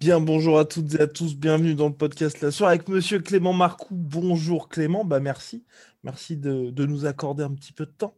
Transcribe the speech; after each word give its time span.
Bien, 0.00 0.20
bonjour 0.20 0.58
à 0.58 0.64
toutes 0.64 0.94
et 0.94 1.00
à 1.00 1.06
tous, 1.06 1.36
bienvenue 1.36 1.74
dans 1.74 1.88
le 1.88 1.94
podcast 1.94 2.40
La 2.40 2.50
Soirée 2.50 2.76
avec 2.76 2.88
Monsieur 2.88 3.18
Clément 3.18 3.52
Marcoux. 3.52 3.94
Bonjour 3.94 4.70
Clément, 4.70 5.04
bah 5.04 5.20
merci, 5.20 5.66
merci 6.04 6.38
de 6.38 6.86
nous 6.86 7.04
accorder 7.04 7.44
un 7.44 7.52
petit 7.52 7.74
peu 7.74 7.84
de 7.84 7.90
temps. 7.90 8.14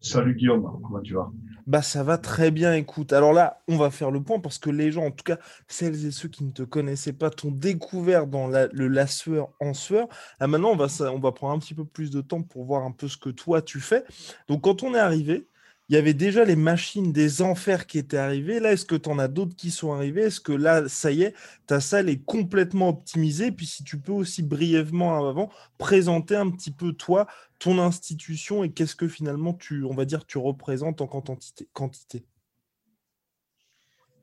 Salut 0.00 0.34
Guillaume, 0.34 0.62
comment 0.82 1.00
tu 1.00 1.14
vas? 1.14 1.30
Bah 1.66 1.82
ça 1.82 2.02
va 2.02 2.16
très 2.16 2.50
bien, 2.50 2.72
écoute. 2.74 3.12
Alors 3.12 3.32
là, 3.34 3.62
on 3.68 3.76
va 3.76 3.90
faire 3.90 4.10
le 4.10 4.22
point 4.22 4.40
parce 4.40 4.58
que 4.58 4.70
les 4.70 4.90
gens, 4.90 5.04
en 5.06 5.10
tout 5.10 5.24
cas 5.24 5.38
celles 5.66 6.06
et 6.06 6.10
ceux 6.10 6.28
qui 6.28 6.44
ne 6.44 6.50
te 6.50 6.62
connaissaient 6.62 7.12
pas, 7.12 7.28
t'ont 7.30 7.50
découvert 7.50 8.26
dans 8.26 8.46
la- 8.48 8.68
le 8.68 8.88
La 8.88 9.06
Sueur 9.06 9.50
en 9.60 9.74
Sueur. 9.74 10.08
Là 10.40 10.46
maintenant, 10.46 10.70
on 10.70 10.76
va, 10.76 10.86
on 11.12 11.18
va 11.18 11.32
prendre 11.32 11.54
un 11.54 11.58
petit 11.58 11.74
peu 11.74 11.84
plus 11.84 12.10
de 12.10 12.22
temps 12.22 12.42
pour 12.42 12.64
voir 12.64 12.84
un 12.84 12.92
peu 12.92 13.06
ce 13.08 13.18
que 13.18 13.28
toi 13.28 13.60
tu 13.60 13.80
fais. 13.80 14.04
Donc 14.48 14.62
quand 14.62 14.82
on 14.82 14.94
est 14.94 14.98
arrivé, 14.98 15.46
il 15.88 15.94
y 15.94 15.98
avait 15.98 16.14
déjà 16.14 16.44
les 16.44 16.56
machines 16.56 17.12
des 17.12 17.40
enfers 17.40 17.86
qui 17.86 17.98
étaient 17.98 18.18
arrivées. 18.18 18.60
Là, 18.60 18.72
est-ce 18.72 18.84
que 18.84 18.94
tu 18.94 19.08
en 19.08 19.18
as 19.18 19.28
d'autres 19.28 19.56
qui 19.56 19.70
sont 19.70 19.92
arrivés 19.92 20.22
Est-ce 20.22 20.40
que 20.40 20.52
là, 20.52 20.86
ça 20.86 21.10
y 21.10 21.22
est, 21.22 21.34
ta 21.66 21.80
salle 21.80 22.10
est 22.10 22.22
complètement 22.24 22.90
optimisée? 22.90 23.52
Puis 23.52 23.64
si 23.64 23.84
tu 23.84 23.98
peux 23.98 24.12
aussi 24.12 24.42
brièvement 24.42 25.26
avant 25.26 25.50
présenter 25.78 26.36
un 26.36 26.50
petit 26.50 26.72
peu 26.72 26.92
toi, 26.92 27.26
ton 27.58 27.78
institution 27.78 28.64
et 28.64 28.70
qu'est-ce 28.70 28.96
que 28.96 29.08
finalement 29.08 29.54
tu, 29.54 29.84
on 29.84 29.94
va 29.94 30.04
dire, 30.04 30.26
tu 30.26 30.36
représentes 30.36 31.00
en 31.00 31.06
quantité? 31.06 32.26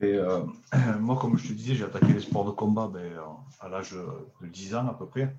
Et, 0.02 0.14
euh, 0.14 0.42
Moi, 1.00 1.18
comme 1.18 1.36
je 1.36 1.48
te 1.48 1.54
disais, 1.54 1.74
j'ai 1.74 1.86
attaqué 1.86 2.14
les 2.14 2.20
sports 2.20 2.46
de 2.46 2.52
combat 2.52 2.88
ben, 2.94 3.12
à 3.60 3.70
l'âge 3.70 3.94
de 3.94 4.48
10 4.48 4.76
ans 4.76 4.88
à 4.88 4.94
peu 4.94 5.08
près. 5.08 5.36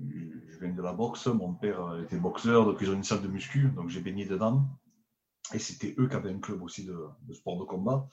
Je 0.00 0.60
viens 0.60 0.72
de 0.72 0.80
la 0.82 0.92
boxe, 0.92 1.26
mon 1.26 1.54
père 1.54 1.98
était 2.04 2.16
boxeur, 2.16 2.64
donc 2.64 2.78
ils 2.80 2.88
ont 2.88 2.94
une 2.94 3.02
salle 3.02 3.22
de 3.22 3.28
muscu, 3.28 3.68
donc 3.74 3.88
j'ai 3.88 4.00
baigné 4.00 4.24
dedans. 4.24 4.64
Et 5.52 5.58
c'était 5.58 5.94
eux 5.98 6.08
qui 6.08 6.14
avaient 6.14 6.30
un 6.30 6.38
club 6.38 6.62
aussi 6.62 6.84
de, 6.84 6.96
sport 7.32 7.58
de 7.58 7.64
combat. 7.64 8.08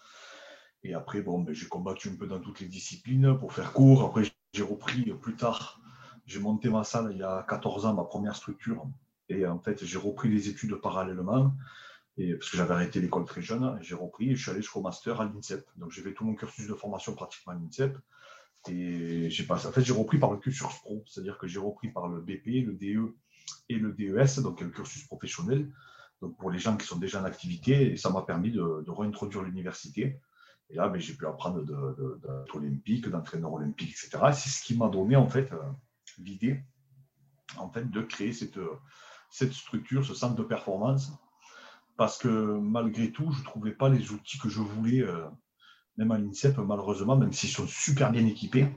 Et 0.84 0.94
après, 0.94 1.22
bon, 1.22 1.42
ben, 1.42 1.54
j'ai 1.54 1.68
combattu 1.68 2.10
un 2.10 2.16
peu 2.16 2.28
dans 2.28 2.40
toutes 2.40 2.60
les 2.60 2.68
disciplines 2.68 3.38
pour 3.38 3.54
faire 3.54 3.74
court. 3.74 4.04
Après, 4.04 4.24
j'ai 4.54 4.64
repris 4.64 5.04
plus 5.22 5.36
tard. 5.36 5.82
J'ai 6.26 6.40
monté 6.40 6.70
ma 6.70 6.84
salle 6.84 7.10
il 7.12 7.20
y 7.20 7.24
a 7.24 7.46
14 7.48 7.86
ans, 7.86 7.94
ma 7.94 8.04
première 8.04 8.36
structure. 8.36 8.86
Et 9.30 9.46
en 9.46 9.60
fait, 9.60 9.84
j'ai 9.84 9.98
repris 9.98 10.30
les 10.30 10.50
études 10.50 10.76
parallèlement. 10.76 11.54
Et, 12.18 12.34
parce 12.34 12.50
que 12.50 12.58
j'avais 12.58 12.74
arrêté 12.74 13.00
l'école 13.00 13.26
très 13.26 13.42
jeune, 13.42 13.78
j'ai 13.82 13.94
repris 13.94 14.32
et 14.32 14.36
je 14.36 14.42
suis 14.42 14.52
allé 14.52 14.62
jusqu'au 14.62 14.82
master 14.82 15.22
à 15.22 15.26
l'INSEP. 15.26 15.64
Donc 15.76 15.92
j'ai 15.92 16.02
fait 16.02 16.14
tout 16.14 16.26
mon 16.26 16.34
cursus 16.34 16.68
de 16.68 16.74
formation 16.74 17.14
pratiquement 17.14 17.53
à 17.53 17.56
l'INSEP. 17.56 17.96
Et 18.70 19.30
j'ai 19.30 19.44
passé, 19.44 19.68
en 19.68 19.72
fait, 19.72 19.84
j'ai 19.84 19.94
repris 19.94 20.18
par 20.18 20.31
le 20.31 20.38
cursus 20.38 20.68
pro, 20.81 21.03
c'est-à-dire 21.08 21.38
que 21.38 21.47
j'ai 21.47 21.59
repris 21.59 21.90
par 21.90 22.08
le 22.08 22.20
BP, 22.20 22.66
le 22.66 22.74
DE 22.74 23.16
et 23.70 23.76
le 23.76 23.94
DES, 23.94 24.42
donc 24.42 24.59
le 24.62 24.70
cursus 24.70 25.06
professionnel, 25.06 25.72
donc 26.22 26.38
pour 26.38 26.50
les 26.50 26.59
gens 26.59 26.78
qui 26.78 26.88
sont 26.88 26.97
déjà 26.97 27.22
en 27.22 27.25
activité, 27.25 27.95
ça 27.95 28.09
m'a 28.09 28.22
permis 28.22 28.51
de, 28.51 28.83
de 28.85 28.91
réintroduire 28.91 29.44
l'université. 29.44 30.19
Et 30.69 30.75
là, 30.75 30.89
ben, 30.89 31.00
j'ai 31.00 31.13
pu 31.13 31.25
apprendre 31.25 31.63
de, 31.63 31.73
de, 31.73 32.55
olympique, 32.55 33.07
d'entraîneur 33.07 33.53
olympique, 33.53 33.91
etc. 33.91 34.17
Et 34.29 34.33
c'est 34.33 34.50
ce 34.50 34.63
qui 34.63 34.78
m'a 34.78 34.89
donné 34.89 35.16
en 35.16 35.29
fait 35.29 35.51
euh, 35.51 35.61
l'idée 36.17 36.63
en 37.57 37.69
fait, 37.69 37.89
de 37.89 38.01
créer 38.01 38.33
cette, 38.33 38.59
cette 39.29 39.53
structure, 39.53 40.05
ce 40.05 40.13
centre 40.13 40.35
de 40.35 40.44
performance, 40.44 41.13
parce 41.95 42.17
que 42.17 42.28
malgré 42.28 43.11
tout, 43.11 43.31
je 43.31 43.39
ne 43.39 43.45
trouvais 43.45 43.72
pas 43.72 43.89
les 43.89 44.11
outils 44.11 44.38
que 44.38 44.49
je 44.49 44.59
voulais, 44.59 45.01
euh, 45.01 45.28
même 45.97 46.11
à 46.11 46.17
l'INSEP, 46.17 46.57
malheureusement, 46.57 47.16
même 47.16 47.34
s'ils 47.34 47.49
sont 47.49 47.67
super 47.67 48.11
bien 48.11 48.25
équipés, 48.25 48.67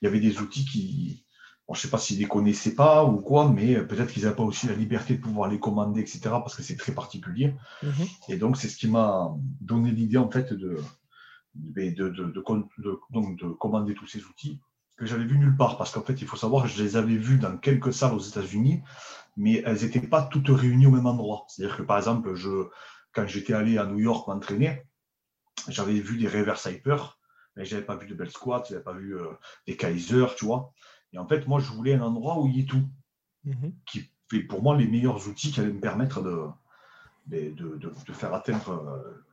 il 0.00 0.04
y 0.04 0.08
avait 0.08 0.20
des 0.20 0.40
outils 0.40 0.64
qui, 0.64 1.26
bon, 1.68 1.74
je 1.74 1.78
ne 1.80 1.82
sais 1.82 1.90
pas 1.90 1.98
s'ils 1.98 2.16
ne 2.18 2.22
les 2.22 2.28
connaissaient 2.28 2.74
pas 2.74 3.04
ou 3.04 3.18
quoi, 3.20 3.48
mais 3.48 3.80
peut-être 3.86 4.12
qu'ils 4.12 4.24
n'avaient 4.24 4.36
pas 4.36 4.42
aussi 4.42 4.66
la 4.66 4.74
liberté 4.74 5.14
de 5.16 5.20
pouvoir 5.20 5.48
les 5.50 5.58
commander, 5.60 6.00
etc., 6.00 6.20
parce 6.42 6.54
que 6.56 6.62
c'est 6.62 6.76
très 6.76 6.92
particulier. 6.92 7.54
Mhm. 7.82 8.06
Et 8.28 8.36
donc, 8.36 8.56
c'est 8.56 8.68
ce 8.68 8.76
qui 8.76 8.88
m'a 8.88 9.30
donné 9.60 9.90
l'idée, 9.90 10.18
en 10.18 10.30
fait, 10.30 10.52
de, 10.52 10.78
de, 11.54 11.90
de, 11.90 12.08
de, 12.08 12.24
de 12.24 12.40
con- 12.40 12.68
de- 12.78 12.98
donc 13.10 13.38
de 13.38 13.48
commander 13.48 13.94
tous 13.94 14.06
ces 14.06 14.24
outils 14.24 14.60
que 14.96 15.06
j'avais 15.06 15.24
vus 15.24 15.38
nulle 15.38 15.56
part. 15.56 15.78
Parce 15.78 15.90
qu'en 15.92 16.02
fait, 16.02 16.20
il 16.20 16.26
faut 16.26 16.36
savoir, 16.36 16.66
je 16.66 16.82
les 16.82 16.96
avais 16.96 17.16
vus 17.16 17.38
dans 17.38 17.56
quelques 17.58 17.92
salles 17.92 18.14
aux 18.14 18.18
États-Unis, 18.20 18.82
mais 19.36 19.62
elles 19.66 19.82
n'étaient 19.82 20.00
pas 20.00 20.22
toutes 20.22 20.48
réunies 20.48 20.86
au 20.86 20.90
même 20.90 21.06
endroit. 21.06 21.44
C'est-à-dire 21.48 21.76
que, 21.76 21.82
par 21.82 21.98
exemple, 21.98 22.34
je, 22.34 22.68
quand 23.12 23.26
j'étais 23.26 23.54
allé 23.54 23.78
à 23.78 23.86
New 23.86 24.00
York 24.00 24.28
m'entraîner, 24.28 24.82
j'avais 25.68 25.94
vu 26.00 26.18
des 26.18 26.28
reverse 26.28 26.66
hyper, 26.66 27.18
mais 27.56 27.64
je 27.64 27.74
n'avais 27.74 27.86
pas 27.86 27.96
vu 27.96 28.06
de 28.06 28.14
bell 28.14 28.30
squat, 28.30 28.64
je 28.68 28.72
n'avais 28.74 28.84
pas 28.84 28.94
vu 28.94 29.16
euh, 29.16 29.26
des 29.66 29.76
Kaiser, 29.76 30.26
tu 30.36 30.46
vois. 30.46 30.72
Et 31.12 31.18
en 31.18 31.26
fait, 31.26 31.46
moi, 31.46 31.60
je 31.60 31.70
voulais 31.72 31.94
un 31.94 32.02
endroit 32.02 32.38
où 32.40 32.46
il 32.46 32.56
y 32.56 32.60
ait 32.60 32.66
tout 32.66 32.82
Mhm. 33.44 33.72
qui 33.86 34.04
fait 34.30 34.42
pour 34.42 34.62
moi 34.62 34.76
les 34.76 34.86
meilleurs 34.86 35.28
outils 35.28 35.50
qui 35.52 35.60
allaient 35.60 35.72
me 35.72 35.80
permettre 35.80 36.22
de, 36.22 36.48
de, 37.26 37.76
de- 37.76 38.12
faire 38.12 38.32
atteindre 38.34 38.70
euh, 38.70 39.24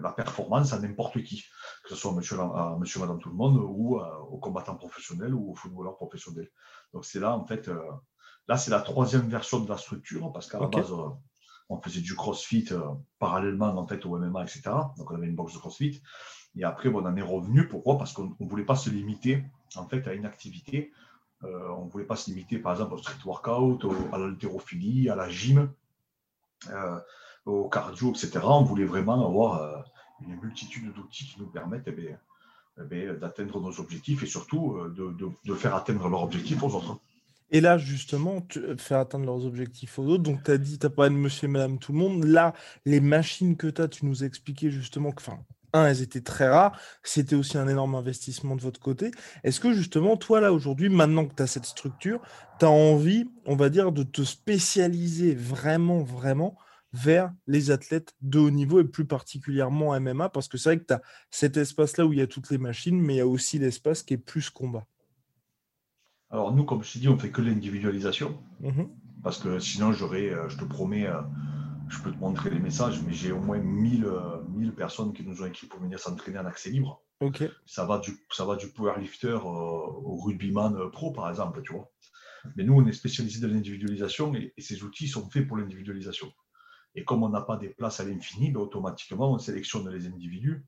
la 0.00 0.12
performance 0.12 0.72
à 0.72 0.78
n'importe 0.80 1.22
qui, 1.22 1.42
que 1.82 1.88
ce 1.90 1.94
soit 1.94 2.12
monsieur, 2.12 2.38
à 2.40 2.76
monsieur, 2.78 3.00
madame, 3.00 3.18
tout 3.18 3.30
le 3.30 3.34
monde 3.36 3.56
ou 3.56 3.98
euh, 4.00 4.16
aux 4.30 4.38
combattants 4.38 4.74
professionnels 4.76 5.34
ou 5.34 5.50
aux 5.50 5.54
footballeurs 5.54 5.96
professionnels. 5.96 6.50
Donc 6.92 7.04
c'est 7.04 7.20
là, 7.20 7.36
en 7.36 7.44
fait, 7.46 7.68
euh, 7.68 7.78
là, 8.48 8.56
c'est 8.56 8.70
la 8.70 8.80
troisième 8.80 9.28
version 9.28 9.60
de 9.60 9.68
la 9.68 9.78
structure 9.78 10.32
parce 10.32 10.46
qu'à 10.48 10.58
la 10.58 10.66
base, 10.68 10.92
euh, 10.92 11.08
on 11.70 11.80
faisait 11.80 12.00
du 12.00 12.14
crossfit 12.14 12.66
euh, 12.72 12.80
parallèlement 13.18 13.68
en 13.76 13.86
fait, 13.86 14.04
au 14.06 14.16
MMA, 14.18 14.42
etc. 14.44 14.62
Donc 14.96 15.10
on 15.10 15.14
avait 15.14 15.26
une 15.26 15.36
box 15.36 15.54
de 15.54 15.58
crossfit. 15.58 16.02
Et 16.56 16.64
après, 16.64 16.88
bon, 16.90 17.02
on 17.02 17.06
en 17.06 17.16
est 17.16 17.22
revenu. 17.22 17.68
Pourquoi? 17.68 17.98
Parce 17.98 18.12
qu'on 18.12 18.34
ne 18.40 18.48
voulait 18.48 18.64
pas 18.64 18.76
se 18.76 18.90
limiter 18.90 19.44
en 19.76 19.86
fait, 19.86 20.06
à 20.06 20.14
une 20.14 20.26
activité. 20.26 20.92
Euh, 21.44 21.68
on 21.76 21.84
ne 21.84 21.90
voulait 21.90 22.04
pas 22.04 22.16
se 22.16 22.30
limiter, 22.30 22.58
par 22.58 22.72
exemple, 22.72 22.94
au 22.94 22.98
street 22.98 23.18
workout, 23.24 23.84
à 24.12 24.18
l'haltérophilie, 24.18 25.08
à 25.08 25.14
la 25.14 25.28
gym, 25.28 25.70
euh, 26.70 26.98
au 27.46 27.68
cardio, 27.68 28.10
etc. 28.10 28.40
On 28.42 28.64
voulait 28.64 28.84
vraiment 28.84 29.24
avoir 29.24 29.62
euh, 29.62 29.78
une 30.26 30.36
multitude 30.40 30.92
d'outils 30.92 31.26
qui 31.26 31.40
nous 31.40 31.46
permettent 31.46 31.86
eh 31.86 32.16
eh 32.80 32.84
bien, 32.84 33.14
d'atteindre 33.14 33.60
nos 33.60 33.80
objectifs 33.80 34.22
et 34.22 34.26
surtout 34.26 34.78
de, 34.88 35.54
faire 35.54 35.74
atteindre 35.74 36.08
leurs 36.08 36.22
objectifs 36.22 36.62
aux 36.62 36.74
autres. 36.74 36.98
Et 37.50 37.60
là, 37.60 37.78
justement, 37.78 38.46
faire 38.76 38.98
atteindre 38.98 39.24
leurs 39.24 39.46
objectifs 39.46 39.98
aux 39.98 40.06
autres. 40.06 40.22
Donc, 40.22 40.42
tu 40.44 40.50
as 40.50 40.58
dit, 40.58 40.78
tu 40.78 40.86
as 40.86 40.90
parlé 40.90 41.10
de 41.10 41.16
monsieur 41.16 41.48
et 41.48 41.50
madame 41.50 41.78
tout 41.78 41.92
le 41.92 41.98
monde. 41.98 42.24
Là, 42.24 42.52
les 42.84 43.00
machines 43.00 43.56
que 43.56 43.68
tu 43.68 43.80
as, 43.80 43.88
tu 43.88 44.06
nous 44.06 44.22
as 44.22 44.26
expliqué 44.26 44.70
justement 44.70 45.12
que, 45.12 45.22
un, 45.72 45.86
elles 45.86 46.02
étaient 46.02 46.20
très 46.20 46.48
rares. 46.48 46.78
C'était 47.02 47.36
aussi 47.36 47.58
un 47.58 47.68
énorme 47.68 47.94
investissement 47.94 48.56
de 48.56 48.62
votre 48.62 48.80
côté. 48.80 49.10
Est-ce 49.44 49.60
que 49.60 49.72
justement, 49.72 50.16
toi, 50.16 50.40
là, 50.40 50.52
aujourd'hui, 50.52 50.88
maintenant 50.88 51.26
que 51.26 51.34
tu 51.34 51.42
as 51.42 51.46
cette 51.46 51.66
structure, 51.66 52.20
tu 52.58 52.66
as 52.66 52.70
envie, 52.70 53.30
on 53.46 53.56
va 53.56 53.68
dire, 53.68 53.92
de 53.92 54.02
te 54.02 54.22
spécialiser 54.22 55.34
vraiment, 55.34 56.02
vraiment 56.02 56.56
vers 56.92 57.32
les 57.46 57.70
athlètes 57.70 58.14
de 58.22 58.38
haut 58.38 58.50
niveau 58.50 58.80
et 58.80 58.84
plus 58.84 59.04
particulièrement 59.04 59.88
en 59.90 60.00
MMA 60.00 60.30
Parce 60.30 60.48
que 60.48 60.56
c'est 60.56 60.70
vrai 60.70 60.78
que 60.78 60.86
tu 60.86 60.94
as 60.94 61.02
cet 61.30 61.56
espace-là 61.56 62.06
où 62.06 62.12
il 62.12 62.18
y 62.18 62.22
a 62.22 62.26
toutes 62.26 62.50
les 62.50 62.58
machines, 62.58 63.00
mais 63.00 63.14
il 63.14 63.18
y 63.18 63.20
a 63.20 63.26
aussi 63.26 63.58
l'espace 63.58 64.02
qui 64.02 64.14
est 64.14 64.18
plus 64.18 64.50
combat. 64.50 64.86
Alors 66.30 66.54
nous, 66.54 66.64
comme 66.64 66.82
je 66.82 66.92
t'ai 66.92 66.98
dit, 66.98 67.08
on 67.08 67.14
ne 67.14 67.18
fait 67.18 67.30
que 67.30 67.40
l'individualisation. 67.40 68.38
Mhm. 68.60 68.88
Parce 69.22 69.38
que 69.38 69.58
sinon, 69.58 69.92
j'aurais, 69.92 70.30
euh, 70.30 70.48
je 70.48 70.58
te 70.58 70.64
promets, 70.64 71.06
euh, 71.06 71.20
je 71.88 72.00
peux 72.00 72.12
te 72.12 72.18
montrer 72.18 72.50
les 72.50 72.58
messages, 72.58 73.00
mais 73.06 73.12
j'ai 73.12 73.32
au 73.32 73.40
moins 73.40 73.58
1000, 73.58 74.04
euh, 74.04 74.38
1000 74.58 74.74
personnes 74.74 75.12
qui 75.12 75.24
nous 75.24 75.42
ont 75.42 75.46
écrit 75.46 75.66
pour 75.66 75.80
venir 75.80 75.98
s'entraîner 75.98 76.38
en 76.38 76.46
accès 76.46 76.70
libre. 76.70 77.02
Ça 77.66 77.84
va 77.84 77.98
du, 77.98 78.12
ça 78.30 78.44
va 78.44 78.56
du 78.56 78.68
powerlifter 78.72 79.28
euh, 79.28 79.38
au 79.40 80.16
rugbyman 80.24 80.76
euh, 80.76 80.90
pro, 80.90 81.12
par 81.12 81.28
exemple, 81.28 81.62
tu 81.62 81.72
vois. 81.72 81.90
Mais 82.56 82.64
nous, 82.64 82.74
on 82.74 82.86
est 82.86 82.92
spécialisé 82.92 83.40
dans 83.40 83.52
l'individualisation 83.52 84.34
et, 84.34 84.52
et 84.56 84.60
ces 84.62 84.82
outils 84.84 85.08
sont 85.08 85.28
faits 85.30 85.46
pour 85.46 85.56
l'individualisation. 85.56 86.32
Et 86.94 87.04
comme 87.04 87.22
on 87.22 87.28
n'a 87.28 87.42
pas 87.42 87.56
des 87.56 87.68
places 87.70 88.00
à 88.00 88.04
l'infini, 88.04 88.50
ben, 88.50 88.60
automatiquement, 88.60 89.32
on 89.32 89.38
sélectionne 89.38 89.88
les 89.90 90.06
individus. 90.06 90.64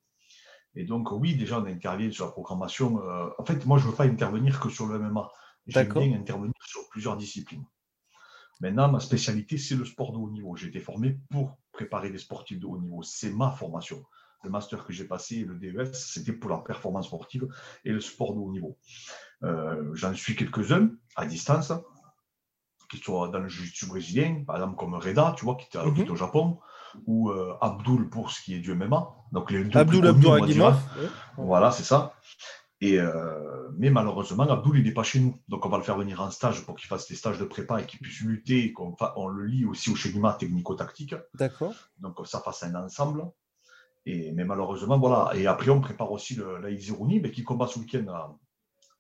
Et 0.74 0.84
donc, 0.84 1.10
oui, 1.12 1.34
déjà, 1.36 1.60
on 1.60 1.66
intervient 1.66 2.10
sur 2.10 2.26
la 2.26 2.32
programmation. 2.32 3.02
euh, 3.02 3.28
en 3.38 3.44
fait, 3.44 3.64
moi, 3.66 3.78
je 3.78 3.86
ne 3.86 3.90
veux 3.90 3.96
pas 3.96 4.04
intervenir 4.04 4.60
que 4.60 4.68
sur 4.70 4.86
le 4.86 4.98
MMA. 4.98 5.28
J'aime 5.66 5.92
bien 5.92 6.12
intervenir 6.14 6.54
sur 6.64 6.88
plusieurs 6.90 7.16
disciplines. 7.16 7.64
Maintenant, 8.60 8.90
ma 8.90 9.00
spécialité, 9.00 9.56
c'est 9.58 9.74
le 9.74 9.84
sport 9.84 10.12
de 10.12 10.18
haut 10.18 10.30
niveau. 10.30 10.54
J'ai 10.56 10.68
été 10.68 10.80
formé 10.80 11.18
pour 11.30 11.58
préparer 11.72 12.10
des 12.10 12.18
sportifs 12.18 12.60
de 12.60 12.66
haut 12.66 12.78
niveau. 12.78 13.02
C'est 13.02 13.30
ma 13.30 13.50
formation. 13.50 14.04
Le 14.42 14.50
master 14.50 14.84
que 14.84 14.92
j'ai 14.92 15.04
passé, 15.04 15.44
le 15.44 15.54
DES, 15.54 15.92
c'était 15.92 16.32
pour 16.32 16.50
la 16.50 16.58
performance 16.58 17.06
sportive 17.06 17.48
et 17.84 17.92
le 17.92 18.00
sport 18.00 18.34
de 18.34 18.38
haut 18.38 18.52
niveau. 18.52 18.78
Euh, 19.42 19.90
j'en 19.94 20.14
suis 20.14 20.36
quelques-uns 20.36 20.90
à 21.16 21.26
distance, 21.26 21.72
qui 22.90 22.98
sont 22.98 23.28
dans 23.28 23.38
le 23.38 23.48
jiu-jitsu 23.48 23.86
brésilien, 23.86 24.42
par 24.46 24.56
exemple 24.56 24.76
comme 24.76 24.94
Reda, 24.94 25.34
tu 25.36 25.44
vois, 25.44 25.56
qui 25.56 25.66
était 25.66 25.78
mm 25.78 26.10
au 26.10 26.16
Japon, 26.16 26.58
ou 27.06 27.30
euh, 27.30 27.54
Abdul 27.60 28.08
pour 28.08 28.30
ce 28.30 28.42
qui 28.42 28.54
est 28.54 28.58
du 28.58 28.74
MMA. 28.74 29.08
Donc 29.32 29.50
les 29.50 29.64
deux 29.64 29.78
Abdul 29.78 30.06
Abdul 30.06 30.72
Voilà, 31.36 31.70
c'est 31.70 31.84
ça. 31.84 32.14
Et 32.80 32.98
euh, 32.98 33.68
mais 33.76 33.90
malheureusement, 33.90 34.44
Abdul, 34.44 34.78
il 34.78 34.84
n'est 34.84 34.92
pas 34.92 35.02
chez 35.02 35.20
nous. 35.20 35.38
Donc, 35.48 35.64
on 35.66 35.68
va 35.68 35.76
le 35.76 35.82
faire 35.82 35.98
venir 35.98 36.20
en 36.20 36.30
stage 36.30 36.64
pour 36.64 36.76
qu'il 36.76 36.88
fasse 36.88 37.08
des 37.08 37.14
stages 37.14 37.38
de 37.38 37.44
prépa 37.44 37.80
et 37.80 37.86
qu'il 37.86 38.00
puisse 38.00 38.20
lutter. 38.20 38.72
Qu'on 38.72 38.96
on 39.16 39.28
le 39.28 39.44
lit 39.44 39.64
aussi 39.66 39.90
au 39.90 39.94
schéma 39.94 40.34
technico-tactique. 40.34 41.14
D'accord. 41.34 41.74
Donc, 41.98 42.26
ça 42.26 42.40
fasse 42.40 42.62
un 42.62 42.74
ensemble. 42.74 43.24
Et, 44.06 44.32
mais 44.32 44.44
malheureusement, 44.44 44.98
voilà. 44.98 45.34
Et 45.36 45.46
après, 45.46 45.70
on 45.70 45.80
prépare 45.80 46.10
aussi 46.10 46.34
le, 46.34 46.58
la 46.58 46.70
mais 46.70 47.30
qui 47.30 47.44
combat 47.44 47.66
ce 47.66 47.78
week-end 47.78 48.06
à, 48.08 48.38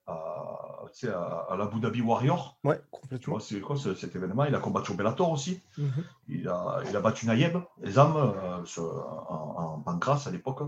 à, 0.06 0.69
à, 1.04 1.56
l'Abu 1.56 1.80
Dhabi 1.80 2.00
Warrior. 2.00 2.58
Ouais, 2.64 2.80
complètement. 2.90 3.38
c'est 3.38 3.60
quoi 3.60 3.76
cet 3.76 4.14
événement? 4.16 4.44
Il 4.44 4.54
a 4.54 4.58
combattu 4.58 4.92
au 4.92 4.94
Bellator 4.94 5.30
aussi. 5.30 5.60
Mhm. 5.78 6.04
il, 6.28 6.48
a, 6.48 6.82
il, 6.88 6.96
a, 6.96 7.00
battu 7.00 7.26
Nayeb, 7.26 7.58
les 7.82 7.98
âmes, 7.98 8.16
euh, 8.16 8.62
en, 8.78 9.76
en 9.76 9.80
pancras 9.80 10.24
à 10.26 10.30
l'époque. 10.30 10.62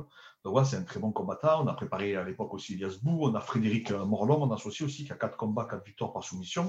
Donc 0.45 0.67
c'est 0.67 0.77
un 0.77 0.83
très 0.83 1.01
bon 1.01 1.13
combattant. 1.13 1.65
On 1.65 1.67
a 1.67 1.75
préparé 1.75 2.17
à 2.17 2.25
l'époque 2.25 2.53
aussi 2.55 2.75
Elias 2.75 2.99
Bou. 3.03 3.27
On 3.27 3.35
a 3.35 3.41
Frédéric 3.41 3.91
Morlon, 3.93 4.43
on 4.43 4.53
associe 4.53 4.87
aussi, 4.87 5.05
qui 5.05 5.13
a 5.13 5.17
4 5.17 5.37
combats, 5.37 5.67
4 5.71 5.85
victoires 5.85 6.13
par 6.13 6.25
soumission. 6.25 6.67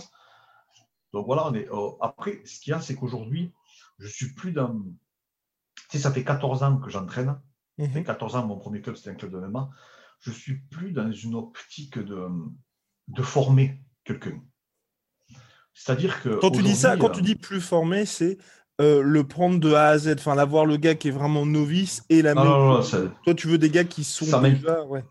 Donc 1.11 1.25
voilà, 1.25 1.47
on 1.47 1.53
est. 1.53 1.69
Euh, 1.71 1.91
après, 2.01 2.41
ce 2.45 2.59
qu'il 2.59 2.71
y 2.71 2.73
a, 2.73 2.81
c'est 2.81 2.95
qu'aujourd'hui, 2.95 3.53
je 4.00 4.07
suis 4.07 4.33
plus 4.33 4.51
dans. 4.51 4.81
Tu 5.89 5.97
sais, 5.97 6.00
ça 6.00 6.11
fait 6.11 6.23
14 6.23 6.63
ans 6.63 6.77
que 6.77 6.89
j'entraîne. 6.89 7.39
Ça 7.79 7.89
fait 7.89 8.03
14 8.03 8.33
mhm. 8.33 8.39
ans, 8.39 8.45
mon 8.47 8.57
premier 8.57 8.81
club, 8.81 8.95
c'était 8.95 9.11
un 9.11 9.15
club 9.15 9.31
de 9.31 9.39
MMA 9.39 9.69
je 10.23 10.31
suis 10.31 10.55
plus 10.55 10.91
dans 10.91 11.11
une 11.11 11.35
optique 11.35 12.00
de, 12.00 12.29
de 13.07 13.21
former 13.21 13.81
quelqu'un. 14.03 14.41
C'est-à-dire 15.73 16.21
que. 16.21 16.29
Quand 16.39 16.51
tu 16.51 16.61
dis 16.61 16.75
ça, 16.75 16.97
quand 16.97 17.09
tu 17.09 17.21
dis 17.21 17.35
plus 17.35 17.61
former, 17.61 18.05
c'est 18.05 18.38
euh, 18.81 19.01
le 19.01 19.23
prendre 19.23 19.59
de 19.59 19.73
A 19.73 19.89
à 19.89 19.97
Z, 19.97 20.15
enfin, 20.17 20.35
l'avoir 20.35 20.65
le 20.65 20.77
gars 20.77 20.95
qui 20.95 21.09
est 21.09 21.11
vraiment 21.11 21.45
novice 21.45 22.03
et 22.09 22.21
la 22.21 22.33
non, 22.33 22.81
Toi, 23.23 23.33
tu 23.35 23.47
veux 23.47 23.57
des 23.57 23.69
gars 23.69 23.83
qui 23.83 24.03
sont 24.03 24.41
déjà. 24.41 24.83
Ouais. 24.85 25.03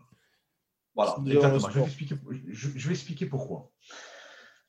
Voilà, 0.95 1.15
exactement. 1.25 1.69
Je 1.69 1.79
vais, 1.79 1.85
expliquer, 1.85 2.15
je, 2.49 2.87
vais, 2.87 2.93
expliquer, 2.93 3.25
pourquoi. 3.25 3.71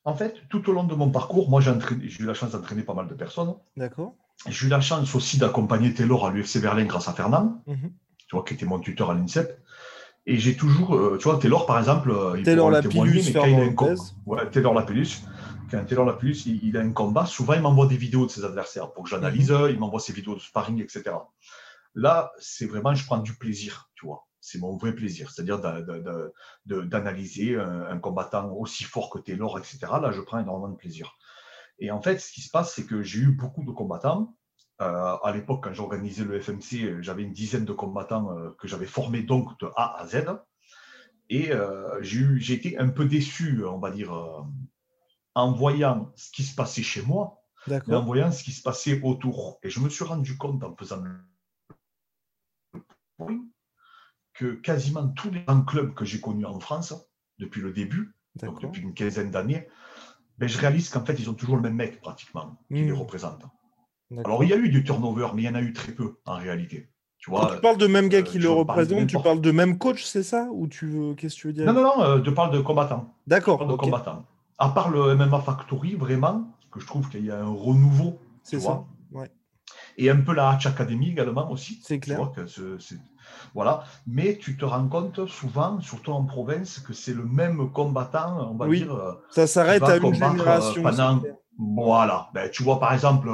En 0.04 0.14
fait, 0.14 0.42
tout 0.48 0.68
au 0.70 0.72
long 0.72 0.84
de 0.84 0.94
mon 0.94 1.10
parcours, 1.10 1.50
moi, 1.50 1.60
j'ai 1.60 1.72
eu 2.20 2.26
la 2.26 2.34
chance 2.34 2.52
d'entraîner 2.52 2.82
pas 2.82 2.94
mal 2.94 3.08
de 3.08 3.14
personnes. 3.14 3.54
D'accord. 3.76 4.14
J'ai 4.48 4.66
eu 4.66 4.70
la 4.70 4.80
chance 4.80 5.14
aussi 5.14 5.38
d'accompagner 5.38 5.92
Taylor 5.92 6.26
à 6.26 6.30
l'UFC 6.30 6.60
Berlin 6.60 6.84
grâce 6.84 7.08
à 7.08 7.12
Fernand, 7.12 7.62
mhm. 7.66 7.92
tu 8.26 8.36
vois, 8.36 8.44
qui 8.44 8.54
était 8.54 8.66
mon 8.66 8.78
tuteur 8.78 9.10
à 9.10 9.14
l'INSEP. 9.14 9.63
Et 10.26 10.38
j'ai 10.38 10.56
toujours, 10.56 10.94
euh, 10.96 11.18
tu 11.18 11.24
vois, 11.24 11.38
Taylor 11.38 11.66
par 11.66 11.78
exemple, 11.78 12.10
euh, 12.10 12.38
il 12.38 12.44
Taylor 12.44 12.70
Lapillus, 12.70 13.22
mais 13.26 13.32
quand 13.32 13.44
il 13.44 13.54
a 13.54 13.64
un 13.64 13.74
combat, 13.74 14.02
ouais, 14.26 14.50
Taylor 14.50 14.72
Lapillus, 14.72 15.20
quand 15.70 15.84
Taylor 15.84 16.06
Lapillus, 16.06 16.46
il, 16.46 16.64
il, 16.64 16.76
a 16.78 16.80
un 16.80 16.92
combat, 16.92 17.26
souvent 17.26 17.52
il 17.52 17.60
m'envoie 17.60 17.86
des 17.86 17.98
vidéos 17.98 18.24
de 18.24 18.30
ses 18.30 18.44
adversaires 18.44 18.92
pour 18.92 19.04
que 19.04 19.10
j'analyse, 19.10 19.50
mhm. 19.50 19.68
il 19.70 19.78
m'envoie 19.78 20.00
ses 20.00 20.14
vidéos 20.14 20.34
de 20.34 20.40
sparring, 20.40 20.82
etc. 20.82 21.16
Là, 21.94 22.32
c'est 22.38 22.66
vraiment, 22.66 22.94
je 22.94 23.04
prends 23.04 23.18
du 23.18 23.34
plaisir, 23.34 23.90
tu 23.94 24.06
vois. 24.06 24.26
C'est 24.40 24.58
mon 24.58 24.76
vrai 24.76 24.94
plaisir, 24.94 25.30
c'est-à-dire 25.30 25.60
d'analyser 26.66 27.56
un, 27.56 27.82
un, 27.82 27.98
combattant 27.98 28.52
aussi 28.52 28.84
fort 28.84 29.08
que 29.10 29.18
Taylor, 29.18 29.58
etc. 29.58 29.78
Là, 30.02 30.10
je 30.10 30.20
prends 30.20 30.38
énormément 30.38 30.68
de 30.68 30.76
plaisir. 30.76 31.16
Et 31.78 31.90
en 31.90 32.00
fait, 32.00 32.18
ce 32.18 32.30
qui 32.30 32.40
se 32.40 32.50
passe, 32.50 32.74
c'est 32.74 32.84
que 32.84 33.02
j'ai 33.02 33.20
eu 33.20 33.30
beaucoup 33.30 33.64
de 33.64 33.70
combattants 33.70 34.34
euh, 34.80 35.16
à 35.22 35.32
l'époque, 35.32 35.64
quand 35.64 35.72
j'organisais 35.72 36.24
le 36.24 36.40
FMC, 36.40 37.00
j'avais 37.02 37.22
une 37.22 37.32
dizaine 37.32 37.64
de 37.64 37.72
combattants 37.72 38.36
euh, 38.36 38.50
que 38.58 38.66
j'avais 38.66 38.86
formés 38.86 39.22
donc 39.22 39.58
de 39.60 39.68
A 39.76 40.00
à 40.00 40.06
Z. 40.06 40.24
Et 41.30 41.52
euh, 41.52 42.02
j'ai 42.02 42.54
été 42.54 42.78
un 42.78 42.88
peu 42.88 43.06
déçu, 43.06 43.64
on 43.64 43.78
va 43.78 43.90
dire, 43.90 44.12
en 45.34 45.52
voyant 45.52 46.12
ce 46.16 46.30
qui 46.30 46.42
se 46.42 46.54
passait 46.54 46.82
chez 46.82 47.02
moi, 47.02 47.42
mais 47.66 47.94
en 47.94 48.04
voyant 48.04 48.30
ce 48.30 48.42
qui 48.44 48.52
se 48.52 48.62
passait 48.62 49.00
autour. 49.02 49.58
Et 49.62 49.70
je 49.70 49.80
me 49.80 49.88
suis 49.88 50.04
rendu 50.04 50.36
compte 50.36 50.62
en 50.64 50.74
faisant 50.76 51.02
le 51.02 52.82
point 53.16 53.40
que 54.34 54.54
quasiment 54.54 55.08
tous 55.08 55.30
les 55.30 55.44
grands 55.44 55.62
clubs 55.62 55.94
que 55.94 56.04
j'ai 56.04 56.20
connus 56.20 56.44
en 56.44 56.58
France 56.60 56.94
depuis 57.38 57.62
le 57.62 57.72
début, 57.72 58.14
donc 58.34 58.60
depuis 58.60 58.82
une 58.82 58.92
quinzaine 58.92 59.30
d'années, 59.30 59.68
ben, 60.38 60.48
je 60.48 60.58
réalise 60.58 60.90
qu'en 60.90 61.04
fait, 61.04 61.14
ils 61.14 61.30
ont 61.30 61.34
toujours 61.34 61.56
le 61.56 61.62
même 61.62 61.76
mec 61.76 62.00
pratiquement 62.00 62.58
qui 62.68 62.74
les 62.74 62.90
hmm. 62.90 62.96
représente. 62.96 63.44
Alors, 64.24 64.44
il 64.44 64.50
y 64.50 64.52
a 64.52 64.56
eu 64.56 64.68
du 64.68 64.84
turnover, 64.84 65.28
mais 65.34 65.42
il 65.42 65.44
y 65.46 65.48
en 65.48 65.54
a 65.54 65.60
eu 65.60 65.72
très 65.72 65.92
peu 65.92 66.16
en 66.26 66.36
réalité. 66.36 66.88
Tu, 67.18 67.30
vois, 67.30 67.46
Quand 67.46 67.54
tu 67.54 67.60
parles 67.60 67.78
de 67.78 67.86
même 67.86 68.08
gars 68.08 68.18
euh, 68.18 68.22
qui 68.22 68.38
le 68.38 68.50
représente, 68.50 69.06
tu 69.06 69.18
parles 69.18 69.40
de 69.40 69.50
même 69.50 69.78
coach, 69.78 70.04
c'est 70.04 70.22
ça 70.22 70.48
Ou 70.52 70.66
tu 70.66 70.86
veux... 70.86 71.14
qu'est-ce 71.14 71.36
que 71.36 71.40
tu 71.40 71.46
veux 71.46 71.52
dire? 71.54 71.66
Non, 71.66 71.72
non, 71.72 71.82
non, 71.82 72.02
euh, 72.02 72.22
je 72.22 72.30
parle 72.30 72.52
de 72.52 72.60
combattants. 72.60 73.14
D'accord. 73.26 73.66
De 73.66 73.74
combattants. 73.74 74.24
À 74.58 74.68
part 74.68 74.90
le 74.90 75.14
MMA 75.14 75.40
Factory, 75.40 75.94
vraiment, 75.94 76.44
que 76.70 76.80
je 76.80 76.86
trouve 76.86 77.08
qu'il 77.08 77.24
y 77.24 77.30
a 77.30 77.40
un 77.40 77.48
renouveau. 77.48 78.18
C'est 78.42 78.60
ça. 78.60 78.84
Ouais. 79.10 79.30
Et 79.96 80.10
un 80.10 80.20
peu 80.20 80.34
la 80.34 80.50
Hatch 80.50 80.66
Academy 80.66 81.10
également 81.10 81.50
aussi. 81.50 81.80
C'est 81.82 81.98
clair. 81.98 82.30
que 82.34 82.42
voilà. 83.54 83.84
Mais 84.06 84.36
tu 84.36 84.56
te 84.56 84.64
rends 84.64 84.88
compte 84.88 85.26
souvent, 85.26 85.80
surtout 85.80 86.12
en 86.12 86.24
province, 86.24 86.78
que 86.80 86.92
c'est 86.92 87.14
le 87.14 87.24
même 87.24 87.70
combattant, 87.70 88.50
on 88.50 88.56
va 88.56 88.66
oui. 88.66 88.82
dire. 88.82 88.94
Euh, 88.94 89.12
ça 89.30 89.46
s'arrête 89.46 89.82
à 89.82 89.96
une 89.96 90.14
génération. 90.14 90.82
Pendant... 90.82 91.22
Voilà. 91.58 92.28
Ben, 92.34 92.50
tu 92.50 92.62
vois, 92.62 92.80
par 92.80 92.92
exemple, 92.92 93.28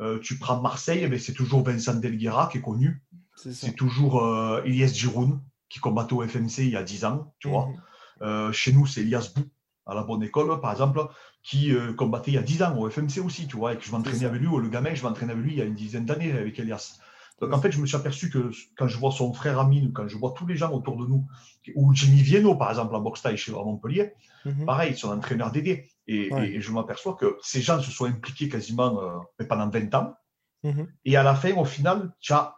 euh, 0.00 0.18
tu 0.20 0.38
prends 0.38 0.60
Marseille, 0.60 1.06
mais 1.08 1.18
c'est 1.18 1.34
toujours 1.34 1.62
Vincent 1.62 1.94
Delguera 1.94 2.48
qui 2.50 2.58
est 2.58 2.62
connu. 2.62 3.02
C'est 3.36 3.74
toujours 3.74 4.24
euh, 4.24 4.62
Elias 4.64 4.92
Giroun 4.94 5.40
qui 5.68 5.80
combattait 5.80 6.12
au 6.12 6.26
FMC 6.26 6.58
il 6.58 6.70
y 6.70 6.76
a 6.76 6.82
10 6.82 7.04
ans, 7.06 7.34
tu 7.38 7.48
vois. 7.48 7.66
Mhm. 7.66 7.82
Euh, 8.22 8.52
chez 8.52 8.72
nous, 8.72 8.86
c'est 8.86 9.00
Elias 9.00 9.32
Bou, 9.34 9.42
à 9.86 9.94
la 9.94 10.02
bonne 10.02 10.22
école, 10.22 10.60
par 10.60 10.70
exemple, 10.70 11.06
qui 11.42 11.72
combattait 11.96 12.30
il 12.30 12.34
y 12.34 12.38
a 12.38 12.42
10 12.42 12.62
ans 12.62 12.78
au 12.78 12.88
FMC 12.88 13.20
aussi, 13.24 13.46
tu 13.46 13.56
vois, 13.56 13.72
et 13.72 13.78
que 13.78 13.84
je 13.84 13.90
m'entraînais 13.90 14.26
avec 14.26 14.40
lui, 14.40 14.46
ou 14.46 14.58
le 14.58 14.68
gamin, 14.68 14.94
je 14.94 15.02
m'entraînais 15.02 15.32
avec 15.32 15.44
lui 15.44 15.52
il 15.52 15.58
y 15.58 15.62
a 15.62 15.64
une 15.64 15.74
dizaine 15.74 16.04
d'années 16.04 16.30
avec 16.32 16.58
Elias. 16.58 16.98
Donc 17.42 17.52
en 17.52 17.60
fait, 17.60 17.72
je 17.72 17.80
me 17.80 17.86
suis 17.86 17.96
aperçu 17.96 18.30
que 18.30 18.52
quand 18.76 18.86
je 18.86 18.96
vois 18.96 19.10
son 19.10 19.32
frère 19.32 19.58
Amine, 19.58 19.92
quand 19.92 20.06
je 20.06 20.16
vois 20.16 20.32
tous 20.36 20.46
les 20.46 20.56
gens 20.56 20.70
autour 20.70 20.96
de 20.96 21.08
nous, 21.08 21.26
ou 21.74 21.92
Jimmy 21.92 22.22
Vienno, 22.22 22.54
par 22.54 22.70
exemple, 22.70 22.94
en 22.94 23.00
boxe 23.00 23.20
taille 23.20 23.36
chez 23.36 23.50
Montpellier, 23.50 24.12
mhm. 24.44 24.64
pareil, 24.64 24.92
ils 24.92 24.96
sont 24.96 25.10
entraîneurs 25.10 25.50
d'aider. 25.50 25.90
Et, 26.06 26.60
je 26.60 26.70
m'aperçois 26.70 27.14
que 27.14 27.36
ces 27.42 27.60
gens 27.60 27.82
se 27.82 27.90
sont 27.90 28.04
impliqués 28.04 28.48
quasiment 28.48 29.02
euh, 29.02 29.44
pendant 29.48 29.68
20 29.68 29.92
ans. 29.96 30.14
Mhm. 30.62 30.86
Et 31.04 31.16
à 31.16 31.24
la 31.24 31.34
fin, 31.34 31.52
au 31.56 31.64
final, 31.64 32.14
tu 32.20 32.32
as, 32.32 32.54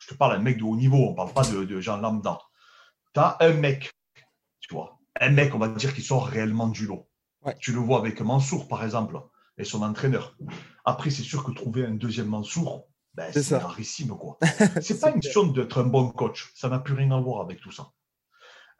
je 0.00 0.08
te 0.08 0.14
parle 0.14 0.36
d'un 0.36 0.42
mec 0.42 0.58
de 0.58 0.64
haut 0.64 0.74
niveau, 0.74 0.96
on 0.96 1.10
ne 1.12 1.16
parle 1.16 1.32
pas 1.32 1.44
de, 1.44 1.80
gens 1.80 1.96
lambda. 1.96 2.40
Tu 3.14 3.20
as 3.20 3.36
un 3.38 3.52
mec, 3.52 3.92
tu 4.58 4.74
vois, 4.74 4.98
un 5.20 5.30
mec, 5.30 5.54
on 5.54 5.58
va 5.58 5.68
dire, 5.68 5.94
qui 5.94 6.02
sort 6.02 6.26
réellement 6.26 6.66
du 6.66 6.86
lot. 6.86 7.08
Tu 7.60 7.70
le 7.70 7.78
vois 7.78 8.00
avec 8.00 8.20
Mansour, 8.20 8.66
par 8.66 8.82
exemple, 8.82 9.20
et 9.56 9.62
son 9.62 9.82
entraîneur. 9.82 10.36
Après, 10.84 11.10
c'est 11.10 11.22
sûr 11.22 11.44
que 11.44 11.52
trouver 11.52 11.84
un 11.84 11.94
deuxième 11.94 12.26
Mansour, 12.26 12.88
ben, 13.16 13.32
c'est 13.32 13.56
rarissime, 13.56 14.08
quoi. 14.08 14.38
c'est 14.82 15.00
pas 15.00 15.10
une 15.10 15.20
question 15.20 15.46
d'être 15.46 15.80
un 15.80 15.84
bon 15.84 16.10
coach. 16.10 16.52
Ça 16.54 16.68
n'a 16.68 16.78
plus 16.78 16.94
rien 16.94 17.10
à 17.12 17.20
voir 17.20 17.40
avec 17.40 17.60
tout 17.60 17.72
ça. 17.72 17.90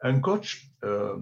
Un 0.01 0.19
coach, 0.19 0.69
euh, 0.83 1.17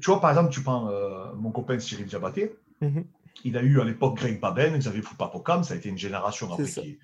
tu 0.00 0.10
vois, 0.10 0.20
par 0.20 0.30
exemple, 0.30 0.50
tu 0.50 0.62
prends 0.62 0.88
euh, 0.88 1.32
mon 1.34 1.50
copain 1.50 1.78
Cyril 1.80 2.06
Diabaté. 2.06 2.54
Mhm. 2.80 3.04
Il 3.44 3.56
a 3.56 3.62
eu 3.62 3.80
à 3.80 3.84
l'époque 3.84 4.18
Greg 4.18 4.40
Baben, 4.40 4.78
Xavier 4.78 5.02
Foupapocam, 5.02 5.64
ça 5.64 5.74
a 5.74 5.76
été 5.76 5.88
une 5.88 5.98
génération 5.98 6.52
après 6.52 6.66
qui. 6.66 6.98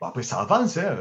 après, 0.00 0.22
ça 0.22 0.40
avance, 0.40 0.76
hein, 0.76 0.96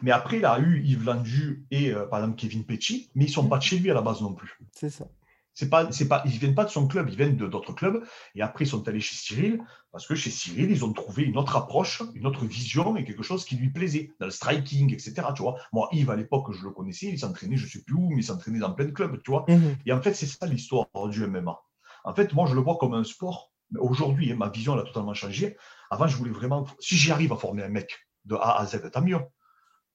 mais 0.00 0.10
après, 0.10 0.38
il 0.38 0.44
a 0.44 0.58
eu 0.58 0.82
Yves 0.82 1.04
Landu 1.04 1.64
et 1.70 1.92
par 2.10 2.20
exemple 2.20 2.36
Kevin 2.36 2.64
Pecci, 2.64 3.10
mais 3.14 3.24
ils 3.24 3.28
ne 3.28 3.32
sont 3.32 3.42
mhm. 3.44 3.50
pas 3.50 3.58
de 3.58 3.62
chez 3.62 3.78
lui 3.78 3.90
à 3.90 3.94
la 3.94 4.00
base 4.00 4.22
non 4.22 4.32
plus. 4.32 4.58
C'est 4.72 4.90
ça. 4.90 5.06
C'est 5.54 5.68
pas, 5.68 5.92
c'est 5.92 6.08
pas, 6.08 6.22
ils 6.24 6.38
viennent 6.38 6.54
pas 6.54 6.64
de 6.64 6.70
son 6.70 6.86
club, 6.88 7.08
ils 7.10 7.16
viennent 7.16 7.36
de 7.36 7.46
d'autres 7.46 7.74
clubs. 7.74 8.02
Et 8.34 8.42
après, 8.42 8.64
ils 8.64 8.68
sont 8.68 8.86
allés 8.88 9.00
chez 9.00 9.16
Cyril 9.16 9.62
parce 9.90 10.06
que 10.06 10.14
chez 10.14 10.30
Cyril, 10.30 10.70
ils 10.70 10.84
ont 10.84 10.92
trouvé 10.92 11.24
une 11.24 11.36
autre 11.36 11.56
approche, 11.56 12.02
une 12.14 12.26
autre 12.26 12.46
vision 12.46 12.96
et 12.96 13.04
quelque 13.04 13.22
chose 13.22 13.44
qui 13.44 13.56
lui 13.56 13.68
plaisait 13.68 14.10
dans 14.18 14.26
le 14.26 14.32
striking, 14.32 14.92
etc. 14.92 15.14
Tu 15.36 15.42
vois, 15.42 15.56
moi, 15.72 15.88
Yves 15.92 16.10
à 16.10 16.16
l'époque, 16.16 16.52
je 16.52 16.64
le 16.64 16.70
connaissais, 16.70 17.06
il 17.08 17.18
s'entraînait, 17.18 17.56
je 17.56 17.66
sais 17.66 17.82
plus 17.82 17.94
où, 17.94 18.08
mais 18.08 18.22
il 18.22 18.24
s'entraînait 18.24 18.60
dans 18.60 18.72
plein 18.72 18.86
de 18.86 18.92
clubs, 18.92 19.20
tu 19.22 19.30
vois. 19.30 19.44
Mhm. 19.48 19.76
Et 19.84 19.92
en 19.92 20.00
fait, 20.00 20.14
c'est 20.14 20.26
ça 20.26 20.46
l'histoire 20.46 20.86
du 21.08 21.26
MMA. 21.26 21.60
En 22.04 22.14
fait, 22.14 22.32
moi, 22.32 22.46
je 22.46 22.54
le 22.54 22.62
vois 22.62 22.78
comme 22.78 22.94
un 22.94 23.04
sport. 23.04 23.52
Aujourd'hui, 23.78 24.32
hein, 24.32 24.36
ma 24.36 24.48
vision 24.48 24.74
elle 24.74 24.80
a 24.80 24.84
totalement 24.84 25.14
changé. 25.14 25.56
Avant, 25.90 26.06
je 26.06 26.16
voulais 26.16 26.30
vraiment, 26.30 26.66
si 26.78 26.96
j'y 26.96 27.10
arrive 27.10 27.32
à 27.32 27.36
former 27.36 27.62
un 27.62 27.68
mec 27.68 27.90
de 28.24 28.34
A 28.36 28.58
à 28.58 28.66
Z, 28.66 28.90
tant 28.90 29.02
mieux. 29.02 29.18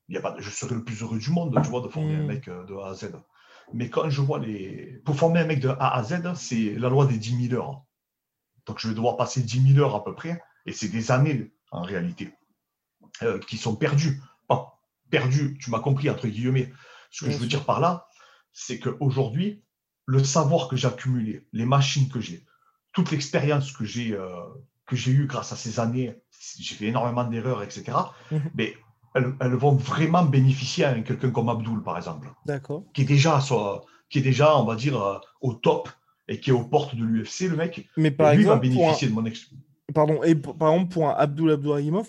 Il 0.10 0.16
y 0.16 0.18
a 0.18 0.22
pas, 0.22 0.36
je 0.38 0.50
serais 0.50 0.76
le 0.76 0.84
plus 0.84 1.02
heureux 1.02 1.20
du 1.20 1.32
monde, 1.32 1.60
tu 1.64 1.70
vois, 1.70 1.82
de 1.82 1.88
former 1.88 2.16
un 2.16 2.22
mhm. 2.22 2.28
mec 2.28 2.48
euh, 2.48 2.64
de 2.66 2.76
A 2.76 2.90
à 2.90 2.94
Z. 2.94 3.12
Mais 3.74 3.90
quand 3.90 4.10
je 4.10 4.22
vois 4.22 4.40
les. 4.40 5.02
Pour 5.06 5.16
former 5.16 5.42
un 5.42 5.46
mec 5.46 5.60
de 5.60 5.70
A 5.70 5.96
à 5.96 6.04
Z, 6.04 6.34
c'est 6.36 6.74
la 6.76 6.90
loi 6.90 7.06
des 7.06 7.18
10 7.18 7.50
000 7.50 7.62
heures. 7.62 7.84
Donc 8.66 8.80
je 8.80 8.88
vais 8.88 8.94
devoir 8.94 9.18
passer 9.18 9.42
10 9.42 9.74
000 9.74 9.86
heures 9.86 9.96
à 9.96 10.04
peu 10.04 10.14
près, 10.14 10.42
et 10.66 10.74
c'est 10.74 10.90
des 10.90 11.12
années 11.12 11.52
en 11.72 11.82
réalité, 11.82 12.34
euh, 13.24 13.40
qui 13.40 13.58
sont 13.58 13.76
perdues. 13.76 14.22
Pas 14.48 14.80
perdues, 15.10 15.58
tu 15.60 15.70
m'as 15.70 15.80
compris, 15.80 16.10
entre 16.10 16.28
guillemets. 16.28 16.72
Ce 17.10 17.26
que 17.26 17.32
je 17.32 17.38
veux 17.38 17.48
dire 17.48 17.66
par 17.66 17.80
là, 17.80 18.08
c'est 18.52 18.80
qu'aujourd'hui, 18.80 19.64
le 20.06 20.24
savoir 20.24 20.68
que 20.68 20.76
j'ai 20.76 20.88
accumulé, 20.88 21.48
les 21.54 21.66
machines 21.66 22.10
que 22.10 22.20
j'ai, 22.20 22.46
toute 22.92 23.12
l'expérience 23.12 23.72
que 23.72 23.86
j'ai 23.86 24.14
euh, 24.14 24.44
eues 24.92 25.28
grâce 25.28 25.52
à 25.52 25.56
ces 25.56 25.80
années, 25.80 26.20
j'ai 26.60 26.76
fait 26.76 26.86
énormément 26.86 27.24
d'erreurs, 27.24 27.64
etc. 27.64 27.98
Mhm. 28.32 28.52
Mais 28.56 28.76
elles, 29.18 29.34
elles 29.40 29.56
vont 29.56 29.74
vraiment 29.74 30.24
bénéficier 30.24 30.86
à 30.86 30.94
quelqu'un 31.02 31.32
comme 31.32 31.50
Abdul, 31.50 31.82
par 31.84 31.98
exemple, 31.98 32.30
D'accord. 32.46 32.84
qui 32.94 33.02
est 33.02 33.06
déjà, 33.06 33.42
soit, 33.42 33.84
qui 34.10 34.20
est 34.20 34.22
déjà 34.22 34.58
on 34.58 34.66
va 34.66 34.76
dire, 34.76 35.02
euh, 35.02 35.18
au 35.42 35.54
top 35.54 35.90
et 36.28 36.40
qui 36.40 36.52
est 36.52 36.54
aux 36.54 36.64
portes 36.64 36.96
de 36.96 37.04
l'UFC, 37.04 37.50
le 37.50 37.56
mec. 37.56 37.88
Mais 37.98 38.12
par 38.12 38.34
lui 38.34 38.44
va 38.44 38.54
un, 38.54 38.58
bénéficier 38.58 39.08
de 39.08 39.14
mon 39.14 39.26
ex. 39.26 39.50
pardon, 39.94 40.22
et 40.24 40.36
par 40.36 40.74
exemple, 40.74 40.94
pour 40.94 41.10
un 41.10 41.14
Abdul 41.14 41.58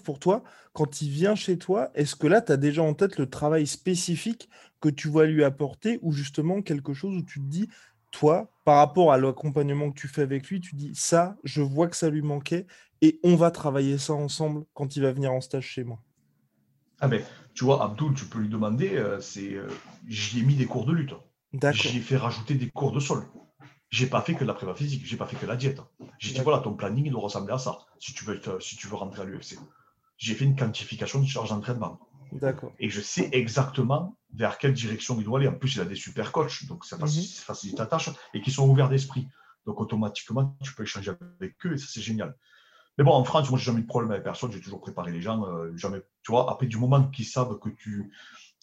pour 0.04 0.18
toi, 0.18 0.42
quand 0.72 1.02
il 1.02 1.10
vient 1.10 1.34
chez 1.34 1.58
toi, 1.58 1.90
est-ce 1.94 2.16
que 2.16 2.26
là, 2.26 2.42
tu 2.42 2.52
as 2.52 2.56
déjà 2.56 2.82
en 2.82 2.94
tête 2.94 3.18
le 3.18 3.30
travail 3.30 3.66
spécifique 3.66 4.48
que 4.80 4.88
tu 4.88 5.08
vas 5.08 5.24
lui 5.24 5.44
apporter 5.44 5.98
ou 6.02 6.12
justement 6.12 6.62
quelque 6.62 6.94
chose 6.94 7.16
où 7.16 7.22
tu 7.22 7.40
te 7.40 7.46
dis, 7.46 7.68
toi, 8.10 8.50
par 8.64 8.76
rapport 8.76 9.12
à 9.12 9.18
l'accompagnement 9.18 9.90
que 9.90 9.98
tu 9.98 10.08
fais 10.08 10.22
avec 10.22 10.48
lui, 10.48 10.60
tu 10.60 10.74
dis, 10.74 10.92
ça, 10.94 11.36
je 11.44 11.62
vois 11.62 11.88
que 11.88 11.96
ça 11.96 12.10
lui 12.10 12.22
manquait 12.22 12.66
et 13.02 13.20
on 13.22 13.36
va 13.36 13.50
travailler 13.50 13.98
ça 13.98 14.14
ensemble 14.14 14.64
quand 14.74 14.96
il 14.96 15.02
va 15.02 15.12
venir 15.12 15.32
en 15.32 15.40
stage 15.40 15.66
chez 15.66 15.84
moi? 15.84 16.02
Ah 17.00 17.08
ben, 17.08 17.22
tu 17.54 17.64
vois, 17.64 17.82
Abdul, 17.84 18.14
tu 18.14 18.24
peux 18.24 18.38
lui 18.38 18.48
demander, 18.48 18.96
euh, 18.96 19.20
c'est, 19.20 19.54
euh, 19.54 19.68
j'y 20.06 20.40
ai 20.40 20.42
mis 20.42 20.54
des 20.54 20.66
cours 20.66 20.84
de 20.84 20.92
lutte. 20.92 21.14
D'accord. 21.52 21.80
J'ai 21.80 22.00
fait 22.00 22.16
rajouter 22.16 22.54
des 22.54 22.68
cours 22.70 22.92
de 22.92 23.00
sol. 23.00 23.26
J'ai 23.90 24.06
pas 24.06 24.20
fait 24.20 24.34
que 24.34 24.40
de 24.40 24.44
la 24.44 24.54
prépa 24.54 24.74
physique, 24.74 25.06
j'ai 25.06 25.16
pas 25.16 25.26
fait 25.26 25.36
que 25.36 25.46
la 25.46 25.56
diète. 25.56 25.80
J'ai 26.18 26.34
dit 26.34 26.40
voilà, 26.40 26.58
ton 26.58 26.74
planning 26.74 27.06
il 27.06 27.10
doit 27.12 27.22
ressembler 27.22 27.54
à 27.54 27.58
ça, 27.58 27.78
si 27.98 28.12
tu 28.12 28.24
veux, 28.24 28.40
si 28.60 28.76
tu 28.76 28.86
veux 28.86 28.96
rentrer 28.96 29.22
à 29.22 29.24
l'UFC. 29.24 29.58
J'ai 30.18 30.34
fait 30.34 30.44
une 30.44 30.56
quantification 30.56 31.20
de 31.20 31.26
charge 31.26 31.48
d'entraînement. 31.50 31.98
D'accord. 32.32 32.72
Et 32.78 32.90
je 32.90 33.00
sais 33.00 33.30
exactement 33.32 34.18
vers 34.34 34.58
quelle 34.58 34.74
direction 34.74 35.16
il 35.18 35.24
doit 35.24 35.38
aller. 35.38 35.48
En 35.48 35.54
plus, 35.54 35.76
il 35.76 35.80
a 35.80 35.86
des 35.86 35.94
super 35.94 36.32
coachs, 36.32 36.66
donc 36.66 36.84
ça 36.84 36.98
Mhm. 36.98 37.06
ça 37.08 37.42
facilite 37.44 37.76
ta 37.78 37.86
tâche, 37.86 38.10
et 38.34 38.42
qui 38.42 38.50
sont 38.50 38.68
ouverts 38.68 38.90
d'esprit. 38.90 39.26
Donc 39.64 39.80
automatiquement, 39.80 40.56
tu 40.62 40.74
peux 40.74 40.82
échanger 40.82 41.12
avec 41.40 41.54
eux, 41.64 41.72
et 41.72 41.78
ça 41.78 41.86
c'est 41.88 42.02
génial. 42.02 42.36
Mais 42.98 43.04
bon, 43.04 43.12
en 43.12 43.24
France, 43.24 43.48
moi, 43.48 43.58
j'ai 43.58 43.66
jamais 43.66 43.78
eu 43.78 43.82
de 43.82 43.88
problème 43.88 44.10
avec 44.10 44.24
personne, 44.24 44.50
j'ai 44.52 44.60
toujours 44.60 44.80
préparé 44.80 45.12
les 45.12 45.22
gens. 45.22 45.46
euh, 45.46 45.70
jamais, 45.76 46.00
tu 46.24 46.32
vois, 46.32 46.50
après, 46.50 46.66
du 46.66 46.76
moment 46.78 47.04
qu'ils 47.04 47.26
savent 47.26 47.58
que 47.60 47.68
tu, 47.70 48.12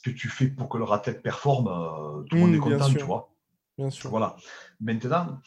que 0.03 0.09
tu 0.11 0.27
fais 0.29 0.47
pour 0.47 0.67
que 0.69 0.77
leur 0.77 0.91
athlète 0.93 1.23
performe, 1.23 1.67
euh, 1.67 2.23
tout 2.29 2.35
le 2.35 2.41
monde 2.41 2.51
Mm, 2.51 2.55
est 2.55 2.59
content, 2.59 2.89
tu 2.99 3.05
vois. 3.05 3.33
Bien 3.77 3.89
sûr. 3.89 4.09
Voilà. 4.09 4.35
Maintenant, 4.81 5.39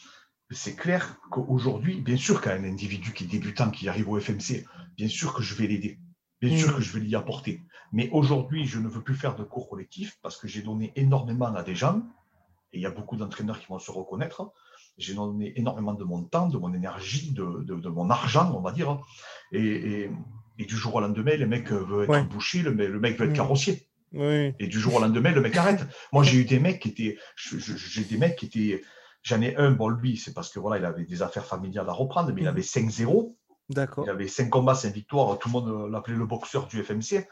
c'est 0.50 0.75
clair 0.75 1.18
qu'aujourd'hui, 1.30 2.00
bien 2.00 2.16
sûr 2.16 2.40
qu'un 2.40 2.64
individu 2.64 3.12
qui 3.12 3.25
est 3.25 3.26
débutant, 3.26 3.71
qui 3.71 3.88
arrive 3.88 4.09
au 4.09 4.18
FMC, 4.18 4.64
bien 4.97 5.09
sûr 5.09 5.35
que 5.35 5.42
je 5.42 5.54
vais 5.54 5.66
l'aider. 5.66 5.99
Bien 6.40 6.57
sûr 6.57 6.71
Mm. 6.71 6.75
que 6.76 6.80
je 6.80 6.92
vais 6.92 7.00
l'y 7.00 7.14
apporter. 7.14 7.62
Mais 7.92 8.09
aujourd'hui, 8.11 8.64
je 8.66 8.78
ne 8.78 8.88
veux 8.88 9.02
plus 9.02 9.14
faire 9.16 9.35
de 9.37 9.45
cours 9.45 9.68
collectifs 9.68 10.18
parce 10.23 10.37
que 10.38 10.49
j'ai 10.49 10.62
donné 10.62 10.92
énormément 10.97 11.54
à 11.54 11.62
des 11.62 11.75
gens, 11.75 12.02
et 12.73 12.78
il 12.78 12.83
y 12.83 12.87
a 12.87 12.90
beaucoup 12.90 13.16
d'entraîneurs 13.16 13.59
qui 13.61 13.66
vont 13.66 13.78
se 13.78 13.90
reconnaître. 13.90 14.50
J'ai 14.99 15.14
donné 15.14 15.52
énormément 15.59 15.95
de 15.95 16.05
mon 16.05 16.23
temps, 16.25 16.49
de 16.49 16.59
mon 16.59 16.75
énergie, 16.75 17.33
de, 17.33 17.62
de- 17.62 17.76
de 17.76 17.88
mon 17.88 18.11
argent, 18.11 18.52
on 18.55 18.61
va 18.61 18.73
dire. 18.73 18.99
Et, 19.52 19.61
et- 19.64 20.11
et 20.59 20.64
du 20.64 20.76
jour 20.76 20.97
au 20.97 21.00
lendemain, 21.00 21.37
le 21.37 21.47
mec 21.47 21.71
veut 21.71 22.02
être 22.02 22.11
Ouais. 22.11 22.23
le, 22.62 22.71
mec- 22.75 22.88
le 22.90 22.99
mec 23.00 23.17
veut 23.19 23.26
être 23.26 23.31
Mm. 23.33 23.37
carrossier. 23.37 23.88
Oui. 24.12 24.55
Et 24.59 24.67
du 24.67 24.81
jour 24.81 24.97
au 24.97 25.00
lendemain, 25.00 25.31
le 25.31 25.40
mec 25.40 25.57
arrête. 25.57 25.85
Moi, 26.12 26.25
j'ai 26.25 26.38
eu 26.38 26.45
des 26.45 26.59
mecs 26.59 26.81
qui 26.81 26.88
étaient. 26.88 27.17
J'ai 27.37 28.05
des 28.05 28.17
mecs 28.17 28.37
qui 28.37 28.47
étaient. 28.47 28.83
J'en 29.23 29.40
ai 29.43 29.55
un, 29.57 29.71
bon, 29.71 29.88
lui, 29.88 30.17
c'est 30.17 30.33
parce 30.35 30.50
que 30.50 30.59
voilà, 30.59 30.78
il 30.78 30.85
avait 30.85 31.05
des 31.05 31.23
affaires 31.23 31.45
familiales 31.45 31.88
à 31.88 31.93
reprendre, 31.93 32.33
mais 32.33 32.40
il 32.40 32.45
Mhm. 32.45 32.49
avait 32.50 32.62
5-0. 32.62 33.37
D'accord. 33.69 34.05
Il 34.07 34.11
avait 34.11 34.26
5 34.28 34.49
combats, 34.49 34.75
5 34.75 34.95
victoires. 34.95 35.38
Tout 35.38 35.49
le 35.49 35.52
monde 35.52 35.69
euh, 35.69 35.90
l'appelait 35.90 36.17
le 36.17 36.26
boxeur 36.26 36.67
du 36.67 36.83
FMC. 36.83 37.28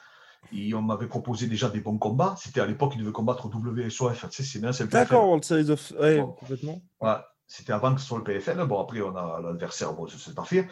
Et 0.52 0.74
on 0.74 0.82
m'avait 0.82 1.06
proposé 1.08 1.46
déjà 1.48 1.68
des 1.70 1.80
bons 1.80 1.98
combats. 1.98 2.34
C'était 2.38 2.60
à 2.60 2.66
l'époque, 2.66 2.92
il 2.94 3.00
devait 3.00 3.10
combattre 3.10 3.46
au 3.46 3.48
WSOF. 3.48 4.26
Tu 4.28 4.36
sais, 4.36 4.42
c'est 4.44 4.58
bien, 4.60 4.70
c'est. 4.72 4.88
D'accord, 4.88 5.24
World 5.26 5.44
Series 5.44 5.70
of. 5.70 5.92
Ouais, 5.98 6.22
complètement. 6.38 6.80
Ouais, 7.00 7.14
c'était 7.46 7.72
avant 7.72 7.94
que 7.94 8.00
ce 8.00 8.06
soit 8.06 8.18
le 8.18 8.24
PFL. 8.24 8.64
Bon, 8.66 8.80
après, 8.80 9.00
on 9.00 9.14
a 9.16 9.40
l'adversaire, 9.40 9.92
bon, 9.94 10.06
c'est 10.06 10.34
parfait. 10.34 10.68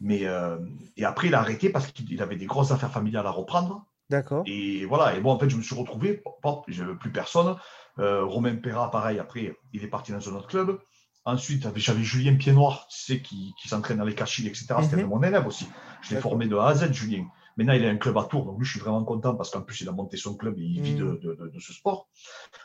Mais, 0.00 0.26
euh, 0.26 0.58
et 0.96 1.04
après, 1.04 1.28
il 1.28 1.34
a 1.34 1.40
arrêté 1.40 1.68
parce 1.70 1.86
qu'il 1.92 2.20
avait 2.22 2.36
des 2.36 2.46
grosses 2.46 2.72
affaires 2.72 2.90
familiales 2.92 3.26
à 3.26 3.30
reprendre. 3.30 3.86
D'accord. 4.10 4.42
Et 4.46 4.84
voilà, 4.84 5.16
et 5.16 5.20
bon, 5.20 5.30
en 5.30 5.38
fait, 5.38 5.48
je 5.48 5.56
me 5.56 5.62
suis 5.62 5.74
retrouvé, 5.76 6.22
pop, 6.42 6.64
j'avais 6.68 6.94
plus 6.96 7.12
personne. 7.12 7.56
Euh, 7.98 8.24
Romain 8.24 8.56
Perra, 8.56 8.90
pareil, 8.90 9.18
après, 9.18 9.56
il 9.72 9.84
est 9.84 9.88
parti 9.88 10.12
dans 10.12 10.28
un 10.28 10.32
autre 10.34 10.48
club. 10.48 10.78
Ensuite, 11.24 11.68
j'avais- 11.76 12.02
Julien 12.02 12.34
Pied-Noir, 12.36 12.88
tu 12.90 12.98
sais, 13.00 13.22
qui, 13.22 13.54
qui 13.60 13.68
s'entraîne 13.68 13.98
dans 13.98 14.04
les 14.04 14.14
Cachilles, 14.14 14.48
etc. 14.48 14.74
C'était 14.82 14.96
Mhm. 14.96 15.02
de 15.02 15.06
mon 15.06 15.22
élève 15.22 15.46
aussi. 15.46 15.68
Je 16.02 16.14
l'ai 16.14 16.20
formé 16.20 16.48
de 16.48 16.56
A 16.56 16.66
à 16.68 16.74
Z, 16.74 16.92
Julien. 16.92 17.26
Maintenant, 17.56 17.74
il 17.74 17.84
a 17.84 17.90
un 17.90 17.96
club 17.96 18.18
à 18.18 18.24
Tours, 18.24 18.44
donc 18.46 18.58
lui, 18.58 18.64
je 18.66 18.72
suis 18.72 18.80
vraiment 18.80 19.04
content 19.04 19.36
parce 19.36 19.50
qu'en 19.50 19.60
plus, 19.62 19.82
il 19.82 19.88
a 19.88 19.92
monté 19.92 20.16
son 20.16 20.34
club 20.36 20.58
et 20.58 20.62
il 20.62 20.80
vit 20.82 20.94
de, 20.96 21.04
Mhm. 21.04 21.18
de- 21.20 21.34
de- 21.34 21.48
de 21.48 21.60
ce 21.60 21.72
sport. 21.72 22.08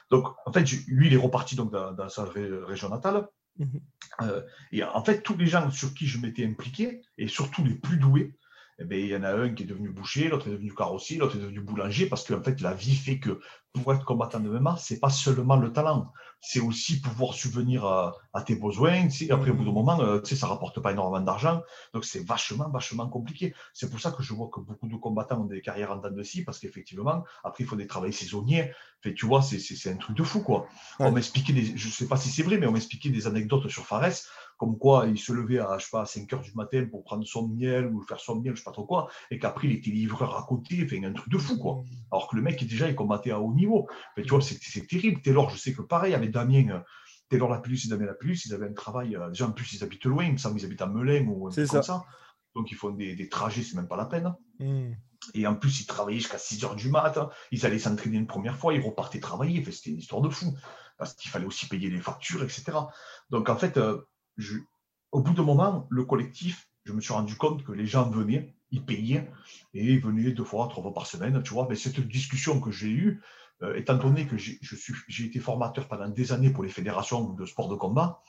Donc, 0.09 0.25
en 0.45 0.51
fait, 0.51 0.65
je- 0.65 0.79
lui, 0.87 1.07
il 1.07 1.13
est 1.13 1.17
reparti 1.17 1.55
donc, 1.55 1.71
dans, 1.71 1.91
dans 1.91 2.09
sa 2.09 2.23
ré- 2.23 2.49
région 2.63 2.89
natale. 2.89 3.27
Mhm. 3.59 3.81
Euh, 4.21 4.41
et 4.71 4.83
en 4.83 5.03
fait, 5.03 5.21
tous 5.21 5.37
les 5.37 5.47
gens 5.47 5.69
sur 5.69 5.93
qui 5.93 6.07
je 6.07 6.19
m'étais 6.19 6.45
impliqué, 6.45 7.01
et 7.17 7.27
surtout 7.27 7.63
les 7.63 7.75
plus 7.75 7.97
doués, 7.97 8.33
eh 8.79 8.85
ben, 8.85 8.99
il 8.99 9.07
y 9.07 9.15
en 9.15 9.23
a 9.23 9.31
un 9.33 9.53
qui 9.53 9.63
est 9.63 9.65
devenu 9.65 9.89
boucher, 9.89 10.27
l'autre 10.29 10.47
est 10.47 10.51
devenu 10.51 10.73
carrossier, 10.73 11.17
l'autre 11.17 11.35
est 11.35 11.39
devenu 11.41 11.61
boulanger, 11.61 12.07
parce 12.07 12.23
qu'en 12.25 12.41
fait, 12.43 12.61
la 12.61 12.73
vie 12.73 12.95
fait 12.95 13.19
que 13.19 13.39
pour 13.73 13.93
être 13.93 14.05
combattant 14.05 14.39
de 14.39 14.49
MMA, 14.49 14.77
c'est 14.79 14.99
pas 14.99 15.09
seulement 15.09 15.55
le 15.55 15.71
talent, 15.71 16.11
c'est 16.41 16.59
aussi 16.59 16.99
pouvoir 17.01 17.33
subvenir 17.33 17.85
à, 17.85 18.15
à 18.33 18.41
tes 18.41 18.55
besoins. 18.55 19.07
tu 19.07 19.11
sais. 19.25 19.31
Après, 19.31 19.51
au 19.51 19.53
bout 19.55 19.65
d'un 19.65 19.71
moment, 19.71 19.99
euh, 20.01 20.19
tu 20.19 20.29
sais, 20.29 20.35
ça 20.35 20.47
rapporte 20.47 20.79
pas 20.79 20.91
énormément 20.91 21.23
d'argent, 21.23 21.61
donc 21.93 22.05
c'est 22.05 22.25
vachement, 22.25 22.69
vachement 22.69 23.07
compliqué. 23.09 23.53
C'est 23.73 23.89
pour 23.89 23.99
ça 23.99 24.11
que 24.11 24.23
je 24.23 24.33
vois 24.33 24.49
que 24.53 24.59
beaucoup 24.59 24.87
de 24.87 24.95
combattants 24.95 25.41
ont 25.41 25.45
des 25.45 25.61
carrières 25.61 25.91
en 25.91 25.97
dents 25.97 26.11
de 26.11 26.23
scie, 26.23 26.43
parce 26.43 26.59
qu'effectivement, 26.59 27.23
après, 27.43 27.63
il 27.63 27.67
faut 27.67 27.75
des 27.75 27.87
travails 27.87 28.13
saisonniers. 28.13 28.71
Fait, 29.01 29.13
tu 29.13 29.25
vois, 29.27 29.41
c'est- 29.41 29.59
c'est 29.59 29.75
c'est 29.75 29.91
un 29.91 29.97
truc 29.97 30.15
de 30.17 30.23
fou, 30.23 30.41
quoi. 30.41 30.67
Ouais. 30.99 31.07
On 31.07 31.11
m'expliquait, 31.11 31.53
des, 31.53 31.77
je 31.77 31.89
sais 31.89 32.07
pas 32.07 32.17
si 32.17 32.29
c'est 32.29 32.43
vrai, 32.43 32.57
mais 32.57 32.67
on 32.67 32.71
m'expliquait 32.71 33.09
des 33.09 33.27
anecdotes 33.27 33.67
sur 33.69 33.85
Fares, 33.85 34.11
comme 34.57 34.77
quoi 34.77 35.05
il 35.07 35.17
se 35.17 35.31
levait 35.31 35.59
à, 35.59 35.77
je 35.77 35.85
sais 35.85 35.91
pas, 35.91 36.01
à 36.01 36.05
5 36.05 36.31
heures 36.33 36.41
du 36.41 36.53
matin 36.53 36.85
pour 36.89 37.03
prendre 37.03 37.25
son 37.25 37.47
miel 37.47 37.87
ou 37.87 38.01
faire 38.01 38.19
son 38.19 38.39
miel, 38.41 38.55
je 38.55 38.59
sais 38.59 38.63
pas 38.63 38.71
trop 38.71 38.85
quoi, 38.85 39.07
et 39.31 39.39
qu'après 39.39 39.67
il 39.67 39.73
était 39.73 39.91
livreur 39.91 40.35
à 40.37 40.45
côté, 40.47 40.83
enfin, 40.83 41.03
un 41.03 41.13
truc 41.13 41.29
de 41.29 41.37
fou, 41.37 41.57
quoi. 41.57 41.83
Alors 42.11 42.27
que 42.27 42.35
le 42.35 42.41
mec, 42.41 42.65
déjà, 42.67 42.89
il 42.89 42.95
combattait 42.95 43.31
à 43.31 43.39
haut 43.39 43.53
niveau. 43.53 43.87
Mais 44.15 44.23
tu 44.23 44.29
vois, 44.29 44.41
c'est 44.41 44.57
c'est 44.61 44.87
terrible. 44.87 45.21
Taylor, 45.21 45.49
je 45.49 45.57
sais 45.57 45.73
que 45.73 45.81
pareil, 45.81 46.13
avec 46.13 46.31
Damien, 46.31 46.69
euh, 46.69 46.79
Taylor 47.29 47.49
Lapillus 47.49 47.81
et 47.85 47.89
Damien 47.89 48.05
Lapillus, 48.05 48.39
ils 48.45 48.53
avaient 48.53 48.67
un 48.67 48.73
travail, 48.73 49.15
euh, 49.15 49.29
déjà 49.29 49.47
en 49.47 49.51
plus, 49.51 49.73
ils 49.73 49.83
habitent 49.83 50.05
loin, 50.05 50.25
il 50.25 50.33
me 50.33 50.37
semble 50.37 50.55
qu'ils 50.55 50.65
habitent 50.65 50.81
à 50.81 50.87
Melun 50.87 51.27
ou 51.27 51.47
un 51.47 51.51
C'est 51.51 51.61
truc 51.61 51.71
comme 51.71 51.83
ça. 51.83 52.03
Donc 52.55 52.71
ils 52.71 52.75
font 52.75 52.89
des, 52.89 53.15
des 53.15 53.29
trajets, 53.29 53.61
c'est 53.61 53.75
même 53.75 53.87
pas 53.87 53.97
la 53.97 54.05
peine. 54.05 54.33
Mhm. 54.59 54.95
Et 55.33 55.47
en 55.47 55.55
plus, 55.55 55.81
ils 55.81 55.85
travaillaient 55.85 56.19
jusqu'à 56.19 56.37
6 56.37 56.63
heures 56.63 56.75
du 56.75 56.89
matin. 56.89 57.29
Ils 57.51 57.65
allaient 57.65 57.79
s'entraîner 57.79 58.17
une 58.17 58.27
première 58.27 58.57
fois, 58.57 58.73
ils 58.73 58.81
repartaient 58.81 59.19
travailler. 59.19 59.61
Enfin, 59.61 59.71
C'était 59.71 59.91
une 59.91 59.99
histoire 59.99 60.21
de 60.21 60.29
fou. 60.29 60.53
Parce 60.97 61.13
qu'il 61.13 61.29
fallait 61.29 61.45
aussi 61.45 61.67
payer 61.67 61.89
les 61.89 61.99
factures, 61.99 62.43
etc. 62.43 62.71
Donc, 63.29 63.49
en 63.49 63.55
fait, 63.55 63.77
euh, 63.77 64.01
je- 64.37 64.59
au 65.11 65.21
bout 65.21 65.33
d'un 65.33 65.43
moment, 65.43 65.87
le 65.89 66.03
collectif, 66.03 66.67
je 66.85 66.93
me 66.93 67.01
suis 67.01 67.13
rendu 67.13 67.35
compte 67.35 67.63
que 67.63 67.71
les 67.71 67.85
gens 67.85 68.09
venaient, 68.09 68.53
ils 68.71 68.83
payaient, 68.83 69.29
et 69.73 69.93
ils 69.93 69.99
venaient 69.99 70.31
deux 70.31 70.43
fois, 70.43 70.67
trois 70.67 70.83
fois 70.83 70.93
par 70.93 71.05
semaine. 71.07 71.41
Tu 71.43 71.53
vois, 71.53 71.67
mais 71.69 71.75
cette 71.75 71.99
discussion 71.99 72.59
que 72.59 72.71
j'ai 72.71 72.89
eue, 72.89 73.21
euh, 73.63 73.75
étant 73.75 73.95
donné 73.97 74.27
que 74.27 74.37
j'ai 74.37 75.25
été 75.25 75.39
formateur 75.39 75.87
pendant 75.87 76.07
des 76.09 76.31
années 76.31 76.51
pour 76.51 76.63
les 76.63 76.69
fédérations 76.69 77.33
de 77.33 77.45
sport 77.45 77.69
de 77.69 77.75
combat, 77.75 78.21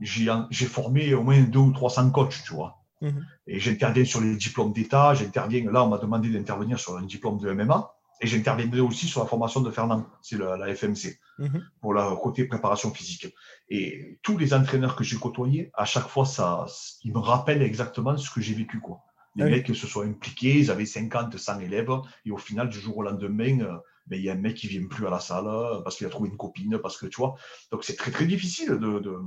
j'ai 0.00 0.66
formé 0.66 1.14
au 1.14 1.22
moins 1.22 1.42
deux 1.42 1.58
ou 1.58 1.72
300 1.72 2.10
coachs, 2.10 2.42
tu 2.44 2.54
vois. 2.54 2.78
Mhm. 3.00 3.26
Et 3.46 3.60
j'interviens 3.60 4.04
sur 4.04 4.20
les 4.20 4.36
diplômes 4.36 4.72
d'État, 4.72 5.14
j'interviens, 5.14 5.70
là 5.70 5.84
on 5.84 5.88
m'a 5.88 5.98
demandé 5.98 6.30
d'intervenir 6.30 6.78
sur 6.78 6.96
un 6.96 7.02
diplôme 7.02 7.38
de 7.38 7.50
MMA, 7.50 7.95
et 8.20 8.26
j'interviendrai 8.26 8.80
aussi 8.80 9.06
sur 9.06 9.20
la 9.20 9.26
formation 9.26 9.60
de 9.60 9.70
Fernand, 9.70 10.06
c'est 10.22 10.38
la, 10.38 10.56
la 10.56 10.74
FMC, 10.74 11.18
Mhm. 11.38 11.62
pour 11.82 11.92
la 11.94 12.16
côté 12.22 12.44
préparation 12.46 12.90
physique. 12.92 13.26
Et 13.68 14.18
tous 14.22 14.38
les 14.38 14.54
entraîneurs 14.54 14.96
que 14.96 15.04
j'ai 15.04 15.16
côtoyés, 15.18 15.70
à 15.74 15.84
chaque 15.84 16.08
fois, 16.08 16.24
ça, 16.24 16.66
ils 17.04 17.12
me 17.12 17.18
rappellent 17.18 17.62
exactement 17.62 18.16
ce 18.16 18.30
que 18.30 18.40
j'ai 18.40 18.54
vécu. 18.54 18.80
Quoi. 18.80 19.00
Les 19.34 19.42
Ah 19.42 19.46
oui. 19.46 19.52
mecs 19.52 19.66
se 19.76 19.86
sont 19.86 20.02
impliqués, 20.02 20.58
ils 20.60 20.70
avaient 20.70 20.86
50, 20.86 21.36
100 21.36 21.60
élèves, 21.60 21.90
et 22.24 22.30
au 22.30 22.38
final, 22.38 22.68
du 22.70 22.80
jour 22.80 22.96
au 22.98 23.02
lendemain, 23.02 23.60
euh, 23.60 23.76
ben, 24.06 24.18
il 24.18 24.24
y 24.24 24.30
a 24.30 24.32
un 24.32 24.36
mec 24.36 24.54
qui 24.56 24.66
vient 24.68 24.86
plus 24.88 25.06
à 25.06 25.10
la 25.10 25.20
salle 25.20 25.46
euh, 25.46 25.80
parce 25.82 25.96
qu'il 25.96 26.06
a 26.06 26.10
trouvé 26.10 26.30
une 26.30 26.36
copine, 26.38 26.78
parce 26.78 26.96
que 26.96 27.06
tu 27.06 27.16
vois. 27.16 27.34
Donc 27.70 27.84
c'est 27.84 27.96
très 27.96 28.10
très 28.12 28.24
difficile 28.26 28.70
de, 28.70 28.98
de- 29.00 29.18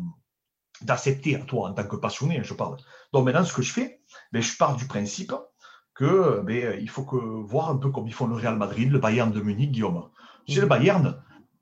d'accepter 0.81 1.35
à 1.35 1.39
toi 1.39 1.69
en 1.69 1.73
tant 1.73 1.85
que 1.85 1.97
passionné, 1.97 2.39
hein, 2.39 2.43
je 2.43 2.53
parle. 2.53 2.77
Donc 3.13 3.25
maintenant, 3.25 3.43
ce 3.43 3.53
que 3.53 3.61
je 3.61 3.73
fais, 3.73 4.01
ben, 4.31 4.41
je 4.41 4.55
pars 4.57 4.75
du 4.75 4.85
principe 4.87 5.33
que 5.99 6.41
ben, 6.49 6.77
il 6.79 6.89
faut 6.89 7.03
que 7.03 7.17
voir 7.17 7.69
un 7.69 7.77
peu 7.77 7.89
comme 7.91 8.07
ils 8.07 8.13
font 8.13 8.27
le 8.27 8.35
Real 8.35 8.57
Madrid, 8.57 8.89
le 8.89 8.99
Bayern 8.99 9.31
de 9.31 9.41
Munich, 9.41 9.71
Guillaume. 9.71 10.01
Tu 10.45 10.53
sais, 10.53 10.61
le 10.61 10.65
Mhm. 10.65 10.69
Bayern, 10.69 11.05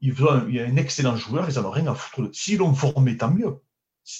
ils 0.01 0.23
ont 0.23 0.31
un- 0.31 0.45
il 0.47 0.55
y 0.55 0.59
a 0.59 0.65
un 0.65 0.75
excellent 0.75 1.15
joueur, 1.15 1.49
ils 1.49 1.55
n'en 1.59 1.65
ont 1.69 1.71
rien 1.71 1.87
à 1.87 1.95
foutre. 1.95 2.29
S'ils 2.33 2.59
l'ont 2.59 2.73
formé, 2.73 3.17
tant 3.17 3.31
mieux. 3.31 3.53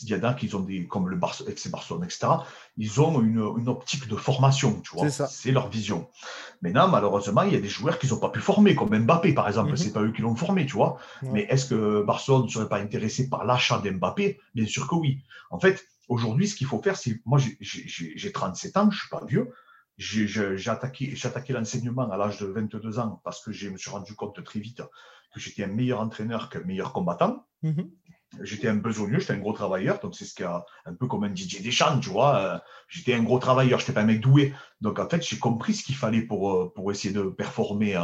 Il 0.02 0.10
y 0.10 0.16
en 0.16 0.24
a 0.24 0.34
qui 0.34 0.54
ont 0.54 0.60
des, 0.60 0.86
comme 0.86 1.08
le 1.08 1.16
Barce, 1.16 1.44
Barcelone, 1.70 2.04
etc., 2.04 2.28
ils 2.78 3.00
ont 3.00 3.22
une, 3.22 3.42
une 3.60 3.70
optique 3.70 4.08
de 4.10 4.18
formation, 4.18 4.82
tu 4.82 4.92
vois. 4.96 5.04
C'est 5.06 5.16
ça. 5.20 5.28
C'est 5.28 5.52
leur 5.52 5.70
vision. 5.70 6.10
Maintenant, 6.62 6.88
malheureusement, 6.90 7.44
il 7.44 7.54
y 7.54 7.56
a 7.56 7.62
des 7.62 7.70
joueurs 7.70 7.98
qu'ils 8.00 8.10
n'ont 8.10 8.20
pas 8.20 8.30
pu 8.30 8.40
former, 8.42 8.76
comme 8.76 8.90
Mbappé, 9.06 9.34
par 9.34 9.48
exemple. 9.48 9.70
Mhm. 9.72 9.78
C'est 9.78 9.94
pas 9.94 10.02
eux 10.02 10.12
qui 10.12 10.24
l'ont 10.24 10.36
formé, 10.36 10.66
tu 10.66 10.74
vois. 10.74 10.98
Ouais. 11.22 11.30
Mais 11.34 11.42
est-ce 11.52 11.68
que 11.68 12.04
Barcelone 12.04 12.44
ne 12.46 12.50
serait 12.50 12.68
pas 12.68 12.80
intéressé 12.80 13.30
par 13.30 13.46
l'achat 13.46 13.78
d'Mbappé? 13.84 14.40
Bien 14.56 14.66
sûr 14.66 14.88
que 14.90 14.96
oui. 14.96 15.20
En 15.52 15.60
fait, 15.60 15.88
aujourd'hui, 16.10 16.48
ce 16.50 16.56
qu'il 16.58 16.68
faut 16.68 16.82
faire, 16.82 16.98
c'est. 16.98 17.22
Moi, 17.26 17.38
j'ai- 17.40 17.58
j'ai 17.62 17.84
j'ai- 17.88 18.14
j'ai 18.18 18.32
37 18.34 18.76
ans, 18.78 18.90
je 18.92 18.98
suis 19.00 19.10
pas 19.10 19.24
vieux. 19.26 19.48
J'ai 19.98 20.70
attaqué, 20.70 21.16
l'enseignement 21.50 22.10
à 22.10 22.18
l'âge 22.18 22.40
de 22.40 22.46
22 22.46 23.00
ans 23.00 23.20
parce 23.24 23.44
que 23.44 23.52
je 23.52 23.70
me 23.70 23.78
suis 23.78 23.90
rendu 23.90 24.14
compte 24.14 24.44
très 24.44 24.60
vite 24.60 24.82
que 25.34 25.40
j'étais 25.40 25.64
un 25.64 25.68
meilleur 25.68 26.00
entraîneur 26.02 26.50
qu'un 26.50 26.62
meilleur 26.62 26.94
combattant. 26.94 27.46
Mhm. 27.64 27.90
j'étais 28.42 28.68
un 28.68 28.76
besogneux, 28.76 29.20
j'étais 29.20 29.34
un 29.34 29.40
gros 29.40 29.54
travailleur, 29.54 30.00
donc 30.00 30.16
c'est 30.16 30.26
ce 30.26 30.44
a 30.44 30.64
un 30.86 30.94
peu 30.94 31.08
comme 31.08 31.24
un 31.24 31.34
DJ 31.34 31.64
Deschamps, 31.64 32.00
tu 32.00 32.10
vois. 32.10 32.38
Euh, 32.38 32.60
j'étais 32.88 33.16
un 33.16 33.24
gros 33.24 33.40
travailleur, 33.40 33.80
je 33.80 33.86
n'étais 33.86 33.94
pas 33.94 34.02
un 34.02 34.06
mec 34.06 34.22
doué. 34.22 34.54
Donc 34.82 35.00
en 35.00 35.10
fait, 35.10 35.24
j'ai 35.24 35.40
compris 35.40 35.74
ce 35.74 35.84
qu'il 35.84 35.96
fallait 35.96 36.22
pour, 36.22 36.54
euh, 36.54 36.72
pour 36.76 36.92
essayer 36.92 37.14
de 37.14 37.24
performer. 37.24 38.00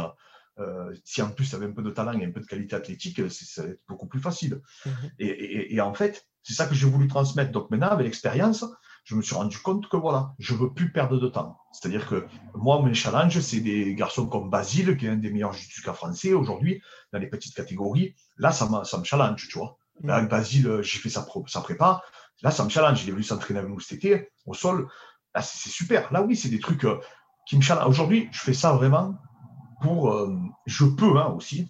Euh, 0.58 0.94
si 1.04 1.20
en 1.20 1.30
plus 1.30 1.50
tu 1.50 1.54
avais 1.54 1.66
un 1.66 1.72
peu 1.72 1.82
de 1.82 1.90
talent 1.90 2.18
et 2.18 2.24
un 2.24 2.30
peu 2.30 2.40
de 2.40 2.46
qualité 2.46 2.74
athlétique, 2.74 3.20
c'est 3.30 3.78
beaucoup 3.86 4.06
plus 4.06 4.20
facile. 4.20 4.60
Mhm. 4.86 4.92
Et, 5.18 5.74
et, 5.74 5.80
en 5.80 5.94
fait, 5.94 6.26
c'est 6.42 6.54
ça 6.54 6.66
que 6.66 6.74
j'ai 6.74 6.88
voulu 6.88 7.06
transmettre. 7.06 7.52
Donc 7.52 7.70
maintenant, 7.70 7.88
avec 7.88 8.04
l'expérience, 8.04 8.64
je 9.04 9.14
me 9.14 9.22
suis 9.22 9.34
rendu 9.34 9.58
compte 9.58 9.88
que 9.88 9.96
voilà, 9.96 10.34
je 10.38 10.54
ne 10.54 10.58
veux 10.58 10.72
plus 10.72 10.90
perdre 10.90 11.18
de 11.18 11.28
temps. 11.28 11.58
C'est-à-dire 11.72 12.08
que 12.08 12.26
moi, 12.54 12.82
mes 12.82 12.94
challenges, 12.94 13.38
c'est 13.40 13.60
des 13.60 13.94
garçons 13.94 14.26
comme 14.26 14.48
Basile, 14.48 14.96
qui 14.96 15.06
est 15.06 15.10
un 15.10 15.16
des 15.16 15.30
meilleurs 15.30 15.52
judokas 15.52 15.92
français 15.92 16.32
aujourd'hui, 16.32 16.82
dans 17.12 17.18
les 17.18 17.28
petites 17.28 17.54
catégories. 17.54 18.14
Là, 18.38 18.50
ça, 18.50 18.68
ça 18.84 18.98
me 18.98 19.04
challenge, 19.04 19.46
tu 19.48 19.58
vois. 19.58 19.76
Là, 20.02 20.16
avec 20.16 20.30
Basile, 20.30 20.80
j'ai 20.80 20.98
fait 20.98 21.10
sa, 21.10 21.26
sa, 21.46 21.60
prépa. 21.60 22.02
Là, 22.42 22.50
ça 22.50 22.64
me 22.64 22.70
challenge. 22.70 23.02
Il 23.04 23.10
est 23.10 23.12
venu 23.12 23.22
s'entraîner 23.22 23.60
avec 23.60 23.70
nous 23.70 23.78
cet 23.78 23.98
été, 23.98 24.30
au 24.46 24.54
sol. 24.54 24.88
Là, 25.34 25.42
c'est 25.42 25.70
super. 25.70 26.10
Là, 26.10 26.22
oui, 26.22 26.34
c'est 26.34 26.48
des 26.48 26.60
trucs 26.60 26.84
euh, 26.84 26.98
qui 27.46 27.56
me 27.56 27.62
challengent. 27.62 27.88
Aujourd'hui, 27.88 28.28
je 28.32 28.40
fais 28.40 28.54
ça 28.54 28.72
vraiment 28.72 29.16
pour. 29.82 30.12
Euh, 30.12 30.34
je 30.64 30.86
peux 30.86 31.18
hein, 31.18 31.34
aussi, 31.36 31.68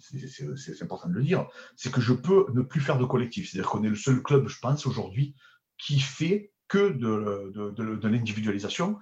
c'est 0.55 0.83
important 0.83 1.09
de 1.09 1.13
le 1.13 1.23
dire, 1.23 1.47
c'est 1.75 1.91
que 1.91 1.99
je 1.99 2.13
peux 2.13 2.45
ne 2.53 2.61
plus 2.61 2.79
faire 2.79 2.97
de 2.97 3.05
collectif. 3.05 3.51
C'est-à-dire 3.51 3.69
qu'on 3.69 3.83
est 3.83 3.89
le 3.89 3.95
seul 3.95 4.23
club, 4.23 4.47
je 4.47 4.57
pense, 4.59 4.85
aujourd'hui, 4.85 5.35
qui 5.77 5.99
fait 5.99 6.53
que 6.67 6.89
de, 6.89 7.51
de, 7.53 7.95
de 7.95 8.07
l'individualisation. 8.07 8.97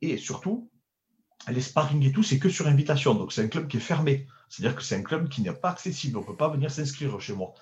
Et 0.00 0.16
surtout, 0.16 0.70
les 1.48 1.60
sparring 1.60 2.02
et 2.04 2.12
tout, 2.12 2.22
c'est 2.22 2.38
que 2.38 2.48
sur 2.48 2.66
invitation. 2.66 3.14
Donc, 3.14 3.32
c'est 3.32 3.42
un 3.42 3.48
club 3.48 3.68
qui 3.68 3.76
est 3.76 3.80
fermé. 3.80 4.26
C'est-à-dire 4.48 4.76
que 4.76 4.82
c'est 4.82 4.96
un 4.96 5.02
club 5.02 5.28
qui 5.28 5.42
n'est 5.42 5.52
pas 5.52 5.70
accessible. 5.70 6.16
On 6.18 6.20
ne 6.20 6.26
peut 6.26 6.36
pas 6.36 6.48
venir 6.48 6.70
s'inscrire 6.70 7.20
chez 7.20 7.34
moi. 7.34 7.54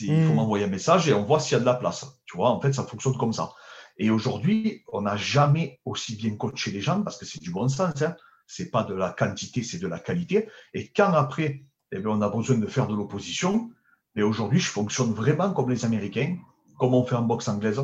Il 0.00 0.26
faut 0.26 0.32
hmm. 0.32 0.36
m'envoyer 0.36 0.64
un 0.64 0.68
message 0.68 1.08
et 1.08 1.12
on 1.12 1.24
voit 1.24 1.40
s'il 1.40 1.52
y 1.52 1.56
a 1.56 1.60
de 1.60 1.64
la 1.64 1.74
place. 1.74 2.06
Tu 2.26 2.36
vois, 2.36 2.50
en 2.50 2.60
fait, 2.60 2.72
ça 2.72 2.84
fonctionne 2.84 3.16
comme 3.16 3.32
ça. 3.32 3.52
Et 3.98 4.10
aujourd'hui, 4.10 4.84
on 4.92 5.02
n'a 5.02 5.16
jamais 5.16 5.80
aussi 5.84 6.16
bien 6.16 6.36
coaché 6.36 6.70
les 6.70 6.80
gens 6.80 7.02
parce 7.02 7.18
que 7.18 7.26
c'est 7.26 7.42
du 7.42 7.50
bon 7.50 7.68
sens. 7.68 8.00
Hein. 8.02 8.16
Ce 8.46 8.62
n'est 8.62 8.70
pas 8.70 8.84
de 8.84 8.94
la 8.94 9.10
quantité, 9.10 9.62
c'est 9.62 9.78
de 9.78 9.86
la 9.86 9.98
qualité. 9.98 10.48
Et 10.74 10.88
quand 10.88 11.12
après, 11.12 11.64
eh 11.92 11.98
bien, 11.98 12.10
on 12.10 12.22
a 12.22 12.28
besoin 12.28 12.58
de 12.58 12.66
faire 12.66 12.86
de 12.86 12.94
l'opposition, 12.94 13.70
mais 14.14 14.22
aujourd'hui, 14.22 14.60
je 14.60 14.68
fonctionne 14.68 15.12
vraiment 15.12 15.52
comme 15.52 15.70
les 15.70 15.84
Américains, 15.84 16.38
comme 16.78 16.94
on 16.94 17.04
fait 17.04 17.14
en 17.14 17.22
boxe 17.22 17.48
anglaise, 17.48 17.80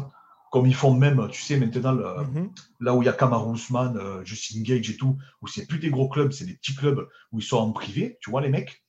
comme 0.50 0.66
ils 0.66 0.74
font 0.74 0.94
même, 0.94 1.28
tu 1.30 1.42
sais, 1.42 1.58
maintenant, 1.58 1.94
mm-hmm. 1.94 2.50
là 2.80 2.94
où 2.94 3.02
il 3.02 3.06
y 3.06 3.08
a 3.08 3.12
Kamaru 3.12 3.54
Usman, 3.54 3.96
euh, 3.96 4.24
Justin 4.24 4.62
Gage 4.62 4.90
et 4.90 4.96
tout, 4.96 5.18
où 5.42 5.46
c'est 5.46 5.66
plus 5.66 5.78
des 5.78 5.90
gros 5.90 6.08
clubs, 6.08 6.32
c'est 6.32 6.46
des 6.46 6.54
petits 6.54 6.74
clubs 6.74 7.08
où 7.32 7.40
ils 7.40 7.44
sont 7.44 7.58
en 7.58 7.72
privé, 7.72 8.18
tu 8.20 8.30
vois, 8.30 8.40
les 8.40 8.48
mecs. 8.48 8.82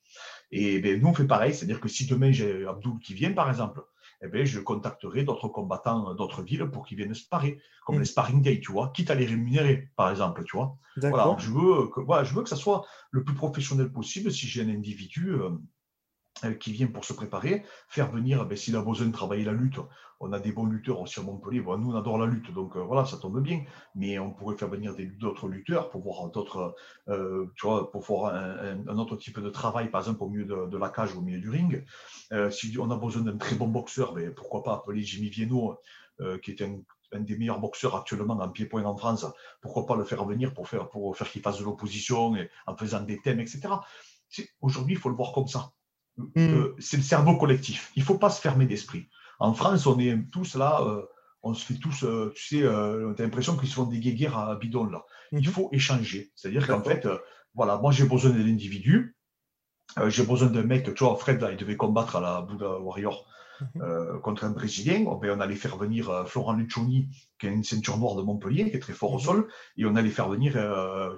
Et 0.52 0.80
ben, 0.80 1.00
nous, 1.00 1.08
on 1.08 1.14
fait 1.14 1.26
pareil, 1.26 1.54
c'est-à-dire 1.54 1.80
que 1.80 1.88
si 1.88 2.06
demain 2.06 2.32
j'ai 2.32 2.66
Abdul 2.66 2.98
qui 3.02 3.14
vient, 3.14 3.32
par 3.32 3.48
exemple, 3.48 3.82
eh 4.22 4.28
ben, 4.28 4.44
je 4.44 4.60
contacterai 4.60 5.24
d'autres 5.24 5.48
combattants 5.48 6.14
d'autres 6.14 6.42
villes 6.42 6.66
pour 6.66 6.86
qu'ils 6.86 6.98
viennent 6.98 7.14
se 7.14 7.26
parer, 7.26 7.58
comme 7.86 7.96
mm. 7.96 8.00
les 8.00 8.04
sparring 8.04 8.42
day, 8.42 8.60
tu 8.60 8.72
vois, 8.72 8.90
quitte 8.94 9.10
à 9.10 9.14
les 9.14 9.26
rémunérer, 9.26 9.88
par 9.96 10.10
exemple, 10.10 10.44
tu 10.44 10.56
vois. 10.56 10.76
Voilà, 10.96 11.36
je 11.38 11.50
veux 11.50 11.88
que, 11.88 12.00
voilà, 12.00 12.24
je 12.24 12.34
veux 12.34 12.42
que 12.42 12.48
ça 12.48 12.56
soit 12.56 12.84
le 13.10 13.24
plus 13.24 13.34
professionnel 13.34 13.90
possible. 13.90 14.30
Si 14.30 14.46
j'ai 14.46 14.62
un 14.62 14.68
individu 14.68 15.30
euh, 15.30 15.50
euh, 15.50 15.58
qui 16.58 16.72
vient 16.72 16.86
pour 16.86 17.04
se 17.04 17.12
préparer, 17.12 17.64
faire 17.88 18.10
venir, 18.10 18.46
ben, 18.46 18.56
s'il 18.56 18.76
a 18.76 18.82
besoin 18.82 19.06
de 19.06 19.12
travailler 19.12 19.44
la 19.44 19.52
lutte, 19.52 19.78
on 20.20 20.32
a 20.32 20.38
des 20.38 20.52
bons 20.52 20.66
lutteurs 20.66 21.00
aussi 21.00 21.18
à 21.18 21.22
Montpellier. 21.22 21.60
nous, 21.60 21.90
on 21.90 21.96
adore 21.96 22.18
la 22.18 22.26
lutte, 22.26 22.52
donc 22.52 22.76
euh, 22.76 22.80
voilà, 22.80 23.06
ça 23.06 23.16
tombe 23.16 23.40
bien. 23.42 23.64
Mais 23.94 24.18
on 24.18 24.32
pourrait 24.32 24.56
faire 24.56 24.68
venir 24.68 24.94
d'autres 25.18 25.48
lutteurs 25.48 25.90
pour 25.90 26.02
voir 26.02 26.30
d'autres, 26.30 26.74
euh, 27.08 27.46
tu 27.56 27.66
vois, 27.66 27.90
pour 27.90 28.02
voir 28.02 28.34
un, 28.34 28.98
autre 28.98 29.16
type 29.16 29.40
de 29.40 29.50
travail, 29.50 29.90
par 29.90 30.02
exemple 30.02 30.22
au 30.22 30.28
milieu 30.28 30.44
de, 30.44 30.76
la 30.76 30.90
cage, 30.90 31.14
au 31.16 31.22
milieu 31.22 31.40
du 31.40 31.50
ring. 31.50 31.84
si 32.50 32.76
on 32.78 32.90
a 32.90 32.96
besoin 32.96 33.22
d'un 33.22 33.36
très 33.36 33.56
bon 33.56 33.68
boxeur, 33.68 34.12
ben, 34.12 34.34
pourquoi 34.34 34.62
pas 34.62 34.74
appeler 34.74 35.02
Jimmy 35.02 35.30
Vienno, 35.30 35.78
qui 36.42 36.50
est 36.50 36.62
un, 36.62 37.20
des 37.20 37.36
meilleurs 37.36 37.60
boxeurs 37.60 37.96
actuellement 37.96 38.34
en 38.34 38.48
pied-point 38.50 38.84
en 38.84 38.96
France. 38.96 39.26
Pourquoi 39.62 39.86
pas 39.86 39.96
le 39.96 40.04
faire 40.04 40.24
venir 40.26 40.52
pour 40.52 40.68
faire, 40.68 40.88
pour 40.90 41.16
faire 41.16 41.30
qu'il 41.30 41.42
fasse 41.42 41.58
de 41.58 41.64
l'opposition 41.64 42.34
en 42.66 42.76
faisant 42.76 43.00
des 43.02 43.20
thèmes, 43.20 43.40
etc. 43.40 43.68
Aujourd'hui, 44.60 44.94
il 44.94 44.98
faut 44.98 45.08
le 45.08 45.16
voir 45.16 45.32
comme 45.32 45.48
ça. 45.48 45.72
Hmm. 46.34 46.54
Euh, 46.54 46.76
c'est 46.78 46.96
le 46.96 47.02
cerveau 47.02 47.36
collectif. 47.36 47.92
Il 47.96 48.00
ne 48.00 48.04
faut 48.04 48.18
pas 48.18 48.30
se 48.30 48.40
fermer 48.40 48.66
d'esprit. 48.66 49.08
En 49.38 49.54
France, 49.54 49.86
on 49.86 49.98
est 49.98 50.16
tous 50.30 50.54
là, 50.54 50.80
euh, 50.82 51.02
on 51.42 51.54
se 51.54 51.64
fait 51.64 51.78
tous, 51.78 52.04
euh, 52.04 52.32
tu 52.34 52.58
sais, 52.58 52.68
on 52.68 53.12
a 53.12 53.22
l'impression 53.22 53.56
qu'ils 53.56 53.68
se 53.68 53.74
font 53.74 53.84
des 53.84 53.98
guéguerres 53.98 54.38
à 54.38 54.56
bidon 54.56 54.84
là. 54.84 55.04
Il 55.32 55.38
mhm. 55.38 55.44
faut 55.44 55.68
échanger. 55.72 56.32
C'est-à-dire 56.34 56.66
qu'en 56.66 56.82
fait, 56.82 57.06
voilà, 57.54 57.78
moi 57.78 57.92
j'ai 57.92 58.06
besoin 58.06 58.30
d'un 58.30 58.46
individu, 58.46 59.16
j'ai 60.08 60.24
besoin 60.24 60.48
d'un 60.48 60.62
mec, 60.62 60.94
tu 60.94 61.04
vois, 61.04 61.16
Fred, 61.16 61.40
là, 61.40 61.50
il 61.50 61.56
devait 61.56 61.76
combattre 61.76 62.16
à 62.16 62.20
la 62.20 62.42
Buddha 62.42 62.78
Warrior. 62.78 63.26
Mhm. 63.74 64.20
contre 64.22 64.44
un 64.44 64.52
Brésilien, 64.52 65.04
on, 65.06 65.16
ben, 65.16 65.36
on 65.36 65.40
allait 65.40 65.54
faire 65.54 65.76
venir 65.76 66.26
Florent 66.26 66.54
Lucioni, 66.54 67.10
qui 67.38 67.46
a 67.46 67.50
une 67.50 67.62
ceinture 67.62 67.98
noire 67.98 68.14
de 68.14 68.22
Montpellier, 68.22 68.70
qui 68.70 68.76
est 68.76 68.80
très 68.80 68.94
fort 68.94 69.12
au 69.12 69.18
mhm. 69.18 69.24
sol, 69.24 69.48
et 69.76 69.84
on 69.84 69.96
allait 69.96 70.08
faire 70.08 70.30
venir, 70.30 70.52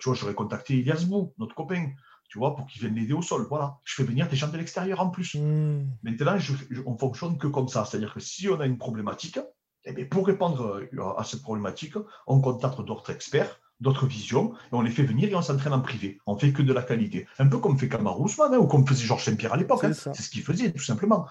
tu 0.00 0.08
vois, 0.08 0.16
j'aurais 0.16 0.34
contacté 0.34 0.78
Elias 0.80 1.04
Bou, 1.08 1.32
notre 1.38 1.54
copain, 1.54 1.90
tu 2.32 2.38
vois, 2.38 2.56
pour 2.56 2.66
qu'ils 2.66 2.80
viennent 2.80 2.94
l'aider 2.94 3.12
au 3.12 3.20
sol. 3.20 3.46
Voilà, 3.50 3.76
je 3.84 3.94
fais 3.94 4.04
venir 4.04 4.26
des 4.26 4.36
gens 4.36 4.48
de 4.48 4.56
l'extérieur 4.56 5.00
en 5.00 5.10
plus. 5.10 5.34
Hmm. 5.34 5.84
Maintenant, 6.02 6.38
je, 6.38 6.54
on 6.86 6.96
fonctionne 6.96 7.36
que 7.36 7.46
comme 7.46 7.68
ça. 7.68 7.84
C'est-à-dire 7.84 8.14
que 8.14 8.20
si 8.20 8.48
on 8.48 8.58
a 8.58 8.64
une 8.64 8.78
problématique, 8.78 9.38
eh 9.84 9.92
bien, 9.92 10.06
pour 10.06 10.26
répondre 10.26 10.80
euh, 10.94 11.18
à 11.18 11.24
cette 11.24 11.42
problématique, 11.42 11.92
on 12.26 12.40
contacte 12.40 12.80
d'autres 12.80 13.12
experts, 13.12 13.60
d'autres 13.80 14.06
visions, 14.06 14.54
et 14.54 14.74
on 14.74 14.80
les 14.80 14.90
fait 14.90 15.02
venir 15.02 15.28
et 15.28 15.34
on 15.34 15.42
s'entraîne 15.42 15.74
en 15.74 15.82
privé. 15.82 16.20
On 16.26 16.38
fait 16.38 16.54
que 16.54 16.62
de 16.62 16.72
la 16.72 16.82
qualité. 16.82 17.26
Un 17.38 17.48
peu 17.48 17.58
comme 17.58 17.78
fait 17.78 17.90
Kamaru 17.90 18.22
Ousmane, 18.22 18.54
hein, 18.54 18.58
ou 18.58 18.66
comme 18.66 18.86
faisait 18.86 19.04
Georges 19.04 19.24
Saint-Pierre 19.24 19.52
à 19.52 19.58
l'époque. 19.58 19.84
Hein. 19.84 19.92
C'est 19.92 20.22
ce 20.22 20.30
qu'il 20.30 20.42
faisait, 20.42 20.72
tout 20.72 20.82
simplement. 20.82 21.26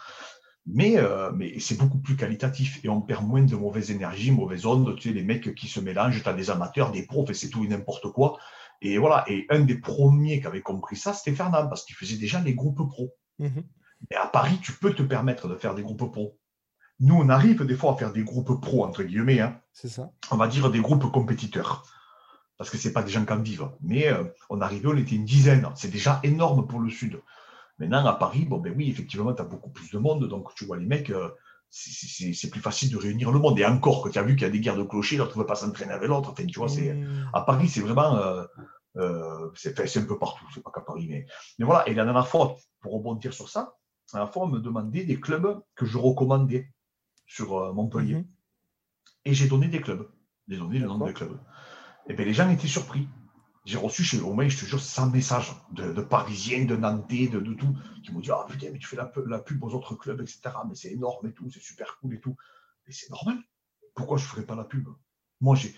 Mais, 0.68 0.98
euh, 0.98 1.32
mais 1.36 1.58
c'est 1.58 1.80
beaucoup 1.80 1.98
plus 1.98 2.16
qualitatif 2.16 2.80
et 2.84 2.90
on 2.90 3.02
perd 3.02 3.26
moins 3.26 3.42
de 3.42 3.56
mauvaises 3.56 3.90
énergies, 3.90 4.30
mauvaises 4.30 4.68
ondes. 4.68 4.96
Tu 4.98 5.10
sais, 5.10 5.16
les 5.16 5.24
mecs 5.24 5.56
qui 5.56 5.68
se 5.68 5.80
mélangent, 5.80 6.22
tu 6.22 6.30
as 6.30 6.34
des 6.34 6.52
amateurs, 6.52 6.92
des 6.92 7.08
profs 7.08 7.32
et 7.32 7.34
c'est 7.34 7.50
tout 7.50 7.66
et 7.66 7.68
n'importe 7.68 8.12
quoi. 8.12 8.38
Et 8.82 8.98
voilà, 8.98 9.24
et 9.28 9.46
un 9.50 9.60
des 9.60 9.78
premiers 9.78 10.42
qui 10.42 10.48
avait 10.48 10.62
compris 10.62 10.96
ça, 10.96 11.14
c'était 11.14 11.36
Fernand, 11.36 11.68
parce 11.68 11.86
qu'il 11.86 11.96
faisait 11.96 12.18
déjà 12.18 12.42
les 12.42 12.56
groupes 12.56 12.88
pro. 12.88 13.14
Mhm. 13.40 13.64
Mais 14.10 14.16
à 14.16 14.26
Paris, 14.26 14.60
tu 14.62 14.74
peux 14.74 14.94
te 14.94 15.04
permettre 15.04 15.48
de 15.48 15.56
faire 15.56 15.76
des 15.76 15.84
groupes 15.84 16.12
pro. 16.12 16.40
Nous, 17.00 17.16
on 17.16 17.30
arrive 17.30 17.64
des 17.66 17.76
fois 17.76 17.94
à 17.94 17.98
faire 17.98 18.12
des 18.12 18.24
groupes 18.24 18.60
pro, 18.60 18.86
entre 18.86 19.04
guillemets. 19.04 19.40
Hein. 19.40 19.60
C'est 19.74 19.90
ça. 19.90 20.12
On 20.32 20.38
va 20.38 20.48
dire 20.48 20.72
des 20.72 20.82
groupes 20.82 21.12
compétiteurs. 21.12 21.84
Parce 22.58 22.70
que 22.70 22.78
ce 22.78 22.88
n'est 22.88 22.94
pas 22.94 23.02
des 23.02 23.12
gens 23.12 23.26
qui 23.26 23.34
en 23.34 23.42
vivent. 23.42 23.70
Mais 23.82 24.08
euh, 24.08 24.24
on 24.50 24.62
arrivait, 24.62 24.88
on 24.88 24.98
était 24.98 25.16
une 25.16 25.26
dizaine. 25.26 25.68
C'est 25.76 25.90
déjà 25.90 26.20
énorme 26.24 26.68
pour 26.68 26.80
le 26.80 26.90
Sud. 26.90 27.20
Maintenant, 27.80 28.06
à 28.06 28.14
Paris, 28.14 28.46
bon, 28.46 28.60
ben 28.60 28.74
oui, 28.76 28.90
effectivement, 28.90 29.34
tu 29.34 29.42
as 29.42 29.46
beaucoup 29.46 29.72
plus 29.72 29.90
de 29.90 29.98
monde. 29.98 30.28
Donc, 30.28 30.54
tu 30.54 30.66
vois, 30.66 30.78
les 30.78 30.86
mecs, 30.86 31.10
euh, 31.10 31.30
c'est 31.72 32.50
plus 32.50 32.60
facile 32.60 32.92
de 32.92 32.98
réunir 32.98 33.32
le 33.32 33.40
monde. 33.40 33.58
Et 33.58 33.66
encore, 33.66 34.04
que 34.04 34.10
tu 34.10 34.20
as 34.20 34.24
vu 34.24 34.36
qu'il 34.36 34.44
y 34.44 34.50
a 34.50 34.50
des 34.50 34.60
guerres 34.60 34.78
de 34.78 34.84
clochers, 34.84 35.18
l'autre 35.18 35.38
ne 35.38 35.42
veut 35.42 35.48
pas 35.48 35.56
s'entraîner 35.56 35.94
avec 35.94 36.10
l'autre. 36.10 36.32
Enfin, 36.32 36.46
tu 36.46 36.60
vois, 36.60 36.68
c'est 36.68 36.94
mmh. 36.94 37.30
à 37.34 37.42
Paris, 37.42 37.70
c'est 37.70 37.82
vraiment. 37.82 38.18
Euh, 38.18 38.44
euh, 38.98 39.50
c'est 39.56 39.98
un 39.98 40.06
peu 40.06 40.20
partout, 40.20 40.46
c'est 40.54 40.62
pas 40.62 40.72
qu'à 40.72 40.82
Paris. 40.82 41.08
Mais, 41.10 41.26
mais 41.58 41.66
voilà, 41.66 41.88
et 41.88 41.94
la 41.94 42.04
dernière 42.04 42.28
fois, 42.28 42.58
pour 42.82 42.94
rebondir 42.94 43.34
sur 43.34 43.48
ça, 43.48 43.78
la 44.12 44.20
dernière 44.20 44.34
fois, 44.34 44.44
on 44.44 44.48
me 44.48 44.60
demandait 44.60 45.06
des 45.06 45.20
clubs 45.20 45.62
que 45.76 45.86
je 45.86 45.98
recommandais 45.98 46.70
sur 47.26 47.58
euh, 47.58 47.72
Montpellier. 47.72 48.16
Mmh. 48.16 48.28
Et 49.24 49.34
j'ai 49.34 49.48
donné 49.48 49.68
des 49.68 49.80
clubs. 49.80 50.10
J'ai 50.50 50.58
donné 50.58 50.80
le 50.80 50.88
nom 50.88 50.98
des 51.06 51.14
clubs. 51.14 51.40
Et 52.08 52.14
bien, 52.14 52.26
les 52.26 52.34
gens 52.34 52.50
étaient 52.50 52.68
surpris. 52.68 53.08
J'ai 53.64 53.78
reçu 53.78 54.04
chez 54.04 54.20
moins, 54.20 54.48
je 54.48 54.58
te 54.58 54.66
jure, 54.66 54.80
100 54.80 55.12
messages 55.12 55.54
de, 55.72 56.02
Parisiens, 56.02 56.66
de 56.66 56.76
Nantais, 56.76 57.28
de, 57.28 57.40
tout, 57.40 57.76
qui 58.04 58.12
m'ont 58.12 58.20
dit 58.20 58.32
Ah 58.32 58.46
putain, 58.50 58.70
mais 58.72 58.80
tu 58.80 58.88
fais 58.88 58.96
la, 58.96 59.12
la, 59.28 59.40
pub 59.40 59.64
aux 59.64 59.74
autres 59.74 59.96
clubs, 59.96 60.20
etc. 60.20 60.42
Mais 60.68 60.76
c'est 60.76 60.92
énorme 60.92 61.28
et 61.28 61.34
tout, 61.34 61.50
c'est 61.52 61.62
super 61.62 61.98
cool 62.00 62.16
et 62.16 62.20
tout. 62.20 62.36
Mais 62.88 62.94
c'est 62.94 63.10
normal. 63.12 63.38
Pourquoi 63.94 64.18
je 64.18 64.24
ne 64.24 64.30
ferais 64.30 64.46
pas 64.46 64.56
la 64.56 64.64
pub? 64.64 64.88
Moi, 65.42 65.56
je 65.56 65.68
ne 65.68 65.74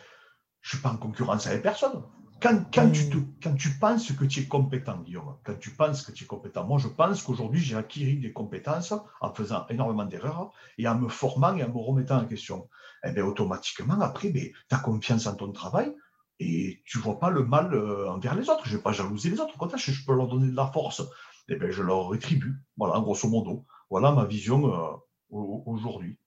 suis 0.62 0.78
pas 0.78 0.89
en 0.89 0.98
concurrence 0.98 1.48
avec 1.48 1.62
personne. 1.62 2.04
Quand, 2.41 2.62
quand, 2.74 2.91
tu 2.91 3.10
te, 3.10 3.17
quand, 3.41 3.56
tu 3.56 3.69
penses 3.69 4.12
que 4.12 4.26
tu 4.26 4.41
es 4.41 4.46
compétent, 4.46 5.00
Guillaume, 5.00 5.38
quand 5.46 5.58
tu 5.58 5.69
penses 5.72 6.02
que 6.02 6.12
tu 6.12 6.26
es 6.26 6.28
compétent, 6.28 6.65
moi 6.65 6.78
je 6.78 6.89
pense 6.89 7.24
qu'aujourd'hui 7.24 7.62
j'ai 7.62 7.78
acquis 7.78 8.17
des 8.17 8.34
compétences 8.34 8.93
en 9.22 9.34
faisant 9.34 9.65
énormément 9.69 10.04
d'erreurs 10.06 10.52
et 10.78 10.86
en 10.86 10.96
me 11.00 11.08
formant 11.08 11.56
et 11.56 11.63
en 11.63 11.69
me 11.69 11.78
remettant 11.78 12.17
en 12.17 12.26
question. 12.26 12.67
Et 13.06 13.10
eh 13.10 13.12
bien 13.13 13.24
automatiquement, 13.24 14.00
après, 14.02 14.30
ben, 14.30 14.50
tu 14.67 14.76
as 14.76 14.80
confiance 14.80 15.26
en 15.26 15.36
ton 15.36 15.54
travail, 15.54 15.96
et 16.39 16.82
tu 16.86 16.98
vois 16.98 17.19
pas 17.19 17.30
le 17.30 17.46
mal 17.46 17.74
euh, 17.74 18.10
envers 18.10 18.36
les 18.36 18.50
autres. 18.50 18.65
Je 18.65 18.74
ne 18.74 18.78
vais 18.78 18.84
pas 18.84 18.91
jalouser 18.91 19.30
les 19.30 19.39
autres. 19.39 19.56
Au 19.56 19.58
contraire, 19.58 19.80
je 19.80 20.06
peux 20.06 20.15
leur 20.15 20.28
donner 20.28 20.50
de 20.50 20.56
la 20.56 20.67
force. 20.67 21.02
Et 21.50 21.54
eh 21.54 21.56
bien, 21.58 21.69
je 21.69 21.84
leur 21.84 22.10
rétribue. 22.10 22.56
Voilà, 22.78 23.00
grosso 23.00 23.28
modo. 23.28 23.65
Voilà 23.89 24.12
ma 24.12 24.26
vision 24.26 24.74
euh, 24.74 24.96
aujourd'hui. 25.30 26.17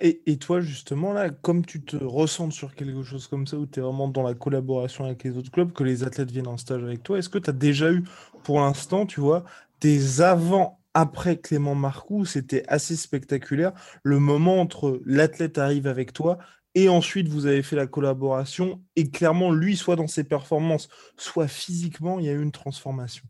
Et, 0.00 0.22
et, 0.26 0.38
toi, 0.38 0.60
justement, 0.60 1.12
là, 1.12 1.30
comme 1.30 1.64
tu 1.64 1.84
te 1.84 1.96
ressens 1.96 2.50
sur 2.50 2.74
quelque 2.74 3.02
chose 3.04 3.28
comme 3.28 3.46
ça, 3.46 3.56
où 3.56 3.66
tu 3.66 3.78
es 3.78 3.82
vraiment 3.82 4.08
dans 4.08 4.22
la 4.22 4.34
collaboration 4.34 5.04
avec 5.04 5.22
les 5.22 5.36
autres 5.36 5.50
clubs, 5.50 5.72
que 5.72 5.84
les 5.84 6.02
athlètes 6.02 6.32
viennent 6.32 6.48
en 6.48 6.56
stage 6.56 6.82
avec 6.82 7.02
toi, 7.02 7.18
est-ce 7.18 7.28
que 7.28 7.38
tu 7.38 7.50
as 7.50 7.52
déjà 7.52 7.92
eu, 7.92 8.04
pour 8.42 8.60
l'instant, 8.60 9.06
tu 9.06 9.20
vois, 9.20 9.44
des 9.80 10.20
avant 10.20 10.80
après 10.94 11.36
Clément 11.36 11.74
Marcoux, 11.74 12.24
c'était 12.24 12.64
assez 12.68 12.96
spectaculaire. 12.96 13.72
Le 14.02 14.18
moment 14.18 14.60
entre 14.60 15.00
l'athlète 15.04 15.58
arrive 15.58 15.86
avec 15.86 16.12
toi 16.12 16.38
et 16.74 16.88
ensuite 16.88 17.28
vous 17.28 17.46
avez 17.46 17.62
fait 17.62 17.76
la 17.76 17.86
collaboration, 17.86 18.82
et 18.96 19.10
clairement, 19.10 19.52
lui, 19.52 19.76
soit 19.76 19.96
dans 19.96 20.06
ses 20.06 20.24
performances, 20.24 20.88
soit 21.16 21.48
physiquement, 21.48 22.18
il 22.18 22.26
y 22.26 22.28
a 22.28 22.32
eu 22.32 22.42
une 22.42 22.52
transformation. 22.52 23.24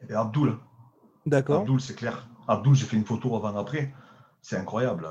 Eh 0.00 0.06
bien, 0.06 0.20
Abdoul. 0.20 0.58
D'accord. 1.26 1.60
Abdoul, 1.60 1.80
c'est 1.80 1.94
clair. 1.94 2.28
Abdul, 2.48 2.74
j'ai 2.74 2.86
fait 2.86 2.96
une 2.96 3.06
photo 3.06 3.36
avant-après. 3.36 3.94
C'est 4.42 4.56
incroyable. 4.56 5.08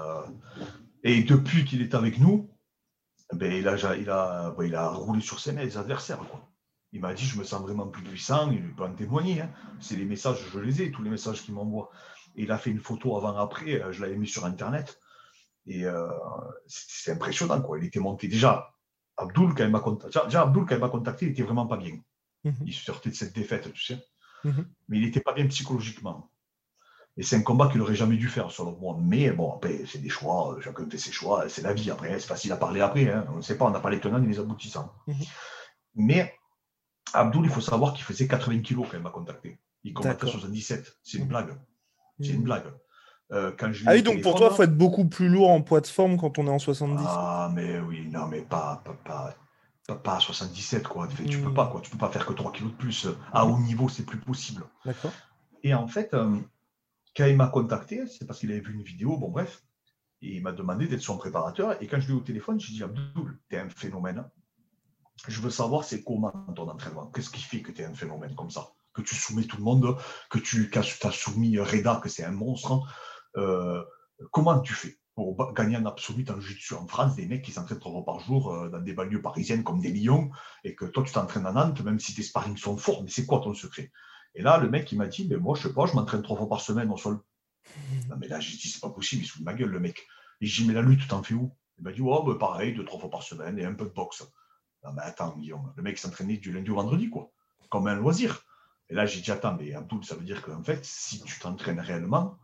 Et 1.03 1.23
depuis 1.23 1.65
qu'il 1.65 1.81
est 1.81 1.95
avec 1.95 2.19
nous, 2.19 2.49
ben, 3.33 3.51
il, 3.51 3.67
a, 3.67 3.95
il, 3.95 4.09
a, 4.09 4.51
ben, 4.51 4.65
il 4.65 4.75
a 4.75 4.89
roulé 4.89 5.21
sur 5.21 5.39
ses 5.39 5.51
mains, 5.51 5.63
les 5.63 5.77
adversaires. 5.77 6.19
Quoi. 6.19 6.47
Il 6.91 7.01
m'a 7.01 7.13
dit, 7.13 7.25
je 7.25 7.39
me 7.39 7.43
sens 7.43 7.61
vraiment 7.61 7.87
plus 7.87 8.03
puissant. 8.03 8.51
Il 8.51 8.75
peut 8.75 8.83
en 8.83 8.93
témoigner. 8.93 9.41
Hein. 9.41 9.49
C'est 9.79 9.95
les 9.95 10.05
messages, 10.05 10.37
je 10.53 10.59
les 10.59 10.83
ai, 10.83 10.91
tous 10.91 11.01
les 11.01 11.09
messages 11.09 11.41
qu'il 11.41 11.55
m'envoie. 11.55 11.89
Et 12.35 12.43
il 12.43 12.51
a 12.51 12.57
fait 12.59 12.69
une 12.69 12.79
photo 12.79 13.17
avant-après. 13.17 13.81
Euh, 13.81 13.91
je 13.91 14.01
l'avais 14.01 14.17
mis 14.17 14.27
sur 14.27 14.45
Internet. 14.45 14.99
Et 15.65 15.85
euh, 15.85 16.09
c'est 16.67 17.11
impressionnant. 17.11 17.61
Quoi. 17.61 17.79
Il 17.79 17.85
était 17.85 17.99
monté. 17.99 18.27
Déjà, 18.27 18.73
Abdul, 19.17 19.53
quand 19.53 19.63
il 19.63 19.69
m'a 19.69 19.79
contacté, 19.79 20.19
déjà, 20.25 20.41
Abdul, 20.41 20.65
quand 20.65 20.75
il 20.75 20.81
m'a 20.81 20.89
contacté, 20.89 21.25
il 21.25 21.31
était 21.31 21.43
vraiment 21.43 21.67
pas 21.67 21.77
bien. 21.77 21.97
Mhm. 22.43 22.55
Il 22.65 22.73
sortait 22.73 23.09
de 23.09 23.15
cette 23.15 23.33
défaite, 23.33 23.71
tu 23.73 23.83
sais. 23.83 24.05
Mhm. 24.43 24.67
Mais 24.89 24.97
il 24.97 25.05
n'était 25.05 25.21
pas 25.21 25.33
bien 25.33 25.47
psychologiquement. 25.47 26.29
Et 27.15 27.23
c'est 27.23 27.35
un 27.35 27.41
combat 27.41 27.69
qu'il 27.69 27.77
n'aurait 27.77 27.95
jamais 27.95 28.17
dû 28.17 28.27
faire, 28.27 28.49
selon 28.51 28.77
moi. 28.79 28.97
Mais 28.99 29.31
bon, 29.31 29.53
après, 29.53 29.85
c'est 29.85 29.99
des 29.99 30.09
choix, 30.09 30.57
chacun 30.61 30.89
fait 30.89 30.97
ses 30.97 31.11
choix, 31.11 31.47
c'est 31.47 31.61
la 31.61 31.73
vie. 31.73 31.91
Après, 31.91 32.19
c'est 32.19 32.27
facile 32.27 32.51
à 32.51 32.57
parler 32.57 32.81
après. 32.81 33.09
Hein. 33.09 33.25
On 33.31 33.37
ne 33.37 33.41
sait 33.41 33.57
pas, 33.57 33.65
on 33.65 33.69
n'a 33.69 33.79
pas 33.79 33.91
les 33.91 33.99
tenants 33.99 34.19
ni 34.19 34.27
les 34.27 34.39
aboutissants. 34.39 34.91
Mhm. 35.07 35.15
Mais 35.95 36.33
Abdul, 37.13 37.45
il 37.45 37.51
faut 37.51 37.61
savoir 37.61 37.93
qu'il 37.93 38.03
faisait 38.03 38.27
80 38.27 38.61
kilos 38.61 38.87
quand 38.89 38.97
il 38.97 39.03
m'a 39.03 39.11
contacté. 39.11 39.59
Il 39.83 39.93
combattait 39.93 40.27
77. 40.27 40.97
C'est 41.03 41.19
une 41.19 41.27
blague. 41.27 41.55
C'est 42.19 42.29
une 42.29 42.43
blague. 42.43 42.73
Euh, 43.33 43.51
ah 43.87 43.93
oui, 43.93 44.03
donc 44.03 44.21
pour 44.21 44.35
toi, 44.35 44.49
il 44.51 44.55
faut 44.55 44.63
être 44.63 44.77
beaucoup 44.77 45.05
plus 45.05 45.27
lourd 45.27 45.49
en 45.49 45.61
poids 45.61 45.81
de 45.81 45.87
forme 45.87 46.17
quand 46.17 46.37
on 46.37 46.45
est 46.45 46.51
en 46.51 46.59
70. 46.59 47.03
Ah, 47.07 47.51
mais 47.53 47.79
oui, 47.79 48.07
non, 48.11 48.27
mais 48.27 48.41
pas, 48.41 48.83
pas, 48.85 49.35
pas, 49.87 49.95
pas 49.95 50.15
à 50.17 50.19
77, 50.19 50.87
quoi. 50.87 51.07
Tu 51.27 51.39
peux 51.39 51.49
hmm. 51.49 51.53
pas, 51.53 51.67
quoi. 51.67 51.81
Tu 51.81 51.89
peux 51.89 51.97
pas 51.97 52.09
faire 52.09 52.27
que 52.27 52.33
3 52.33 52.51
kilos 52.51 52.71
de 52.71 52.77
plus. 52.77 53.07
À 53.31 53.45
haut 53.45 53.57
niveau, 53.57 53.89
c'est 53.89 54.05
plus 54.05 54.19
possible. 54.19 54.63
D'accord. 54.85 55.11
Et 55.63 55.73
en 55.73 55.87
fait, 55.87 56.13
euh, 56.13 56.37
quand 57.15 57.25
il 57.25 57.35
m'a 57.35 57.47
contacté, 57.47 58.05
c'est 58.07 58.25
parce 58.27 58.39
qu'il 58.39 58.51
avait 58.51 58.59
vu 58.59 58.73
une 58.73 58.83
vidéo, 58.83 59.17
bon, 59.17 59.29
bref. 59.29 59.63
Et 60.21 60.35
il 60.35 60.43
m'a 60.43 60.51
demandé 60.51 60.87
d'être 60.87 61.01
son 61.01 61.17
préparateur. 61.17 61.81
Et 61.81 61.87
quand 61.87 61.99
je 61.99 62.07
lui 62.07 62.13
ai 62.13 62.17
au 62.17 62.21
téléphone, 62.21 62.59
je 62.59 62.67
lui 62.67 62.73
ai 62.73 62.77
dit 62.77 62.83
Abdoul, 62.83 63.39
t'es 63.49 63.57
un 63.57 63.69
phénomène. 63.69 64.23
Je 65.27 65.41
veux 65.41 65.49
savoir 65.49 65.83
c'est 65.83 66.03
comment 66.03 66.31
ton 66.55 66.69
entraînement? 66.69 67.07
Qu'est-ce 67.07 67.29
qui 67.29 67.41
fait 67.41 67.61
que 67.61 67.71
tu 67.71 67.81
es 67.81 67.85
un 67.85 67.93
phénomène 67.93 68.33
comme 68.35 68.49
ça? 68.49 68.69
Que 68.93 69.01
tu 69.01 69.15
soumets 69.15 69.43
tout 69.43 69.57
le 69.57 69.63
monde, 69.63 69.97
que 70.29 70.39
tu 70.39 70.71
as 70.75 71.11
soumis 71.11 71.59
Reda, 71.59 71.99
que 72.01 72.09
c'est 72.09 72.23
un 72.23 72.31
monstre. 72.31 72.79
Euh, 73.37 73.83
comment 74.31 74.59
tu 74.59 74.73
fais 74.73 74.97
pour 75.15 75.53
gagner 75.53 75.77
en 75.77 75.85
absolu 75.85 76.25
en 76.29 76.39
jiu 76.39 76.75
en 76.75 76.87
France, 76.87 77.15
des 77.15 77.27
mecs 77.27 77.43
qui 77.43 77.51
s'entraînent 77.51 77.79
trois 77.79 77.91
fois 77.91 78.05
par 78.05 78.19
jour 78.19 78.51
euh, 78.51 78.69
dans 78.69 78.81
des 78.81 78.93
banlieues 78.93 79.21
parisiennes 79.21 79.63
comme 79.63 79.79
des 79.79 79.91
lions, 79.91 80.31
et 80.63 80.75
que 80.75 80.85
toi 80.85 81.03
tu 81.03 81.13
t'entraînes 81.13 81.45
à 81.45 81.51
Nantes, 81.51 81.81
même 81.81 81.99
si 81.99 82.15
tes 82.15 82.23
sparring 82.23 82.57
sont 82.57 82.77
forts, 82.77 83.03
mais 83.03 83.09
c'est 83.09 83.25
quoi 83.25 83.39
ton 83.39 83.53
secret? 83.53 83.91
Et 84.35 84.41
là, 84.41 84.57
le 84.57 84.69
mec 84.69 84.91
il 84.91 84.97
m'a 84.97 85.07
dit, 85.07 85.27
mais 85.29 85.37
moi 85.37 85.55
je 85.55 85.67
sais 85.67 85.73
pas, 85.73 85.85
je 85.85 85.93
m'entraîne 85.93 86.23
trois 86.23 86.37
fois 86.37 86.49
par 86.49 86.61
semaine 86.61 86.89
au 86.89 86.97
sol. 86.97 87.19
Non, 88.09 88.15
mais 88.17 88.27
là 88.27 88.39
j'ai 88.39 88.57
dit, 88.57 88.67
c'est 88.67 88.81
pas 88.81 88.89
possible, 88.89 89.23
il 89.23 89.25
se 89.25 89.33
fout 89.33 89.41
de 89.41 89.45
ma 89.45 89.53
gueule 89.53 89.69
le 89.69 89.79
mec. 89.79 90.05
Et 90.41 90.47
j'ai 90.47 90.63
dit, 90.63 90.67
mais 90.67 90.73
la 90.73 90.81
lutte, 90.81 91.07
t'en 91.07 91.23
fais 91.23 91.35
où? 91.35 91.55
Il 91.77 91.83
m'a 91.83 91.91
dit, 91.91 92.01
oh, 92.01 92.23
bah, 92.23 92.35
pareil, 92.39 92.73
deux, 92.73 92.85
trois 92.85 92.99
fois 92.99 93.09
par 93.09 93.23
semaine 93.23 93.57
et 93.57 93.65
un 93.65 93.73
peu 93.73 93.85
de 93.85 93.91
boxe. 93.91 94.23
Non, 94.83 94.91
mais 94.93 95.01
attends, 95.03 95.37
Guillaume, 95.37 95.73
le 95.75 95.83
mec 95.83 95.97
s'entraînait 95.97 96.37
du 96.37 96.51
lundi 96.51 96.69
au 96.69 96.75
vendredi, 96.75 97.09
quoi, 97.09 97.31
comme 97.69 97.87
un 97.87 97.95
loisir. 97.95 98.43
Et 98.89 98.93
là, 98.93 99.05
j'ai 99.05 99.21
dit, 99.21 99.31
attends, 99.31 99.55
mais 99.55 99.73
Abdoul, 99.73 100.03
ça 100.03 100.15
veut 100.15 100.25
dire 100.25 100.41
qu'en 100.41 100.63
fait, 100.63 100.83
si 100.83 101.23
tu 101.23 101.39
t'entraînes 101.39 101.79
réellement, 101.79 102.37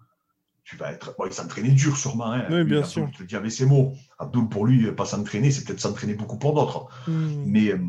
tu 0.69 0.75
vas 0.75 0.91
être. 0.91 1.15
Bon, 1.17 1.25
il 1.25 1.33
s'entraînait 1.33 1.69
dur 1.69 1.97
sûrement. 1.97 2.31
Hein. 2.31 2.45
Oui, 2.51 2.63
bien 2.63 2.83
sûr. 2.83 3.07
Je 3.11 3.17
te 3.17 3.21
le 3.23 3.27
dis 3.27 3.35
avec 3.35 3.51
ses 3.51 3.65
mots. 3.65 3.93
Abdoul, 4.19 4.49
pour 4.49 4.67
lui, 4.67 4.91
pas 4.91 5.05
s'entraîner, 5.05 5.49
c'est 5.49 5.65
peut-être 5.65 5.79
s'entraîner 5.79 6.13
beaucoup 6.13 6.37
pour 6.37 6.53
d'autres. 6.53 6.87
Hmm. 7.07 7.43
Mais, 7.47 7.71
euh, 7.71 7.79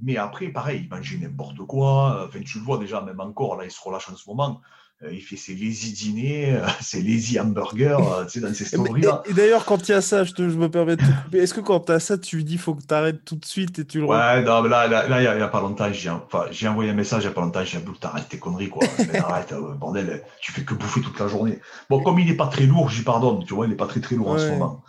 mais 0.00 0.16
après, 0.16 0.48
pareil, 0.48 0.82
il 0.84 0.88
mangeait 0.88 1.18
n'importe 1.18 1.58
quoi. 1.58 2.26
Enfin, 2.26 2.40
tu 2.40 2.58
le 2.58 2.64
vois 2.64 2.78
déjà, 2.78 3.02
même 3.02 3.20
encore, 3.20 3.56
là, 3.56 3.66
il 3.66 3.70
se 3.70 3.80
relâche 3.82 4.08
en 4.08 4.16
ce 4.16 4.26
moment. 4.26 4.62
Euh, 5.02 5.14
il 5.14 5.22
fait 5.22 5.36
ses 5.36 5.54
lazy 5.54 5.92
dîners, 5.92 6.56
euh, 6.56 6.66
ses 6.82 7.00
lazy 7.00 7.40
hamburgers, 7.40 7.96
euh, 8.00 8.24
tu 8.24 8.32
sais, 8.32 8.40
dans 8.40 8.52
ses 8.52 8.66
stories-là. 8.66 9.22
Et, 9.26 9.32
d'ailleurs, 9.32 9.64
quand 9.64 9.88
il 9.88 9.92
y 9.92 9.94
a 9.94 10.02
ça, 10.02 10.24
je, 10.24 10.32
te, 10.32 10.46
je, 10.46 10.56
me 10.56 10.68
permets 10.68 10.96
de 10.96 11.02
te 11.02 11.22
couper. 11.24 11.38
Est-ce 11.38 11.54
que 11.54 11.60
quand 11.60 11.80
tu 11.80 11.92
as 11.92 12.00
ça, 12.00 12.18
tu 12.18 12.36
lui 12.36 12.44
dis 12.44 12.58
faut 12.58 12.74
que 12.74 12.82
tu 12.86 12.92
arrêtes 12.92 13.24
tout 13.24 13.36
de 13.36 13.44
suite 13.46 13.78
et 13.78 13.86
tu 13.86 14.00
le 14.00 14.04
Ouais, 14.04 14.42
non, 14.42 14.60
mais 14.60 14.68
là, 14.68 14.86
là, 14.86 15.22
il 15.22 15.36
n'y 15.36 15.42
a, 15.42 15.48
pas 15.48 15.62
longtemps, 15.62 15.90
j'ai 15.90 16.10
enfin, 16.10 16.44
envoyé 16.66 16.90
un 16.90 16.94
message 16.94 17.22
il 17.22 17.26
n'y 17.26 17.32
a 17.32 17.34
pas 17.34 17.40
longtemps, 17.40 17.64
j'ai 17.64 17.78
dit, 17.78 17.84
t'arrêtes 17.98 18.28
tes 18.28 18.38
conneries, 18.38 18.68
quoi. 18.68 18.86
arrête, 19.14 19.54
bordel, 19.78 20.22
tu 20.42 20.52
fais 20.52 20.64
que 20.64 20.74
bouffer 20.74 21.00
toute 21.00 21.18
la 21.18 21.28
journée. 21.28 21.60
Bon, 21.88 22.02
comme 22.02 22.18
il 22.18 22.26
n'est 22.26 22.36
pas 22.36 22.48
très 22.48 22.66
lourd, 22.66 22.90
j'y 22.90 23.02
pardonne, 23.02 23.42
tu 23.46 23.54
vois, 23.54 23.64
il 23.64 23.70
n'est 23.70 23.76
pas 23.76 23.86
très 23.86 24.00
très 24.00 24.16
lourd 24.16 24.32
en 24.32 24.38
ce 24.38 24.50
moment. 24.50 24.84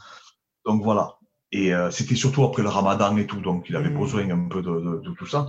Donc 0.65 0.83
voilà. 0.83 1.15
Et 1.53 1.71
c'était 1.91 2.15
surtout 2.15 2.43
après 2.43 2.63
le 2.63 2.69
ramadan 2.69 3.15
et 3.15 3.27
tout, 3.27 3.39
donc 3.39 3.69
il 3.69 3.77
avait 3.77 3.89
mmh. 3.89 3.99
besoin 3.99 4.29
un 4.29 4.47
peu 4.49 4.61
de, 4.61 5.01
de, 5.01 5.11
tout 5.17 5.25
ça. 5.25 5.47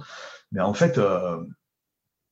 Mais 0.53 0.61
en 0.61 0.75
fait, 0.75 1.01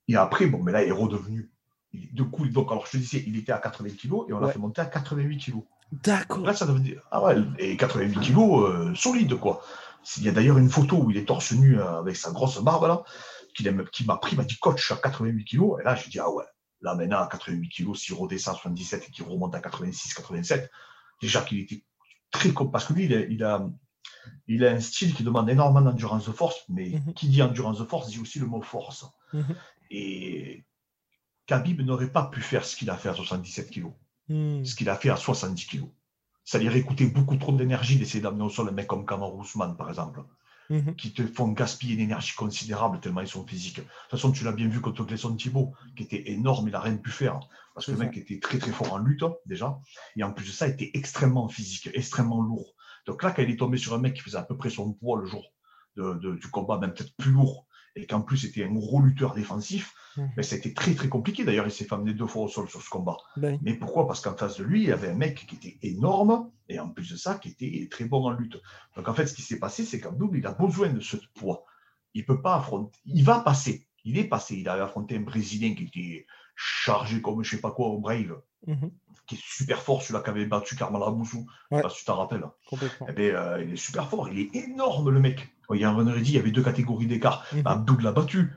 et 0.07 0.15
après, 0.15 0.47
bon, 0.47 0.63
mais 0.63 0.71
là, 0.71 0.85
il 0.85 0.89
est 0.89 0.93
redevenu 0.93 1.50
de 1.93 2.23
coup, 2.23 2.47
donc, 2.49 2.71
alors 2.71 2.87
je 2.87 2.93
te 2.93 2.97
disais, 2.97 3.25
il 3.27 3.37
était 3.37 3.53
à 3.53 3.59
80 3.59 3.91
kg 3.91 4.29
et 4.29 4.33
on 4.33 4.41
l'a 4.41 4.51
fait 4.53 4.59
monter 4.59 4.81
à 4.81 4.87
88 4.87 5.39
kg. 5.39 5.57
D'accord. 5.93 6.47
Là, 6.47 6.55
ça 6.55 6.67
devenait. 6.67 6.97
Ah 7.11 7.23
ouais, 7.23 7.37
et 7.59 7.77
88 7.77 8.21
kg, 8.21 8.39
euh, 8.39 8.95
solide, 8.95 9.35
quoi. 9.37 9.63
Il 10.17 10.25
y 10.25 10.29
a 10.29 10.33
d'ailleurs 10.33 10.59
une 10.59 10.71
photo 10.71 10.97
où 10.97 11.11
il 11.11 11.17
est 11.17 11.27
torse 11.27 11.53
nu 11.53 11.79
euh, 11.79 11.99
avec 11.99 12.17
sa 12.17 12.31
grosse 12.31 12.63
barbe, 12.63 12.87
là, 12.87 13.03
qui 13.53 14.05
m'a 14.05 14.17
pris, 14.17 14.37
m'a 14.37 14.45
dit, 14.45 14.57
coach, 14.59 14.93
à 14.93 14.97
88 14.97 15.45
kg. 15.45 15.81
Et 15.81 15.85
là, 15.85 15.97
j'ai 15.97 16.11
dit, 16.11 16.21
ah 16.21 16.31
ouais, 16.31 16.45
là, 16.81 16.95
maintenant, 16.95 17.19
à 17.19 17.27
88 17.27 17.69
kg, 17.69 17.95
s'il 17.95 18.15
redescend 18.15 18.55
à 18.55 18.59
77 18.59 19.09
et 19.09 19.11
qu'il 19.11 19.25
remonte 19.25 19.55
à 19.55 19.61
86, 19.61 20.15
87, 20.15 20.71
déjà 21.21 21.43
qu'il 21.43 21.59
était 21.59 21.85
très. 22.31 22.51
Parce 22.53 22.85
que 22.85 22.93
lui, 22.93 23.05
il 23.07 23.43
a, 23.45 23.61
il 24.47 24.65
a, 24.65 24.71
un 24.71 24.81
style 24.81 25.13
qui 25.15 25.25
demande 25.25 25.51
énormément 25.51 25.83
d'endurance 25.83 26.27
de 26.27 26.33
force, 26.33 26.65
mais 26.69 26.91
mhm. 26.91 27.15
qui 27.15 27.29
dit 27.29 27.43
endurance 27.43 27.79
de 27.79 27.85
force 27.85 28.09
dit 28.09 28.21
aussi 28.21 28.39
le 28.39 28.47
mot 28.47 28.63
force. 28.63 29.07
Mhm. 29.33 29.57
Et 29.91 30.65
Khabib 31.51 31.81
n'aurait 31.81 32.13
pas 32.13 32.27
pu 32.27 32.41
faire 32.41 32.65
ce 32.65 32.77
qu'il 32.77 32.91
a 32.91 32.97
fait 32.97 33.09
à 33.09 33.15
77 33.15 33.73
kg, 33.73 33.87
hmm. 34.29 34.65
ce 34.65 34.77
qu'il 34.77 34.89
a 34.89 34.95
fait 34.95 35.11
à 35.11 35.17
70 35.17 35.67
kg. 35.67 35.83
Ça 36.45 36.59
lui 36.59 36.69
aurait 36.69 36.83
coûté 36.83 37.07
beaucoup 37.07 37.37
trop 37.37 37.51
d'énergie 37.53 37.99
d'essayer 37.99 38.21
d'amener 38.21 38.45
au 38.45 38.49
sol 38.49 38.69
un 38.69 38.71
mec 38.71 38.87
comme 38.87 39.05
Kamar 39.05 39.35
Ousmane, 39.35 39.77
par 39.77 39.89
exemple, 39.89 40.23
mhm. 40.69 40.95
qui 40.95 41.13
te 41.13 41.27
font 41.27 41.49
gaspiller 41.49 41.95
une 41.95 42.01
énergie 42.01 42.35
considérable 42.35 43.01
tellement 43.01 43.21
ils 43.21 43.29
sont 43.29 43.45
physiques. 43.45 43.79
De 43.79 43.83
toute 43.83 44.11
façon, 44.13 44.31
tu 44.31 44.45
l'as 44.45 44.53
bien 44.53 44.69
vu 44.69 44.81
contre 44.81 45.05
Clesson 45.05 45.35
Thibault, 45.35 45.75
qui 45.97 46.05
était 46.05 46.31
énorme, 46.31 46.69
il 46.69 46.71
n'a 46.71 46.81
rien 46.81 46.97
pu 46.97 47.11
faire. 47.11 47.41
Parce 47.75 47.87
que 47.87 47.93
le 47.93 47.99
mec 47.99 48.17
était 48.17 48.39
très 48.39 48.59
très 48.59 48.71
fort 48.71 48.93
en 48.93 48.99
lutte, 48.99 49.25
déjà. 49.45 49.79
Et 50.17 50.23
en 50.23 50.33
plus 50.33 50.47
de 50.47 50.53
ça, 50.53 50.69
il 50.69 50.75
était 50.75 50.93
extrêmement 50.95 51.49
physique, 51.49 51.91
extrêmement 51.95 52.41
lourd. 52.41 52.75
Donc 53.07 53.23
là, 53.23 53.33
quand 53.33 53.43
il 53.43 53.51
est 53.51 53.59
tombé 53.59 53.77
sur 53.77 53.95
un 53.95 53.99
mec 53.99 54.15
qui 54.15 54.23
faisait 54.23 54.39
à 54.39 54.43
peu 54.43 54.57
près 54.57 54.71
son 54.71 54.93
poids 54.93 55.21
le 55.21 55.27
jour 55.27 55.53
du 55.97 56.49
combat, 56.51 56.79
même 56.79 56.95
peut-être 56.95 57.15
plus 57.17 57.33
lourd, 57.33 57.67
et 57.97 58.07
qu'en 58.07 58.23
plus 58.23 58.39
c'était 58.39 58.65
un 58.65 58.73
gros 58.73 59.03
lutteur 59.03 59.35
défensif, 59.35 59.95
mais 60.17 60.23
mhm. 60.25 60.31
ben, 60.37 60.43
c'était 60.43 60.75
très 60.75 60.95
très 60.95 61.09
compliqué. 61.09 61.45
D'ailleurs, 61.45 61.67
il 61.67 61.71
s'est 61.71 61.85
fait 61.85 61.95
amener 61.95 62.15
deux 62.15 62.27
fois 62.27 62.43
au 62.43 62.49
sol 62.49 62.69
sur 62.69 62.83
ce 62.83 62.89
combat. 62.89 63.17
Ben 63.37 63.59
mais 63.63 63.75
pourquoi? 63.75 64.07
Parce 64.07 64.21
qu'en 64.21 64.37
face 64.37 64.59
de 64.59 64.65
lui, 64.65 64.83
il 64.83 64.89
y 64.89 64.93
avait 64.93 65.09
un 65.09 65.15
mec 65.15 65.47
qui 65.47 65.55
était 65.57 65.79
énorme 65.83 66.51
et 66.69 66.79
en 66.79 66.89
plus 66.89 67.11
de 67.11 67.17
ça, 67.17 67.35
qui 67.37 67.49
était 67.51 67.89
très 67.91 68.05
bon 68.05 68.25
en 68.27 68.31
lutte. 68.31 68.57
Donc 68.97 69.09
en 69.09 69.15
fait, 69.15 69.27
ce 69.27 69.35
qui 69.35 69.43
s'est 69.43 69.59
passé, 69.59 69.85
c'est 69.85 70.01
qu'Abdoul, 70.01 70.39
il 70.39 70.47
a 70.47 70.53
besoin 70.53 70.89
de 70.89 71.01
ce 71.01 71.17
poids. 71.35 71.65
Il 72.15 72.25
peut 72.25 72.43
pas 72.43 72.57
affronter. 72.57 72.99
Il 73.05 73.25
va 73.25 73.41
passer. 73.41 73.87
Il 74.05 74.19
est 74.19 74.25
passé. 74.25 74.57
Il 74.57 74.69
a 74.69 74.83
affronté 74.83 75.17
un 75.17 75.21
Brésilien 75.21 75.75
qui 75.75 75.85
était 75.85 76.27
chargé 76.57 77.23
comme 77.23 77.43
je 77.43 77.51
sais 77.57 77.61
pas 77.61 77.71
quoi 77.71 77.89
au 77.89 77.99
Brave, 77.99 78.41
mhm. 78.67 78.91
qui 79.27 79.37
est 79.37 79.43
super 79.43 79.81
fort, 79.81 80.03
celui-là 80.03 80.21
qui 80.21 80.31
avait 80.31 80.45
battu 80.47 80.77
Carmela 80.77 81.11
Moussou. 81.11 81.47
Je 81.71 81.77
sais 81.77 81.83
pas 81.83 81.91
si 81.91 82.01
tu 82.01 82.05
t'en 82.05 82.17
rappelles. 82.17 82.45
Eh 83.09 83.13
ben, 83.13 83.35
euh, 83.35 83.65
il 83.65 83.73
est 83.73 83.77
super 83.77 84.09
fort. 84.09 84.29
Il 84.29 84.39
est 84.39 84.55
énorme, 84.55 85.11
le 85.11 85.21
mec. 85.21 85.55
Il 85.73 85.81
y 85.81 85.85
a 85.85 85.91
un 85.91 86.05
dit, 86.21 86.33
il 86.33 86.37
y 86.37 86.39
avait 86.39 86.51
deux 86.51 86.65
catégories 86.65 87.07
d'écart. 87.07 87.47
Mm 87.53 87.61
-hmm. 87.61 88.03
l'a 88.03 88.13
battu. 88.13 88.53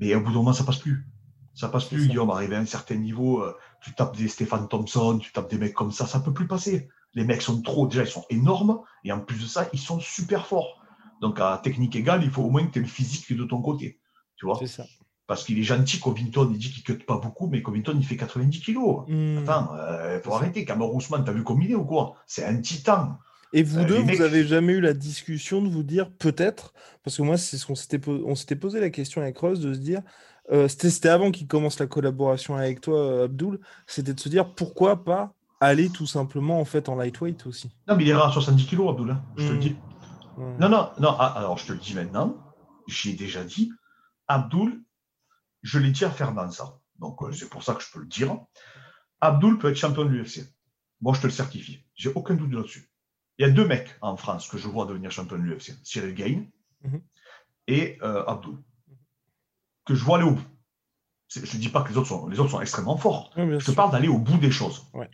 Mais 0.00 0.14
au 0.14 0.20
bout 0.20 0.30
d'un 0.30 0.38
moment, 0.38 0.52
ça 0.52 0.64
passe 0.64 0.78
plus. 0.78 1.06
Ça 1.54 1.68
passe 1.68 1.84
plus, 1.84 2.08
Guillaume. 2.08 2.30
Arrivé 2.30 2.56
à 2.56 2.60
un 2.60 2.66
certain 2.66 2.94
niveau, 2.94 3.42
euh, 3.42 3.54
tu 3.82 3.94
tapes 3.94 4.16
des 4.16 4.28
Stéphane 4.28 4.68
Thompson, 4.68 5.18
tu 5.18 5.32
tapes 5.32 5.50
des 5.50 5.58
mecs 5.58 5.74
comme 5.74 5.92
ça, 5.92 6.06
ça 6.06 6.20
peut 6.20 6.32
plus 6.32 6.46
passer. 6.46 6.88
Les 7.14 7.24
mecs 7.24 7.42
sont 7.42 7.60
trop, 7.60 7.86
déjà, 7.86 8.02
ils 8.02 8.08
sont 8.08 8.24
énormes. 8.30 8.80
Et 9.04 9.12
en 9.12 9.20
plus 9.20 9.40
de 9.40 9.46
ça, 9.46 9.68
ils 9.72 9.78
sont 9.78 10.00
super 10.00 10.46
forts. 10.46 10.82
Donc, 11.20 11.38
à 11.38 11.60
technique 11.62 11.94
égale, 11.96 12.24
il 12.24 12.30
faut 12.30 12.42
au 12.42 12.50
moins 12.50 12.64
que 12.66 12.72
tu 12.72 12.78
aies 12.78 12.82
le 12.82 12.88
physique 12.88 13.36
de 13.36 13.44
ton 13.44 13.60
côté. 13.60 14.00
Tu 14.36 14.46
vois 14.46 14.58
ça. 14.66 14.84
Parce 15.26 15.44
qu'il 15.44 15.58
est 15.58 15.64
gentil, 15.64 16.00
Covington, 16.00 16.48
il 16.50 16.58
dit 16.58 16.72
qu'il 16.72 16.92
ne 16.92 16.98
cut 16.98 17.04
pas 17.04 17.18
beaucoup, 17.18 17.46
mais 17.46 17.62
Covington, 17.62 17.94
il 17.96 18.04
fait 18.04 18.16
90 18.16 18.60
kilos. 18.60 19.04
Mm. 19.06 19.38
Attends, 19.38 19.70
il 19.74 19.78
euh, 19.78 20.22
faut 20.22 20.34
arrêter. 20.34 20.66
Ousmane, 20.72 21.24
t'as 21.24 21.32
vu 21.32 21.44
comme 21.44 21.62
il 21.62 21.70
est 21.70 21.76
ou 21.76 21.84
quoi? 21.84 22.16
C'est 22.26 22.44
un 22.44 22.60
titan. 22.60 23.18
Et 23.52 23.62
vous 23.62 23.78
euh, 23.78 23.84
deux, 23.84 23.98
vous 23.98 24.22
avez 24.22 24.46
jamais 24.46 24.74
eu 24.74 24.80
la 24.80 24.94
discussion 24.94 25.60
de 25.60 25.68
vous 25.68 25.82
dire 25.82 26.10
peut-être, 26.10 26.72
parce 27.02 27.16
que 27.16 27.22
moi, 27.22 27.36
c'est 27.36 27.56
ce 27.56 27.66
qu'on 27.66 27.74
s'était 27.74 28.00
on 28.08 28.34
s'était 28.34 28.56
posé 28.56 28.80
la 28.80 28.90
question 28.90 29.22
avec 29.22 29.38
Rose 29.38 29.60
de 29.60 29.74
se 29.74 29.78
dire, 29.78 30.02
euh, 30.52 30.68
c'était 30.68 31.08
avant 31.08 31.30
qu'il 31.30 31.46
commence 31.46 31.78
la 31.78 31.86
collaboration 31.86 32.56
avec 32.56 32.80
toi, 32.80 32.98
euh, 32.98 33.24
Abdul, 33.24 33.60
c'était 33.86 34.14
de 34.14 34.20
se 34.20 34.28
dire 34.28 34.54
pourquoi 34.54 35.04
pas 35.04 35.34
aller 35.60 35.90
tout 35.90 36.06
simplement 36.06 36.60
en 36.60 36.64
fait 36.64 36.88
en 36.88 36.94
lightweight 36.94 37.46
aussi. 37.46 37.70
Non, 37.88 37.96
mais 37.96 38.04
il 38.04 38.08
ira 38.08 38.28
à 38.28 38.32
70 38.32 38.66
kg, 38.66 38.88
Abdul, 38.88 39.10
hein, 39.10 39.22
je 39.36 39.46
te 39.46 39.50
le 39.52 39.56
hmm. 39.56 39.60
dis. 39.60 39.76
Non, 40.58 40.68
non, 40.68 40.90
non, 40.98 41.14
ah, 41.18 41.34
alors 41.36 41.58
je 41.58 41.66
te 41.66 41.72
le 41.72 41.78
dis 41.78 41.94
maintenant, 41.94 42.36
j'ai 42.86 43.12
déjà 43.12 43.44
dit, 43.44 43.72
Abdul, 44.26 44.82
je 45.62 45.78
l'ai 45.78 45.90
dit 45.90 46.04
à 46.04 46.10
Fernand 46.10 46.50
ça, 46.50 46.78
donc 46.98 47.18
c'est 47.32 47.50
pour 47.50 47.62
ça 47.62 47.74
que 47.74 47.82
je 47.82 47.90
peux 47.92 48.00
le 48.00 48.06
dire. 48.06 48.38
Abdul 49.20 49.58
peut 49.58 49.70
être 49.70 49.76
champion 49.76 50.04
de 50.04 50.10
l'UFC. 50.10 50.50
Moi, 51.02 51.14
je 51.14 51.20
te 51.20 51.26
le 51.26 51.32
certifie. 51.32 51.84
J'ai 51.94 52.10
aucun 52.14 52.34
doute 52.34 52.52
là-dessus. 52.52 52.89
Il 53.40 53.46
y 53.46 53.46
a 53.46 53.52
deux 53.52 53.66
mecs 53.66 53.96
en 54.02 54.18
France 54.18 54.48
que 54.48 54.58
je 54.58 54.68
vois 54.68 54.84
devenir 54.84 55.10
champion 55.10 55.38
de 55.38 55.42
l'UFC 55.42 55.72
Cyril 55.82 56.14
Gain 56.14 56.44
mhm. 56.84 57.00
et 57.68 57.96
euh, 58.02 58.22
Abdul. 58.26 58.58
Que 59.86 59.94
je 59.94 60.04
vois 60.04 60.18
aller 60.18 60.26
au 60.26 60.32
bout. 60.32 60.44
Je 61.34 61.40
ne 61.40 61.58
dis 61.60 61.70
pas 61.70 61.80
que 61.82 61.88
les 61.88 61.96
autres 61.96 62.08
sont, 62.08 62.26
les 62.26 62.38
autres 62.38 62.50
sont 62.50 62.60
extrêmement 62.60 62.98
forts. 62.98 63.30
Je 63.36 63.64
te 63.64 63.70
parle 63.70 63.92
d'aller 63.92 64.08
au 64.08 64.18
bout 64.18 64.36
des 64.36 64.50
choses. 64.50 64.84
Ouais. 64.92 65.08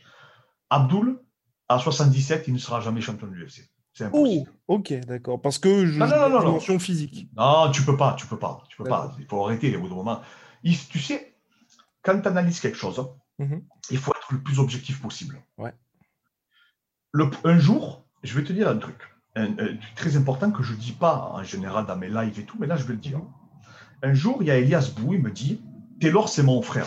Abdul, 0.70 1.20
à 1.68 1.78
77, 1.78 2.48
il 2.48 2.54
ne 2.54 2.58
sera 2.58 2.80
jamais 2.80 3.00
champion 3.00 3.28
de 3.28 3.32
l'UFC. 3.32 3.70
C'est 3.92 4.06
Oh, 4.12 4.18
impossible. 4.18 4.52
ok, 4.66 4.92
d'accord. 5.06 5.40
Parce 5.40 5.58
que 5.60 5.86
je 5.86 5.96
Non, 5.96 6.08
non, 6.08 6.28
non, 6.28 6.40
dimension 6.40 6.80
physique. 6.80 7.28
Non, 7.36 7.70
tu 7.70 7.82
peux 7.82 7.96
pas, 7.96 8.14
tu 8.14 8.26
peux 8.26 8.40
pas, 8.40 8.64
tu 8.68 8.76
peux 8.76 8.82
pas. 8.84 9.14
Il 9.20 9.26
faut 9.26 9.44
arrêter 9.44 9.76
au 9.76 9.82
bout 9.82 9.88
d'un 9.88 9.94
moment. 9.94 10.20
Il- 10.64 10.76
tu 10.88 10.98
sais, 10.98 11.36
quand 12.02 12.20
tu 12.20 12.26
analyses 12.26 12.58
quelque 12.58 12.76
chose, 12.76 13.08
Mhm. 13.38 13.62
il 13.90 13.98
faut 13.98 14.10
être 14.16 14.32
le 14.32 14.42
plus 14.42 14.58
objectif 14.58 15.00
possible. 15.00 15.40
Ouais. 15.58 15.72
Le- 17.12 17.30
un 17.44 17.58
jour, 17.60 18.02
je 18.26 18.34
vais 18.34 18.44
te 18.44 18.52
dire 18.52 18.68
un 18.68 18.76
truc, 18.76 18.96
un, 19.34 19.52
un 19.52 19.76
truc 19.76 19.94
très 19.94 20.16
important 20.16 20.50
que 20.50 20.62
je 20.62 20.74
dis 20.74 20.92
pas 20.92 21.30
en 21.32 21.42
général 21.42 21.86
dans 21.86 21.96
mes 21.96 22.08
lives 22.08 22.38
et 22.38 22.44
tout, 22.44 22.56
mais 22.58 22.66
là 22.66 22.76
je 22.76 22.84
vais 22.84 22.94
le 22.94 23.00
dire. 23.00 23.18
Mhm. 23.18 23.28
Un 24.02 24.14
jour, 24.14 24.38
il 24.40 24.48
y 24.48 24.50
a 24.50 24.58
Elias 24.58 24.92
Bou, 24.96 25.14
il 25.14 25.22
me 25.22 25.30
dit 25.30 25.62
Taylor, 26.00 26.28
c'est 26.28 26.42
mon 26.42 26.60
frère. 26.60 26.86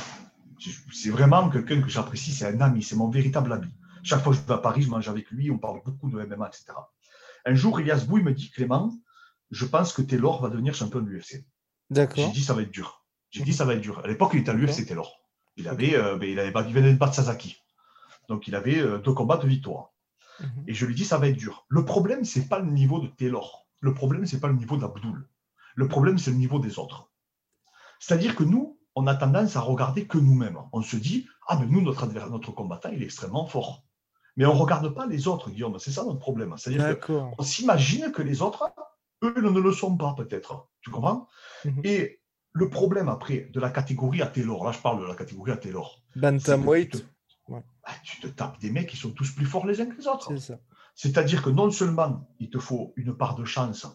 C'est 0.92 1.10
vraiment 1.10 1.50
quelqu'un 1.50 1.82
que 1.82 1.90
j'apprécie, 1.90 2.32
c'est 2.32 2.46
un 2.46 2.62
ami, 2.62 2.84
c'est 2.84 2.96
mon 2.96 3.10
véritable 3.10 3.52
ami. 3.54 3.70
Chaque 4.04 4.22
fois 4.22 4.34
que 4.34 4.40
je 4.40 4.46
vais 4.46 4.54
à 4.54 4.58
Paris, 4.58 4.84
je 4.84 4.90
mange 4.90 5.08
avec 5.10 5.30
lui, 5.32 5.50
on 5.50 5.58
parle 5.58 5.82
beaucoup 5.84 6.10
de 6.10 6.18
MMA, 6.18 6.48
etc. 6.48 6.66
Un 7.46 7.56
jour, 7.56 7.80
Elias 7.80 8.06
Bou, 8.08 8.18
il 8.18 8.24
me 8.24 8.34
dit 8.34 8.52
Clément, 8.52 8.92
je 9.52 9.66
pense 9.66 9.94
que 9.94 10.02
Taylor 10.02 10.42
va 10.42 10.50
devenir 10.50 10.74
champion 10.76 11.00
de 11.02 11.10
l'UFC. 11.10 11.46
J'ai 12.16 12.32
dit 12.32 12.44
ça 12.44 12.54
va 12.54 12.62
être 12.62 12.72
dur. 12.72 13.06
J'ai 13.32 13.44
dit 13.44 13.54
ça 13.54 13.66
va 13.66 13.74
être 13.74 13.82
dur. 13.82 14.02
À 14.04 14.08
l'époque, 14.08 14.32
il 14.34 14.42
était 14.42 14.52
à 14.52 14.54
l'UFC. 14.54 14.86
Taylor. 14.86 15.20
Il 15.56 15.68
avait, 15.68 15.96
euh, 15.96 16.18
il 16.22 16.40
avait 16.40 16.54
il 16.68 16.74
venait 16.74 16.94
de 16.94 16.98
battre 16.98 17.16
Sasaki. 17.16 17.58
Donc 18.28 18.48
il 18.48 18.56
avait 18.56 18.80
euh, 18.80 19.00
deux 19.00 19.14
combats 19.14 19.38
de 19.38 19.48
victoire. 19.48 19.92
Mhm. 20.42 20.64
Et 20.68 20.74
je 20.74 20.86
lui 20.86 20.96
dis 20.96 21.06
ça 21.06 21.18
va 21.18 21.28
être 21.28 21.38
dur. 21.38 21.66
Le 21.70 21.86
problème, 21.86 22.26
c'est 22.26 22.48
pas 22.48 22.60
le 22.60 22.72
niveau 22.72 23.00
de 23.00 23.08
Taylor. 23.08 23.68
Le 23.80 23.94
problème, 23.94 24.26
c'est 24.26 24.40
pas 24.40 24.48
le 24.48 24.56
niveau 24.56 24.78
d'Abdul. 24.78 25.28
Le 25.76 25.88
problème, 25.88 26.18
c'est 26.18 26.32
le 26.32 26.38
niveau 26.38 26.60
des 26.60 26.80
autres. 26.80 27.12
C'est-à-dire 28.00 28.36
que 28.36 28.44
nous, 28.44 28.78
on 28.96 29.08
a 29.08 29.16
tendance 29.16 29.56
à 29.56 29.62
regarder 29.62 30.08
que 30.08 30.18
nous-mêmes. 30.18 30.60
On 30.74 30.82
se 30.82 30.98
dit 30.98 31.28
ah 31.48 31.56
ben 31.56 31.70
nous, 31.70 31.82
notre 31.82 32.06
notre 32.30 32.52
combattant, 32.52 32.90
il 32.90 33.02
est 33.02 33.06
extrêmement 33.06 33.46
fort. 33.46 33.84
Mais 34.38 34.46
on 34.46 34.54
regarde 34.54 34.94
pas 34.94 35.06
les 35.06 35.28
autres, 35.28 35.50
Guillaume. 35.50 35.78
C'est 35.80 35.92
ça 35.92 36.04
notre 36.04 36.20
problème. 36.20 36.54
C'est-à-dire 36.58 37.00
que 37.00 37.14
D'accord. 37.14 37.36
on 37.38 37.44
s'imagine 37.44 38.12
que 38.12 38.22
les 38.22 38.42
autres, 38.42 38.72
eux, 39.24 39.34
ne 39.42 39.60
le 39.60 39.72
sont 39.72 39.98
pas, 39.98 40.14
peut-être. 40.16 40.70
Tu 40.82 40.92
comprends? 40.92 41.28
Mhm. 41.66 41.82
Et 41.84 42.20
le 42.54 42.70
problème 42.70 43.10
après 43.10 43.50
de 43.54 43.60
la 43.60 43.70
catégorie 43.70 44.22
à 44.22 44.28
Taylor, 44.28 44.64
là 44.66 44.72
je 44.72 44.80
parle 44.80 45.02
de 45.02 45.08
la 45.08 45.16
catégorie 45.16 45.52
à 45.52 45.58
Taylor, 45.58 46.02
Bantamweight, 46.16 47.06
Ouais. 47.50 47.64
Ah, 47.84 47.94
tu 48.04 48.20
te 48.22 48.28
tapes 48.28 48.60
des 48.60 48.72
mecs 48.72 48.88
qui 48.88 48.98
sont 48.98 49.12
tous 49.12 49.32
plus 49.32 49.46
forts 49.46 49.66
les 49.66 49.82
uns 49.82 49.88
que 49.88 49.98
les 49.98 50.08
autres. 50.08 50.32
C'est-à-dire 50.96 51.42
que 51.42 51.50
non 51.50 51.72
seulement 51.72 52.28
il 52.40 52.50
te 52.50 52.60
faut 52.60 52.94
une 52.96 53.16
part 53.16 53.36
de 53.36 53.46
chance 53.46 53.88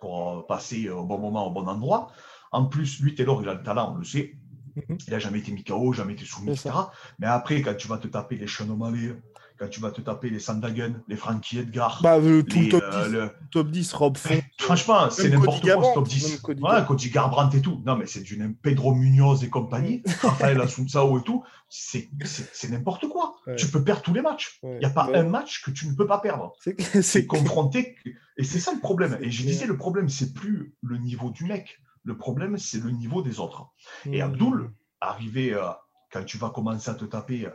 pour 0.00 0.38
euh, 0.38 0.46
passer 0.46 0.88
au 0.90 1.04
bon 1.04 1.18
moment, 1.18 1.46
au 1.46 1.50
bon 1.50 1.66
endroit, 1.68 2.12
en 2.50 2.66
plus, 2.66 3.00
lui, 3.00 3.14
Taylor, 3.14 3.42
il 3.42 3.48
a 3.48 3.54
le 3.54 3.62
talent, 3.62 3.94
on 3.94 3.98
le 3.98 4.04
sait. 4.04 4.36
Mhm. 4.76 4.98
Il 5.06 5.12
n'a 5.12 5.18
jamais 5.18 5.38
été 5.38 5.52
mis 5.52 5.64
KO, 5.64 5.92
jamais 5.92 6.14
été 6.14 6.24
soumis, 6.24 6.52
etc. 6.52 6.70
Mais 7.18 7.26
après, 7.26 7.62
quand 7.62 7.74
tu 7.74 7.88
vas 7.88 7.98
te 7.98 8.08
taper 8.08 8.36
les 8.36 8.46
Sean 8.46 8.68
O'Malley, 8.68 9.14
quand 9.62 9.68
tu 9.68 9.78
vas 9.78 9.92
te 9.92 10.00
taper 10.00 10.28
les 10.28 10.40
Sandagen, 10.40 10.94
les 11.06 11.14
Frankie 11.14 11.58
Edgar, 11.58 12.00
Bah, 12.02 12.18
euh, 12.18 12.42
tout 12.42 12.56
les, 12.58 12.64
le 12.64 12.70
top 12.70 12.82
euh, 12.92 13.04
10, 13.06 13.12
le- 13.12 13.30
top 13.52 13.70
10, 13.70 13.92
Rob 13.92 14.16
Font. 14.16 14.42
Franchement, 14.58 15.08
c'est 15.08 15.28
Même 15.28 15.38
n'importe 15.38 15.62
quoi 15.62 15.84
ce 15.84 15.94
top 15.94 16.08
10. 16.08 16.30
même 16.30 16.40
Cody. 16.40 16.62
Cody 16.88 17.10
Garbrandt 17.10 17.56
et 17.56 17.60
tout. 17.62 17.80
Non, 17.86 17.96
mais 17.96 18.06
c'est 18.06 18.22
du 18.22 18.36
Pedro 18.60 18.92
Munoz 18.92 19.44
et 19.44 19.48
compagnie, 19.50 20.02
Rafael 20.22 20.60
Assunção 20.60 21.16
et 21.16 21.22
tout. 21.22 21.44
C'est 21.68 22.10
c'est- 22.24 22.50
c'est 22.52 22.70
n'importe 22.70 23.08
quoi. 23.08 23.36
Ouais. 23.46 23.54
Tu 23.54 23.68
peux 23.68 23.84
perdre 23.84 24.02
tous 24.02 24.14
les 24.14 24.22
matchs. 24.22 24.58
Il 24.64 24.68
Ouais. 24.68 24.78
n'y 24.80 24.84
a 24.84 24.90
pas 24.90 25.06
Ouais. 25.06 25.18
un 25.18 25.24
match 25.28 25.62
que 25.62 25.70
tu 25.70 25.86
ne 25.86 25.94
peux 25.94 26.08
pas 26.08 26.18
perdre. 26.18 26.52
C'est 26.60 26.74
C'est 26.80 27.02
c'est 27.02 27.26
confronté. 27.26 27.94
Et 28.36 28.42
c'est 28.42 28.58
ça 28.58 28.72
le 28.74 28.80
problème. 28.80 29.16
C'est 29.20 29.26
Et 29.26 29.30
je 29.30 29.42
disais, 29.46 29.66
le 29.66 29.76
problème, 29.76 30.08
c'est 30.08 30.32
plus 30.34 30.74
le 30.82 30.96
niveau 30.98 31.30
du 31.30 31.44
mec. 31.44 31.78
Le 32.04 32.16
problème, 32.16 32.58
c'est 32.58 32.82
le 32.82 32.90
niveau 32.90 33.22
des 33.22 33.38
autres. 33.38 33.68
Et 34.06 34.18
Hmm. 34.22 34.26
Abdul, 34.26 34.70
arrivé, 35.00 35.54
euh, 35.54 35.68
quand 36.12 36.24
tu 36.24 36.36
vas 36.36 36.50
commencer 36.50 36.90
à 36.90 36.94
te 36.94 37.04
taper, 37.04 37.46
euh, 37.46 37.50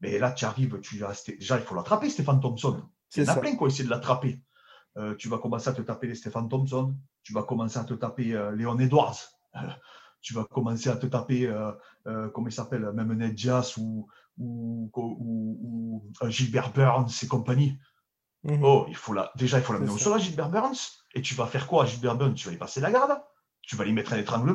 mais 0.00 0.18
là, 0.18 0.32
tu 0.32 0.44
arrives, 0.44 0.80
tu 0.80 1.02
déjà, 1.38 1.56
il 1.58 1.62
faut 1.64 1.74
l'attraper, 1.74 2.08
Stéphane 2.10 2.40
Thompson. 2.40 2.82
Il 2.82 2.84
C'est 3.08 3.22
y 3.22 3.24
en 3.26 3.32
a 3.32 3.34
ça. 3.34 3.40
plein 3.40 3.56
qui 3.56 3.62
ont 3.62 3.66
essayé 3.66 3.84
de 3.84 3.90
l'attraper. 3.90 4.40
Euh, 4.96 5.14
tu 5.16 5.28
vas 5.28 5.38
commencer 5.38 5.68
à 5.68 5.72
te 5.72 5.82
taper 5.82 6.06
les 6.08 6.14
Stéphane 6.14 6.48
Thompson, 6.48 6.96
tu 7.22 7.32
vas 7.32 7.42
commencer 7.44 7.78
à 7.78 7.84
te 7.84 7.94
taper 7.94 8.34
euh, 8.34 8.50
Léon 8.56 8.78
Edwards, 8.78 9.16
tu 10.20 10.34
vas 10.34 10.44
commencer 10.44 10.88
à 10.88 10.96
te 10.96 11.06
taper, 11.06 11.46
euh, 11.46 12.28
comment 12.30 12.48
il 12.48 12.52
s'appelle, 12.52 12.90
même 12.92 13.12
Ned 13.14 13.34
Diaz 13.34 13.76
ou, 13.78 14.08
ou, 14.38 14.90
ou- 14.94 16.12
ou, 16.20 16.28
Gilbert 16.28 16.72
Burns 16.72 17.08
et 17.22 17.26
compagnie. 17.28 17.78
Mhm. 18.42 18.64
Oh, 18.64 18.86
il 18.88 18.96
faut 18.96 19.12
la... 19.12 19.30
déjà, 19.36 19.58
il 19.58 19.62
faut 19.64 19.72
l'amener 19.74 19.90
au 19.90 19.98
sol 19.98 20.14
à 20.14 20.18
Gilbert 20.18 20.48
Burns. 20.50 20.78
Et 21.14 21.22
tu 21.22 21.34
vas 21.34 21.46
faire 21.46 21.66
quoi 21.66 21.84
à 21.84 21.86
Gilbert 21.86 22.16
Burns? 22.16 22.34
Tu 22.34 22.48
vas 22.48 22.54
y 22.54 22.56
passer 22.56 22.80
la 22.80 22.90
garde 22.90 23.20
Tu 23.62 23.76
vas 23.76 23.84
lui 23.84 23.92
mettre 23.92 24.12
un 24.14 24.18
étranglement 24.18 24.54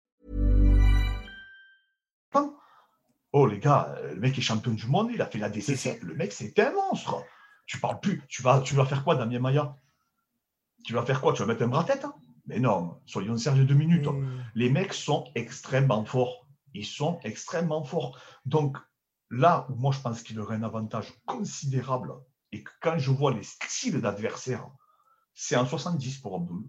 Oh 3.33 3.45
les 3.45 3.59
gars, 3.59 3.95
le 4.13 4.19
mec 4.19 4.37
est 4.37 4.41
champion 4.41 4.73
du 4.73 4.87
monde, 4.87 5.09
il 5.13 5.21
a 5.21 5.25
fait 5.25 5.37
la 5.39 5.49
DCC. 5.49 5.99
Le 6.01 6.15
mec, 6.15 6.33
c'est 6.33 6.57
un 6.59 6.73
monstre. 6.73 7.23
Tu 7.65 7.79
parles 7.79 7.99
plus. 7.99 8.21
Tu 8.27 8.41
vas, 8.41 8.61
tu 8.61 8.75
vas 8.75 8.85
faire 8.85 9.03
quoi, 9.03 9.15
Damien 9.15 9.39
Maya 9.39 9.77
Tu 10.83 10.93
vas 10.93 11.05
faire 11.05 11.21
quoi? 11.21 11.33
Tu 11.33 11.41
vas 11.41 11.47
mettre 11.47 11.63
un 11.63 11.67
bras-tête 11.67 12.03
hein? 12.03 12.13
Mais 12.47 12.59
non, 12.59 12.99
soyons 13.05 13.37
sérieux 13.37 13.65
deux 13.65 13.75
minutes. 13.75 14.07
Hmm. 14.07 14.43
Les 14.55 14.69
mecs 14.69 14.93
sont 14.93 15.31
extrêmement 15.35 16.03
forts. 16.03 16.47
Ils 16.73 16.85
sont 16.85 17.19
extrêmement 17.23 17.83
forts. 17.83 18.19
Donc 18.45 18.77
là 19.29 19.67
où 19.69 19.75
moi 19.75 19.93
je 19.93 20.01
pense 20.01 20.21
qu'il 20.23 20.39
aurait 20.39 20.55
un 20.55 20.63
avantage 20.63 21.13
considérable 21.25 22.13
et 22.51 22.63
que 22.63 22.71
quand 22.81 22.97
je 22.97 23.11
vois 23.11 23.33
les 23.33 23.43
styles 23.43 24.01
d'adversaires, 24.01 24.67
c'est 25.33 25.55
en 25.55 25.65
70 25.65 26.17
pour 26.17 26.35
Abdul. 26.35 26.63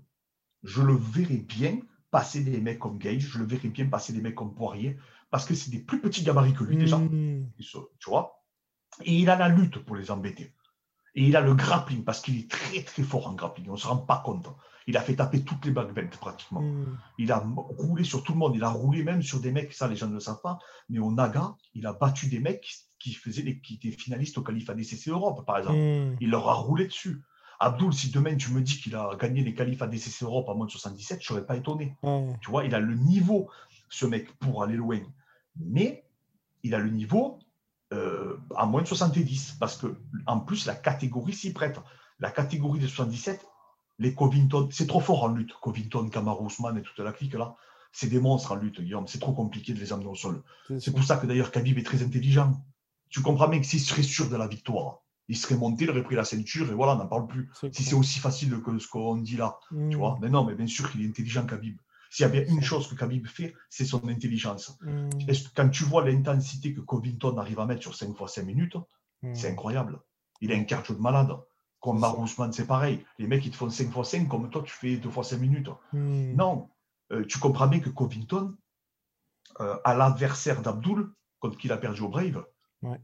Je 0.62 0.82
le 0.82 0.94
verrais 0.94 1.38
bien 1.38 1.80
passer 2.10 2.42
des 2.44 2.60
mecs 2.60 2.78
comme 2.78 2.98
Gage, 2.98 3.22
je 3.22 3.38
le 3.38 3.44
verrais 3.44 3.68
bien 3.68 3.86
passer 3.86 4.12
des 4.12 4.20
mecs 4.20 4.34
comme 4.34 4.54
Poirier, 4.54 4.98
parce 5.32 5.46
que 5.46 5.54
c'est 5.54 5.70
des 5.70 5.80
plus 5.80 6.00
petits 6.00 6.22
gabarits 6.22 6.52
que 6.52 6.62
lui 6.62 6.76
déjà. 6.76 6.98
Hmm. 6.98 7.48
Tu 7.58 8.10
vois 8.10 8.44
Et 9.02 9.14
il 9.14 9.30
a 9.30 9.36
la 9.36 9.48
lutte 9.48 9.78
pour 9.78 9.96
les 9.96 10.10
embêter. 10.12 10.54
Et 11.14 11.24
il 11.24 11.36
a 11.36 11.40
le 11.40 11.54
grappling, 11.54 12.04
parce 12.04 12.20
qu'il 12.20 12.38
est 12.38 12.50
très 12.50 12.82
très 12.82 13.02
fort 13.02 13.26
en 13.26 13.32
grappling. 13.32 13.68
On 13.70 13.72
ne 13.72 13.76
se 13.78 13.86
rend 13.86 13.96
pas 13.96 14.22
compte. 14.24 14.46
Il 14.86 14.96
a 14.96 15.00
fait 15.00 15.16
taper 15.16 15.42
toutes 15.42 15.64
les 15.64 15.70
back 15.70 15.92
belts 15.94 16.16
pratiquement. 16.18 16.60
Hmm. 16.60 16.98
Il 17.18 17.32
a 17.32 17.38
roulé 17.38 18.04
sur 18.04 18.22
tout 18.22 18.32
le 18.32 18.38
monde. 18.38 18.54
Il 18.54 18.62
a 18.62 18.68
roulé 18.68 19.02
même 19.02 19.22
sur 19.22 19.40
des 19.40 19.52
mecs, 19.52 19.72
ça 19.72 19.88
les 19.88 19.96
gens 19.96 20.06
ne 20.08 20.14
le 20.14 20.20
savent 20.20 20.42
pas, 20.42 20.58
mais 20.90 20.98
au 20.98 21.10
Naga, 21.10 21.54
il 21.74 21.86
a 21.86 21.94
battu 21.94 22.28
des 22.28 22.38
mecs 22.38 22.68
qui, 22.98 23.14
faisaient 23.14 23.42
les- 23.42 23.60
qui 23.60 23.74
étaient 23.74 23.90
finalistes 23.90 24.36
au 24.38 24.42
qualif 24.42 24.68
ADCC 24.68 25.08
Europe, 25.08 25.46
par 25.46 25.58
exemple. 25.58 25.78
Hmm. 25.78 26.16
Il 26.20 26.30
leur 26.30 26.48
a 26.48 26.54
roulé 26.54 26.86
dessus. 26.86 27.22
Abdul, 27.58 27.92
si 27.94 28.10
demain 28.10 28.36
tu 28.36 28.50
me 28.50 28.60
dis 28.60 28.78
qu'il 28.78 28.94
a 28.96 29.16
gagné 29.18 29.42
les 29.42 29.54
qualifs 29.54 29.80
ADCC 29.80 30.24
Europe 30.24 30.48
à 30.50 30.54
moins 30.54 30.66
de 30.66 30.70
77, 30.72 31.20
je 31.22 31.32
ne 31.32 31.36
serais 31.38 31.46
pas 31.46 31.56
étonné. 31.56 31.96
Tu 32.42 32.50
vois, 32.50 32.64
il 32.64 32.74
a 32.74 32.80
le 32.80 32.96
niveau, 32.96 33.48
ce 33.88 34.04
mec, 34.04 34.30
pour 34.38 34.62
aller 34.62 34.76
loin. 34.76 35.00
Mais 35.56 36.04
il 36.62 36.74
a 36.74 36.78
le 36.78 36.90
niveau 36.90 37.38
euh, 37.92 38.36
à 38.56 38.66
moins 38.66 38.82
de 38.82 38.86
70. 38.86 39.56
Parce 39.60 39.76
que, 39.76 39.98
en 40.26 40.40
plus, 40.40 40.66
la 40.66 40.74
catégorie 40.74 41.34
s'y 41.34 41.52
prête. 41.52 41.78
La 42.20 42.30
catégorie 42.30 42.78
de 42.78 42.86
77, 42.86 43.44
les 43.98 44.14
Covington, 44.14 44.68
c'est 44.70 44.86
trop 44.86 45.00
fort 45.00 45.24
en 45.24 45.28
lutte. 45.28 45.52
Covington, 45.60 46.08
Kamaru 46.08 46.46
Usman 46.46 46.76
et 46.78 46.82
toute 46.82 46.98
la 47.00 47.12
clique 47.12 47.34
là, 47.34 47.56
c'est 47.92 48.08
des 48.08 48.20
monstres 48.20 48.52
en 48.52 48.56
lutte, 48.56 48.80
Guillaume. 48.80 49.06
C'est 49.06 49.18
trop 49.18 49.32
compliqué 49.32 49.74
de 49.74 49.80
les 49.80 49.92
amener 49.92 50.06
au 50.06 50.14
sol. 50.14 50.42
C'est 50.78 50.92
pour 50.92 51.04
ça 51.04 51.16
que 51.16 51.26
d'ailleurs 51.26 51.50
Khabib 51.50 51.78
est 51.78 51.82
très 51.82 52.02
intelligent. 52.02 52.52
Tu 53.10 53.20
comprends 53.20 53.48
bien 53.48 53.60
que 53.60 53.66
s'il 53.66 53.80
serait 53.80 54.02
sûr 54.02 54.30
de 54.30 54.36
la 54.36 54.46
victoire, 54.46 55.00
il 55.28 55.36
serait 55.36 55.56
monté, 55.56 55.84
il 55.84 55.90
aurait 55.90 56.02
pris 56.02 56.16
la 56.16 56.24
ceinture 56.24 56.70
et 56.70 56.74
voilà, 56.74 56.94
on 56.94 56.96
n'en 56.96 57.06
parle 57.06 57.26
plus. 57.26 57.50
Si 57.70 57.84
c'est 57.84 57.94
aussi 57.94 58.18
facile 58.18 58.60
que 58.62 58.78
ce 58.78 58.88
qu'on 58.88 59.16
dit 59.16 59.36
là, 59.36 59.58
tu 59.90 59.96
vois. 59.96 60.18
Mais 60.22 60.30
non, 60.30 60.44
mais 60.44 60.54
bien 60.54 60.66
sûr 60.66 60.90
qu'il 60.90 61.02
est 61.04 61.08
intelligent, 61.08 61.44
Khabib. 61.44 61.76
S'il 62.12 62.24
y 62.24 62.26
a 62.26 62.28
bien 62.28 62.44
une 62.46 62.60
chose 62.62 62.86
que 62.88 62.94
Khabib 62.94 63.26
fait, 63.26 63.54
c'est 63.70 63.86
son 63.86 64.06
intelligence. 64.06 64.76
Hmm. 64.82 65.08
Quand 65.56 65.70
tu 65.70 65.84
vois 65.84 66.04
l'intensité 66.04 66.74
que 66.74 66.80
Covington 66.82 67.38
arrive 67.38 67.58
à 67.58 67.64
mettre 67.64 67.80
sur 67.80 67.94
5 67.94 68.14
fois 68.14 68.28
5 68.28 68.44
minutes, 68.44 68.76
Hmm. 69.22 69.34
c'est 69.34 69.48
incroyable. 69.50 69.98
Il 70.42 70.52
a 70.52 70.56
un 70.56 70.64
cardio 70.64 70.94
de 70.94 71.00
malade. 71.00 71.30
Comme. 71.80 72.00
Marousman, 72.00 72.52
c'est 72.52 72.66
pareil. 72.66 73.02
Les 73.18 73.26
mecs, 73.26 73.46
ils 73.46 73.50
te 73.50 73.56
font 73.56 73.70
5 73.70 73.90
fois 73.90 74.04
5, 74.04 74.28
comme 74.28 74.50
toi, 74.50 74.62
tu 74.62 74.72
fais 74.74 74.96
2 74.98 75.08
fois 75.10 75.24
5 75.24 75.38
minutes. 75.38 75.68
Hmm. 75.92 76.34
Non, 76.36 76.68
Euh, 77.12 77.24
tu 77.26 77.38
comprends 77.38 77.66
bien 77.68 77.80
que 77.80 77.88
Covington, 77.90 78.54
euh, 79.60 79.76
à 79.84 79.94
l'adversaire 79.94 80.60
d'Abdul, 80.62 81.08
contre 81.40 81.56
qui 81.58 81.66
il 81.68 81.72
a 81.72 81.76
perdu 81.78 82.00
au 82.02 82.08
Brave, 82.08 82.44
Ouais. 82.82 83.00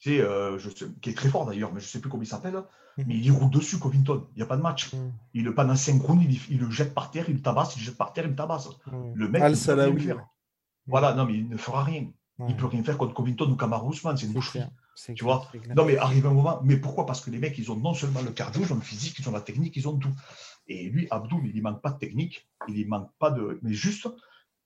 Tu 0.00 0.10
sais, 0.10 0.20
euh, 0.20 0.58
je 0.58 0.70
sais, 0.70 0.86
qui 1.00 1.10
est 1.10 1.14
très 1.14 1.28
fort 1.28 1.46
d'ailleurs, 1.46 1.72
mais 1.72 1.80
je 1.80 1.86
ne 1.86 1.90
sais 1.90 2.00
plus 2.00 2.10
comment 2.10 2.22
il 2.22 2.26
s'appelle, 2.26 2.62
Mhm. 2.96 3.04
mais 3.06 3.14
il 3.14 3.24
y 3.24 3.30
roule 3.30 3.50
dessus, 3.50 3.78
Covington. 3.78 4.26
Il 4.34 4.38
n'y 4.38 4.42
a 4.42 4.46
pas 4.46 4.56
de 4.56 4.62
match. 4.62 4.92
Mhm. 4.92 5.12
Il 5.34 5.44
le 5.44 5.54
panne 5.54 5.70
en 5.70 5.76
synchrone, 5.76 6.22
il, 6.22 6.40
il 6.50 6.58
le 6.58 6.70
jette 6.70 6.94
par 6.94 7.10
terre, 7.10 7.26
il 7.28 7.36
le 7.36 7.42
tabasse, 7.42 7.76
il 7.76 7.80
le 7.80 7.84
jette 7.84 7.96
par 7.96 8.12
terre, 8.12 8.24
il 8.24 8.30
le 8.30 8.36
tabasse. 8.36 8.68
Mm. 8.86 9.12
Le 9.14 9.28
mec, 9.28 9.42
Al 9.42 9.54
il 9.54 9.64
peut 9.64 9.72
rien 9.74 9.98
faire. 9.98 10.26
Voilà, 10.86 11.14
non, 11.14 11.26
mais 11.26 11.34
il 11.34 11.48
ne 11.48 11.56
fera 11.56 11.84
rien. 11.84 12.10
Il 12.48 12.56
peut 12.56 12.64
rien 12.66 12.82
faire 12.82 12.96
contre 12.96 13.12
Covington 13.12 13.50
ou 13.50 13.54
Kamaru 13.54 13.92
Usman, 13.92 14.16
c'est 14.16 14.24
une 14.24 14.32
boucherie. 14.32 14.62
Tu 15.14 15.24
vois. 15.24 15.46
Non, 15.76 15.84
mais 15.84 15.98
arrive 15.98 16.26
un 16.26 16.32
moment. 16.32 16.58
Mais 16.64 16.78
pourquoi? 16.78 17.04
Parce 17.04 17.20
que 17.20 17.30
les 17.30 17.38
mecs, 17.38 17.58
ils 17.58 17.70
ont 17.70 17.76
non 17.76 17.92
seulement 17.92 18.22
le 18.22 18.30
cardio, 18.30 18.62
ils 18.62 18.72
ont 18.72 18.76
le 18.76 18.80
physique, 18.80 19.18
ils 19.18 19.28
ont 19.28 19.32
la 19.32 19.42
technique, 19.42 19.76
ils 19.76 19.86
ont 19.86 19.98
tout. 19.98 20.14
Et 20.66 20.88
lui, 20.88 21.06
Abdoul, 21.10 21.46
il 21.46 21.56
ne 21.56 21.60
manque 21.60 21.82
pas 21.82 21.90
de 21.90 21.98
technique, 21.98 22.48
il 22.68 22.84
ne 22.84 22.88
manque 22.88 23.10
pas 23.18 23.30
de. 23.30 23.58
Mais 23.62 23.74
juste 23.74 24.08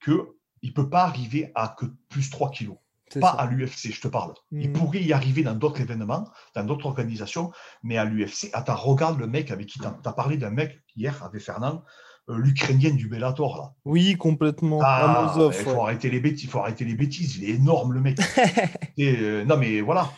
qu'il 0.04 0.14
ne 0.62 0.70
peut 0.70 0.88
pas 0.88 1.02
arriver 1.02 1.50
à 1.56 1.74
que 1.76 1.86
plus 2.08 2.30
3 2.30 2.50
kilos. 2.52 2.76
Pas 3.20 3.32
ça. 3.32 3.36
à 3.38 3.46
l'UFC, 3.46 3.92
je 3.92 4.00
te 4.00 4.08
parle. 4.08 4.32
Il 4.52 4.68
Mhm. 4.68 4.72
pourrait 4.72 5.02
y 5.02 5.12
arriver 5.12 5.42
dans 5.42 5.54
d'autres 5.54 5.80
événements, 5.80 6.28
dans 6.54 6.64
d'autres 6.64 6.86
organisations, 6.86 7.52
mais 7.82 7.96
à 7.96 8.04
l'UFC, 8.04 8.50
attends, 8.52 8.76
regarde 8.76 9.18
le 9.18 9.26
mec 9.26 9.50
avec 9.50 9.66
qui 9.66 9.78
tu 9.78 9.86
as 9.86 10.12
parlé 10.12 10.36
d'un 10.36 10.50
mec 10.50 10.80
hier, 10.96 11.22
avec 11.22 11.40
Fernand, 11.42 11.82
euh, 12.30 12.38
l'Ukrainien 12.38 12.90
du 12.90 13.06
Bellator, 13.08 13.56
là. 13.58 13.72
Oui, 13.84 14.16
complètement. 14.16 14.80
Ah, 14.82 15.32
il 15.36 15.42
ouais. 15.42 15.52
faut 15.52 15.82
arrêter 15.82 16.08
les 16.10 16.20
bêtises, 16.20 16.44
il 16.44 16.48
faut 16.50 16.60
arrêter 16.60 16.84
les 16.86 16.94
bêtises. 16.94 17.36
Il 17.36 17.44
est 17.44 17.54
énorme 17.54 17.92
le 17.92 18.00
mec. 18.00 18.18
Et, 18.96 19.14
euh, 19.18 19.44
non 19.44 19.56
mais 19.58 19.80
voilà. 19.82 20.10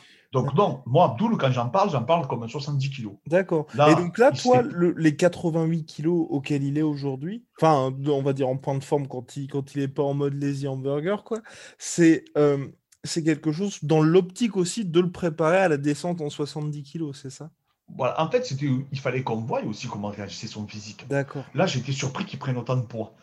Donc 0.42 0.54
non, 0.54 0.82
moi 0.86 1.10
Abdoul, 1.12 1.36
quand 1.38 1.50
j'en 1.50 1.68
parle, 1.68 1.90
j'en 1.90 2.02
parle 2.04 2.26
comme 2.28 2.42
un 2.42 2.48
70 2.48 2.90
kilos. 2.90 3.14
D'accord. 3.26 3.66
Et 3.88 3.94
donc 3.94 4.18
là, 4.18 4.32
toi, 4.32 4.62
le- 4.62 4.94
les 4.96 5.16
88 5.16 5.84
kilos 5.84 6.26
auxquels 6.30 6.62
il 6.62 6.78
est 6.78 6.82
aujourd'hui, 6.82 7.44
enfin, 7.60 7.94
on 8.06 8.22
va 8.22 8.32
dire 8.32 8.48
en 8.48 8.56
point 8.56 8.76
de 8.76 8.84
forme 8.84 9.08
quand 9.08 9.36
il 9.36 9.48
quand 9.48 9.74
il 9.74 9.82
est 9.82 9.88
pas 9.88 10.02
en 10.02 10.14
mode 10.14 10.34
lazy 10.34 10.68
hamburger, 10.68 11.24
quoi, 11.24 11.40
c'est 11.78 12.24
euh, 12.36 12.66
c'est 13.04 13.22
quelque 13.22 13.52
chose 13.52 13.78
dans 13.82 14.02
l'optique 14.02 14.56
aussi 14.56 14.84
de 14.84 15.00
le 15.00 15.10
préparer 15.12 15.58
à 15.58 15.68
la 15.68 15.76
descente 15.76 16.20
en 16.20 16.30
70 16.30 16.82
kilos, 16.82 17.18
c'est 17.22 17.30
ça? 17.30 17.50
Voilà. 17.96 18.20
En 18.20 18.28
fait, 18.30 18.50
il 18.50 18.98
fallait 18.98 19.22
qu'on 19.22 19.36
voie 19.36 19.62
aussi 19.64 19.86
comment 19.86 20.08
réagissait 20.08 20.48
son 20.48 20.66
physique. 20.66 21.06
D'accord. 21.08 21.44
Là, 21.54 21.66
j'étais 21.66 21.92
surpris 21.92 22.24
qu'il 22.24 22.38
prenne 22.38 22.56
autant 22.56 22.76
de 22.76 22.82
poids. 22.84 23.14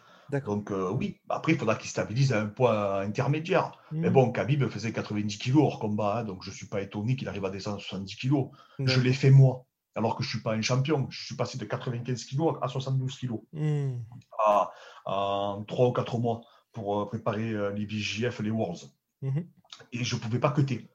Donc 0.42 0.72
euh, 0.72 0.90
oui, 0.92 1.18
après, 1.30 1.54
il 1.54 1.58
faudra 1.58 1.76
qu'il 1.76 1.90
stabilise 1.90 2.34
à 2.34 2.42
un 2.42 2.48
poids 2.48 3.02
intermédiaire. 3.02 3.72
Mais 3.92 4.08
Mhm. 4.08 4.14
bon, 4.14 4.32
Khabib 4.32 4.68
faisait 4.70 4.92
90 4.92 5.38
kilos 5.38 5.64
hors 5.64 5.80
combat, 5.80 6.20
hein, 6.20 6.24
donc 6.24 6.44
je 6.44 6.50
ne 6.50 6.56
suis 6.56 6.68
pas 6.68 6.82
étonné 6.82 7.16
qu'il 7.16 7.28
arrive 7.30 7.46
à 7.46 7.50
descendre 7.50 7.78
à 7.78 7.80
70 7.80 8.16
kilos. 8.16 8.48
Je 8.80 8.86
D'accord. 8.86 9.04
l'ai 9.04 9.14
fait 9.14 9.30
moi, 9.32 9.66
alors 9.96 10.16
que 10.16 10.24
je 10.24 10.28
ne 10.30 10.32
suis 10.32 10.42
pas 10.42 10.54
un 10.54 10.62
champion. 10.62 11.08
Je 11.10 11.26
suis 11.26 11.36
passé 11.36 11.58
de 11.58 11.66
95 11.66 12.26
kilos 12.26 12.56
à 12.62 12.68
72 12.68 13.18
kilos. 13.18 13.42
Mhm. 13.54 14.04
à- 14.46 14.72
en 15.06 15.64
3 15.64 15.88
ou 15.88 15.92
4 15.94 16.18
mois 16.18 16.42
pour 16.72 17.02
euh, 17.02 17.06
préparer 17.08 17.52
euh, 17.52 17.72
les 17.72 17.86
VJF, 17.86 18.40
les 18.42 18.50
Worlds. 18.52 18.92
Mhm. 19.22 19.46
Et 19.92 20.04
je 20.04 20.16
ne 20.16 20.20
pouvais 20.22 20.40
pas 20.40 20.52
cuter. 20.52 20.90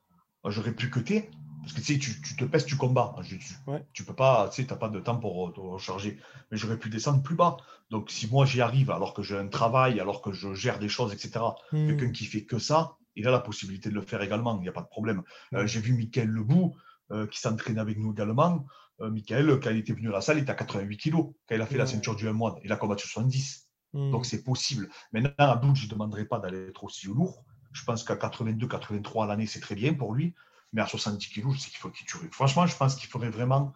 J'aurais 0.44 0.72
pu 0.72 0.90
cuter, 0.90 1.30
parce 1.68 1.80
que 1.80 1.84
tu 1.84 1.94
sais, 1.94 1.98
tu, 1.98 2.36
te 2.36 2.44
pèses, 2.44 2.64
tu 2.64 2.76
combats. 2.76 3.14
Je- 3.20 3.36
tu, 3.36 3.54
Ouais. 3.66 3.84
tu 3.92 4.04
peux 4.04 4.14
pas, 4.14 4.48
tu 4.48 4.62
sais, 4.62 4.68
n'as 4.68 4.76
pas 4.76 4.88
de 4.88 5.00
temps 5.00 5.18
pour 5.18 5.48
euh, 5.48 5.52
te 5.52 5.60
recharger. 5.60 6.18
Mais 6.50 6.56
j'aurais 6.56 6.78
pu 6.78 6.88
descendre 6.88 7.22
plus 7.22 7.34
bas. 7.34 7.58
Donc 7.90 8.10
si 8.10 8.26
moi 8.26 8.46
j'y 8.46 8.60
arrive, 8.62 8.90
alors 8.90 9.12
que 9.12 9.22
j'ai 9.22 9.36
un 9.36 9.48
travail, 9.48 10.00
alors 10.00 10.22
que 10.22 10.32
je 10.32 10.54
gère 10.54 10.78
des 10.78 10.88
choses, 10.88 11.12
etc., 11.12 11.44
Mhm. 11.72 11.88
quelqu'un 11.88 12.12
qui 12.12 12.24
fait 12.24 12.44
que 12.44 12.58
ça, 12.58 12.96
il 13.16 13.26
a 13.28 13.30
la 13.30 13.40
possibilité 13.40 13.90
de 13.90 13.94
le 13.94 14.00
faire 14.02 14.22
également, 14.22 14.56
il 14.56 14.62
n'y 14.62 14.68
a 14.68 14.72
pas 14.72 14.82
de 14.82 14.88
problème. 14.88 15.22
Euh, 15.54 15.66
j'ai 15.66 15.80
vu 15.80 15.92
Michael 15.92 16.28
Lebou, 16.28 16.74
euh, 17.10 17.26
qui 17.26 17.38
s'entraîne 17.40 17.78
avec 17.78 17.98
nous 17.98 18.12
également. 18.12 18.64
Euh, 19.00 19.10
Michael, 19.10 19.60
quand 19.60 19.70
il 19.70 19.76
était 19.78 19.92
venu 19.92 20.08
à 20.08 20.12
la 20.12 20.20
salle, 20.20 20.38
il 20.38 20.42
était 20.42 20.50
à 20.50 20.54
88 20.54 20.96
kilos. 20.96 21.26
Quand 21.48 21.54
il 21.54 21.60
a 21.60 21.66
fait 21.66 21.76
la 21.78 21.86
ceinture 21.86 22.16
du 22.16 22.26
M1, 22.28 22.58
il 22.64 22.72
a 22.72 22.76
combattu 22.76 23.06
70. 23.06 23.68
Mhm. 23.92 24.10
Donc 24.10 24.24
c'est 24.26 24.42
possible. 24.42 24.88
Maintenant, 25.12 25.30
à 25.38 25.52
Abdul, 25.52 25.74
je 25.76 25.84
ne 25.84 25.90
demanderai 25.90 26.24
pas 26.24 26.38
d'aller 26.38 26.68
être 26.68 26.82
aussi 26.84 27.06
lourd. 27.08 27.44
Je 27.72 27.84
pense 27.84 28.02
qu'à 28.04 28.16
82-83 28.16 29.24
à 29.24 29.26
l'année, 29.26 29.46
c'est 29.46 29.60
très 29.60 29.74
bien 29.74 29.92
pour 29.94 30.14
lui. 30.14 30.34
Mais 30.72 30.82
à 30.82 30.86
70 30.86 31.28
kilos, 31.28 31.54
je 31.56 31.60
sais 31.60 31.70
qu'il 31.70 31.78
faut 31.78 31.90
qu'il 31.90 32.06
tue. 32.06 32.18
Franchement, 32.32 32.66
je 32.66 32.76
pense 32.76 32.96
qu'il 32.96 33.08
faudrait 33.08 33.30
vraiment. 33.30 33.72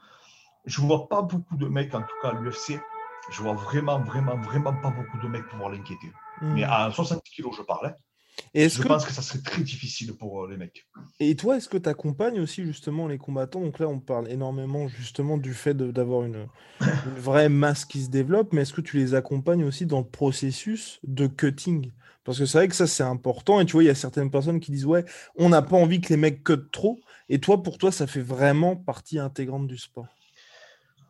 Je 0.64 0.81
ne 0.81 0.87
vois 0.87 1.09
pas 1.09 1.22
beaucoup 1.22 1.57
de 1.57 1.66
mecs, 1.66 1.94
en 1.94 2.02
tout 2.02 2.16
cas 2.22 2.28
à 2.31 2.33
l'UFC. 2.40 2.81
Je 3.31 3.42
vois 3.42 3.55
vraiment, 3.55 4.00
vraiment, 4.00 4.37
vraiment 4.37 4.74
pas 4.74 4.90
beaucoup 4.90 5.18
de 5.18 5.28
mecs 5.28 5.48
pouvoir 5.48 5.70
l'inquiéter. 5.70 6.12
Mais 6.40 6.64
Mhm. 6.64 6.70
à 6.70 6.90
70 6.92 7.31
kilos, 7.31 7.57
je 7.57 7.62
parle. 7.62 7.87
hein. 7.87 7.94
Et 8.55 8.68
Je 8.68 8.83
que 8.83 8.88
pense 8.88 9.05
que 9.05 9.12
ça 9.12 9.22
serait 9.22 9.40
très 9.42 9.62
difficile 9.62 10.12
pour 10.14 10.44
euh, 10.44 10.50
les 10.50 10.57
mecs. 10.57 10.87
Et 11.20 11.37
toi, 11.37 11.57
est-ce 11.57 11.68
que 11.68 11.78
tu 11.78 11.88
accompagnes 11.88 12.40
aussi 12.40 12.64
justement 12.64 13.07
les 13.07 13.18
combattants? 13.18 13.61
Donc 13.61 13.78
là, 13.78 13.87
on 13.88 14.00
parle 14.00 14.28
énormément 14.31 14.88
justement 14.88 15.38
du 15.38 15.55
fait 15.55 15.74
d'avoir 15.76 16.24
une, 16.24 16.46
une 16.81 17.18
vraie 17.18 17.48
masse 17.48 17.85
qui 17.85 18.02
se 18.02 18.09
développe, 18.11 18.52
mais 18.52 18.62
est-ce 18.62 18.72
que 18.72 18.81
tu 18.81 18.96
les 18.96 19.14
accompagnes 19.14 19.64
aussi 19.64 19.87
dans 19.87 20.00
le 20.00 20.07
processus 20.07 21.00
de 21.05 21.26
cutting? 21.26 21.90
Parce 22.25 22.39
que 22.39 22.47
c'est 22.47 22.59
vrai 22.59 22.69
que 22.69 22.75
ça, 22.75 22.87
c'est 22.87 23.03
important. 23.03 23.61
Et 23.61 23.67
tu 23.67 23.73
vois, 23.73 23.83
il 23.83 23.87
y 23.87 23.91
a 23.91 23.95
certaines 23.95 24.31
personnes 24.31 24.61
qui 24.61 24.71
disent, 24.71 24.87
ouais, 24.87 25.05
on 25.37 25.49
n'a 25.49 25.63
pas 25.63 25.77
envie 25.77 26.01
que 26.01 26.09
les 26.11 26.17
mecs 26.17 26.45
cut 26.45 26.71
trop. 26.71 27.01
Et 27.29 27.41
toi, 27.41 27.63
pour 27.63 27.79
toi, 27.79 27.91
ça 27.91 28.07
fait 28.07 28.21
vraiment 28.21 28.77
partie 28.77 29.19
intégrante 29.19 29.67
du 29.67 29.77
sport. 29.79 30.07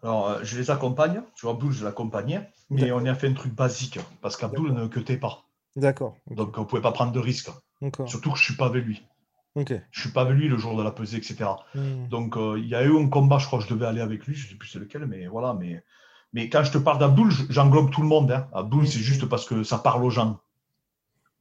Alors, 0.03 0.29
euh, 0.31 0.39
je 0.43 0.59
les 0.59 0.71
accompagne. 0.71 1.23
Tu 1.37 1.47
vois, 1.47 1.55
Abdul, 1.55 1.71
je 1.73 1.85
l'accompagnais. 1.85 2.49
Mais 2.71 2.91
on 2.93 3.05
y 3.05 3.09
a 3.09 3.15
fait 3.15 3.29
un 3.29 3.35
truc 3.35 3.55
basique. 3.55 3.99
Parce 4.21 4.37
qu'Abdul 4.37 4.73
ne 4.73 4.87
cutait 4.87 5.17
pas. 5.19 5.45
D'accord. 5.77 6.17
Donc, 6.31 6.57
on 6.57 6.63
ne 6.63 6.67
pouvait 6.67 6.83
pas 6.83 6.93
prendre 6.93 7.13
de 7.13 7.21
risques. 7.21 7.51
Surtout 8.07 8.31
que 8.33 8.37
je 8.39 8.43
ne 8.43 8.47
suis 8.47 8.57
pas 8.57 8.67
avec 8.67 8.85
lui. 8.85 9.03
Je 9.91 10.01
suis 10.01 10.11
pas 10.11 10.23
avec 10.23 10.35
lui 10.37 10.49
le 10.49 10.57
jour 10.57 10.77
de 10.79 10.83
la 10.83 10.91
pesée, 10.93 11.19
etc. 11.19 11.45
Hmm. 11.75 12.09
Donc, 12.09 12.37
euh, 12.39 12.59
il 12.59 12.67
y 12.69 12.75
a 12.75 12.83
eu 12.85 12.97
un 12.99 13.09
combat, 13.09 13.37
je 13.39 13.47
crois 13.47 13.59
que 13.59 13.67
je 13.67 13.75
devais 13.75 13.85
aller 13.87 14.01
avec 14.01 14.27
lui, 14.27 14.35
je 14.35 14.47
ne 14.47 14.51
sais 14.51 14.55
plus 14.57 14.69
c'est 14.69 14.79
lequel, 14.79 15.05
mais 15.07 15.27
voilà. 15.27 15.53
Mais, 15.53 15.85
mais 16.33 16.49
quand 16.49 16.65
je 16.65 16.73
te 16.73 16.79
parle 16.79 16.99
d'Abdoul, 16.99 17.31
je- 17.31 17.43
j'englobe 17.51 17.91
tout 17.91 18.01
le 18.01 18.09
monde. 18.09 18.33
Hein. 18.33 18.49
Abdoul, 18.55 18.87
c'est 18.89 18.97
Mhm. 18.99 19.05
juste 19.05 19.27
parce 19.27 19.45
que 19.45 19.63
ça 19.63 19.77
parle 19.77 20.03
aux 20.05 20.11
gens. 20.11 20.41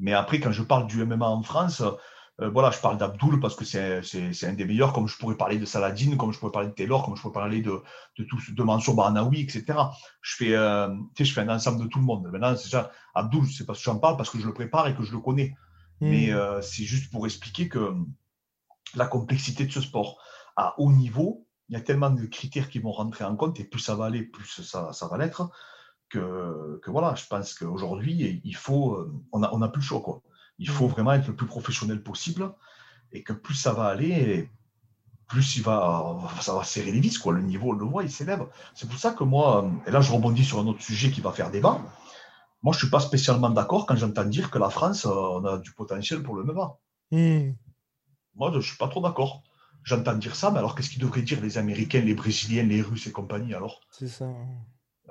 Mais 0.02 0.14
après, 0.14 0.40
quand 0.42 0.52
je 0.52 0.64
parle 0.64 0.88
du 0.88 1.06
MMA 1.06 1.26
en 1.26 1.44
France, 1.44 1.82
euh, 2.42 2.50
voilà, 2.50 2.72
je 2.72 2.80
parle 2.80 2.98
d'Abdoul 2.98 3.40
parce 3.40 3.56
que 3.56 3.64
c'est 3.64 4.48
un 4.48 4.54
des 4.54 4.66
meilleurs, 4.66 4.94
comme 4.94 5.08
je 5.08 5.18
pourrais 5.18 5.38
parler 5.38 5.58
de 5.60 5.66
Saladin, 5.66 6.18
comme 6.18 6.34
je 6.34 6.40
pourrais 6.40 6.52
parler 6.52 6.70
de 6.70 6.74
Taylor, 6.74 7.06
comme 7.06 7.16
je 7.16 7.22
pourrais 7.22 7.34
parler 7.34 7.62
de, 7.62 7.82
de, 8.18 8.24
tout, 8.24 8.40
de 8.52 8.64
Mansour 8.64 8.96
Barnaoui, 8.96 9.42
etc. 9.42 9.64
Je 10.22 10.36
fais, 10.36 10.56
euh, 10.56 10.90
tu 11.16 11.24
sais, 11.24 11.30
je 11.30 11.34
fais 11.34 11.42
un 11.42 11.50
ensemble 11.50 11.84
de 11.84 11.88
tout 11.88 12.00
le 12.00 12.06
monde. 12.06 12.28
Maintenant, 12.32 12.56
c'est 12.58 12.70
ça. 12.70 12.92
Abdoul, 13.14 13.48
c'est 13.48 13.66
parce 13.66 13.80
que 13.80 13.86
j'en 13.86 14.00
parle, 14.00 14.18
parce 14.18 14.30
que 14.30 14.40
je 14.40 14.48
le 14.48 14.54
prépare 14.54 14.88
et 14.88 14.96
que 14.96 15.04
je 15.04 15.12
le 15.12 15.20
connais. 15.20 15.56
Mais 16.00 16.32
Hmm. 16.32 16.36
euh, 16.36 16.62
c'est 16.62 16.84
juste 16.84 17.12
pour 17.12 17.26
expliquer 17.28 17.70
que 17.70 17.94
la 18.96 19.06
complexité 19.06 19.66
de 19.66 19.72
ce 19.72 19.82
sport. 19.82 20.20
À 20.56 20.74
haut 20.80 20.92
niveau, 20.92 21.48
il 21.70 21.74
y 21.74 21.78
a 21.78 21.82
tellement 21.82 22.10
de 22.10 22.26
critères 22.26 22.70
qui 22.70 22.80
vont 22.80 22.92
rentrer 22.92 23.24
en 23.24 23.36
compte 23.36 23.60
et 23.60 23.64
plus 23.64 23.80
ça 23.80 23.96
va 23.96 24.06
aller, 24.06 24.24
plus 24.24 24.64
ça, 24.64 24.92
ça 24.94 25.08
va 25.08 25.18
l'être. 25.18 25.50
Que, 26.12 26.80
que 26.84 26.92
voilà, 26.92 27.16
je 27.16 27.26
pense 27.28 27.54
qu'aujourd'hui, 27.54 28.42
il 28.44 28.56
faut, 28.56 28.96
euh, 28.96 29.14
on 29.32 29.40
n'a 29.40 29.50
on 29.54 29.62
a 29.62 29.70
plus 29.70 29.80
le 29.82 29.86
choix. 29.86 30.02
Quoi. 30.02 30.22
Il 30.60 30.68
faut 30.70 30.86
Mhm. 30.88 30.92
vraiment 30.92 31.14
être 31.14 31.28
le 31.28 31.36
plus 31.36 31.48
professionnel 31.48 32.04
possible 32.04 32.52
et 33.14 33.24
que 33.24 33.34
plus 33.34 33.56
ça 33.56 33.72
va 33.74 33.86
aller, 33.86 34.50
plus 35.28 35.56
il 35.56 35.64
va, 35.64 36.18
ça 36.42 36.54
va 36.54 36.64
serrer 36.66 36.92
les 36.92 37.00
vis. 37.00 37.18
Quoi. 37.18 37.32
Le 37.34 37.42
niveau, 37.42 37.70
on 37.70 37.74
le 37.74 37.86
voit, 37.86 38.04
il 38.04 38.12
s'élève. 38.12 38.46
C'est 38.76 38.90
pour 38.90 39.00
ça 39.00 39.12
que 39.12 39.24
moi, 39.24 39.64
euh, 39.64 39.70
et 39.88 39.92
là 39.92 40.02
je 40.02 40.12
rebondis 40.12 40.44
sur 40.44 40.60
un 40.60 40.68
autre 40.68 40.82
sujet 40.82 41.12
qui 41.12 41.22
va 41.22 41.32
faire 41.32 41.50
débat. 41.50 41.80
Moi, 42.64 42.74
je 42.74 42.78
ne 42.78 42.82
suis 42.82 42.90
pas 42.92 43.00
spécialement 43.00 43.50
d'accord 43.50 43.86
quand 43.88 43.96
j'entends 43.96 44.26
dire 44.26 44.52
que 44.52 44.60
la 44.60 44.70
France, 44.70 45.06
euh, 45.06 45.10
on 45.38 45.46
a 45.46 45.58
du 45.60 45.72
potentiel 45.72 46.22
pour 46.24 46.36
le 46.36 46.44
MMA. 46.44 46.78
Moi, 48.36 48.52
je 48.52 48.58
ne 48.58 48.62
suis 48.62 48.78
pas 48.78 48.88
trop 48.90 49.02
d'accord. 49.02 49.44
J'entends 49.84 50.16
dire 50.16 50.36
ça, 50.36 50.52
mais 50.52 50.60
alors 50.60 50.76
qu'est-ce 50.76 50.90
qu'ils 50.92 51.02
devraient 51.02 51.24
dire 51.24 51.42
les 51.42 51.58
Américains, 51.58 52.02
les 52.02 52.14
Brésiliens, 52.14 52.64
les 52.64 52.82
Russes 52.82 53.08
et 53.08 53.12
compagnie 53.12 53.54
alors? 53.56 53.80
C'est 53.92 54.08
ça. 54.10 54.30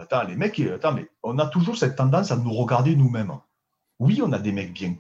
Attends, 0.01 0.23
les 0.25 0.35
mecs, 0.37 0.59
euh, 0.61 0.77
attends, 0.77 0.93
mais 0.93 1.07
on 1.23 1.39
a 1.39 1.47
toujours 1.47 1.77
cette 1.77 1.97
tendance 1.97 2.31
à 2.33 2.37
nous 2.37 2.53
regarder 2.53 2.97
nous-mêmes. 2.97 3.33
Oui, 3.99 4.21
on 4.25 4.33
a 4.33 4.39
des 4.39 4.53
mecs 4.53 4.73
bien. 4.73 4.95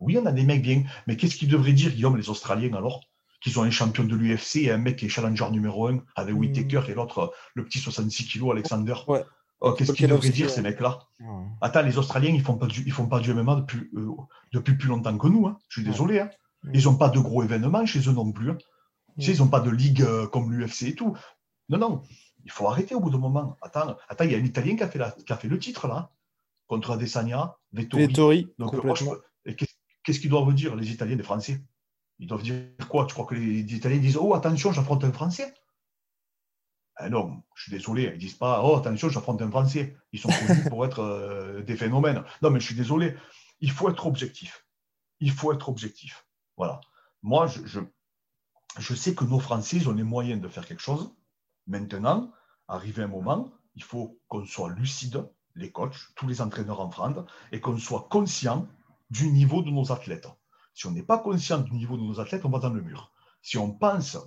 Oui, 0.00 0.18
on 0.18 0.26
a 0.26 0.32
des 0.32 0.44
mecs 0.44 0.62
bien. 0.62 0.84
Mais 1.06 1.16
qu'est-ce 1.16 1.36
qu'ils 1.36 1.48
devraient 1.48 1.72
dire, 1.72 1.90
Guillaume, 1.92 2.16
les 2.16 2.28
Australiens 2.30 2.74
alors 2.74 3.00
Qu'ils 3.40 3.58
ont 3.58 3.62
un 3.62 3.70
champion 3.70 4.04
de 4.04 4.14
l'UFC 4.16 4.56
et 4.64 4.70
un 4.70 4.78
mec 4.78 4.96
qui 4.96 5.06
est 5.06 5.08
challenger 5.08 5.50
numéro 5.50 5.88
1 5.88 5.98
avec 6.16 6.34
Mhm. 6.34 6.40
Whittaker 6.40 6.82
et 6.88 6.94
l'autre, 6.94 7.18
euh, 7.18 7.26
le 7.54 7.64
petit 7.64 7.78
66 7.78 8.26
kilos, 8.26 8.52
Alexander. 8.52 8.94
Ouais. 9.08 9.22
Oh, 9.60 9.72
qu'est-ce 9.72 9.92
qu'ils 9.96 10.08
devraient 10.08 10.28
dire, 10.30 10.50
ces 10.50 10.62
mecs-là 10.62 10.98
Ouais. 11.20 11.26
Attends, 11.62 11.82
les 11.82 11.96
Australiens, 11.98 12.30
ils 12.34 12.42
font 12.42 12.56
pas 12.56 12.66
du, 12.66 12.82
ils 12.84 12.92
font 12.92 13.06
pas 13.06 13.20
du 13.20 13.32
MMA 13.32 13.56
depuis, 13.56 13.88
euh, 13.96 14.08
depuis 14.52 14.74
plus 14.76 14.88
longtemps 14.88 15.16
que 15.16 15.26
nous. 15.28 15.46
hein. 15.46 15.56
Je 15.68 15.80
suis 15.80 15.88
désolé. 15.90 16.20
hein. 16.20 16.30
Ils 16.74 16.84
n'ont 16.84 16.96
pas 16.96 17.08
de 17.10 17.18
gros 17.18 17.42
événements 17.42 17.84
chez 17.86 18.00
eux 18.08 18.12
non 18.12 18.30
plus. 18.32 18.50
hein. 18.50 18.58
Tu 19.18 19.26
sais, 19.26 19.32
ils 19.34 19.38
n'ont 19.40 19.48
pas 19.48 19.60
de 19.60 19.70
ligue 19.70 20.02
euh, 20.02 20.26
comme 20.26 20.52
l'UFC 20.52 20.82
et 20.88 20.94
tout. 20.94 21.14
Non, 21.68 21.78
non. 21.78 22.02
Il 22.44 22.50
faut 22.50 22.68
arrêter 22.68 22.94
au 22.94 23.00
bout 23.00 23.10
d'un 23.10 23.18
moment. 23.18 23.56
Attends, 23.62 23.96
attends, 24.08 24.24
il 24.24 24.32
y 24.32 24.34
a 24.34 24.38
un 24.38 24.44
Italien 24.44 24.76
qui 24.76 24.82
a 24.82 24.88
fait, 24.88 24.98
la- 24.98 25.10
qui 25.12 25.32
a 25.32 25.36
fait 25.36 25.48
le 25.48 25.58
titre 25.58 25.88
là, 25.88 26.10
contre 26.66 26.90
Adesanya, 26.92 27.56
Vettori. 27.72 28.06
Vettori, 28.08 28.48
Donc, 28.58 28.72
qu'est-ce 30.02 30.20
qu'ils 30.20 30.30
doivent 30.30 30.52
dire, 30.54 30.76
les 30.76 30.90
Italiens, 30.90 31.16
les 31.16 31.22
Français? 31.22 31.62
Ils 32.18 32.26
doivent 32.28 32.42
dire 32.42 32.66
quoi? 32.88 33.06
Tu 33.06 33.14
crois 33.14 33.26
que 33.26 33.34
les 33.34 33.60
Italiens 33.74 33.98
disent 33.98 34.16
Oh, 34.18 34.34
attention, 34.34 34.72
j'affronte 34.72 35.04
un 35.04 35.12
Français? 35.12 35.52
Ah 36.96 37.08
Non, 37.08 37.42
je 37.56 37.62
suis 37.64 37.72
désolé. 37.72 38.12
Ils 38.14 38.18
disent 38.18 38.34
pas 38.34 38.62
Oh, 38.62 38.76
attention, 38.76 39.08
j'affronte 39.08 39.42
un 39.42 39.50
Français. 39.50 39.96
Ils 40.12 40.20
sont 40.20 40.28
connus 40.28 40.64
pour 40.70 40.84
être 40.84 41.00
euh, 41.00 41.62
des 41.62 41.76
phénomènes. 41.76 42.22
Non, 42.42 42.50
mais 42.50 42.60
je 42.60 42.66
suis 42.66 42.74
désolé. 42.76 43.16
Il 43.60 43.70
faut 43.70 43.90
être 43.90 44.06
objectif. 44.06 44.64
Il 45.20 45.32
faut 45.32 45.52
être 45.52 45.68
objectif. 45.68 46.26
Voilà. 46.56 46.80
Moi, 47.22 47.46
je, 47.46 47.64
je, 47.66 47.80
je 48.78 48.94
sais 48.94 49.14
que 49.14 49.24
nos 49.24 49.40
Français, 49.40 49.78
ils 49.78 49.88
ont 49.88 49.94
les 49.94 50.02
moyens 50.04 50.40
de 50.40 50.48
faire 50.48 50.66
quelque 50.66 50.82
chose. 50.82 51.12
Maintenant, 51.66 52.30
arrivé 52.68 53.02
un 53.02 53.08
moment, 53.08 53.50
il 53.74 53.82
faut 53.82 54.20
qu'on 54.28 54.44
soit 54.44 54.70
lucide, 54.70 55.24
les 55.54 55.70
coachs, 55.70 55.96
tous 56.16 56.26
les 56.26 56.40
entraîneurs 56.40 56.80
en 56.80 56.90
France, 56.90 57.16
et 57.52 57.60
qu'on 57.60 57.78
soit 57.78 58.08
conscient 58.10 58.66
du 59.10 59.30
niveau 59.30 59.62
de 59.62 59.70
nos 59.70 59.92
athlètes. 59.92 60.28
Si 60.74 60.86
on 60.86 60.90
n'est 60.90 61.02
pas 61.02 61.18
conscient 61.18 61.60
du 61.60 61.72
niveau 61.72 61.96
de 61.96 62.02
nos 62.02 62.20
athlètes, 62.20 62.44
on 62.44 62.50
va 62.50 62.58
dans 62.58 62.70
le 62.70 62.82
mur. 62.82 63.12
Si 63.42 63.58
on 63.58 63.70
pense 63.70 64.18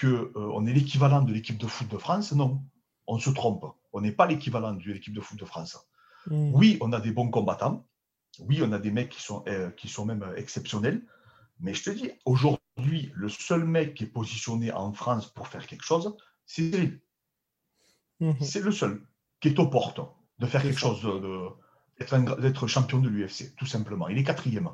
qu'on 0.00 0.06
euh, 0.06 0.66
est 0.66 0.72
l'équivalent 0.72 1.22
de 1.22 1.32
l'équipe 1.32 1.58
de 1.58 1.66
foot 1.66 1.88
de 1.88 1.98
France, 1.98 2.32
non, 2.32 2.62
on 3.06 3.18
se 3.18 3.30
trompe. 3.30 3.66
On 3.92 4.00
n'est 4.00 4.12
pas 4.12 4.26
l'équivalent 4.26 4.72
de 4.72 4.82
l'équipe 4.82 5.14
de 5.14 5.20
foot 5.20 5.38
de 5.38 5.44
France. 5.44 5.78
Mm. 6.28 6.54
Oui, 6.54 6.78
on 6.80 6.92
a 6.92 7.00
des 7.00 7.12
bons 7.12 7.30
combattants. 7.30 7.86
Oui, 8.40 8.60
on 8.62 8.72
a 8.72 8.78
des 8.78 8.90
mecs 8.90 9.10
qui 9.10 9.22
sont, 9.22 9.44
euh, 9.46 9.70
qui 9.70 9.88
sont 9.88 10.04
même 10.06 10.24
exceptionnels. 10.36 11.02
Mais 11.60 11.74
je 11.74 11.84
te 11.84 11.90
dis, 11.90 12.10
aujourd'hui, 12.24 13.12
le 13.14 13.28
seul 13.28 13.64
mec 13.64 13.94
qui 13.94 14.04
est 14.04 14.08
positionné 14.08 14.72
en 14.72 14.92
France 14.92 15.32
pour 15.32 15.48
faire 15.48 15.66
quelque 15.66 15.84
chose, 15.84 16.16
Cyril. 16.46 17.00
Mhm. 18.20 18.36
C'est 18.40 18.60
le 18.60 18.72
seul 18.72 19.02
qui 19.40 19.48
est 19.48 19.58
aux 19.58 19.66
portes 19.68 20.00
de 20.38 20.46
faire 20.46 20.62
quelque 20.62 20.80
ça. 20.80 20.86
chose 20.88 21.02
de, 21.02 21.18
de- 21.18 21.48
d'être, 21.98 22.40
d'être 22.40 22.66
champion 22.66 22.98
de 22.98 23.08
l'UFC, 23.08 23.54
tout 23.56 23.66
simplement. 23.66 24.08
Il 24.08 24.18
est 24.18 24.24
quatrième. 24.24 24.68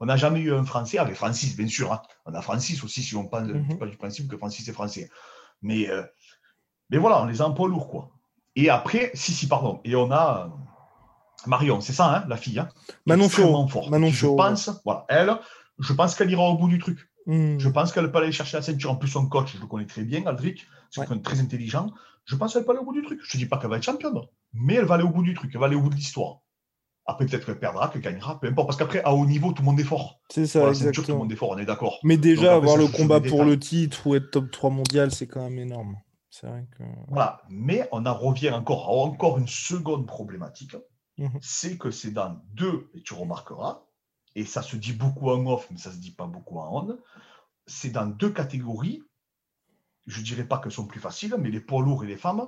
On 0.00 0.06
n'a 0.06 0.16
jamais 0.16 0.40
eu 0.40 0.52
un 0.52 0.64
Français, 0.64 0.98
avec 0.98 1.14
Francis, 1.16 1.56
bien 1.56 1.68
sûr. 1.68 1.92
hein. 1.92 2.02
On 2.26 2.34
a 2.34 2.42
Francis 2.42 2.82
aussi, 2.84 3.02
si 3.02 3.16
on 3.16 3.26
parle 3.26 3.52
Mhm. 3.54 3.78
pas 3.78 3.86
du 3.86 3.96
principe 3.96 4.28
que 4.28 4.36
Francis 4.36 4.66
est 4.68 4.72
français. 4.72 5.10
Mais, 5.62 5.88
euh, 5.88 6.02
mais 6.90 6.98
voilà, 6.98 7.22
on 7.22 7.26
les 7.26 7.40
a 7.40 7.46
en 7.46 7.52
poids 7.54 7.68
lourd, 7.68 7.88
quoi. 7.88 8.10
Et 8.56 8.68
après, 8.70 9.10
si, 9.14 9.32
si, 9.32 9.48
pardon. 9.48 9.80
Et 9.84 9.94
on 9.96 10.10
a 10.10 10.46
euh, 10.46 11.46
Marion, 11.46 11.80
c'est 11.80 11.92
ça, 11.92 12.14
hein, 12.14 12.24
la 12.28 12.36
fille. 12.36 12.58
Hein, 12.58 12.68
Manon 13.06 13.28
forte. 13.28 13.88
Manon 13.90 14.08
Qui, 14.08 14.14
je 14.14 14.26
pense, 14.26 14.70
voilà, 14.84 15.04
elle, 15.08 15.38
je 15.78 15.92
pense 15.92 16.14
qu'elle 16.14 16.30
ira 16.30 16.42
au 16.42 16.56
bout 16.58 16.68
du 16.68 16.78
truc. 16.78 17.08
Mm. 17.26 17.58
Je 17.58 17.68
pense 17.68 17.92
qu'elle 17.92 18.10
peut 18.10 18.18
aller 18.18 18.32
chercher 18.32 18.56
la 18.56 18.62
ceinture. 18.62 18.90
En 18.92 18.96
plus, 18.96 19.08
son 19.08 19.26
coach, 19.28 19.54
je 19.56 19.60
le 19.60 19.66
connais 19.66 19.86
très 19.86 20.02
bien, 20.04 20.24
Aldric, 20.26 20.66
c'est 20.90 21.00
Ouais. 21.08 21.18
très 21.22 21.40
intelligent. 21.40 21.90
Je 22.24 22.34
pense 22.36 22.52
qu'elle 22.54 22.64
peut 22.64 22.70
aller 22.72 22.80
au 22.80 22.84
bout 22.84 22.92
du 22.92 23.02
truc. 23.02 23.20
Je 23.22 23.26
ne 23.28 23.32
te 23.32 23.36
dis 23.38 23.46
pas 23.46 23.58
qu'elle 23.58 23.70
va 23.70 23.76
être 23.76 23.82
championne, 23.82 24.18
mais 24.52 24.74
elle 24.74 24.84
va 24.84 24.94
aller 24.96 25.04
au 25.04 25.10
bout 25.10 25.22
du 25.22 25.34
truc, 25.34 25.50
elle 25.54 25.60
va 25.60 25.66
aller 25.66 25.76
au 25.76 25.80
bout 25.80 25.90
de 25.90 25.94
l'histoire. 25.96 26.40
Après, 27.08 27.24
peut-être 27.26 27.46
qu'elle 27.46 27.58
perdra, 27.60 27.88
qu'elle 27.88 28.02
gagnera, 28.02 28.40
peu 28.40 28.48
importe. 28.48 28.66
Parce 28.66 28.76
qu'après, 28.78 29.00
à 29.04 29.14
haut 29.14 29.26
niveau, 29.26 29.52
tout 29.52 29.62
le 29.62 29.66
monde 29.66 29.78
est 29.78 29.84
fort. 29.84 30.18
C'est 30.28 30.46
ça, 30.46 30.58
la 30.66 30.74
ceinture, 30.74 30.76
tout 30.76 30.82
le 30.82 30.88
exactement. 30.88 31.18
monde 31.18 31.32
est 31.32 31.36
fort, 31.36 31.50
on 31.50 31.58
est 31.58 31.64
d'accord. 31.64 31.98
Mais 32.02 32.16
Donc 32.16 32.24
déjà, 32.24 32.54
après, 32.54 32.56
avoir 32.56 32.76
ça 32.76 32.82
le 32.82 32.88
combat 32.88 33.20
pour 33.20 33.30
détails. 33.38 33.48
le 33.48 33.58
titre 33.60 34.06
ou 34.08 34.14
être 34.16 34.30
top 34.32 34.50
3 34.50 34.70
mondial, 34.70 35.12
c'est 35.12 35.28
quand 35.28 35.42
même 35.44 35.58
énorme. 35.60 35.96
C'est 36.30 36.48
vrai 36.48 36.66
que. 36.76 36.82
Voilà. 37.08 37.40
Mais 37.48 37.88
on 37.92 38.04
en 38.06 38.14
revient 38.14 38.50
encore 38.50 38.88
à 38.88 38.92
encore 38.92 39.38
une 39.38 39.46
seconde 39.46 40.06
problématique. 40.08 40.74
Mhm. 41.18 41.30
C'est 41.40 41.78
que 41.78 41.92
c'est 41.92 42.10
dans 42.10 42.40
deux, 42.54 42.90
et 42.94 43.02
tu 43.02 43.14
remarqueras, 43.14 43.82
et 44.36 44.44
ça 44.44 44.62
se 44.62 44.76
dit 44.76 44.92
beaucoup 44.92 45.30
en 45.30 45.44
off, 45.46 45.66
mais 45.72 45.78
ça 45.78 45.90
se 45.90 45.96
dit 45.96 46.12
pas 46.12 46.26
beaucoup 46.26 46.58
en 46.58 46.86
on, 46.88 46.98
c'est 47.66 47.90
dans 47.90 48.06
deux 48.06 48.30
catégories. 48.30 49.02
Je 50.06 50.20
dirais 50.22 50.44
pas 50.44 50.58
qu'elles 50.58 50.70
sont 50.72 50.86
plus 50.86 51.00
faciles, 51.00 51.34
mais 51.38 51.50
les 51.50 51.58
poids 51.60 51.82
lourds 51.82 52.04
et 52.04 52.06
les 52.06 52.16
femmes, 52.16 52.46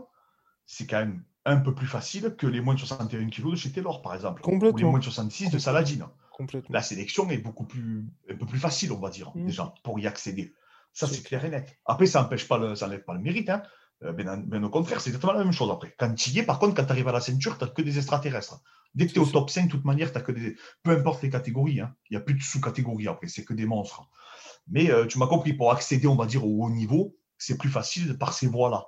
c'est 0.66 0.86
quand 0.86 0.99
même 0.99 1.24
un 1.45 1.57
peu 1.57 1.74
plus 1.74 1.86
facile 1.86 2.36
que 2.36 2.47
les 2.47 2.61
moins 2.61 2.74
de 2.74 2.78
61 2.80 3.30
kg 3.30 3.51
de 3.51 3.57
chez 3.57 3.72
Taylor, 3.72 4.03
par 4.03 4.14
exemple. 4.14 4.43
Ou 4.47 4.76
les 4.76 4.84
moins 4.84 4.99
de 4.99 5.05
66 5.05 5.51
de 5.51 5.59
Saladin. 5.59 6.12
Complètement. 6.30 6.72
La 6.72 6.82
sélection 6.82 7.28
est 7.30 7.39
beaucoup 7.39 7.64
plus, 7.64 8.05
un 8.30 8.36
peu 8.36 8.47
plus 8.47 8.61
facile, 8.61 8.93
on 8.93 9.01
va 9.01 9.11
dire, 9.11 9.32
Mhm. 9.34 9.47
déjà, 9.47 9.74
pour 9.82 9.99
y 9.99 10.07
accéder. 10.07 10.55
Ça, 10.93 11.07
C'est 11.07 11.14
c'est 11.16 11.22
clair 11.22 11.45
et 11.45 11.51
net. 11.51 11.78
Après, 11.84 12.07
ça 12.07 12.22
n'empêche 12.22 12.47
pas 12.47 12.59
le, 12.59 12.74
ça 12.76 12.86
n'enlève 12.86 13.05
pas 13.05 13.14
le 13.14 13.20
mérite. 13.20 13.49
Hein. 13.51 13.62
Bien 14.01 14.62
au 14.62 14.70
contraire, 14.70 15.01
c'est 15.01 15.11
exactement 15.11 15.32
la 15.32 15.42
même 15.42 15.53
chose 15.53 15.70
après. 15.70 15.94
Quand 15.99 16.14
tu 16.14 16.30
y 16.30 16.38
es, 16.38 16.42
par 16.44 16.59
contre, 16.59 16.74
quand 16.74 16.84
tu 16.84 16.92
arrives 16.92 17.09
à 17.09 17.12
la 17.12 17.20
ceinture, 17.20 17.59
tu 17.59 17.64
n'as 17.64 17.70
que 17.70 17.82
des 17.82 17.99
extraterrestres. 17.99 18.61
Dès 18.94 19.07
que 19.07 19.12
tu 19.12 19.18
es 19.18 19.22
au 19.22 19.26
top 19.26 19.51
5, 19.51 19.66
de 19.66 19.70
toute 19.70 19.84
manière, 19.84 20.12
tu 20.12 20.22
que 20.22 20.32
des. 20.32 20.57
Peu 20.82 20.92
importe 20.92 21.22
les 21.22 21.30
catégories, 21.30 21.80
hein. 21.80 21.94
il 22.09 22.16
n'y 22.16 22.16
a 22.16 22.24
plus 22.24 22.34
de 22.34 22.42
sous-catégories 22.42 23.09
après, 23.09 23.28
c'est 23.28 23.44
que 23.44 23.55
des 23.55 23.66
monstres. 23.66 24.03
Mais 24.68 24.90
euh, 24.90 25.07
tu 25.07 25.18
m'as 25.18 25.26
compris, 25.26 25.53
pour 25.53 25.72
accéder, 25.72 26.07
on 26.07 26.14
va 26.14 26.26
dire, 26.26 26.46
au 26.46 26.64
haut 26.64 26.70
niveau, 26.70 27.16
c'est 27.38 27.59
plus 27.59 27.70
facile 27.70 28.16
par 28.18 28.32
ces 28.32 28.46
voies-là 28.46 28.86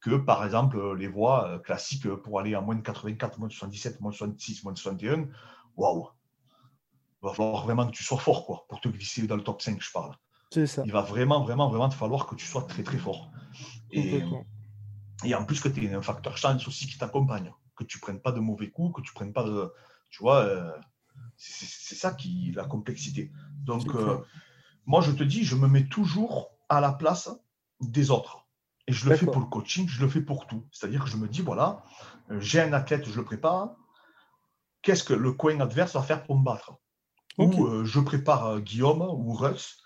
que, 0.00 0.16
par 0.16 0.44
exemple, 0.44 0.76
euh, 0.78 0.94
les 0.94 1.08
voies 1.08 1.60
classiques 1.64 2.08
pour 2.08 2.38
aller 2.40 2.54
à 2.54 2.60
moins 2.60 2.74
de 2.74 2.82
84, 2.82 3.38
moins 3.38 3.48
de 3.48 3.52
77, 3.52 4.00
moins 4.00 4.10
de 4.10 4.16
66, 4.16 4.64
moins 4.64 4.72
de 4.72 4.78
61. 4.78 5.28
Waouh! 5.76 6.08
Il 7.22 7.28
va 7.28 7.34
falloir 7.34 7.64
vraiment 7.64 7.86
que 7.86 7.92
tu 7.92 8.02
sois 8.04 8.18
fort, 8.18 8.46
quoi, 8.46 8.64
pour 8.68 8.80
te 8.80 8.88
glisser 8.88 9.26
dans 9.26 9.36
le 9.36 9.44
top 9.44 9.60
5, 9.60 9.80
je 9.80 9.90
parle. 9.92 10.14
C'est 10.50 10.66
ça. 10.66 10.82
Il 10.84 10.92
va 10.92 11.02
vraiment, 11.02 11.42
vraiment, 11.44 11.68
vraiment 11.68 11.88
te 11.88 11.94
falloir 11.94 12.26
que 12.26 12.34
tu 12.34 12.46
sois 12.46 12.62
très, 12.62 12.82
très 12.82 12.98
fort. 12.98 13.30
Et. 13.90 14.22
Et 15.24 15.34
en 15.34 15.44
plus 15.44 15.60
que 15.60 15.68
tu 15.68 15.84
aies 15.84 15.94
un 15.94 16.02
facteur 16.02 16.36
chance 16.36 16.66
aussi 16.66 16.86
qui 16.86 16.98
t'accompagne, 16.98 17.52
que 17.76 17.84
tu 17.84 17.98
ne 17.98 18.00
prennes 18.00 18.20
pas 18.20 18.32
de 18.32 18.40
mauvais 18.40 18.70
coups, 18.70 18.96
que 18.96 19.02
tu 19.02 19.10
ne 19.10 19.14
prennes 19.14 19.32
pas 19.32 19.44
de. 19.44 19.72
Tu 20.10 20.22
vois, 20.22 20.44
euh, 20.44 20.70
c'est 21.36 21.94
ça 21.94 22.12
qui 22.12 22.52
la 22.54 22.64
complexité. 22.64 23.32
Donc, 23.64 23.94
euh, 23.94 24.18
moi, 24.86 25.00
je 25.00 25.12
te 25.12 25.22
dis, 25.22 25.44
je 25.44 25.56
me 25.56 25.68
mets 25.68 25.86
toujours 25.88 26.50
à 26.68 26.80
la 26.80 26.92
place 26.92 27.30
des 27.80 28.10
autres. 28.10 28.46
Et 28.86 28.92
je 28.92 29.08
le 29.08 29.16
fais 29.16 29.26
pour 29.26 29.40
le 29.40 29.46
coaching, 29.46 29.88
je 29.88 30.00
le 30.00 30.08
fais 30.08 30.20
pour 30.20 30.46
tout. 30.46 30.66
C'est-à-dire 30.72 31.04
que 31.04 31.10
je 31.10 31.16
me 31.16 31.28
dis, 31.28 31.42
voilà, 31.42 31.84
euh, 32.30 32.40
j'ai 32.40 32.60
un 32.60 32.72
athlète, 32.72 33.08
je 33.08 33.16
le 33.16 33.24
prépare. 33.24 33.76
Qu'est-ce 34.82 35.04
que 35.04 35.14
le 35.14 35.32
coin 35.32 35.60
adverse 35.60 35.94
va 35.94 36.02
faire 36.02 36.24
pour 36.24 36.38
me 36.38 36.44
battre? 36.44 36.74
Ou 37.38 37.66
euh, 37.66 37.84
je 37.84 38.00
prépare 38.00 38.60
Guillaume 38.60 39.02
ou 39.02 39.32
Russ. 39.32 39.78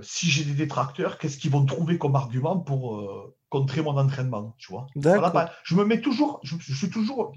Si 0.00 0.30
j'ai 0.30 0.44
des 0.44 0.54
détracteurs, 0.54 1.18
qu'est-ce 1.18 1.36
qu'ils 1.36 1.50
vont 1.50 1.66
trouver 1.66 1.98
comme 1.98 2.16
argument 2.16 2.58
pour 2.58 3.34
contrer 3.56 3.80
mon 3.88 3.96
entraînement 4.04 4.44
tu 4.58 4.68
vois 4.72 4.86
Voilà, 5.16 5.30
bah, 5.36 5.46
Je 5.68 5.74
me 5.78 5.84
mets 5.90 6.00
toujours, 6.06 6.32
je, 6.48 6.54
je 6.58 6.74
suis 6.80 6.90
toujours 6.98 7.32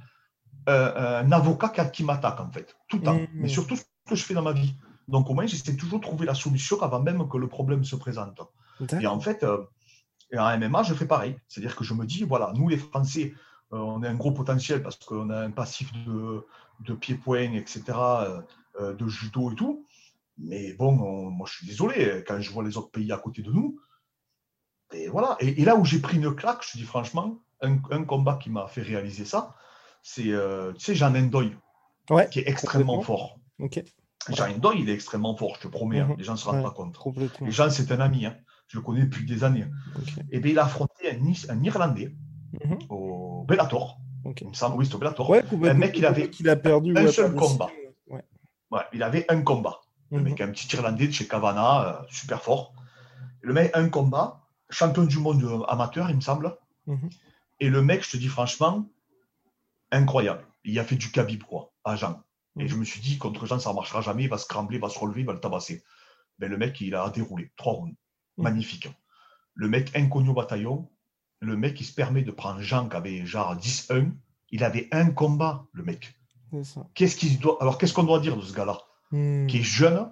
euh, 0.70 1.22
un 1.24 1.32
avocat 1.40 1.70
qui, 1.76 1.82
qui 1.96 2.04
m'attaque 2.10 2.40
en 2.48 2.52
fait, 2.56 2.68
tout 2.90 2.98
le 3.00 3.04
temps. 3.08 3.20
Mhm. 3.20 3.28
Mais 3.42 3.50
surtout 3.58 3.76
ce 3.76 3.84
que 4.10 4.16
je 4.20 4.24
fais 4.28 4.34
dans 4.40 4.48
ma 4.52 4.56
vie. 4.62 4.74
Donc 5.14 5.30
au 5.30 5.34
moins, 5.36 5.46
j'essaie 5.52 5.76
toujours 5.84 6.00
de 6.02 6.06
trouver 6.10 6.26
la 6.26 6.38
solution 6.46 6.76
avant 6.88 7.02
même 7.10 7.22
que 7.32 7.38
le 7.38 7.48
problème 7.58 7.84
se 7.92 7.96
présente. 8.06 8.40
Et 9.04 9.08
en 9.16 9.20
fait, 9.26 9.40
euh, 9.44 9.64
et 10.34 10.38
en 10.46 10.48
MMA, 10.60 10.82
je 10.90 10.94
fais 11.00 11.08
pareil. 11.16 11.34
C'est-à-dire 11.48 11.76
que 11.78 11.84
je 11.90 11.94
me 12.00 12.06
dis, 12.14 12.22
voilà, 12.34 12.52
nous 12.58 12.68
les 12.74 12.78
Français, 12.78 13.26
euh, 13.74 13.78
on 13.94 14.04
a 14.06 14.10
un 14.14 14.16
gros 14.24 14.34
potentiel 14.42 14.80
parce 14.86 14.98
qu'on 15.08 15.30
a 15.30 15.40
un 15.50 15.52
passif 15.62 15.88
de, 16.08 16.46
de 16.88 16.94
pied-point, 17.04 17.52
etc., 17.62 17.80
de 19.02 19.08
judo 19.08 19.52
et 19.52 19.56
tout. 19.62 19.76
Mais 20.50 20.74
bon, 20.80 20.92
on- 21.10 21.32
moi 21.38 21.46
je 21.50 21.54
suis 21.58 21.68
désolé, 21.72 22.24
quand 22.28 22.40
je 22.46 22.50
vois 22.54 22.64
les 22.64 22.76
autres 22.78 22.92
pays 22.98 23.12
à 23.12 23.18
côté 23.26 23.42
de 23.42 23.52
nous. 23.58 23.70
Et 24.94 25.08
voilà. 25.10 25.36
Et, 25.40 25.62
et 25.62 25.66
là 25.66 25.76
où 25.76 25.84
j'ai 25.86 26.00
pris 26.00 26.18
une 26.18 26.34
claque, 26.36 26.64
je 26.66 26.72
te 26.74 26.78
dis 26.78 26.84
franchement, 26.86 27.40
un, 27.62 27.78
un 27.92 28.04
combat 28.04 28.38
qui 28.42 28.50
m'a 28.50 28.68
fait 28.68 28.82
réaliser 28.82 29.26
ça, 29.26 29.56
c'est, 30.02 30.28
euh, 30.32 30.74
tu 30.74 30.86
sais, 30.86 30.96
Jean 30.96 31.14
Endoy, 31.16 31.56
Ouais. 32.10 32.30
qui 32.30 32.40
est 32.40 32.48
extrêmement 32.48 33.02
fort. 33.02 33.38
Jean 34.30 34.50
Endoy, 34.50 34.80
il 34.82 34.90
est 34.90 34.94
extrêmement 34.94 35.36
fort, 35.36 35.56
je 35.56 35.62
te 35.62 35.68
promets. 35.68 36.00
hein. 36.00 36.08
Mhm. 36.10 36.16
Les 36.18 36.24
gens 36.24 36.34
ne 36.34 36.38
se 36.38 36.46
rendent 36.46 36.58
Ouais. 36.58 36.64
pas 36.64 36.72
compte. 36.72 36.98
Et 37.46 37.52
Jean, 37.52 37.70
c'est 37.70 37.92
un 37.92 38.00
ami. 38.00 38.26
hein. 38.26 38.36
Je 38.68 38.78
le 38.78 38.84
connais 38.84 39.02
depuis 39.04 39.26
des 39.26 39.44
années. 39.44 39.66
Et 40.32 40.40
bien, 40.40 40.52
il 40.52 40.60
a 40.60 40.66
affronté 40.66 41.10
un, 41.12 41.26
Is- 41.26 41.46
un 41.50 41.62
Irlandais 41.64 42.14
Mhm. 42.66 42.80
au 42.90 43.44
Bellator. 43.48 44.00
Ok. 44.26 44.42
Il 44.42 44.48
me 44.50 44.54
semble, 44.54 44.78
oui, 44.78 44.86
c'est 44.86 44.96
au 44.96 44.98
Bellator. 44.98 45.30
Ouais, 45.30 45.44
complètement. 45.44 45.80
mec, 45.80 45.98
il 45.98 46.06
avait 46.06 46.30
a 46.50 46.56
perdu 46.56 46.94
un 46.98 47.08
seul 47.08 47.34
combat. 47.36 47.70
Ouais, 48.70 48.82
il 48.94 49.02
avait 49.04 49.26
un 49.32 49.42
combat. 49.42 49.80
Le 50.12 50.18
Mhm. 50.20 50.24
mec, 50.24 50.42
un 50.42 50.50
petit 50.52 50.74
Irlandais 50.76 51.08
de 51.08 51.12
chez 51.14 51.28
Cavana, 51.28 52.00
euh, 52.02 52.06
super 52.10 52.42
fort. 52.42 52.74
Le 53.42 53.54
mec, 53.54 53.72
un 53.74 53.88
combat, 53.90 54.42
champion 54.70 55.04
du 55.06 55.18
monde 55.20 55.66
amateur, 55.68 56.10
il 56.10 56.16
me 56.16 56.22
semble. 56.22 56.58
Mhm. 56.86 57.10
Et 57.60 57.70
le 57.70 57.82
mec, 57.82 58.04
je 58.06 58.12
te 58.12 58.18
dis 58.18 58.28
franchement, 58.28 58.88
incroyable. 59.92 60.46
Il 60.64 60.78
a 60.80 60.84
fait 60.84 60.96
du 60.96 61.12
Khabib, 61.12 61.44
quoi, 61.44 61.72
à 61.84 61.96
Jean. 61.96 62.24
Et 62.60 62.64
Mhm. 62.64 62.68
je 62.70 62.76
me 62.76 62.84
suis 62.86 63.00
dit, 63.02 63.18
contre 63.18 63.46
Jean, 63.46 63.60
ça 63.60 63.70
ne 63.70 63.76
marchera 63.76 64.02
jamais, 64.02 64.24
il 64.24 64.30
va 64.30 64.38
se 64.38 64.48
crampler, 64.48 64.78
il 64.78 64.82
va 64.82 64.90
se 64.90 65.00
relever, 65.00 65.22
il 65.22 65.26
va 65.28 65.34
le 65.34 65.40
tabasser. 65.40 65.84
Mais 66.40 66.48
le 66.48 66.58
mec, 66.58 66.80
il 66.82 66.94
a 66.96 67.10
déroulé, 67.10 67.52
trois 67.56 67.74
rounds. 67.74 67.96
Mhm. 68.38 68.44
Magnifique. 68.44 68.90
Le 69.54 69.68
mec 69.70 69.96
inconnu 69.96 70.30
au 70.30 70.34
bataillon, 70.34 70.90
le 71.40 71.56
mec, 71.56 71.80
il 71.80 71.86
se 71.86 71.94
permet 71.94 72.24
de 72.24 72.32
prendre 72.32 72.62
Jean 72.62 72.90
qui 72.90 72.96
avait 72.96 73.26
genre 73.26 73.56
10-1. 73.56 74.12
Il 74.50 74.64
avait 74.64 74.88
un 74.92 75.12
combat, 75.12 75.66
le 75.74 75.84
mec. 75.84 76.16
Qu'est-ce 76.94 77.16
qu'il 77.16 77.40
doit... 77.40 77.58
Alors, 77.62 77.78
qu'est-ce 77.78 77.94
qu'on 77.94 78.04
doit 78.04 78.20
dire 78.20 78.36
de 78.38 78.42
ce 78.42 78.54
gars-là 78.54 78.80
Hmm. 79.12 79.48
Qui 79.48 79.60
est 79.60 79.64
jeune, 79.64 80.12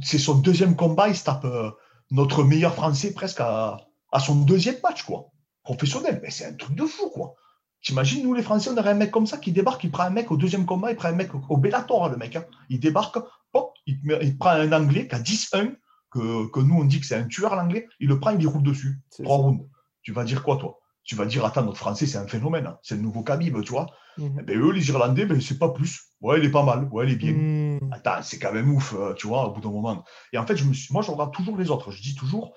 c'est 0.00 0.18
son 0.18 0.38
deuxième 0.38 0.76
combat, 0.76 1.08
il 1.08 1.16
se 1.16 1.24
tape 1.24 1.44
euh, 1.44 1.72
notre 2.12 2.44
meilleur 2.44 2.74
français 2.74 3.12
presque 3.12 3.40
à, 3.40 3.78
à 4.12 4.20
son 4.20 4.36
deuxième 4.44 4.76
match, 4.84 5.02
quoi. 5.02 5.30
Professionnel. 5.64 6.20
Mais 6.22 6.30
c'est 6.30 6.44
un 6.44 6.52
truc 6.54 6.76
de 6.76 6.84
fou, 6.84 7.08
quoi. 7.10 7.34
T'imagines, 7.82 8.22
nous 8.22 8.34
les 8.34 8.42
Français, 8.42 8.70
on 8.70 8.76
aurait 8.76 8.90
un 8.90 8.94
mec 8.94 9.10
comme 9.10 9.26
ça 9.26 9.38
qui 9.38 9.50
débarque, 9.50 9.82
il 9.82 9.90
prend 9.90 10.04
un 10.04 10.10
mec 10.10 10.30
au 10.30 10.36
deuxième 10.36 10.66
combat, 10.66 10.90
il 10.92 10.96
prend 10.96 11.08
un 11.08 11.12
mec 11.12 11.30
au, 11.48 11.56
Bellator, 11.56 12.10
le 12.10 12.16
mec. 12.16 12.36
hein. 12.36 12.44
Il 12.68 12.78
débarque, 12.78 13.16
hop, 13.54 13.72
il, 13.86 14.38
prend 14.38 14.50
un 14.50 14.70
Anglais 14.72 15.08
qui 15.08 15.14
a 15.16 15.18
10-1, 15.18 15.74
que, 16.10 16.46
que 16.50 16.60
nous 16.60 16.76
on 16.76 16.84
dit 16.84 17.00
que 17.00 17.06
c'est 17.06 17.16
un 17.16 17.26
tueur 17.26 17.56
l'Anglais, 17.56 17.88
il 17.98 18.08
le 18.08 18.20
prend, 18.20 18.38
il 18.38 18.46
roule 18.46 18.62
dessus. 18.62 19.00
C'est 19.10 19.24
Trois 19.24 19.38
rounds. 19.38 19.66
Tu 20.02 20.12
vas 20.12 20.22
dire 20.24 20.44
quoi, 20.44 20.58
toi? 20.58 20.78
Tu 21.04 21.16
vas 21.16 21.26
dire, 21.26 21.44
attends, 21.44 21.64
notre 21.64 21.78
Français, 21.78 22.06
c'est 22.06 22.18
un 22.18 22.28
phénomène. 22.28 22.66
hein. 22.66 22.78
C'est 22.82 22.94
le 22.94 23.02
nouveau 23.02 23.22
Khabib, 23.22 23.60
tu 23.62 23.72
vois. 23.72 23.86
Mhm. 24.18 24.36
Eh 24.40 24.42
ben, 24.42 24.58
eux, 24.58 24.70
les 24.72 24.88
Irlandais, 24.88 25.26
ben, 25.26 25.40
c'est 25.40 25.58
pas 25.58 25.70
plus. 25.70 26.00
Ouais, 26.20 26.38
il 26.38 26.44
est 26.44 26.50
pas 26.50 26.62
mal. 26.62 26.88
Ouais, 26.92 27.06
il 27.06 27.12
est 27.12 27.16
bien. 27.16 27.32
Hmm. 27.32 27.92
Attends, 27.92 28.22
c'est 28.22 28.38
quand 28.38 28.52
même 28.52 28.70
ouf, 28.72 28.94
euh, 28.94 29.12
tu 29.14 29.26
vois, 29.26 29.48
au 29.48 29.52
bout 29.52 29.60
d'un 29.60 29.70
moment. 29.70 30.04
Et 30.32 30.38
en 30.38 30.46
fait, 30.46 30.56
je 30.56 30.64
me 30.64 30.72
suis, 30.72 30.92
moi, 30.92 31.02
je 31.02 31.10
regarde 31.10 31.32
toujours 31.34 31.56
les 31.56 31.70
autres. 31.70 31.90
Je 31.90 32.00
dis 32.00 32.14
toujours, 32.14 32.54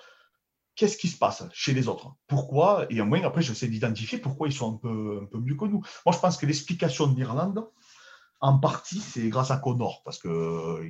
qu'est-ce 0.76 0.98
qui 0.98 1.08
se 1.08 1.18
passe 1.18 1.44
chez 1.54 1.74
les 1.74 1.88
autres? 1.88 2.14
Pourquoi? 2.28 2.86
Et 2.92 3.02
au 3.02 3.06
moins, 3.06 3.24
après, 3.24 3.42
j'essaie 3.42 3.68
d'identifier 3.68 4.20
pourquoi 4.20 4.48
ils 4.48 4.54
sont 4.54 4.76
un 4.76 4.78
peu, 4.78 5.22
un 5.24 5.26
peu 5.26 5.40
mieux 5.40 5.56
que 5.56 5.66
nous. 5.66 5.82
Moi, 6.06 6.14
je 6.14 6.20
pense 6.20 6.38
que 6.38 6.46
l'explication 6.46 7.08
de 7.08 7.16
l'Irlande, 7.16 7.66
en 8.42 8.60
partie, 8.60 9.00
c'est 9.00 9.28
grâce 9.30 9.50
à 9.50 9.58
Connor. 9.58 10.04
Parce 10.06 10.20
que 10.20 10.28
euh, 10.28 10.88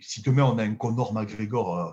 si 0.00 0.22
demain, 0.22 0.44
on 0.44 0.58
a 0.58 0.64
un 0.64 0.74
Connor 0.74 1.12
McGregor 1.12 1.78
euh, 1.78 1.92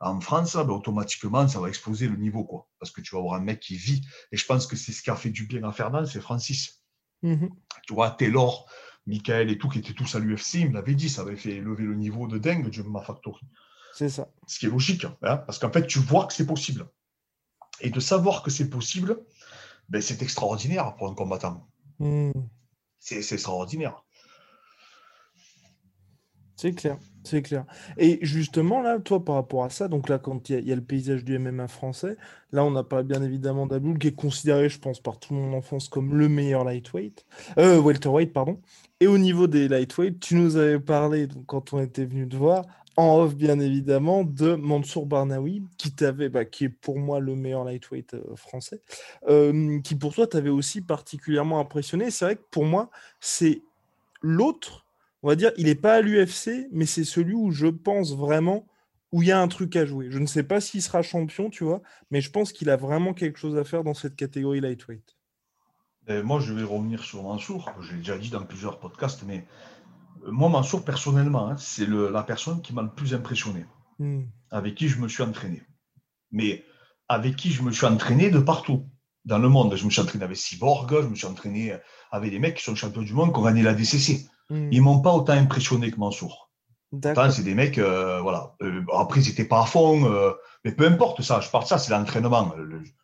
en 0.00 0.20
France, 0.20 0.54
ben, 0.54 0.70
automatiquement, 0.70 1.48
ça 1.48 1.60
va 1.60 1.68
exploser 1.68 2.08
le 2.08 2.16
niveau. 2.16 2.44
quoi. 2.44 2.68
Parce 2.78 2.90
que 2.92 3.00
tu 3.00 3.14
vas 3.14 3.20
avoir 3.20 3.34
un 3.34 3.40
mec 3.44 3.60
qui 3.60 3.76
vit. 3.76 4.02
Et 4.32 4.36
je 4.36 4.46
pense 4.46 4.66
que 4.66 4.76
c'est 4.76 4.92
ce 4.92 5.02
qui 5.02 5.10
a 5.10 5.16
fait 5.16 5.30
du 5.30 5.46
bien 5.46 5.62
à 5.64 5.72
Fernand, 5.72 6.04
c'est 6.06 6.20
Francis 6.20 6.82
Mhm. 7.22 7.50
tu 7.82 7.94
vois, 7.94 8.12
Taylor, 8.12 8.70
Michael 9.06 9.50
et 9.50 9.58
tout, 9.58 9.68
qui 9.68 9.80
étaient 9.80 9.92
tous 9.92 10.14
à 10.14 10.20
l'UFC, 10.20 10.54
ils 10.60 10.68
me 10.68 10.74
l'avaient 10.74 10.94
dit, 10.94 11.08
ça 11.08 11.22
avait 11.22 11.36
fait 11.36 11.60
lever 11.60 11.82
le 11.82 11.96
niveau 11.96 12.28
de 12.28 12.38
dingue 12.38 12.68
du 12.70 12.82
MMA 12.82 13.02
Factory. 13.02 13.40
C'est 13.92 14.08
ça. 14.08 14.28
Ce 14.46 14.60
qui 14.60 14.66
est 14.66 14.70
logique, 14.70 15.04
hein, 15.22 15.38
parce 15.38 15.58
qu'en 15.58 15.72
fait, 15.72 15.86
tu 15.86 15.98
vois 15.98 16.26
que 16.26 16.32
c'est 16.32 16.46
possible. 16.46 16.88
Et 17.80 17.90
de 17.90 17.98
savoir 17.98 18.42
que 18.44 18.50
c'est 18.50 18.70
possible, 18.70 19.18
ben, 19.88 20.00
c'est 20.00 20.22
extraordinaire 20.22 20.94
pour 20.96 21.08
un 21.10 21.14
combattant. 21.14 21.68
Hmm. 21.98 22.30
C'est 23.00 23.18
extraordinaire. 23.18 24.04
C'est 26.56 26.74
clair, 26.74 26.98
c'est 27.28 27.42
clair. 27.42 27.64
Et 27.96 28.18
justement, 28.22 28.80
là, 28.80 28.98
toi, 28.98 29.24
par 29.24 29.36
rapport 29.36 29.64
à 29.64 29.70
ça, 29.70 29.88
donc 29.88 30.08
là, 30.08 30.18
quand 30.18 30.48
il 30.48 30.66
y, 30.66 30.72
a 30.72 30.74
le 30.74 30.82
paysage 30.82 31.24
du 31.24 31.38
MMA 31.38 31.68
français, 31.68 32.16
là, 32.52 32.64
on 32.64 32.74
a 32.76 32.82
parlé 32.82 33.04
bien 33.04 33.22
évidemment 33.22 33.66
d'Aboul, 33.66 33.98
qui 33.98 34.08
est 34.08 34.14
considéré, 34.14 34.68
je 34.68 34.78
pense, 34.78 35.00
par 35.00 35.18
tout 35.18 35.34
mon 35.34 35.56
enfance 35.56 35.88
comme 35.88 36.14
le 36.14 36.28
meilleur 36.28 36.64
lightweight, 36.64 37.26
euh, 37.58 37.80
welterweight, 37.80 38.32
pardon. 38.32 38.60
Et 39.00 39.06
au 39.06 39.18
niveau 39.18 39.46
des 39.46 39.68
lightweight, 39.68 40.18
tu 40.20 40.34
nous 40.34 40.56
avais 40.56 40.80
parlé, 40.80 41.26
donc, 41.26 41.44
quand 41.46 41.72
on 41.72 41.80
était 41.80 42.04
venu 42.04 42.28
te 42.28 42.36
voir, 42.36 42.64
en 42.96 43.20
off, 43.20 43.36
bien 43.36 43.60
évidemment, 43.60 44.24
de 44.24 44.54
Mansour 44.56 45.06
Barnaoui, 45.06 45.62
qui 45.76 45.94
bah, 46.32 46.44
qui 46.44 46.64
est 46.64 46.68
pour 46.68 46.98
moi 46.98 47.20
le 47.20 47.36
meilleur 47.36 47.62
lightweight 47.62 48.14
euh, 48.14 48.34
français, 48.34 48.80
euh, 49.28 49.80
qui 49.82 49.94
pour 49.94 50.14
toi 50.14 50.26
t'avait 50.26 50.50
aussi 50.50 50.80
particulièrement 50.80 51.60
impressionné. 51.60 52.10
C'est 52.10 52.24
vrai 52.24 52.36
que 52.36 52.44
pour 52.50 52.64
moi, 52.64 52.90
c'est 53.20 53.62
l'autre 54.20 54.87
on 55.22 55.28
va 55.28 55.36
dire, 55.36 55.52
il 55.56 55.66
n'est 55.66 55.74
pas 55.74 55.94
à 55.94 56.00
l'UFC, 56.00 56.68
mais 56.70 56.86
c'est 56.86 57.04
celui 57.04 57.34
où 57.34 57.50
je 57.50 57.66
pense 57.66 58.16
vraiment 58.16 58.66
où 59.12 59.22
il 59.22 59.28
y 59.28 59.32
a 59.32 59.40
un 59.40 59.48
truc 59.48 59.74
à 59.76 59.86
jouer. 59.86 60.08
Je 60.10 60.18
ne 60.18 60.26
sais 60.26 60.42
pas 60.42 60.60
s'il 60.60 60.82
sera 60.82 61.02
champion, 61.02 61.50
tu 61.50 61.64
vois, 61.64 61.82
mais 62.10 62.20
je 62.20 62.30
pense 62.30 62.52
qu'il 62.52 62.70
a 62.70 62.76
vraiment 62.76 63.14
quelque 63.14 63.38
chose 63.38 63.56
à 63.56 63.64
faire 63.64 63.84
dans 63.84 63.94
cette 63.94 64.16
catégorie 64.16 64.60
lightweight. 64.60 65.16
moi, 66.24 66.40
je 66.40 66.52
vais 66.52 66.62
revenir 66.62 67.02
sur 67.02 67.22
Mansour. 67.22 67.72
Je 67.80 67.92
l'ai 67.92 67.98
déjà 67.98 68.18
dit 68.18 68.30
dans 68.30 68.44
plusieurs 68.44 68.78
podcasts, 68.78 69.24
mais 69.26 69.46
euh, 70.24 70.30
moi, 70.30 70.48
Mansour, 70.48 70.84
personnellement, 70.84 71.48
hein, 71.48 71.56
c'est 71.56 71.88
la 71.88 72.22
personne 72.22 72.60
qui 72.60 72.74
m'a 72.74 72.82
le 72.82 72.90
plus 72.90 73.14
impressionné, 73.14 73.64
hmm. 73.98 74.24
avec 74.50 74.74
qui 74.74 74.88
je 74.88 75.00
me 75.00 75.08
suis 75.08 75.22
entraîné. 75.22 75.62
Mais 76.30 76.64
avec 77.08 77.36
qui 77.36 77.50
je 77.50 77.62
me 77.62 77.72
suis 77.72 77.86
entraîné 77.86 78.30
de 78.30 78.38
partout 78.38 78.86
dans 79.24 79.38
le 79.38 79.48
monde. 79.48 79.74
Je 79.74 79.84
me 79.84 79.90
suis 79.90 80.00
entraîné 80.00 80.24
avec 80.24 80.36
Cyborg, 80.36 81.02
je 81.02 81.08
me 81.08 81.14
suis 81.14 81.26
entraîné 81.26 81.76
avec 82.10 82.30
des 82.30 82.38
mecs 82.38 82.56
qui 82.56 82.64
sont 82.64 82.74
champions 82.74 83.02
du 83.02 83.12
monde, 83.14 83.32
qui 83.32 83.38
ont 83.38 83.44
gagné 83.44 83.62
la 83.62 83.74
DCC. 83.74 84.28
Hmm. 84.50 84.72
Ils 84.72 84.82
m'ont 84.82 85.00
pas 85.00 85.12
autant 85.12 85.34
impressionné 85.34 85.90
que 85.90 85.96
Mansour. 85.96 86.50
c'est 87.30 87.42
des 87.42 87.54
mecs, 87.54 87.78
euh, 87.78 88.20
voilà. 88.20 88.54
Euh, 88.62 88.84
après, 88.94 89.20
ils 89.20 89.28
n'étaient 89.28 89.44
pas 89.44 89.62
à 89.62 89.66
fond, 89.66 90.10
euh, 90.10 90.32
mais 90.64 90.72
peu 90.72 90.86
importe 90.86 91.22
ça. 91.22 91.40
Je 91.40 91.50
parle 91.50 91.64
de 91.64 91.68
ça, 91.68 91.78
c'est 91.78 91.92
l'entraînement. 91.92 92.54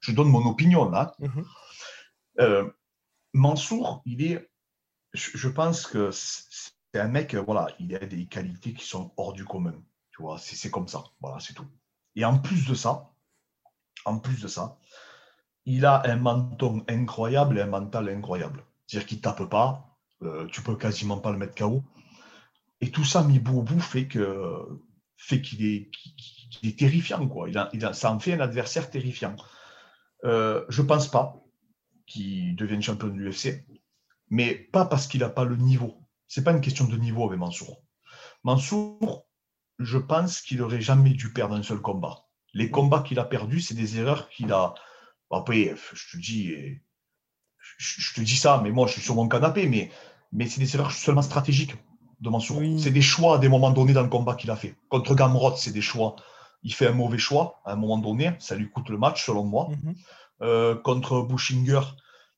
Je 0.00 0.12
donne 0.12 0.28
mon 0.28 0.46
opinion 0.46 0.90
là. 0.90 1.14
Mhm. 1.18 2.72
Mansour, 3.34 4.02
il 4.06 4.24
est, 4.24 4.48
je, 5.12 5.48
pense 5.48 5.86
que 5.86 6.10
c'est 6.12 7.00
un 7.00 7.08
mec, 7.08 7.34
voilà, 7.34 7.66
il 7.80 7.94
a 7.96 7.98
des 7.98 8.26
qualités 8.26 8.72
qui 8.72 8.86
sont 8.86 9.12
hors 9.16 9.32
du 9.32 9.44
commun. 9.44 9.74
Tu 10.12 10.22
vois, 10.22 10.38
c'est 10.38 10.70
comme 10.70 10.86
ça. 10.86 11.02
Voilà, 11.20 11.40
c'est 11.40 11.52
tout. 11.52 11.66
Et 12.14 12.24
en 12.24 12.38
plus 12.38 12.66
de 12.68 12.74
ça, 12.74 13.10
en 14.04 14.18
plus 14.18 14.40
de 14.40 14.46
ça, 14.46 14.78
il 15.66 15.84
a 15.84 16.02
un 16.06 16.16
menton 16.16 16.84
incroyable 16.88 17.58
et 17.58 17.62
un 17.62 17.66
mental 17.66 18.08
incroyable. 18.08 18.64
C'est-à-dire 18.86 19.08
qu'il 19.08 19.20
tape 19.20 19.44
pas, 19.44 19.93
euh, 20.22 20.46
tu 20.46 20.62
peux 20.62 20.76
quasiment 20.76 21.18
pas 21.18 21.32
le 21.32 21.38
mettre 21.38 21.54
KO. 21.54 21.82
Et 22.80 22.90
tout 22.90 23.04
ça 23.04 23.22
mis 23.22 23.38
bout 23.38 23.58
au 23.58 23.62
bout 23.62 23.80
fait 23.80 24.06
que 24.06 24.58
fait 25.16 25.40
qu'il 25.40 25.64
est, 25.64 25.90
est, 26.62 26.78
terrifiant. 26.78 27.26
Quoi. 27.28 27.48
Il 27.48 27.58
a, 27.58 27.70
il 27.72 27.84
a, 27.84 27.92
ça 27.92 28.12
en 28.12 28.18
fait 28.18 28.34
un 28.34 28.40
adversaire 28.40 28.90
terrifiant. 28.90 29.36
Euh, 30.24 30.64
je 30.68 30.82
pense 30.82 31.08
pas 31.08 31.36
qu'il 32.06 32.56
devienne 32.56 32.82
champion 32.82 33.08
de 33.08 33.14
l'UFC, 33.14 33.64
mais 34.30 34.54
pas 34.54 34.84
parce 34.84 35.06
qu'il 35.06 35.20
n'a 35.20 35.28
pas 35.28 35.44
le 35.44 35.56
niveau. 35.56 36.00
C'est 36.28 36.44
pas 36.44 36.52
une 36.52 36.60
question 36.60 36.86
de 36.86 36.96
niveau 36.96 37.26
avec 37.26 37.38
Mansour. 37.38 37.82
Mansour, 38.42 39.26
je 39.78 39.98
pense 39.98 40.40
qu'il 40.40 40.62
aurait 40.62 40.80
jamais 40.80 41.10
dû 41.10 41.32
perdre 41.32 41.54
un 41.54 41.62
seul 41.62 41.80
combat. 41.80 42.26
Les 42.52 42.70
combats 42.70 43.02
qu'il 43.02 43.18
a 43.18 43.24
perdus, 43.24 43.60
c'est 43.60 43.74
des 43.74 43.98
erreurs 43.98 44.28
qu'il 44.28 44.52
a. 44.52 44.74
Après, 45.30 45.74
je 45.92 46.12
te 46.12 46.22
dis, 46.22 46.54
je, 47.78 48.14
te 48.14 48.20
dis 48.20 48.36
ça, 48.36 48.60
mais 48.62 48.70
moi, 48.70 48.86
je 48.86 48.92
suis 48.92 49.02
sur 49.02 49.14
mon 49.14 49.28
canapé, 49.28 49.66
mais, 49.66 49.90
mais 50.32 50.46
c'est 50.46 50.60
des 50.60 50.74
erreurs 50.74 50.92
seulement 50.92 51.22
stratégiques 51.22 51.74
de 52.20 52.28
Mansour. 52.30 52.62
C'est 52.78 52.90
des 52.90 53.02
choix 53.02 53.36
à 53.36 53.38
des 53.38 53.48
moments 53.48 53.70
donnés 53.70 53.92
dans 53.92 54.02
le 54.02 54.08
combat 54.08 54.34
qu'il 54.34 54.50
a 54.50 54.56
fait. 54.56 54.76
Contre 54.88 55.14
Gamrot, 55.14 55.56
c'est 55.56 55.72
des 55.72 55.82
choix. 55.82 56.16
Il 56.62 56.72
fait 56.72 56.86
un 56.86 56.92
mauvais 56.92 57.18
choix 57.18 57.60
à 57.64 57.72
un 57.72 57.76
moment 57.76 57.98
donné, 57.98 58.32
ça 58.38 58.56
lui 58.56 58.70
coûte 58.70 58.88
le 58.88 58.98
match, 58.98 59.26
selon 59.26 59.44
moi. 59.44 59.68
Mhm. 59.70 59.94
Euh, 60.42 60.74
contre 60.74 61.22
Bushinger, 61.22 61.80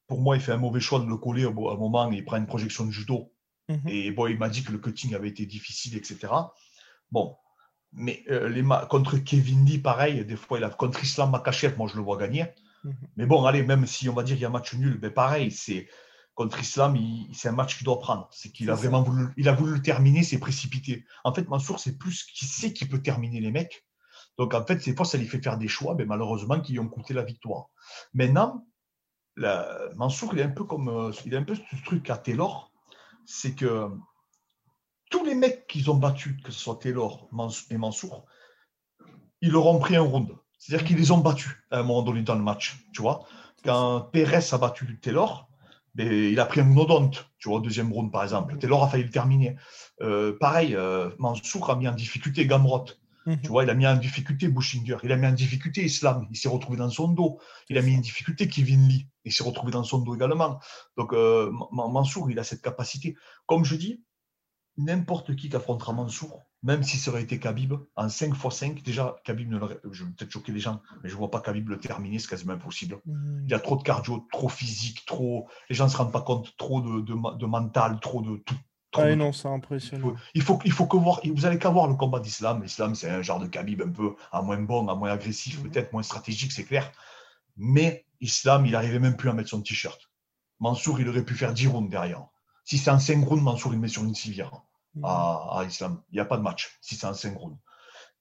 pour 0.07 0.21
moi, 0.21 0.37
il 0.37 0.43
fait 0.43 0.53
un 0.53 0.59
mauvais 0.59 0.81
choix 0.81 1.01
de 1.01 1.07
le 1.07 1.17
coller 1.17 1.45
à 1.45 1.49
un 1.49 1.53
moment, 1.53 2.11
il 2.11 2.25
prend 2.25 2.37
une 2.37 2.47
projection 2.47 2.85
de 2.85 2.91
judo. 2.91 3.33
Mhm. 3.69 3.89
Et 3.89 4.11
bon, 4.11 4.27
il 4.27 4.39
m'a 4.39 4.49
dit 4.49 4.63
que 4.63 4.73
le 4.73 4.79
cutting 4.79 5.15
avait 5.15 5.29
été 5.29 5.47
difficile, 5.47 5.97
etc. 5.97 6.33
Bon, 7.11 7.37
mais 7.93 8.23
euh, 8.31 8.49
les 8.49 8.65
contre 8.89 9.17
Kevin 9.19 9.65
Lee, 9.65 9.79
pareil, 9.79 10.25
des 10.25 10.37
fois, 10.37 10.59
il 10.59 10.65
a 10.65 10.71
contre 10.71 11.03
Islam 11.03 11.31
Makachev, 11.31 11.77
moi 11.77 11.89
je 11.89 11.97
le 11.97 12.03
vois 12.03 12.17
gagner. 12.17 12.47
Mhm. 12.87 12.95
Mais 13.17 13.27
bon, 13.27 13.45
allez, 13.45 13.63
même 13.63 13.87
si 13.87 14.09
on 14.09 14.15
va 14.15 14.23
dire 14.23 14.37
qu'il 14.37 14.43
y 14.43 14.45
a 14.45 14.49
un 14.49 14.53
match 14.53 14.75
nul, 14.75 14.99
mais 15.03 15.11
pareil, 15.11 15.51
c'est 15.51 15.89
contre 16.35 16.61
Islam, 16.61 16.97
c'est 17.33 17.49
un 17.49 17.53
match 17.53 17.77
qu'il 17.77 17.85
doit 17.85 17.99
prendre. 17.99 18.29
C'est 18.31 18.51
qu'il 18.53 18.71
a 18.71 18.75
vraiment 18.75 19.03
voulu, 19.03 19.29
il 19.37 19.49
a 19.49 19.53
voulu 19.53 19.75
le 19.75 19.83
terminer, 19.83 20.23
c'est 20.23 20.39
précipité. 20.39 21.05
En 21.25 21.33
fait, 21.35 21.49
Mansour, 21.49 21.81
c'est 21.81 21.99
plus 21.99 22.25
qu'il 22.25 22.47
sait 22.47 22.73
qu'il 22.73 22.89
peut 22.89 23.03
terminer 23.03 23.41
les 23.41 23.51
mecs. 23.51 23.87
Donc, 24.39 24.53
en 24.55 24.65
fait, 24.65 24.81
c'est 24.81 24.95
fois, 24.95 25.07
ça 25.07 25.17
lui 25.19 25.27
fait 25.27 25.43
faire 25.43 25.57
des 25.57 25.69
choix, 25.69 25.95
mais 25.95 26.05
malheureusement, 26.05 26.61
qui 26.61 26.73
lui 26.73 26.79
ont 26.79 26.89
coûté 26.89 27.15
la 27.15 27.25
victoire. 27.25 27.71
Maintenant, 28.13 28.67
Mansour, 29.97 30.35
il 30.35 30.41
est 30.41 30.45
un 30.45 30.51
peu 30.51 30.65
comme, 30.65 30.89
euh, 30.89 31.13
il 31.25 31.35
a 31.35 31.39
un 31.39 31.43
peu 31.43 31.55
ce 31.55 31.85
truc 31.85 32.11
à 32.11 32.19
Taylor, 32.19 32.71
c'est 33.25 33.55
que 33.55 33.91
tous 35.11 35.25
les 35.25 35.35
mecs 35.35 35.67
qu'ils 35.67 35.91
ont 35.91 35.97
battus, 35.97 36.37
que 36.43 36.53
ce 36.53 36.59
soit 36.59 36.77
Taylor 36.77 37.29
et 37.71 37.79
Mansour, 37.79 38.27
ils 39.41 39.53
leur 39.53 39.67
ont 39.67 39.79
pris 39.79 39.97
un 39.97 40.03
round. 40.03 40.37
C'est-à-dire 40.67 40.87
qu'ils 40.87 40.97
les 40.97 41.13
ont 41.13 41.19
battus 41.19 41.53
à 41.71 41.79
un 41.79 41.83
moment 41.85 42.03
donné 42.03 42.23
dans 42.23 42.35
le 42.35 42.43
match. 42.43 42.85
Tu 42.93 43.01
vois, 43.01 43.25
quand 43.65 44.01
Pérez 44.13 44.41
a 44.51 44.59
battu 44.59 44.99
Taylor, 45.01 45.49
ben, 45.95 46.13
il 46.13 46.41
a 46.41 46.45
pris 46.45 46.61
un 46.61 46.77
odonte, 46.77 47.31
tu 47.39 47.49
vois, 47.49 47.59
au 47.59 47.61
deuxième 47.61 47.93
round 47.93 48.11
par 48.11 48.25
exemple. 48.25 48.59
Taylor 48.59 48.83
a 48.83 48.89
failli 48.89 49.05
le 49.05 49.11
terminer. 49.11 49.57
Euh, 50.03 50.37
pareil, 50.41 50.75
euh, 50.75 51.11
Mansour 51.21 51.71
a 51.71 51.77
mis 51.77 51.87
en 51.87 51.93
difficulté 51.93 52.47
Gamrot. 52.47 52.87
Mhm. 53.27 53.43
Tu 53.43 53.49
vois, 53.49 53.63
il 53.63 53.71
a 53.71 53.75
mis 53.75 53.87
en 53.87 53.97
difficulté 53.97 54.49
Bushinger. 54.49 54.97
Il 55.05 55.13
a 55.13 55.17
mis 55.17 55.29
en 55.29 55.33
difficulté 55.33 55.85
Islam. 55.85 56.27
Il 56.31 56.37
s'est 56.37 56.49
retrouvé 56.49 56.79
dans 56.79 56.91
son 56.91 57.09
dos. 57.09 57.39
Il 57.69 57.79
a 57.79 57.83
mis 57.83 57.97
en 57.97 58.01
difficulté 58.01 58.49
Kevin 58.49 58.89
Lee. 58.89 59.07
Il 59.25 59.33
s'est 59.33 59.45
retrouvé 59.45 59.71
dans 59.71 59.85
son 59.85 59.99
dos 59.99 60.17
également. 60.17 60.59
Donc, 60.97 61.13
euh, 61.13 61.53
Mansour, 61.71 62.29
il 62.29 62.41
a 62.41 62.45
cette 62.45 62.63
capacité. 62.63 63.17
Comme 63.47 63.65
je 63.65 63.77
dis, 63.77 64.03
n'importe 64.77 65.37
qui 65.37 65.49
qui 65.49 65.55
affrontera 65.55 65.93
Mansour, 65.93 66.46
même 66.63 66.83
si 66.83 66.97
ça 66.97 67.11
aurait 67.11 67.23
été 67.23 67.39
Khabib, 67.39 67.75
en 67.97 68.09
5 68.09 68.35
x 68.35 68.57
5, 68.57 68.83
déjà, 68.83 69.17
Khabib 69.25 69.51
ne 69.51 69.59
l'aurait. 69.59 69.79
Je 69.93 70.05
vais 70.05 70.11
peut-être 70.11 70.31
choquer 70.31 70.53
les 70.53 70.61
gens, 70.61 70.81
mais 71.03 71.09
je 71.09 71.15
ne 71.15 71.19
vois 71.19 71.31
pas 71.31 71.41
Khabib 71.41 71.69
le 71.69 71.79
terminer, 71.79 72.19
c'est 72.19 72.29
quasiment 72.29 72.55
impossible. 72.55 72.99
Mmh. 73.05 73.45
Il 73.45 73.51
y 73.51 73.55
a 73.55 73.61
trop 73.61 73.77
de 73.77 73.83
cardio, 73.83 74.27
trop 74.33 74.49
physique, 74.49 75.05
trop. 75.07 75.49
Les 75.69 75.77
gens 75.77 75.85
ne 75.85 75.91
se 75.91 75.97
rendent 75.97 76.13
pas 76.13 76.23
compte, 76.23 76.57
trop 76.57 76.81
de, 76.81 77.01
de, 77.03 77.47
mental, 77.47 78.01
trop 78.01 78.23
de 78.23 78.37
tout. 78.39 78.57
ah 78.95 79.15
non, 79.15 79.33
c'est 79.33 79.49
impressionnant. 79.49 80.15
Il 80.35 80.43
faut, 80.43 80.59
il 80.65 80.73
faut 80.73 80.87
que 80.87 80.97
voir, 80.97 81.21
vous 81.25 81.47
allez 81.47 81.59
qu'à 81.59 81.71
voir 81.71 81.87
le 81.87 81.95
combat 81.95 82.21
d'Islam. 82.21 82.63
L'Islam, 82.63 82.95
c'est 82.95 83.11
un 83.11 83.23
genre 83.23 83.39
de 83.39 83.47
Khabib 83.47 83.83
un 83.83 83.91
peu 83.91 84.17
à 84.33 84.43
moins 84.43 84.59
bon, 84.59 84.89
à 84.89 84.95
moins 84.95 85.11
agressif, 85.11 85.61
mmh. 85.61 85.69
peut-être 85.69 85.93
moins 85.93 86.03
stratégique, 86.03 86.53
c'est 86.53 86.65
clair. 86.65 86.91
Mais 87.57 88.07
Islam, 88.21 88.67
il 88.67 88.73
n'arrivait 88.73 88.99
même 88.99 89.17
plus 89.17 89.29
à 89.29 89.35
mettre 89.35 89.51
son 89.51 89.63
t-shirt. 89.63 90.01
Mansour, 90.59 91.01
il 91.01 91.09
aurait 91.09 91.25
pu 91.25 91.35
faire 91.35 91.53
10 91.53 91.67
rounds 91.69 91.91
derrière. 91.91 92.27
Si 92.65 92.79
c'est 92.79 92.91
en 92.91 92.99
5 92.99 93.25
rounds, 93.25 93.43
Mansour, 93.43 93.75
il 93.75 93.79
met 93.79 93.89
sur 93.89 94.03
une 94.03 94.15
civière 94.15 94.63
à, 95.03 95.65
Islam. 95.67 96.01
Il 96.11 96.15
n'y 96.15 96.21
a 96.21 96.25
pas 96.25 96.37
de 96.37 96.43
match 96.43 96.79
si 96.81 96.97
c'est 96.97 97.07
en 97.07 97.15
synchrone. 97.15 97.57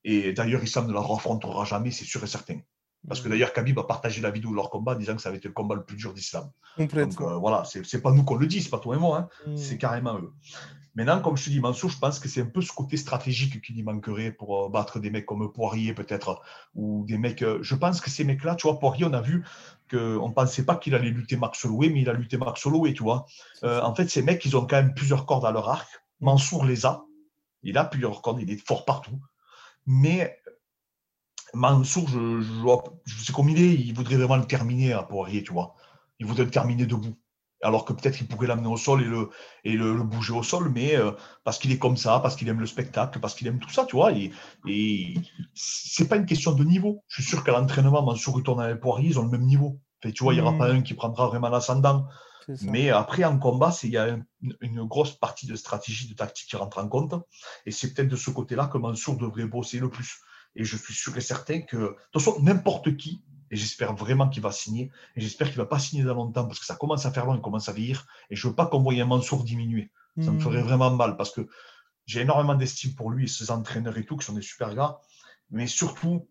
Et 0.03 0.34
d'ailleurs, 0.34 0.63
Islam 0.63 0.88
ne 0.88 0.93
la 0.93 0.99
affrontera 0.99 1.65
jamais, 1.65 1.91
c'est 1.91 2.05
sûr 2.05 2.23
et 2.23 2.28
certain. 2.28 2.59
Parce 3.07 3.21
que 3.21 3.30
d'ailleurs, 3.30 3.53
Khabib 3.53 3.78
a 3.80 3.84
partagé 3.84 4.21
la 4.21 4.32
vidéo 4.32 4.51
de 4.51 4.55
leur 4.55 4.69
combat 4.69 4.95
disant 4.95 5.15
que 5.15 5.21
ça 5.21 5.30
avait 5.30 5.38
été 5.38 5.47
le 5.47 5.53
combat 5.53 5.76
le 5.76 5.84
plus 5.84 5.95
dur 5.95 6.13
d'Islam. 6.13 6.49
Donc 6.78 7.21
euh, 7.21 7.36
voilà, 7.38 7.63
c'est 7.65 8.01
pas 8.01 8.11
nous 8.11 8.23
qu'on 8.23 8.36
le 8.36 8.47
dit, 8.47 8.61
c'est 8.61 8.69
pas 8.69 8.80
toi 8.80 8.95
et 8.95 8.99
moi, 8.99 9.30
hein. 9.47 9.51
mm. 9.51 9.57
c'est 9.57 9.78
carrément 9.78 10.17
eux. 10.17 10.34
Maintenant, 10.95 11.19
comme 11.19 11.36
je 11.36 11.45
te 11.45 11.49
dis, 11.49 11.59
Mansour, 11.59 11.89
je 11.89 11.99
pense 11.99 12.19
que 12.19 12.30
c'est 12.30 12.41
un 12.41 12.45
peu 12.45 12.61
ce 12.61 12.71
côté 12.71 12.95
stratégique 12.95 13.61
qui 13.61 13.73
lui 13.73 13.84
manquerait 13.84 14.32
pour 14.32 14.65
euh, 14.65 14.69
battre 14.69 14.99
des 14.99 15.09
mecs 15.09 15.26
comme 15.26 15.51
Poirier, 15.51 15.93
peut-être, 15.93 16.41
ou 16.73 17.03
des 17.05 17.17
mecs. 17.17 17.41
Euh, 17.41 17.59
je 17.61 17.76
pense 17.76 17.99
que 17.99 18.09
ces 18.09 18.23
mecs-là, 18.23 18.55
tu 18.55 18.67
vois, 18.67 18.80
Poirier, 18.80 19.05
on 19.05 19.13
a 19.13 19.21
vu 19.21 19.45
qu'on 19.91 20.30
ne 20.30 20.34
pensait 20.34 20.65
pas 20.65 20.76
qu'il 20.78 20.95
allait 20.95 21.09
lutter 21.09 21.36
Max 21.36 21.63
Holloway, 21.65 21.89
mais 21.89 22.01
il 22.01 22.09
a 22.09 22.13
lutté 22.13 22.38
Max 22.38 22.65
Holloway, 22.65 22.93
tu 22.93 23.03
vois. 23.03 23.26
en 23.61 23.93
fait, 23.93 24.09
ces 24.09 24.21
mecs, 24.21 24.43
ils 24.45 24.55
ont 24.55 24.65
quand 24.65 24.78
même 24.78 24.93
plusieurs 24.93 25.26
cordes 25.26 25.45
à 25.45 25.51
leur 25.51 25.69
arc. 25.69 25.88
Mansour 26.20 26.66
les 26.66 26.86
a. 26.86 27.05
Il 27.63 27.78
a 27.78 27.86
plusieurs 27.86 28.22
cordes, 28.22 28.41
il 28.41 28.51
est 28.51 28.66
fort 28.66 28.86
partout. 28.86 29.20
Mais 29.86 30.39
Mansour, 31.53 32.07
je, 32.09 32.41
je, 33.05 33.24
sais 33.24 33.34
comme 33.34 33.49
il 33.49 33.61
est, 33.61 33.74
il 33.74 33.93
voudrait 33.93 34.18
vraiment 34.18 34.38
le 34.38 34.45
terminer 34.45 34.93
à 34.93 35.03
Poirier, 35.03 35.43
tu 35.43 35.53
vois. 35.53 35.76
Il 36.20 36.26
voudrait 36.26 36.45
le 36.45 36.51
terminer 36.51 36.86
debout. 36.86 37.18
Alors 37.63 37.86
que 37.86 37.93
peut-être 37.93 38.18
qu'il 38.18 38.28
pourrait 38.28 38.47
l'amener 38.47 38.68
au 38.68 38.78
sol 38.78 39.01
et 39.01 39.05
le, 39.05 39.30
et 39.63 39.74
le, 39.74 40.03
bouger 40.03 40.34
au 40.34 40.43
sol, 40.43 40.70
mais 40.70 40.95
euh, 40.95 41.11
parce 41.43 41.57
qu'il 41.57 41.72
est 41.72 41.80
comme 41.80 41.97
ça, 41.97 42.20
parce 42.20 42.36
qu'il 42.36 42.47
aime 42.49 42.59
le 42.59 42.66
spectacle, 42.68 43.20
parce 43.20 43.34
qu'il 43.34 43.47
aime 43.47 43.59
tout 43.59 43.70
ça, 43.70 43.86
tu 43.86 43.95
vois. 43.95 44.11
Et, 44.11 44.32
et 44.68 45.16
c'est 45.53 46.07
pas 46.07 46.18
une 46.18 46.26
question 46.26 46.51
de 46.51 46.63
niveau. 46.63 47.03
Je 47.07 47.22
suis 47.22 47.32
sûr 47.32 47.43
qu'à 47.43 47.53
l'entraînement, 47.53 48.03
Mansour 48.03 48.39
et 48.39 48.76
Poirier, 48.76 49.09
ils 49.09 49.20
ont 49.20 49.24
le 49.24 49.30
même 49.30 49.45
niveau. 49.45 49.80
tu 50.01 50.24
vois, 50.24 50.34
il 50.34 50.38
n'y 50.38 50.41
aura 50.41 50.51
mmh. 50.51 50.57
pas 50.57 50.70
un 50.70 50.82
qui 50.82 50.93
prendra 50.93 51.28
vraiment 51.28 51.49
l'ascendant. 51.49 52.05
Mais 52.62 52.89
après, 52.89 53.24
en 53.24 53.38
combat, 53.38 53.76
il 53.84 53.91
y 53.91 53.98
a 53.98 54.18
une, 54.62 54.84
grosse 54.84 55.14
partie 55.18 55.48
de 55.48 55.56
stratégie, 55.56 56.08
de 56.08 56.14
tactique 56.14 56.50
qui 56.50 56.56
rentre 56.56 56.78
en 56.78 56.88
compte. 56.88 57.14
Et 57.66 57.72
c'est 57.72 57.93
peut-être 57.93 58.10
de 58.10 58.16
ce 58.16 58.30
côté-là 58.30 58.68
que 58.68 58.78
Mansour 58.78 59.18
devrait 59.18 59.46
bosser 59.46 59.80
le 59.80 59.89
plus. 59.89 60.20
Et 60.56 60.64
je 60.64 60.78
suis 60.78 60.93
sûr 60.93 61.16
et 61.18 61.22
certain 61.22 61.62
que, 61.62 61.78
de 61.78 61.96
toute 62.12 62.22
façon, 62.22 62.41
n'importe 62.41 62.96
qui, 62.98 63.22
et 63.52 63.56
j'espère 63.56 63.93
vraiment 63.96 64.30
qu'il 64.30 64.41
va 64.41 64.52
signer, 64.52 64.91
et 65.16 65.22
j'espère 65.22 65.48
qu'il 65.48 65.58
ne 65.58 65.64
va 65.64 65.70
pas 65.70 65.80
signer 65.80 66.04
dans 66.04 66.16
longtemps, 66.16 66.46
parce 66.46 66.60
que 66.60 66.66
ça 66.66 66.76
commence 66.76 67.06
à 67.06 67.12
faire 67.12 67.26
long, 67.26 67.36
il 67.36 67.41
commence 67.41 67.70
à 67.70 67.74
vieillir, 67.74 68.06
et 68.30 68.36
je 68.36 68.48
ne 68.48 68.52
veux 68.52 68.56
pas 68.56 68.66
qu'on 68.68 68.82
voie 68.82 68.93
un 68.93 69.06
Mansour 69.06 69.43
diminuer. 69.43 69.91
Ça 70.22 70.32
me 70.32 70.39
ferait 70.39 70.62
hmm. 70.62 70.68
vraiment 70.68 70.91
mal, 70.91 71.18
parce 71.18 71.32
que 71.32 71.46
j'ai 72.06 72.22
énormément 72.22 72.56
d'estime 72.56 72.96
pour 72.96 73.12
lui 73.12 73.26
et 73.26 73.28
ses 73.28 73.52
entraîneurs 73.52 73.98
et 73.98 74.06
tout, 74.06 74.16
qui 74.16 74.26
sont 74.26 74.34
des 74.34 74.41
super 74.41 74.74
gars, 74.74 74.98
mais 75.52 75.68
surtout, 75.68 76.28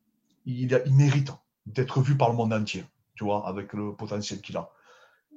il, 0.46 0.82
il 0.86 0.94
mérite 0.94 1.32
d'être 1.66 2.00
vu 2.00 2.16
par 2.16 2.30
le 2.30 2.36
monde 2.36 2.52
entier, 2.52 2.84
tu 3.14 3.24
vois, 3.24 3.46
avec 3.46 3.74
le 3.74 3.94
potentiel 3.94 4.40
qu'il 4.40 4.56
a. 4.56 4.70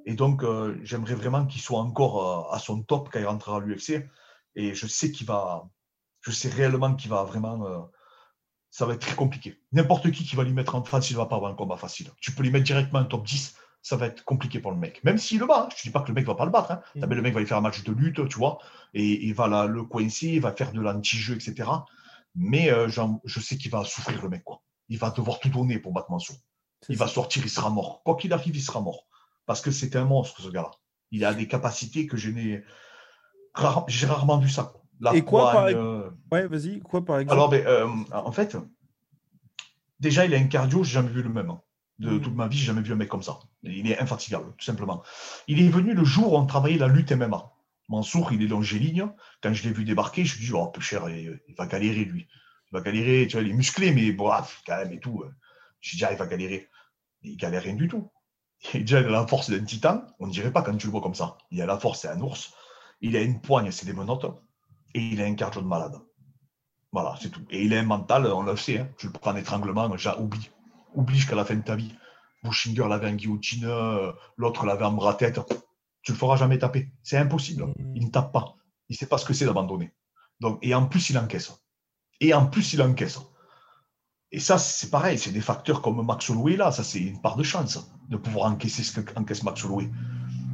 Et 0.08 0.14
donc, 0.14 0.42
euh, 0.42 0.80
j'aimerais 0.84 1.14
vraiment 1.14 1.44
qu'il 1.44 1.60
soit 1.60 1.80
encore 1.80 2.48
euh, 2.50 2.54
à 2.54 2.58
son 2.58 2.82
top 2.82 3.10
quand 3.12 3.18
il 3.18 3.26
rentrera 3.26 3.58
à 3.58 3.60
l'UFC. 3.60 4.08
Et 4.56 4.74
je 4.74 4.86
sais 4.86 5.12
qu'il 5.12 5.26
va, 5.26 5.68
je 6.22 6.30
sais 6.30 6.48
réellement 6.48 6.94
qu'il 6.94 7.10
va 7.10 7.24
vraiment, 7.24 7.66
euh, 7.66 7.80
ça 8.70 8.86
va 8.86 8.94
être 8.94 9.02
très 9.02 9.14
compliqué. 9.14 9.60
N'importe 9.70 10.10
qui 10.10 10.24
qui 10.24 10.34
va 10.34 10.44
lui 10.44 10.54
mettre 10.54 10.76
en 10.76 10.82
face, 10.82 11.10
il 11.10 11.12
ne 11.12 11.18
va 11.18 11.26
pas 11.26 11.36
avoir 11.36 11.52
un 11.52 11.54
combat 11.54 11.76
facile. 11.76 12.10
Tu 12.22 12.32
peux 12.32 12.42
lui 12.42 12.50
mettre 12.50 12.64
directement 12.64 13.00
un 13.00 13.04
top 13.04 13.26
10, 13.26 13.54
ça 13.82 13.96
va 13.96 14.06
être 14.06 14.24
compliqué 14.24 14.60
pour 14.60 14.70
le 14.70 14.78
mec. 14.78 15.04
Même 15.04 15.18
s'il 15.18 15.40
le 15.40 15.46
bat, 15.46 15.64
hein. 15.64 15.68
je 15.76 15.80
ne 15.80 15.82
dis 15.82 15.90
pas 15.90 16.00
que 16.00 16.08
le 16.08 16.14
mec 16.14 16.24
ne 16.24 16.28
va 16.28 16.36
pas 16.36 16.46
le 16.46 16.52
battre. 16.52 16.70
Hein. 16.70 16.80
Mm. 16.94 17.12
Le 17.12 17.22
mec 17.22 17.34
va 17.34 17.40
lui 17.40 17.46
faire 17.46 17.58
un 17.58 17.60
match 17.60 17.84
de 17.84 17.92
lutte, 17.92 18.26
tu 18.30 18.38
vois, 18.38 18.60
et 18.94 19.26
il 19.26 19.34
va 19.34 19.66
le 19.66 19.84
coincer, 19.84 20.28
il 20.28 20.40
va 20.40 20.54
faire 20.54 20.72
de 20.72 20.80
l'anti-jeu, 20.80 21.34
etc. 21.34 21.68
Mais 22.34 22.70
je 22.86 23.40
sais 23.40 23.58
qu'il 23.58 23.70
va 23.70 23.84
souffrir, 23.84 24.22
le 24.22 24.30
mec. 24.30 24.42
Quoi. 24.42 24.62
Il 24.88 24.98
va 24.98 25.10
devoir 25.10 25.38
tout 25.38 25.50
donner 25.50 25.78
pour 25.78 25.92
battre 25.92 26.10
Mansour. 26.10 26.36
Il 26.88 26.96
va 26.96 27.08
sortir, 27.08 27.42
il 27.44 27.50
sera 27.50 27.68
mort. 27.68 28.02
Quoi 28.04 28.16
qu'il 28.16 28.32
arrive, 28.32 28.56
il 28.56 28.62
sera 28.62 28.80
mort 28.80 29.04
parce 29.48 29.62
que 29.62 29.70
c'est 29.70 29.96
un 29.96 30.04
monstre, 30.04 30.42
ce 30.42 30.48
gars-là. 30.50 30.70
Il 31.10 31.24
a 31.24 31.32
des 31.32 31.48
capacités 31.48 32.06
que 32.06 32.18
je 32.18 32.30
n'ai 32.30 32.62
j'ai 33.88 34.06
rarement 34.06 34.38
vu 34.38 34.50
ça. 34.50 34.74
Et 35.14 35.22
quoi, 35.22 35.52
par... 35.52 35.64
Euh, 35.66 36.10
ouais, 36.30 36.46
vas-y, 36.46 36.80
quoi 36.80 37.02
par 37.04 37.18
exemple? 37.18 37.32
Alors, 37.32 37.48
ben, 37.48 37.66
euh, 37.66 37.88
en 38.12 38.30
fait, 38.30 38.56
déjà, 40.00 40.26
il 40.26 40.34
a 40.34 40.38
un 40.38 40.44
cardio, 40.44 40.84
j'ai 40.84 40.92
jamais 40.92 41.08
vu 41.08 41.22
le 41.22 41.30
même. 41.30 41.48
Hein. 41.48 41.62
De 41.98 42.10
hmm. 42.10 42.20
toute 42.20 42.34
ma 42.34 42.46
vie, 42.46 42.58
j'ai 42.58 42.66
jamais 42.66 42.82
vu 42.82 42.92
un 42.92 42.96
mec 42.96 43.08
comme 43.08 43.22
ça. 43.22 43.38
Il 43.62 43.90
est 43.90 43.98
infatigable, 43.98 44.52
tout 44.58 44.64
simplement. 44.64 45.02
Il 45.48 45.62
est 45.62 45.68
venu 45.68 45.94
le 45.94 46.04
jour 46.04 46.34
où 46.34 46.36
on 46.36 46.44
travaillait 46.44 46.78
la 46.78 46.88
lutte 46.88 47.10
MMA. 47.10 47.50
Mansour, 47.88 48.32
il 48.32 48.42
est 48.42 48.48
longiligne. 48.48 49.08
Quand 49.42 49.54
je 49.54 49.64
l'ai 49.64 49.72
vu 49.72 49.84
débarquer, 49.84 50.26
je 50.26 50.34
me 50.34 50.36
suis 50.36 50.46
dit, 50.46 50.52
oh, 50.52 50.70
cher, 50.78 51.08
il, 51.08 51.40
va 51.56 51.66
galérer, 51.66 52.04
lui. 52.04 52.28
Il 52.70 52.74
va 52.74 52.82
galérer, 52.82 53.26
tu 53.28 53.36
vois, 53.36 53.46
il 53.46 53.50
est 53.50 53.56
musclé, 53.56 53.92
mais 53.92 54.12
bref, 54.12 54.62
quand 54.66 54.76
même, 54.76 54.92
et 54.92 55.00
tout. 55.00 55.24
Je 55.80 55.96
me 55.96 55.98
dit, 55.98 56.04
ah, 56.04 56.12
il 56.12 56.18
va 56.18 56.26
galérer. 56.26 56.68
Il 57.22 57.36
galère 57.36 57.62
rien 57.62 57.74
du 57.74 57.88
tout. 57.88 58.10
Il 58.74 58.80
déjà 58.80 59.00
la 59.00 59.26
force 59.26 59.50
d'un 59.50 59.64
titan, 59.64 60.02
on 60.18 60.26
ne 60.26 60.32
dirait 60.32 60.52
pas 60.52 60.62
quand 60.62 60.76
tu 60.76 60.86
le 60.86 60.92
vois 60.92 61.00
comme 61.00 61.14
ça. 61.14 61.38
Il 61.50 61.62
a 61.62 61.66
la 61.66 61.78
force, 61.78 62.00
c'est 62.00 62.08
un 62.08 62.20
ours. 62.20 62.52
Il 63.00 63.16
a 63.16 63.20
une 63.20 63.40
poigne, 63.40 63.70
c'est 63.70 63.86
des 63.86 63.92
menottes. 63.92 64.26
Et 64.94 65.00
il 65.00 65.22
a 65.22 65.24
un 65.24 65.34
cardio 65.34 65.62
de 65.62 65.66
malade. 65.66 65.94
Voilà, 66.92 67.14
c'est 67.20 67.30
tout. 67.30 67.42
Et 67.50 67.64
il 67.64 67.74
a 67.74 67.80
un 67.80 67.84
mental, 67.84 68.26
on 68.26 68.42
le 68.42 68.56
sait, 68.56 68.78
hein. 68.78 68.88
tu 68.98 69.06
le 69.06 69.12
prends 69.12 69.32
en 69.32 69.36
étranglement, 69.36 69.88
déjà, 69.88 70.18
oublie. 70.18 70.50
Oublie 70.94 71.16
jusqu'à 71.16 71.36
la 71.36 71.44
fin 71.44 71.54
de 71.54 71.62
ta 71.62 71.76
vie. 71.76 71.94
Bushinger 72.42 72.88
l'avait 72.88 73.08
en 73.08 73.14
guillotine, 73.14 73.66
euh, 73.66 74.12
l'autre 74.36 74.64
l'avait 74.64 74.84
en 74.84 74.92
bras-tête. 74.92 75.40
Tu 76.02 76.12
le 76.12 76.18
feras 76.18 76.36
jamais 76.36 76.58
taper. 76.58 76.90
C'est 77.02 77.18
impossible. 77.18 77.66
Il 77.94 78.06
ne 78.06 78.10
tape 78.10 78.32
pas. 78.32 78.54
Il 78.88 78.94
ne 78.94 78.96
sait 78.96 79.06
pas 79.06 79.18
ce 79.18 79.26
que 79.26 79.34
c'est 79.34 79.44
d'abandonner. 79.44 79.92
Donc, 80.40 80.58
et 80.62 80.74
en 80.74 80.86
plus, 80.86 81.10
il 81.10 81.18
encaisse. 81.18 81.52
Et 82.20 82.32
en 82.32 82.46
plus, 82.46 82.72
il 82.72 82.82
encaisse. 82.82 83.20
Et 84.30 84.40
ça, 84.40 84.58
c'est 84.58 84.90
pareil, 84.90 85.18
c'est 85.18 85.30
des 85.30 85.40
facteurs 85.40 85.80
comme 85.80 86.04
Max 86.04 86.28
Holloway 86.28 86.56
là, 86.56 86.70
ça 86.70 86.84
c'est 86.84 87.00
une 87.00 87.20
part 87.20 87.36
de 87.36 87.42
chance 87.42 87.90
de 88.08 88.16
pouvoir 88.16 88.50
encaisser 88.50 88.82
ce 88.82 89.00
qu'encaisse 89.00 89.42
Max 89.42 89.64
Holloway. 89.64 89.90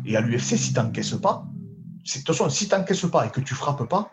Et 0.05 0.16
à 0.16 0.20
l'UFC, 0.20 0.57
si 0.57 0.72
tu 0.72 0.79
n'encaisses 0.79 1.14
pas, 1.14 1.47
de 2.05 2.11
toute 2.12 2.27
façon, 2.27 2.49
si 2.51 2.68
tu 2.68 2.75
n'encaisses 2.75 3.07
pas 3.07 3.27
et 3.27 3.31
que 3.31 3.41
tu 3.41 3.55
frappes 3.55 3.89
pas, 3.89 4.11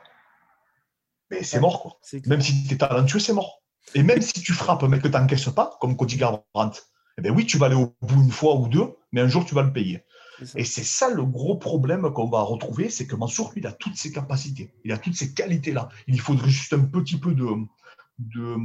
ben, 1.29 1.43
c'est 1.43 1.59
mort. 1.59 1.81
Quoi. 1.81 1.99
Même 2.25 2.41
si 2.41 2.63
tu 2.67 2.73
es 2.73 2.77
talentueux, 2.77 3.19
c'est 3.19 3.33
mort. 3.33 3.61
Et 3.93 4.03
même 4.03 4.21
si 4.21 4.33
tu 4.33 4.53
frappes 4.53 4.83
mais 4.83 4.99
que 4.99 5.07
tu 5.07 5.13
n'encaisses 5.13 5.49
pas, 5.49 5.77
comme 5.79 5.95
Cody 5.95 6.17
Garbrandt, 6.17 6.81
eh 7.17 7.21
ben 7.21 7.31
oui, 7.35 7.45
tu 7.45 7.57
vas 7.57 7.67
aller 7.67 7.75
au 7.75 7.95
bout 8.01 8.21
une 8.21 8.31
fois 8.31 8.55
ou 8.55 8.67
deux, 8.67 8.95
mais 9.11 9.21
un 9.21 9.27
jour 9.27 9.45
tu 9.45 9.53
vas 9.53 9.63
le 9.63 9.73
payer. 9.73 10.03
Et 10.55 10.65
c'est 10.65 10.83
ça 10.83 11.09
le 11.09 11.23
gros 11.23 11.55
problème 11.55 12.11
qu'on 12.13 12.29
va 12.29 12.41
retrouver, 12.41 12.89
c'est 12.89 13.05
que 13.05 13.15
Mansour, 13.15 13.51
lui, 13.53 13.61
il 13.61 13.67
a 13.67 13.71
toutes 13.71 13.95
ses 13.95 14.11
capacités, 14.11 14.73
il 14.83 14.91
a 14.91 14.97
toutes 14.97 15.15
ces 15.15 15.33
qualités-là. 15.33 15.89
Il 16.07 16.19
faudrait 16.19 16.49
juste 16.49 16.73
un 16.73 16.79
petit 16.79 17.17
peu 17.17 17.33
de, 17.35 17.45
de, 18.19 18.57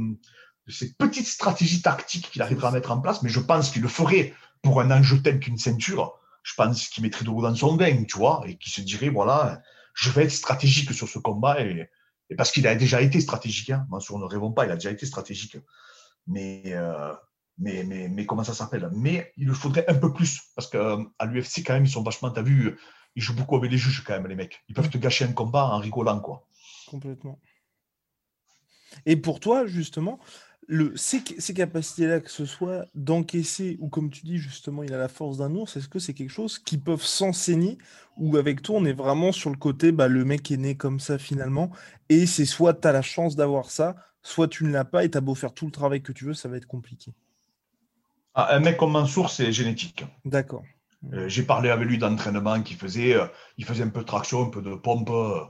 de 0.67 0.71
ces 0.71 0.93
petites 0.93 1.27
stratégies 1.27 1.81
tactiques 1.81 2.29
qu'il 2.29 2.41
arrivera 2.41 2.69
à 2.69 2.71
mettre 2.71 2.91
en 2.91 2.99
place, 2.99 3.23
mais 3.23 3.29
je 3.29 3.39
pense 3.39 3.71
qu'il 3.71 3.81
le 3.81 3.87
ferait 3.87 4.33
pour 4.61 4.81
un 4.81 4.91
enjeu 4.91 5.21
tel 5.21 5.39
qu'une 5.39 5.57
ceinture. 5.57 6.19
Je 6.43 6.53
pense 6.55 6.89
qu'il 6.89 7.03
mettrait 7.03 7.23
de 7.23 7.29
l'eau 7.29 7.41
dans 7.41 7.55
son 7.55 7.77
vin, 7.77 8.03
tu 8.03 8.17
vois, 8.17 8.43
et 8.45 8.57
qu'il 8.57 8.71
se 8.71 8.81
dirait, 8.81 9.09
voilà, 9.09 9.61
je 9.93 10.09
vais 10.09 10.25
être 10.25 10.31
stratégique 10.31 10.93
sur 10.93 11.07
ce 11.07 11.19
combat, 11.19 11.61
et, 11.61 11.89
parce 12.37 12.51
qu'il 12.51 12.67
a 12.67 12.75
déjà 12.75 13.01
été 13.01 13.21
stratégique, 13.21 13.69
hein. 13.69 13.87
Ne 13.89 14.25
rêvons 14.25 14.51
pas, 14.51 14.65
il 14.65 14.71
a 14.71 14.75
déjà 14.75 14.91
été 14.91 15.05
stratégique. 15.05 15.57
Mais, 16.27 16.63
euh, 16.67 17.13
mais, 17.57 17.83
mais, 17.83 18.09
mais 18.09 18.25
comment 18.25 18.43
ça 18.43 18.53
s'appelle? 18.53 18.89
Mais 18.93 19.33
il 19.37 19.47
le 19.47 19.53
faudrait 19.53 19.85
un 19.87 19.95
peu 19.95 20.13
plus, 20.13 20.41
parce 20.55 20.69
qu'à 20.69 20.77
euh, 20.77 21.25
l'UFC, 21.25 21.63
quand 21.65 21.73
même, 21.73 21.85
ils 21.85 21.91
sont 21.91 22.03
vachement, 22.03 22.29
t'as 22.29 22.41
vu, 22.41 22.77
ils 23.15 23.21
jouent 23.21 23.35
beaucoup 23.35 23.55
avec 23.55 23.71
les 23.71 23.77
juges, 23.77 24.03
quand 24.05 24.13
même, 24.13 24.27
les 24.27 24.35
mecs. 24.35 24.63
Ils 24.67 24.75
peuvent 24.75 24.89
te 24.89 24.97
gâcher 24.97 25.23
un 25.23 25.31
combat 25.31 25.65
en 25.65 25.79
rigolant, 25.79 26.19
quoi. 26.19 26.45
Complètement. 26.87 27.39
Et 29.05 29.15
pour 29.17 29.39
toi, 29.39 29.65
justement, 29.65 30.19
le, 30.67 30.93
ces, 30.97 31.23
capacités-là, 31.53 32.19
que 32.19 32.29
ce 32.29 32.45
soit 32.45 32.85
d'encaisser 32.93 33.77
ou 33.79 33.87
comme 33.87 34.09
tu 34.09 34.25
dis 34.25 34.37
justement, 34.37 34.83
il 34.83 34.93
a 34.93 34.97
la 34.97 35.07
force 35.07 35.37
d'un 35.37 35.55
ours, 35.55 35.77
est-ce 35.77 35.87
que 35.87 35.99
c'est 35.99 36.13
quelque 36.13 36.31
chose 36.31 36.59
qui 36.59 36.77
peuvent 36.77 37.03
s'enseigner 37.03 37.77
ou 38.17 38.35
avec 38.35 38.61
toi 38.61 38.77
on 38.77 38.85
est 38.85 38.93
vraiment 38.93 39.31
sur 39.31 39.49
le 39.49 39.55
côté, 39.55 39.91
bah, 39.91 40.09
le 40.09 40.25
mec 40.25 40.51
est 40.51 40.57
né 40.57 40.75
comme 40.75 40.99
ça 40.99 41.17
finalement 41.17 41.71
et 42.09 42.25
c'est 42.25 42.45
soit 42.45 42.73
tu 42.73 42.87
as 42.87 42.91
la 42.91 43.01
chance 43.01 43.37
d'avoir 43.37 43.71
ça, 43.71 43.95
soit 44.21 44.49
tu 44.49 44.65
ne 44.65 44.71
l'as 44.71 44.85
pas 44.85 45.05
et 45.05 45.09
tu 45.09 45.17
as 45.17 45.21
beau 45.21 45.35
faire 45.35 45.53
tout 45.53 45.65
le 45.65 45.71
travail 45.71 46.01
que 46.01 46.11
tu 46.11 46.25
veux, 46.25 46.33
ça 46.33 46.49
va 46.49 46.57
être 46.57 46.67
compliqué. 46.67 47.13
Ah, 48.35 48.55
un 48.55 48.59
mec 48.59 48.77
comme 48.77 48.91
Mansour, 48.91 49.29
c'est 49.29 49.51
génétique. 49.51 50.05
D'accord. 50.25 50.63
Euh, 51.13 51.29
j'ai 51.29 51.43
parlé 51.43 51.69
avec 51.69 51.87
lui 51.87 51.97
d'entraînement 51.97 52.61
qui 52.61 52.73
faisait, 52.73 53.15
euh, 53.15 53.25
il 53.57 53.65
faisait 53.65 53.83
un 53.83 53.89
peu 53.89 54.01
de 54.01 54.05
traction, 54.05 54.43
un 54.43 54.49
peu 54.49 54.61
de 54.61 54.75
pompe. 54.75 55.09
Euh, 55.09 55.41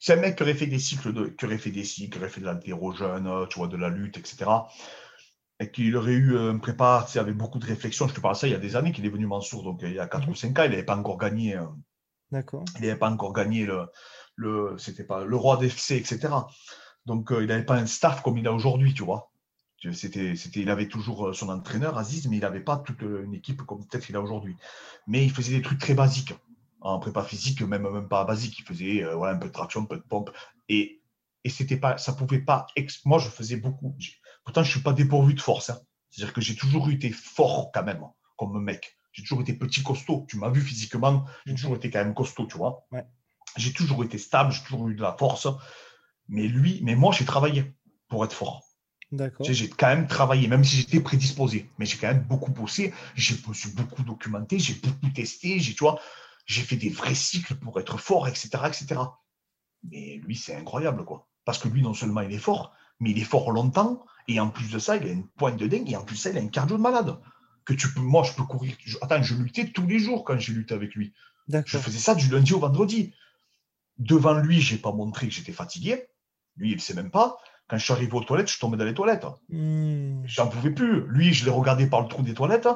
c'est 0.00 0.14
un 0.14 0.16
mec 0.16 0.36
qui 0.36 0.42
aurait 0.42 0.54
fait 0.54 0.66
des 0.66 0.78
cycles, 0.78 1.12
de, 1.12 1.26
qui 1.26 1.44
aurait 1.44 1.58
fait 1.58 1.70
des 1.70 1.84
cycles, 1.84 2.10
qui 2.10 2.18
aurait 2.18 2.30
fait 2.30 2.40
de 2.40 2.46
l'altérogène, 2.46 3.28
tu 3.50 3.58
vois, 3.58 3.68
de 3.68 3.76
la 3.76 3.90
lutte, 3.90 4.16
etc. 4.16 4.50
Et 5.60 5.70
qu'il 5.70 5.94
aurait 5.94 6.14
eu 6.14 6.38
un 6.38 6.56
prépa, 6.56 7.04
tu 7.06 7.12
sais, 7.12 7.18
avec 7.18 7.36
beaucoup 7.36 7.58
de 7.58 7.66
réflexion. 7.66 8.08
Je 8.08 8.14
te 8.14 8.20
parle 8.20 8.34
de 8.34 8.38
ça 8.38 8.46
il 8.48 8.52
y 8.52 8.56
a 8.56 8.58
des 8.58 8.76
années 8.76 8.92
qu'il 8.92 9.04
est 9.04 9.10
venu 9.10 9.26
Mansour, 9.26 9.62
donc 9.62 9.80
il 9.82 9.92
y 9.92 9.98
a 9.98 10.06
4 10.06 10.24
mhm. 10.24 10.30
ou 10.30 10.34
5 10.34 10.58
ans, 10.58 10.62
il 10.64 10.70
n'avait 10.70 10.84
pas 10.84 10.96
encore 10.96 11.18
gagné. 11.18 11.54
Euh, 11.56 11.66
D'accord. 12.32 12.64
Il 12.76 12.80
n'avait 12.80 12.96
pas 12.96 13.10
encore 13.10 13.34
gagné 13.34 13.66
le, 13.66 13.88
le 14.36 14.74
c'était 14.78 15.04
pas 15.04 15.22
le 15.22 15.36
roi 15.36 15.58
d'FC, 15.58 15.96
etc. 15.96 16.28
Donc 17.04 17.30
euh, 17.30 17.42
il 17.42 17.48
n'avait 17.48 17.66
pas 17.66 17.76
un 17.76 17.86
staff 17.86 18.22
comme 18.22 18.38
il 18.38 18.48
a 18.48 18.54
aujourd'hui, 18.54 18.94
tu 18.94 19.04
vois. 19.04 19.30
C'était, 19.92 20.36
c'était, 20.36 20.60
il 20.60 20.70
avait 20.70 20.88
toujours 20.88 21.28
euh, 21.28 21.32
son 21.34 21.50
entraîneur, 21.50 21.98
Aziz, 21.98 22.26
mais 22.28 22.36
il 22.36 22.40
n'avait 22.40 22.60
pas 22.60 22.78
toute 22.78 23.02
une 23.02 23.34
équipe 23.34 23.62
comme 23.62 23.86
peut-être 23.86 24.06
qu'il 24.06 24.16
a 24.16 24.20
aujourd'hui. 24.22 24.56
Mais 25.06 25.24
il 25.24 25.30
faisait 25.30 25.56
des 25.56 25.62
trucs 25.62 25.78
très 25.78 25.94
basiques 25.94 26.34
en 26.80 26.98
prépa 26.98 27.22
physique, 27.22 27.62
même, 27.62 27.88
même 27.88 28.08
pas 28.08 28.24
basique. 28.24 28.58
Il 28.58 28.64
faisait 28.64 29.02
euh, 29.02 29.22
un 29.22 29.36
peu 29.36 29.48
de 29.48 29.52
traction, 29.52 29.82
un 29.82 29.86
peu 29.86 29.96
de 29.96 30.02
pompe. 30.02 30.30
Et, 30.68 31.02
et 31.44 31.50
c'était 31.50 31.76
pas, 31.76 31.98
ça 31.98 32.12
pouvait 32.12 32.40
pas. 32.40 32.66
Moi, 33.04 33.18
je 33.18 33.28
faisais 33.28 33.56
beaucoup. 33.56 33.96
Pourtant, 34.44 34.62
je 34.62 34.70
suis 34.70 34.80
pas 34.80 34.92
dépourvu 34.92 35.34
de 35.34 35.40
force. 35.40 35.70
Hein. 35.70 35.80
C'est-à-dire 36.10 36.34
que 36.34 36.40
j'ai 36.40 36.56
toujours 36.56 36.90
été 36.90 37.10
fort 37.10 37.70
quand 37.72 37.84
même, 37.84 38.02
comme 38.36 38.62
mec. 38.62 38.96
J'ai 39.12 39.22
toujours 39.22 39.40
été 39.40 39.54
petit, 39.54 39.82
costaud. 39.82 40.26
Tu 40.28 40.36
m'as 40.36 40.50
vu 40.50 40.60
physiquement, 40.60 41.24
j'ai 41.46 41.54
toujours 41.54 41.76
été 41.76 41.90
quand 41.90 42.04
même 42.04 42.14
costaud, 42.14 42.46
tu 42.46 42.56
vois. 42.56 42.86
J'ai 43.56 43.72
toujours 43.72 44.04
été 44.04 44.18
stable, 44.18 44.52
j'ai 44.52 44.62
toujours 44.62 44.88
eu 44.88 44.94
de 44.94 45.02
la 45.02 45.16
force. 45.18 45.48
Mais 46.28 46.46
lui, 46.46 46.80
mais 46.82 46.94
moi, 46.94 47.12
j'ai 47.12 47.24
travaillé 47.24 47.72
pour 48.08 48.24
être 48.24 48.32
fort. 48.32 48.64
J'ai 49.40 49.68
quand 49.68 49.88
même 49.88 50.06
travaillé, 50.06 50.46
même 50.46 50.62
si 50.62 50.76
j'étais 50.76 51.00
prédisposé. 51.00 51.68
Mais 51.78 51.86
j'ai 51.86 51.96
quand 51.96 52.08
même 52.08 52.22
beaucoup 52.22 52.52
bossé. 52.52 52.94
J'ai 53.16 53.34
beaucoup 53.74 54.02
documenté, 54.04 54.58
j'ai 54.60 54.74
beaucoup 54.74 55.10
testé. 55.10 55.58
J'ai, 55.58 55.74
tu 55.74 55.82
vois, 55.82 56.00
j'ai 56.46 56.62
fait 56.62 56.76
des 56.76 56.88
vrais 56.88 57.14
cycles 57.14 57.54
pour 57.54 57.78
être 57.80 57.98
fort, 57.98 58.28
etc. 58.28 58.50
etc. 58.66 59.00
Mais 59.84 60.20
lui, 60.24 60.36
c'est 60.36 60.54
incroyable, 60.54 61.04
quoi. 61.04 61.28
Parce 61.44 61.58
que 61.58 61.68
lui, 61.68 61.82
non 61.82 61.94
seulement 61.94 62.20
il 62.20 62.32
est 62.32 62.38
fort, 62.38 62.74
mais 62.98 63.10
il 63.10 63.18
est 63.18 63.24
fort 63.24 63.50
longtemps, 63.50 64.04
et 64.28 64.38
en 64.40 64.48
plus 64.48 64.70
de 64.70 64.78
ça, 64.78 64.96
il 64.96 65.04
a 65.04 65.10
une 65.10 65.26
pointe 65.26 65.56
de 65.56 65.66
dingue, 65.66 65.90
et 65.90 65.96
en 65.96 66.04
plus 66.04 66.16
de 66.16 66.20
ça, 66.20 66.30
il 66.30 66.38
a 66.38 66.40
un 66.40 66.48
cardio 66.48 66.76
de 66.76 66.82
malade. 66.82 67.18
Que 67.64 67.74
tu 67.74 67.92
peux, 67.92 68.00
moi, 68.00 68.22
je 68.22 68.32
peux 68.32 68.44
courir. 68.44 68.76
attends, 69.02 69.22
je 69.22 69.34
luttais 69.34 69.66
tous 69.66 69.86
les 69.86 69.98
jours 69.98 70.24
quand 70.24 70.38
j'ai 70.38 70.52
lutté 70.52 70.74
avec 70.74 70.94
lui. 70.94 71.12
Je 71.66 71.78
faisais 71.78 71.98
ça 71.98 72.14
du 72.14 72.30
lundi 72.30 72.52
au 72.52 72.60
vendredi. 72.60 73.14
Devant 73.98 74.34
lui, 74.34 74.60
j'ai 74.60 74.78
pas 74.78 74.92
montré 74.92 75.28
que 75.28 75.34
j'étais 75.34 75.52
fatigué. 75.52 76.06
Lui, 76.56 76.70
il 76.70 76.76
ne 76.76 76.80
sait 76.80 76.94
même 76.94 77.10
pas. 77.10 77.38
Quand 77.68 77.76
je 77.76 77.84
suis 77.84 77.92
arrivé 77.92 78.12
aux 78.12 78.24
toilettes, 78.24 78.50
je 78.50 78.58
tombais 78.58 78.76
dans 78.76 78.84
les 78.84 78.94
toilettes. 78.94 79.26
Hmm. 79.48 80.22
J'en 80.24 80.48
pouvais 80.48 80.70
plus. 80.70 81.06
Lui, 81.06 81.32
je 81.32 81.44
l'ai 81.44 81.50
regardé 81.50 81.86
par 81.86 82.00
le 82.00 82.08
trou 82.08 82.22
des 82.22 82.34
toilettes. 82.34 82.68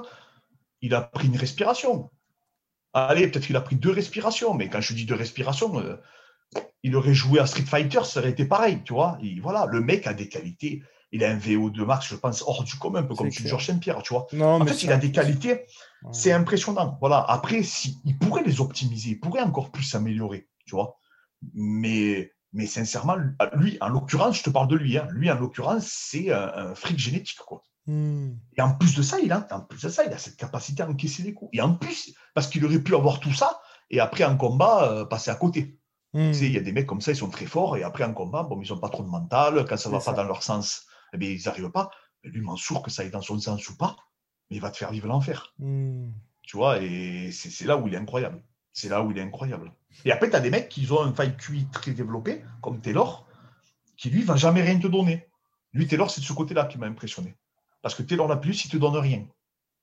Il 0.83 0.95
a 0.95 1.01
pris 1.01 1.29
une 1.29 1.37
respiration. 1.37 2.11
Allez, 2.95 3.29
peut-être 3.29 3.47
qu'il 3.47 3.57
a 3.57 3.61
pris 3.61 3.77
deux 3.77 3.91
respirations, 3.91 4.55
mais 4.55 4.69
quand 4.69 4.81
je 4.81 4.95
dis 4.95 5.05
deux 5.05 5.15
respirations, 5.17 5.79
euh, 5.81 5.97
il 6.83 6.95
aurait 6.97 7.15
joué 7.15 7.41
à 7.41 7.47
Street 7.47 7.63
Fighter, 7.65 8.05
ça 8.05 8.21
aurait 8.21 8.31
été 8.31 8.45
pareil, 8.45 8.81
tu 8.85 8.93
vois. 8.93 9.19
Et 9.23 9.41
voilà, 9.41 9.67
le 9.67 9.81
mec 9.81 10.07
a 10.07 10.15
des 10.15 10.29
qualités 10.29 10.83
il 11.15 11.23
a 11.23 11.31
un 11.31 11.39
VO2 11.39 11.85
max, 11.85 12.09
je 12.09 12.17
pense, 12.17 12.43
hors 12.45 12.65
du 12.65 12.75
commun, 12.75 12.99
un 12.99 13.03
peu 13.05 13.15
comme 13.15 13.31
C'est 13.31 13.47
Georges 13.47 13.67
Saint-Pierre, 13.67 14.03
tu 14.03 14.13
vois. 14.13 14.27
Non, 14.33 14.47
En 14.57 14.65
mais 14.65 14.73
fait, 14.73 14.83
il 14.83 14.91
a 14.91 14.97
des 14.97 15.13
qualités, 15.13 15.65
Ouais. 16.03 16.11
c'est 16.11 16.33
impressionnant. 16.33 16.99
Voilà. 17.01 17.25
Après, 17.29 17.63
si, 17.63 18.01
il 18.05 18.19
pourrait 18.19 18.43
les 18.43 18.61
optimiser, 18.61 19.11
il 19.11 19.21
pourrait 19.21 19.43
encore 19.43 19.71
plus 19.71 19.85
s'améliorer, 19.85 20.49
tu 20.67 20.75
vois. 20.75 20.99
Mais, 21.55 22.33
mais 22.53 22.67
sincèrement, 22.67 23.17
lui, 23.53 23.79
en 23.81 23.91
l'occurrence, 23.91 24.39
je 24.39 24.43
te 24.43 24.51
parle 24.51 24.67
de 24.67 24.75
lui, 24.75 24.99
hein, 24.99 25.07
lui, 25.13 25.31
en 25.31 25.37
l'occurrence, 25.39 25.87
c'est 25.87 26.33
un, 26.33 26.53
un 26.53 26.75
fric 26.75 26.99
génétique, 26.99 27.39
quoi. 27.47 27.63
Hmm. 27.87 28.33
Et 28.57 28.63
en 28.63 28.75
plus 28.75 28.97
de 28.97 29.03
ça, 29.03 29.19
il 29.21 29.31
a, 29.33 29.47
en 29.51 29.61
plus 29.61 29.83
de 29.83 29.89
ça, 29.89 30.05
il 30.05 30.13
a 30.13 30.19
cette 30.19 30.37
capacité 30.37 30.83
à 30.83 30.89
encaisser 30.89 31.23
les 31.23 31.35
coups. 31.35 31.51
Et 31.53 31.61
en 31.61 31.75
plus, 31.75 32.15
parce 32.35 32.47
qu'il 32.47 32.65
aurait 32.65 32.79
pu 32.79 32.95
avoir 32.95 33.21
tout 33.21 33.33
ça, 33.33 33.61
et 33.91 34.01
après 34.01 34.25
en 34.25 34.37
combat, 34.37 34.91
euh, 34.91 35.05
passer 35.05 35.31
à 35.31 35.35
côté. 35.35 35.79
Hmm. 36.13 36.31
Tu 36.31 36.39
sais, 36.39 36.47
il 36.47 36.53
y 36.53 36.59
a 36.59 36.63
des 36.63 36.73
mecs 36.73 36.87
comme 36.87 37.01
ça, 37.01 37.13
ils 37.13 37.17
sont 37.17 37.31
très 37.31 37.47
forts, 37.47 37.77
et 37.77 37.83
après 37.83 38.05
en 38.05 38.15
combat, 38.15 38.43
bon, 38.43 38.61
ils 38.63 38.71
n'ont 38.71 38.79
pas 38.79 38.89
trop 38.89 39.03
de 39.03 39.09
mental. 39.09 39.65
Quand 39.69 39.77
ça 39.77 39.91
va 39.91 40.01
C'est 40.01 40.11
pas 40.11 40.17
dans 40.17 40.25
leur 40.25 40.43
sens, 40.43 40.87
eh 41.13 41.19
bien, 41.19 41.31
ils 41.31 41.43
n'arrivent 41.45 41.71
pas. 41.71 41.91
Mais 42.23 42.31
lui, 42.31 42.41
Mansour, 42.41 42.83
que 42.83 42.91
ça 42.91 43.03
aille 43.03 43.11
dans 43.11 43.21
son 43.21 43.39
sens 43.39 43.69
ou 43.69 43.77
pas, 43.77 43.97
mais 44.51 44.57
il 44.57 44.61
va 44.61 44.71
te 44.71 44.77
faire 44.77 44.91
vivre 44.91 45.09
l'enfer. 45.09 45.53
Hmm. 45.59 46.11
Tu 46.43 46.57
vois, 46.57 46.81
et 46.81 47.31
c'est 47.33 47.65
là 47.65 47.77
où 47.77 47.89
il 47.89 47.95
est 47.95 47.99
incroyable. 47.99 48.43
C'est 48.73 48.89
là 48.89 49.03
où 49.03 49.11
il 49.11 49.19
est 49.19 49.23
incroyable. 49.23 49.73
Et 50.05 50.13
après, 50.13 50.29
tu 50.29 50.37
as 50.37 50.41
des 50.41 50.51
mecs 50.51 50.69
qui 50.69 50.91
ont 50.91 51.03
un 51.03 51.15
faille 51.15 51.37
QI 51.37 51.67
très 51.73 51.93
développé, 51.93 52.45
comme 52.61 52.81
Taylor, 52.81 53.27
qui 53.97 54.11
lui 54.11 54.23
va 54.23 54.37
jamais 54.37 54.63
rien 54.63 54.79
te 54.79 54.89
donner. 54.89 55.29
Lui, 55.73 55.87
Taylor, 55.87 56.11
c'est 56.11 56.21
de 56.21 56.27
ce 56.27 56.33
côté-là 56.33 56.65
qui 56.65 56.79
m'a 56.79 56.87
impressionné. 56.87 57.37
Parce 57.85 57.95
que 57.95 58.03
Taylor 58.03 58.27
la 58.27 58.39
plus, 58.39 58.65
il 58.65 58.71
te 58.71 58.79
donne 58.79 58.97
rien. 58.97 59.27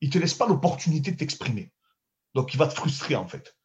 Il 0.01 0.07
ne 0.07 0.13
te 0.13 0.17
laisse 0.17 0.33
pas 0.33 0.47
l'opportunité 0.47 1.11
de 1.11 1.17
t'exprimer. 1.17 1.71
Donc 2.33 2.55
il 2.55 2.57
va 2.57 2.65
te 2.65 2.73
frustrer 2.73 3.15
en 3.15 3.27
fait. 3.27 3.55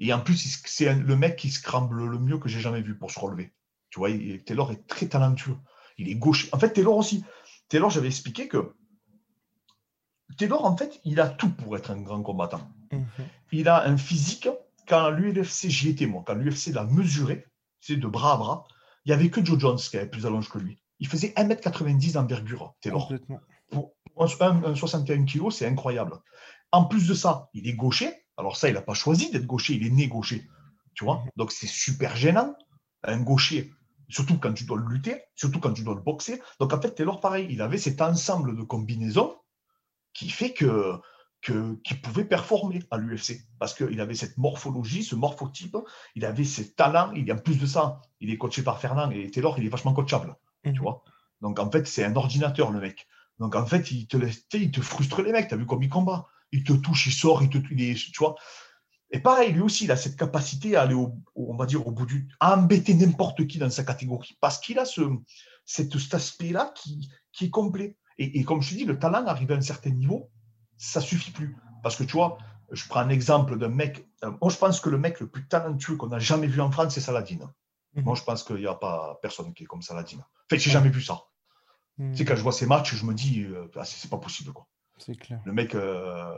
Et 0.00 0.10
en 0.10 0.20
plus, 0.20 0.62
c'est 0.64 0.94
le 0.94 1.16
mec 1.16 1.36
qui 1.36 1.50
se 1.50 1.58
scramble 1.58 2.02
le 2.06 2.18
mieux 2.18 2.38
que 2.38 2.48
j'ai 2.48 2.60
jamais 2.60 2.80
vu 2.80 2.96
pour 2.96 3.10
se 3.10 3.20
relever. 3.20 3.52
Tu 3.90 3.98
vois, 3.98 4.08
Taylor 4.46 4.72
est 4.72 4.86
très 4.86 5.06
talentueux. 5.06 5.58
Il 5.98 6.08
est 6.08 6.14
gauche. 6.14 6.48
En 6.52 6.58
fait, 6.58 6.70
Taylor 6.70 6.96
aussi. 6.96 7.26
Taylor, 7.68 7.90
j'avais 7.90 8.06
expliqué 8.06 8.48
que 8.48 8.74
Taylor, 10.38 10.64
en 10.64 10.74
fait, 10.78 10.98
il 11.04 11.20
a 11.20 11.28
tout 11.28 11.50
pour 11.50 11.76
être 11.76 11.90
un 11.90 12.00
grand 12.00 12.22
combattant. 12.22 12.66
Il 13.52 13.68
a 13.68 13.84
un 13.84 13.98
physique. 13.98 14.48
Quand 14.88 15.10
l'UFC, 15.10 15.68
j'y 15.68 15.90
étais 15.90 16.06
moi, 16.06 16.24
quand 16.26 16.34
l'UFC 16.34 16.68
l'a 16.68 16.84
mesuré, 16.84 17.44
c'est 17.80 17.96
de 17.96 18.06
bras 18.06 18.32
à 18.32 18.36
bras, 18.38 18.66
il 19.04 19.10
n'y 19.10 19.14
avait 19.14 19.28
que 19.28 19.44
Joe 19.44 19.58
Jones 19.58 19.76
qui 19.76 19.98
avait 19.98 20.08
plus 20.08 20.24
allonge 20.24 20.48
que 20.48 20.58
lui. 20.58 20.78
Il 21.00 21.06
faisait 21.06 21.34
1m90 21.36 22.12
d'envergure, 22.12 22.74
Taylor. 22.80 23.12
1,61 24.16 25.24
kg, 25.24 25.50
c'est 25.50 25.66
incroyable. 25.66 26.18
En 26.72 26.84
plus 26.84 27.06
de 27.06 27.14
ça, 27.14 27.48
il 27.54 27.68
est 27.68 27.74
gaucher. 27.74 28.12
Alors 28.36 28.56
ça, 28.56 28.68
il 28.68 28.74
n'a 28.74 28.82
pas 28.82 28.94
choisi 28.94 29.30
d'être 29.30 29.46
gaucher, 29.46 29.74
il 29.74 29.86
est 29.86 29.90
né 29.90 30.08
gaucher. 30.08 30.48
Donc 31.36 31.52
c'est 31.52 31.66
super 31.66 32.16
gênant. 32.16 32.54
Un 33.02 33.20
gaucher, 33.20 33.72
surtout 34.08 34.38
quand 34.38 34.54
tu 34.54 34.64
dois 34.64 34.78
le 34.78 34.86
lutter, 34.86 35.22
surtout 35.34 35.60
quand 35.60 35.72
tu 35.72 35.82
dois 35.82 35.94
le 35.94 36.00
boxer. 36.00 36.40
Donc 36.58 36.72
en 36.72 36.80
fait, 36.80 36.94
Taylor, 36.94 37.20
pareil, 37.20 37.46
il 37.50 37.60
avait 37.60 37.78
cet 37.78 38.00
ensemble 38.00 38.56
de 38.56 38.62
combinaisons 38.62 39.36
qui 40.12 40.30
fait 40.30 40.52
que 40.52 40.98
qu'il 41.42 42.00
pouvait 42.00 42.24
performer 42.24 42.82
à 42.90 42.96
l'UFC 42.96 43.46
parce 43.58 43.74
qu'il 43.74 44.00
avait 44.00 44.14
cette 44.14 44.38
morphologie, 44.38 45.04
ce 45.04 45.14
morphotype, 45.14 45.76
il 46.14 46.24
avait 46.24 46.44
ses 46.44 46.72
talents. 46.72 47.12
Il, 47.12 47.30
en 47.30 47.36
plus 47.36 47.58
de 47.58 47.66
ça, 47.66 48.00
il 48.20 48.30
est 48.30 48.38
coaché 48.38 48.62
par 48.62 48.80
Fernand 48.80 49.10
et 49.10 49.30
Taylor, 49.30 49.58
il 49.58 49.66
est 49.66 49.68
vachement 49.68 49.92
coachable. 49.92 50.36
Tu 50.62 50.70
mhm. 50.70 50.94
Donc 51.42 51.58
en 51.58 51.70
fait, 51.70 51.86
c'est 51.86 52.02
un 52.02 52.16
ordinateur, 52.16 52.70
le 52.70 52.80
mec. 52.80 53.06
Donc 53.38 53.56
en 53.56 53.66
fait, 53.66 53.90
il 53.90 54.06
te 54.06 54.16
laisse, 54.16 54.44
il 54.52 54.70
te 54.70 54.80
frustre 54.80 55.22
les 55.22 55.32
mecs. 55.32 55.48
Tu 55.48 55.54
as 55.54 55.56
vu 55.56 55.66
comme 55.66 55.82
il 55.82 55.88
combat? 55.88 56.26
Il 56.52 56.62
te 56.64 56.72
touche, 56.72 57.06
il 57.06 57.12
sort, 57.12 57.42
il 57.42 57.50
te 57.50 57.58
il 57.70 57.82
est- 57.82 57.94
tu 58.12 58.18
vois. 58.18 58.36
Et 59.10 59.20
pareil, 59.20 59.52
lui 59.52 59.60
aussi, 59.60 59.84
il 59.84 59.92
a 59.92 59.96
cette 59.96 60.16
capacité 60.16 60.76
à 60.76 60.82
aller 60.82 60.94
au, 60.94 61.14
on 61.36 61.56
va 61.56 61.66
dire, 61.66 61.86
au 61.86 61.92
bout 61.92 62.06
du, 62.06 62.28
à 62.40 62.56
embêter 62.56 62.94
n'importe 62.94 63.46
qui 63.46 63.58
dans 63.58 63.70
sa 63.70 63.84
catégorie, 63.84 64.36
parce 64.40 64.58
qu'il 64.58 64.78
a 64.78 64.84
ce, 64.84 65.02
cet 65.64 65.94
aspect-là 66.14 66.72
qui, 66.74 67.10
qui 67.32 67.46
est 67.46 67.50
complet. 67.50 67.96
Et, 68.18 68.40
et 68.40 68.44
comme 68.44 68.60
je 68.62 68.70
te 68.70 68.74
dis, 68.74 68.84
le 68.84 68.98
talent 68.98 69.26
arrivé 69.26 69.54
à 69.54 69.56
un 69.56 69.60
certain 69.60 69.90
niveau, 69.90 70.30
ça 70.78 71.00
suffit 71.00 71.30
plus. 71.30 71.56
Parce 71.82 71.96
que 71.96 72.04
tu 72.04 72.12
vois, 72.12 72.38
je 72.72 72.86
prends 72.88 73.00
un 73.00 73.08
exemple 73.08 73.58
d'un 73.58 73.68
mec. 73.68 74.08
euh, 74.24 74.32
moi, 74.40 74.50
je 74.50 74.56
pense 74.56 74.80
que 74.80 74.88
le 74.88 74.98
mec 74.98 75.20
le 75.20 75.28
plus 75.28 75.46
talentueux 75.46 75.96
qu'on 75.96 76.10
a 76.12 76.18
jamais 76.18 76.46
vu 76.46 76.60
en 76.60 76.70
France, 76.70 76.94
c'est 76.94 77.00
Saladin. 77.00 77.52
Mhm. 77.94 78.04
Moi, 78.04 78.14
je 78.16 78.22
pense 78.22 78.42
qu'il 78.42 78.56
n'y 78.56 78.66
a 78.66 78.74
pas 78.74 79.18
personne 79.22 79.52
qui 79.54 79.64
est 79.64 79.66
comme 79.66 79.82
Saladin. 79.82 80.18
En 80.18 80.48
fait, 80.50 80.58
j'ai 80.58 80.70
jamais 80.70 80.90
vu 80.90 81.02
ça. 81.02 81.22
Hmm. 81.98 82.12
Tu 82.12 82.18
sais, 82.18 82.24
quand 82.24 82.36
je 82.36 82.42
vois 82.42 82.52
ces 82.52 82.66
matchs, 82.66 82.94
je 82.94 83.04
me 83.04 83.14
dis, 83.14 83.42
euh, 83.42 83.68
ah, 83.76 83.84
c'est 83.84 84.10
pas 84.10 84.18
possible, 84.18 84.52
quoi. 84.52 84.66
C'est 84.98 85.16
clair. 85.16 85.40
Le 85.44 85.52
mec, 85.52 85.74
euh, 85.74 86.34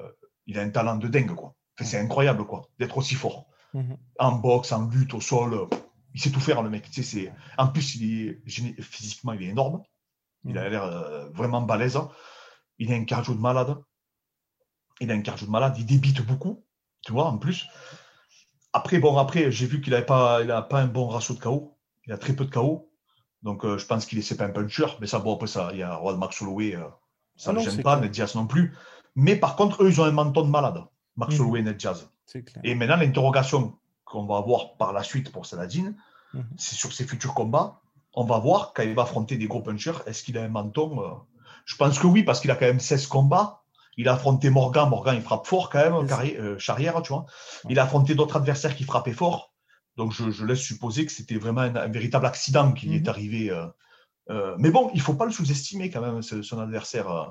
il 0.47 0.59
a 0.59 0.63
un 0.63 0.71
talent 0.71 0.97
de 0.97 1.09
dingue, 1.09 1.35
quoi. 1.35 1.55
Enfin, 1.79 1.89
c'est 1.89 1.99
incroyable, 1.99 2.45
quoi, 2.47 2.69
d'être 2.79 2.97
aussi 2.99 3.15
fort. 3.15 3.47
Mhm. 3.75 3.97
En 4.19 4.33
boxe, 4.33 4.73
en 4.73 4.89
lutte, 4.89 5.15
au 5.15 5.21
sol, 5.21 5.69
il 6.15 6.21
sait 6.21 6.31
tout 6.31 6.41
faire, 6.41 6.63
le 6.63 6.71
mec. 6.71 6.91
Tu 6.91 7.03
sais. 7.03 7.33
En 7.59 7.69
plus, 7.69 7.97
il 7.97 8.41
est, 8.47 8.83
physiquement, 8.83 9.33
il 9.35 9.43
est 9.43 9.49
énorme. 9.49 9.83
Il 10.45 10.57
a 10.59 10.69
l'air 10.69 10.85
euh, 10.85 11.29
vraiment 11.31 11.61
balèze. 11.61 11.99
Il 12.79 12.93
a 12.93 12.97
un 12.97 13.05
cardio 13.05 13.35
de 13.35 13.41
malade. 13.41 13.77
Il 15.01 15.11
a 15.11 15.15
un 15.15 15.21
cardio 15.21 15.47
de 15.47 15.53
malade. 15.53 15.77
Il 15.79 15.85
débite 15.85 16.23
beaucoup, 16.23 16.65
tu 17.03 17.13
vois, 17.13 17.27
en 17.27 17.37
plus. 17.37 17.67
Après, 18.73 18.99
bon, 18.99 19.19
après, 19.19 19.51
j'ai 19.51 19.67
vu 19.67 19.81
qu'il 19.81 19.93
n'a 19.93 20.03
pas, 20.03 20.43
il 20.43 20.51
a 20.51 20.63
pas 20.63 20.81
un 20.81 20.87
bon 20.87 21.09
ratio 21.09 21.35
de 21.35 21.41
KO. 21.41 21.77
Il 22.07 22.13
a 22.13 22.19
très 22.19 22.35
peu 22.35 22.47
de 22.47 22.51
KO. 22.51 22.91
Donc, 23.43 23.65
euh, 23.65 23.79
je 23.79 23.87
pense 23.87 24.07
qu'il 24.07 24.19
est, 24.19 24.37
pas 24.37 24.45
un 24.45 24.51
puncher. 24.51 24.87
Mais 25.01 25.07
ça, 25.07 25.19
bon, 25.19 25.35
après, 25.35 25.47
ça, 25.47 25.71
il 25.73 25.79
y 25.79 25.83
a 25.83 25.95
Rod 25.95 26.19
Max 26.19 26.41
Holloway. 26.43 26.75
euh, 26.75 26.85
ça 27.37 27.51
Ah 27.51 27.53
ne 27.53 27.59
non, 27.59 27.65
gêne 27.65 27.83
pas. 27.83 27.97
Ned 28.01 28.11
Diaz 28.11 28.35
non 28.35 28.47
plus. 28.47 28.75
Mais 29.15 29.37
par 29.37 29.57
contre, 29.57 29.83
eux, 29.83 29.89
ils 29.91 30.01
ont 30.01 30.05
un 30.05 30.11
menton 30.11 30.43
de 30.43 30.51
malade. 30.51 30.83
Max 31.17 31.35
Mhm. 31.35 31.41
Holloway 31.41 31.61
et 31.61 31.63
Ned 31.63 31.77
Diaz. 31.77 32.09
Et 32.65 32.75
maintenant, 32.75 32.97
l'interrogation 32.97 33.75
qu'on 34.05 34.27
va 34.27 34.39
avoir 34.39 34.77
par 34.77 34.93
la 34.93 35.03
suite 35.03 35.31
pour 35.33 35.47
Saladin, 35.47 35.95
Mhm. 36.35 36.45
c'est 36.57 36.75
sur 36.75 36.93
ses 36.93 37.05
futurs 37.05 37.35
combats. 37.35 37.81
On 38.15 38.25
va 38.25 38.39
voir 38.39 38.73
quand 38.75 38.83
il 38.83 38.95
va 38.95 39.03
affronter 39.03 39.37
des 39.37 39.47
gros 39.47 39.61
punchers, 39.63 39.93
est-ce 40.07 40.23
qu'il 40.25 40.37
a 40.39 40.43
un 40.43 40.49
menton 40.49 41.01
euh, 41.03 41.09
Je 41.67 41.77
pense 41.77 41.99
que 41.99 42.07
oui, 42.07 42.23
parce 42.23 42.41
qu'il 42.41 42.51
a 42.51 42.55
quand 42.57 42.67
même 42.67 42.81
16 42.81 43.07
combats. 43.07 43.63
Il 43.99 44.09
a 44.09 44.15
affronté 44.15 44.51
Morgan. 44.51 44.89
Morgan, 44.89 45.15
il 45.17 45.23
frappe 45.23 45.47
fort 45.47 45.69
quand 45.71 45.79
même, 45.79 46.07
carré- 46.07 46.37
euh, 46.39 46.59
charrière, 46.59 47.01
tu 47.03 47.13
vois. 47.13 47.27
Il 47.69 47.79
a 47.79 47.85
affronté 47.85 48.15
d'autres 48.15 48.37
adversaires 48.37 48.75
qui 48.77 48.85
frappaient 48.85 49.13
fort. 49.13 49.53
Donc, 49.97 50.13
je, 50.13 50.31
je 50.31 50.45
laisse 50.45 50.61
supposer 50.61 51.07
que 51.07 51.13
c'était 51.13 51.37
vraiment 51.37 51.63
un, 51.63 51.75
un 51.77 51.89
véritable 51.89 52.27
accident 52.27 52.73
qui 52.73 52.87
lui 52.87 52.97
Mhm. 52.99 53.03
est 53.05 53.09
arrivé. 53.09 53.51
euh, 53.51 53.67
euh, 54.31 54.57
mais 54.59 54.71
bon, 54.71 54.91
il 54.95 55.01
faut 55.01 55.15
pas 55.15 55.25
le 55.27 55.31
sous-estimer 55.33 55.89
quand 55.91 56.01
même, 56.01 56.21
ce- 56.23 56.43
son 56.43 56.59
adversaire. 56.59 57.09
euh, 57.11 57.25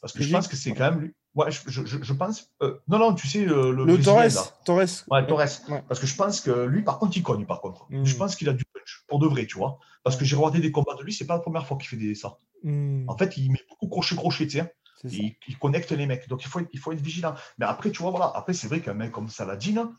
parce 0.00 0.12
que 0.12 0.22
je 0.22 0.30
pense 0.32 0.48
que 0.48 0.56
c'est 0.56 0.72
quand 0.74 0.90
même 0.90 1.00
lui. 1.00 1.14
Ouais, 1.34 1.50
je, 1.50 1.60
je- 1.66 1.84
je- 1.86 2.02
je 2.02 2.12
pense. 2.12 2.50
non, 2.88 2.98
non, 2.98 3.14
tu 3.14 3.26
sais, 3.28 3.44
le, 3.44 3.72
le 3.72 3.84
Brésilien, 3.86 4.24
là. 4.24 4.30
Torres. 4.30 4.64
Torres. 4.64 5.04
Ouais, 5.10 5.26
Torres. 5.26 5.70
Ouais. 5.70 5.82
Parce 5.88 5.98
que 6.00 6.06
je 6.06 6.14
pense 6.14 6.40
que 6.40 6.64
lui, 6.66 6.82
par 6.82 6.98
contre, 6.98 7.16
il 7.16 7.22
cogne, 7.22 7.46
par 7.46 7.60
contre. 7.60 7.86
Mm. 7.90 8.04
Je 8.04 8.16
pense 8.16 8.36
qu'il 8.36 8.48
a 8.48 8.52
du 8.52 8.64
punch, 8.66 9.04
pour 9.08 9.18
de 9.18 9.26
vrai, 9.26 9.46
tu 9.46 9.56
vois. 9.56 9.78
Parce 10.02 10.16
que 10.16 10.24
j'ai 10.24 10.36
regardé 10.36 10.60
des 10.60 10.70
combats 10.72 10.94
de 10.98 11.02
lui, 11.02 11.12
c'est 11.12 11.26
pas 11.26 11.34
la 11.34 11.40
première 11.40 11.66
fois 11.66 11.76
qu'il 11.78 11.88
fait 11.88 11.96
des, 11.96 12.14
ça. 12.14 12.36
Hmm, 12.64 13.04
En 13.08 13.16
fait, 13.16 13.36
il 13.38 13.50
met 13.50 13.60
beaucoup 13.70 13.88
crochet-crochet, 13.88 14.46
tu 14.46 14.58
sais. 14.58 14.74
ça. 15.02 15.08
Il, 15.10 15.34
il 15.48 15.58
connecte 15.58 15.90
les 15.92 16.06
mecs. 16.06 16.28
Donc, 16.28 16.42
il 16.44 16.48
faut, 16.48 16.60
être- 16.60 16.68
il 16.72 16.78
faut 16.78 16.92
être 16.92 17.00
vigilant. 17.00 17.34
Mais 17.58 17.64
après, 17.66 17.90
tu 17.90 18.02
vois, 18.02 18.10
voilà. 18.10 18.30
Après, 18.34 18.52
c'est 18.52 18.66
vrai 18.68 18.80
qu'un 18.80 18.94
mec 18.94 19.10
comme 19.12 19.28
Saladin, 19.28 19.92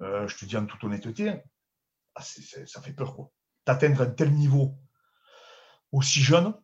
euh, 0.00 0.26
je 0.28 0.36
te 0.36 0.44
dis 0.44 0.56
en 0.56 0.66
toute 0.66 0.82
honnêteté, 0.84 1.32
ah, 2.14 2.22
ça 2.22 2.82
fait 2.82 2.92
peur. 2.92 3.16
D'atteindre 3.66 4.02
un 4.02 4.06
tel 4.06 4.32
niveau 4.32 4.76
aussi 5.92 6.20
jeune, 6.20 6.54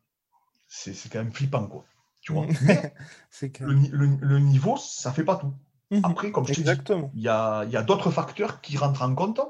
c'est 0.68 0.94
quand 1.10 1.18
même 1.20 1.32
flippant, 1.32 1.66
quoi. 1.66 1.84
Tu 2.20 2.32
vois. 2.32 2.46
Mais 2.62 2.94
c'est 3.30 3.50
clair. 3.50 3.68
le, 3.68 3.74
ni- 3.74 3.88
le- 3.88 4.18
le 4.20 4.38
niveau, 4.38 4.76
ça 4.76 5.12
fait 5.12 5.24
pas 5.24 5.36
tout. 5.36 5.54
Mhm. 5.90 6.00
Après, 6.04 6.30
comme 6.30 6.46
je 6.46 6.54
te 6.54 6.60
dis, 6.60 6.70
il 7.14 7.22
y 7.22 7.28
a, 7.28 7.64
il 7.64 7.70
y 7.70 7.76
a 7.76 7.82
d'autres 7.82 8.10
facteurs 8.10 8.60
qui 8.60 8.76
rentrent 8.76 9.02
en 9.02 9.14
compte. 9.14 9.40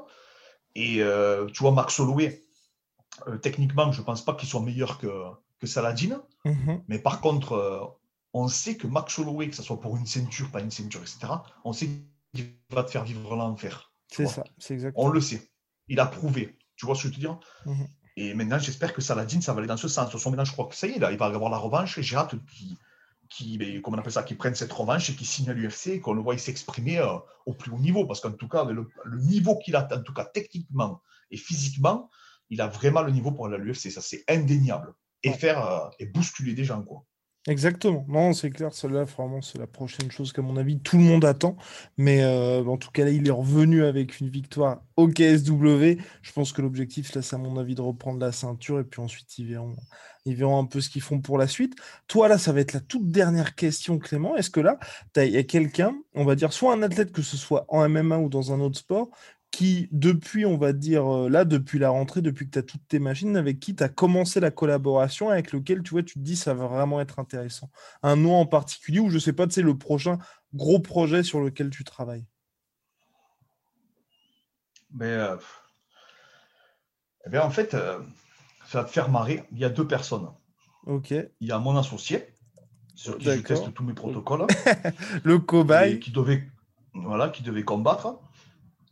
Et 0.75 1.01
euh, 1.03 1.47
tu 1.47 1.59
vois, 1.63 1.71
Max 1.71 1.99
Holloway, 1.99 2.41
euh, 3.27 3.37
techniquement, 3.37 3.91
je 3.91 4.01
ne 4.01 4.05
pense 4.05 4.23
pas 4.23 4.33
qu'il 4.35 4.47
soit 4.47 4.61
meilleur 4.61 4.97
que, 4.97 5.11
que 5.59 5.67
Saladin. 5.67 6.21
Mhm. 6.45 6.83
Mais 6.87 6.99
par 6.99 7.21
contre, 7.21 7.53
euh, 7.53 7.81
on 8.33 8.47
sait 8.47 8.77
que 8.77 8.87
Max 8.87 9.19
Holloway, 9.19 9.49
que 9.49 9.55
ce 9.55 9.63
soit 9.63 9.79
pour 9.81 9.97
une 9.97 10.05
ceinture, 10.05 10.49
pas 10.51 10.61
une 10.61 10.71
ceinture, 10.71 11.01
etc., 11.01 11.33
on 11.65 11.73
sait 11.73 11.89
qu'il 12.33 12.55
va 12.69 12.83
te 12.83 12.91
faire 12.91 13.03
vivre 13.03 13.35
l'enfer. 13.35 13.91
C'est 14.07 14.27
ça. 14.27 14.43
C'est 14.57 14.73
exactement. 14.73 15.05
On 15.05 15.09
le 15.09 15.21
sait. 15.21 15.51
Il 15.87 15.99
a 15.99 16.05
prouvé. 16.05 16.57
Tu 16.75 16.85
vois 16.85 16.95
ce 16.95 17.03
que 17.03 17.07
je 17.09 17.13
veux 17.13 17.15
te 17.15 17.19
dire? 17.19 17.39
Mhm. 17.65 17.87
Et 18.17 18.33
maintenant, 18.33 18.59
j'espère 18.59 18.93
que 18.93 19.01
Saladin, 19.01 19.41
ça 19.41 19.53
va 19.53 19.59
aller 19.59 19.67
dans 19.67 19.77
ce 19.77 19.87
sens. 19.87 20.05
De 20.07 20.11
toute 20.11 20.19
façon, 20.19 20.31
maintenant, 20.31 20.45
je 20.45 20.51
crois 20.51 20.67
que 20.67 20.75
ça 20.75 20.87
y 20.87 20.91
est, 20.91 20.99
là, 20.99 21.11
il 21.11 21.17
va 21.17 21.27
avoir 21.27 21.49
la 21.49 21.57
revanche. 21.57 21.97
Et 21.97 22.03
j'ai 22.03 22.15
hâte 22.15 22.35
qu'il 22.45 22.77
qui, 23.29 23.57
ben, 23.57 23.81
comment 23.81 23.95
on 23.95 23.99
appelle 23.99 24.11
ça, 24.11 24.23
qu'il 24.23 24.37
prenne 24.37 24.55
cette 24.55 24.73
revanche 24.73 25.09
et 25.09 25.15
qu'il 25.15 25.25
signe 25.25 25.49
à 25.49 25.53
l'UFC 25.53 25.87
et 25.87 25.99
qu'on 26.01 26.13
le 26.13 26.21
voit 26.21 26.37
s'exprimer 26.37 26.99
euh, 26.99 27.17
au 27.45 27.53
plus 27.53 27.71
haut 27.71 27.79
niveau. 27.79 28.05
Parce 28.05 28.19
qu'en 28.19 28.33
tout 28.33 28.49
cas, 28.49 28.65
le, 28.65 28.89
le 29.05 29.19
niveau 29.19 29.57
qu'il 29.57 29.75
a, 29.75 29.87
en 29.91 30.01
tout 30.01 30.13
cas 30.13 30.25
techniquement 30.25 31.01
et 31.31 31.37
physiquement, 31.37 32.09
il 32.49 32.59
a 32.59 32.67
vraiment 32.67 33.01
le 33.01 33.11
niveau 33.11 33.31
pour 33.31 33.47
aller 33.47 33.55
à 33.55 33.59
l'UFC. 33.59 33.89
Ça, 33.89 34.01
c'est 34.01 34.25
indéniable. 34.27 34.93
Et 35.23 35.31
faire 35.31 35.65
euh, 35.65 35.89
et 35.99 36.05
bousculer 36.05 36.53
des 36.53 36.65
gens, 36.65 36.81
quoi. 36.83 37.05
Exactement. 37.47 38.05
Non, 38.07 38.33
c'est 38.33 38.51
clair, 38.51 38.71
celle-là, 38.71 39.03
vraiment, 39.05 39.41
c'est 39.41 39.57
la 39.57 39.65
prochaine 39.65 40.11
chose 40.11 40.31
qu'à 40.31 40.43
mon 40.43 40.57
avis, 40.57 40.79
tout 40.79 40.97
le 40.97 41.03
monde 41.03 41.25
attend. 41.25 41.57
Mais 41.97 42.21
euh, 42.21 42.63
en 42.65 42.77
tout 42.77 42.91
cas, 42.91 43.03
là, 43.03 43.09
il 43.09 43.27
est 43.27 43.31
revenu 43.31 43.83
avec 43.83 44.19
une 44.19 44.29
victoire 44.29 44.83
au 44.95 45.07
KSW. 45.07 45.97
Je 46.21 46.31
pense 46.33 46.53
que 46.53 46.61
l'objectif, 46.61 47.15
là, 47.15 47.23
c'est 47.23 47.35
à 47.35 47.39
mon 47.39 47.57
avis 47.57 47.73
de 47.73 47.81
reprendre 47.81 48.19
la 48.19 48.31
ceinture 48.31 48.79
et 48.79 48.83
puis 48.83 49.01
ensuite, 49.01 49.39
ils 49.39 49.47
verront, 49.47 49.75
ils 50.25 50.35
verront 50.35 50.59
un 50.59 50.65
peu 50.65 50.81
ce 50.81 50.89
qu'ils 50.91 51.01
font 51.01 51.19
pour 51.19 51.39
la 51.39 51.47
suite. 51.47 51.73
Toi, 52.07 52.27
là, 52.27 52.37
ça 52.37 52.51
va 52.53 52.59
être 52.59 52.73
la 52.73 52.79
toute 52.79 53.09
dernière 53.09 53.55
question, 53.55 53.97
Clément. 53.97 54.35
Est-ce 54.37 54.51
que 54.51 54.59
là, 54.59 54.77
il 55.15 55.31
y 55.31 55.37
a 55.37 55.43
quelqu'un, 55.43 55.95
on 56.13 56.25
va 56.25 56.35
dire, 56.35 56.53
soit 56.53 56.73
un 56.73 56.83
athlète, 56.83 57.11
que 57.11 57.23
ce 57.23 57.37
soit 57.37 57.65
en 57.69 57.89
MMA 57.89 58.19
ou 58.19 58.29
dans 58.29 58.53
un 58.53 58.59
autre 58.59 58.77
sport, 58.77 59.09
qui, 59.51 59.89
depuis, 59.91 60.45
on 60.45 60.57
va 60.57 60.71
dire, 60.71 61.13
euh, 61.13 61.29
là, 61.29 61.43
depuis 61.43 61.77
la 61.77 61.89
rentrée, 61.89 62.21
depuis 62.21 62.45
que 62.45 62.51
tu 62.51 62.59
as 62.59 62.63
toutes 62.63 62.87
tes 62.87 62.99
machines, 62.99 63.35
avec 63.35 63.59
qui 63.59 63.75
tu 63.75 63.83
as 63.83 63.89
commencé 63.89 64.39
la 64.39 64.49
collaboration, 64.49 65.29
avec 65.29 65.51
lequel, 65.51 65.83
tu 65.83 65.91
vois, 65.91 66.03
tu 66.03 66.15
te 66.15 66.19
dis, 66.19 66.37
ça 66.37 66.53
va 66.53 66.67
vraiment 66.67 67.01
être 67.01 67.19
intéressant. 67.19 67.69
Un 68.01 68.15
nom 68.15 68.35
en 68.35 68.45
particulier, 68.45 68.99
ou 68.99 69.09
je 69.09 69.19
sais 69.19 69.33
pas, 69.33 69.49
sais, 69.49 69.61
le 69.61 69.77
prochain 69.77 70.19
gros 70.53 70.79
projet 70.79 71.21
sur 71.23 71.41
lequel 71.41 71.69
tu 71.69 71.83
travailles? 71.83 72.25
Mais, 74.93 75.05
euh, 75.05 75.35
eh 77.25 77.29
bien, 77.29 77.43
en 77.43 77.51
fait, 77.51 77.73
euh, 77.73 77.99
ça 78.67 78.81
va 78.81 78.85
te 78.85 78.91
faire 78.91 79.09
marrer. 79.09 79.43
Il 79.51 79.59
y 79.59 79.65
a 79.65 79.69
deux 79.69 79.87
personnes. 79.87 80.29
Ok. 80.85 81.11
Il 81.11 81.47
y 81.47 81.51
a 81.51 81.59
mon 81.59 81.77
associé, 81.77 82.25
sur 82.95 83.17
qui 83.17 83.25
je 83.25 83.39
teste 83.41 83.73
tous 83.73 83.83
mes 83.83 83.93
protocoles, 83.93 84.47
Le 85.23 85.39
cobaye. 85.39 85.99
qui 85.99 86.11
devait, 86.11 86.47
voilà, 86.93 87.29
qui 87.29 87.43
devait 87.43 87.63
combattre. 87.63 88.17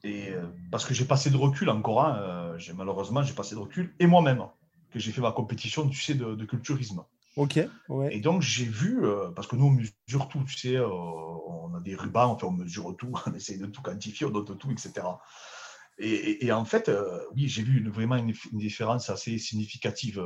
Et 0.04 0.30
euh, 0.30 0.46
parce 0.72 0.86
que 0.86 0.94
j'ai 0.94 1.06
passé 1.06 1.30
de 1.30 1.38
recul 1.38 1.70
encore, 1.70 2.04
hein, 2.06 2.18
euh, 2.22 2.58
j'ai 2.58 2.74
malheureusement 2.74 3.22
j'ai 3.24 3.34
passé 3.34 3.56
de 3.56 3.60
recul, 3.60 3.94
et 4.00 4.08
moi-même, 4.08 4.46
que 4.92 5.00
j'ai 5.00 5.12
fait 5.12 5.22
ma 5.22 5.32
compétition, 5.32 5.88
tu 5.90 6.00
sais, 6.02 6.14
de, 6.16 6.36
de 6.36 6.46
culturisme. 6.46 7.04
Ok. 7.36 7.60
Ouais. 7.90 8.16
Et 8.16 8.22
donc 8.22 8.42
j'ai 8.42 8.66
vu, 8.66 9.06
euh, 9.06 9.30
parce 9.32 9.48
que 9.48 9.56
nous 9.56 9.66
on 9.66 9.72
mesure 9.72 10.28
tout, 10.30 10.44
tu 10.46 10.58
sais, 10.58 10.80
on 10.80 11.74
a 11.76 11.82
des 11.82 11.96
rubans, 11.96 12.32
enfin, 12.32 12.48
on 12.48 12.52
mesure 12.52 12.96
tout, 12.98 13.12
on 13.28 13.34
essaye 13.34 13.58
de 13.58 13.66
tout 13.66 13.82
quantifier, 13.82 14.26
on 14.26 14.32
note 14.32 14.58
tout, 14.58 14.72
etc. 14.72 15.20
Et, 15.98 16.10
et- 16.14 16.46
et 16.46 16.52
en 16.54 16.64
fait, 16.64 16.90
oui, 17.36 17.50
j'ai 17.50 17.62
vu 17.64 17.80
une- 17.80 17.90
vraiment 17.90 18.16
une, 18.16 18.34
une 18.54 18.58
différence 18.60 19.10
assez 19.10 19.38
significative, 19.38 20.24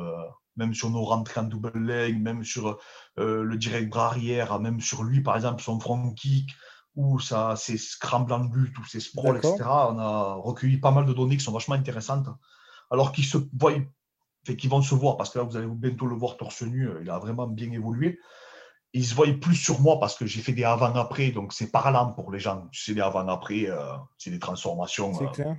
même 0.56 0.74
sur 0.76 0.92
nos 0.92 1.04
rentrées 1.04 1.40
en 1.42 1.44
double 1.46 1.72
leg, 1.80 2.22
même 2.22 2.44
sur 2.44 2.78
le 3.18 3.56
direct 3.58 3.90
bras 3.90 4.06
arrière, 4.08 4.60
même 4.60 4.80
sur 4.82 5.04
lui, 5.04 5.22
par 5.22 5.36
exemple, 5.36 5.64
son 5.64 5.80
front 5.80 6.14
kick, 6.14 6.52
ou 6.96 7.20
ça, 7.20 7.56
ses 7.56 7.78
scrambles 7.78 8.32
en 8.34 8.44
lutte, 8.44 8.78
ou 8.78 8.86
sprawls, 8.86 9.36
D'accord. 9.36 9.56
etc. 9.56 9.70
On 9.70 10.00
a 10.00 10.34
recueilli 10.36 10.78
pas 10.78 10.92
mal 10.92 11.06
de 11.06 11.14
données 11.14 11.38
qui 11.38 11.44
sont 11.44 11.52
vachement 11.52 11.76
intéressantes, 11.76 12.28
alors 12.92 13.12
qu'ils 13.12 13.26
se 13.26 13.38
voient, 13.54 13.74
fait 14.46 14.56
qu'ils 14.56 14.70
vont 14.70 14.82
se 14.82 14.94
voir, 14.94 15.18
parce 15.18 15.32
que 15.32 15.40
là, 15.40 15.46
vous 15.46 15.58
allez 15.58 15.68
bientôt 15.68 16.06
le 16.06 16.16
voir 16.16 16.38
torse 16.38 16.62
nu, 16.62 16.88
euh, 16.88 17.00
il 17.02 17.10
a 17.10 17.18
vraiment 17.18 17.48
bien 17.48 17.72
évolué. 17.72 18.20
Il 18.96 19.04
se 19.04 19.16
voyait 19.16 19.34
plus 19.34 19.56
sur 19.56 19.80
moi 19.82 20.00
parce 20.00 20.16
que 20.16 20.28
j'ai 20.28 20.42
fait 20.42 20.52
des 20.52 20.64
avant-après, 20.64 21.32
donc 21.32 21.52
c'est 21.52 21.72
parlant 21.72 22.14
pour 22.14 22.32
les 22.32 22.40
gens. 22.40 22.70
Sais, 22.72 22.94
les 22.94 23.02
avant-après, 23.02 23.68
euh, 23.68 23.96
c'est 24.20 24.30
des 24.30 24.38
transformations 24.38 25.14
C'est 25.34 25.48
euh, 25.48 25.54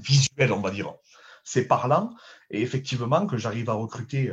visuelles, 0.00 0.52
on 0.52 0.60
va 0.60 0.70
dire. 0.70 0.94
C'est 1.42 1.66
parlant. 1.66 2.14
Et 2.50 2.62
effectivement, 2.62 3.26
que 3.26 3.36
j'arrive 3.36 3.68
à 3.68 3.72
recruter 3.72 4.32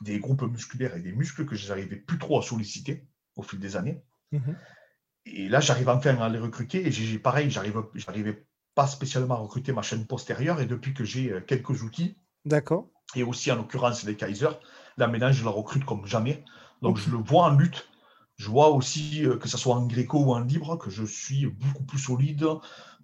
des 0.00 0.18
groupes 0.18 0.42
musculaires 0.42 0.96
et 0.96 1.00
des 1.00 1.12
muscles 1.12 1.44
que 1.44 1.54
je 1.54 1.68
n'arrivais 1.68 1.96
plus 1.96 2.18
trop 2.18 2.38
à 2.38 2.42
solliciter 2.42 3.06
au 3.34 3.42
fil 3.42 3.58
des 3.58 3.76
années. 3.76 4.02
Mhm. 4.32 4.56
Et 5.26 5.48
là, 5.48 5.60
j'arrive 5.60 5.88
enfin 5.90 6.16
à 6.18 6.28
les 6.28 6.38
recruter. 6.38 6.86
Et 6.86 6.92
j'ai 6.92 7.18
pareil, 7.18 7.50
j'arrive, 7.50 7.82
j'arrivais 7.94 8.46
pas 8.74 8.86
spécialement 8.86 9.34
à 9.34 9.38
recruter 9.38 9.72
ma 9.72 9.82
chaîne 9.82 10.06
postérieure. 10.06 10.60
Et 10.60 10.66
depuis 10.66 10.94
que 10.94 11.04
j'ai 11.04 11.32
euh, 11.32 11.40
quelques 11.40 11.82
outils, 11.82 12.16
D'accord. 12.44 12.88
et 13.14 13.22
aussi 13.22 13.50
en 13.52 13.56
l'occurrence 13.56 14.02
les 14.04 14.16
Kaiser, 14.16 14.48
la 14.96 15.08
ménage, 15.08 15.36
je 15.36 15.44
la 15.44 15.50
recrute 15.50 15.84
comme 15.84 16.06
jamais. 16.06 16.44
Donc 16.82 16.98
je 16.98 17.10
le 17.10 17.18
vois 17.18 17.44
en 17.44 17.56
lutte. 17.56 17.88
Je 18.36 18.48
vois 18.50 18.70
aussi, 18.70 19.24
euh, 19.24 19.38
que 19.38 19.48
ce 19.48 19.56
soit 19.56 19.74
en 19.76 19.86
gréco 19.86 20.18
ou 20.20 20.32
en 20.32 20.40
libre, 20.40 20.76
que 20.76 20.90
je 20.90 21.04
suis 21.04 21.46
beaucoup 21.46 21.84
plus 21.84 21.98
solide. 21.98 22.46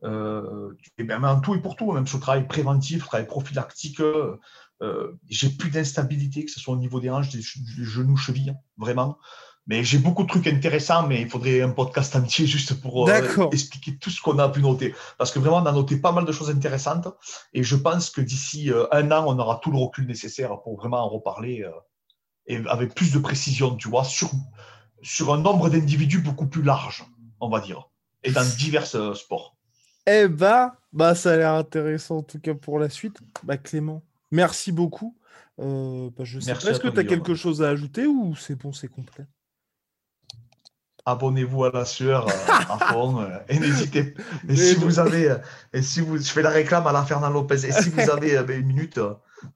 Euh, 0.05 0.75
et 0.99 1.05
bien, 1.05 1.19
mais 1.21 1.29
en 1.29 1.41
tout 1.41 1.55
et 1.55 1.61
pour 1.63 1.77
tout, 1.77 1.93
même 1.93 2.07
sur 2.07 2.19
le 2.19 2.23
travail 2.23 2.47
préventif, 2.49 3.03
le 3.03 3.07
travail 3.07 3.27
prophylactique, 3.27 4.01
euh, 4.01 5.13
j'ai 5.29 5.49
plus 5.51 5.71
d'instabilité, 5.71 6.45
que 6.45 6.51
ce 6.51 6.61
soit 6.61 6.75
au 6.75 6.79
niveau 6.79 7.01
des 7.01 7.11
hanches, 7.11 7.31
des, 7.31 7.43
ch- 7.43 7.59
des 7.77 7.85
genoux, 7.85 8.17
chevilles, 8.17 8.55
vraiment. 8.77 9.19
Mais 9.67 9.85
j'ai 9.85 9.99
beaucoup 9.99 10.25
de 10.25 10.29
trucs 10.29 10.47
intéressants, 10.49 11.07
mais 11.07 11.21
il 11.21 11.29
faudrait 11.29 11.61
un 11.61 11.71
podcast 11.71 12.17
entier 12.17 12.47
juste 12.47 12.81
pour 12.81 13.09
euh, 13.09 13.49
expliquer 13.53 13.97
tout 13.97 14.11
ce 14.11 14.21
qu'on 14.21 14.39
a 14.39 14.49
pu 14.49 14.61
noter. 14.61 14.95
Parce 15.19 15.31
que 15.31 15.39
vraiment, 15.39 15.59
on 15.59 15.67
a 15.67 15.73
noté 15.73 15.97
pas 15.97 16.11
mal 16.11 16.25
de 16.25 16.33
choses 16.33 16.51
intéressantes. 16.51 17.09
Et 17.53 17.63
je 17.63 17.77
pense 17.77 18.11
que 18.11 18.21
d'ici 18.21 18.73
euh, 18.73 18.87
un 18.91 19.13
an, 19.13 19.25
on 19.29 19.39
aura 19.39 19.61
tout 19.63 19.71
le 19.71 19.79
recul 19.79 20.07
nécessaire 20.07 20.61
pour 20.63 20.77
vraiment 20.77 20.99
en 20.99 21.09
reparler 21.09 21.63
euh, 21.63 21.71
et 22.47 22.61
avec 22.69 22.95
plus 22.95 23.13
de 23.13 23.21
précision, 23.21 23.77
tu 23.77 23.89
vois, 23.89 24.03
sur, 24.03 24.31
sur 25.01 25.33
un 25.33 25.39
nombre 25.39 25.71
d'individus 25.71 26.19
beaucoup 26.19 26.47
plus 26.47 26.63
large, 26.63 27.05
on 27.39 27.49
va 27.49 27.61
dire, 27.61 27.89
et 28.25 28.33
dans 28.33 28.45
divers 28.57 28.87
sports. 29.15 29.57
Eh 30.09 30.27
bah, 30.27 30.75
bah, 30.93 31.15
ça 31.15 31.35
a 31.35 31.37
l'air 31.37 31.53
intéressant 31.53 32.17
en 32.17 32.23
tout 32.25 32.41
cas 32.41 32.55
pour 32.55 32.81
la 32.81 32.89
suite. 32.89 33.21
Bah, 33.45 33.59
Clément, 33.59 34.03
merci 34.33 34.73
beaucoup. 34.73 35.17
Bah, 35.57 36.25
je 36.25 36.41
sais 36.41 36.51
est-ce 36.51 36.81
que 36.81 36.89
tu 36.89 36.99
as 36.99 37.05
quelque 37.05 37.37
chose 37.37 37.63
à 37.63 37.69
ajouter 37.69 38.09
ou 38.09 38.35
c'est 38.35 38.57
bon, 38.57 38.73
c'est 38.73 38.89
complet? 38.89 39.25
Abonnez-vous 41.05 41.65
à 41.65 41.71
la 41.73 41.85
sueur 41.85 42.29
euh, 42.29 42.33
à 42.49 42.79
fond 42.93 43.21
euh, 43.21 43.39
et 43.49 43.59
n'hésitez. 43.59 44.15
Et 44.49 44.55
si 44.55 44.77
vous 44.77 45.01
avez, 45.01 45.31
euh, 45.31 45.39
et 45.73 45.83
si 45.83 46.01
vous, 46.01 46.17
je 46.17 46.31
fais 46.31 46.43
la 46.43 46.51
réclame 46.51 46.87
à 46.87 46.93
la 46.93 47.05
Fernand 47.05 47.31
Lopez. 47.31 47.67
Et 47.67 47.73
si 47.73 47.91
vous 47.91 48.09
avez 48.09 48.37
euh, 48.37 48.47
une 48.59 48.67
minute, 48.67 49.01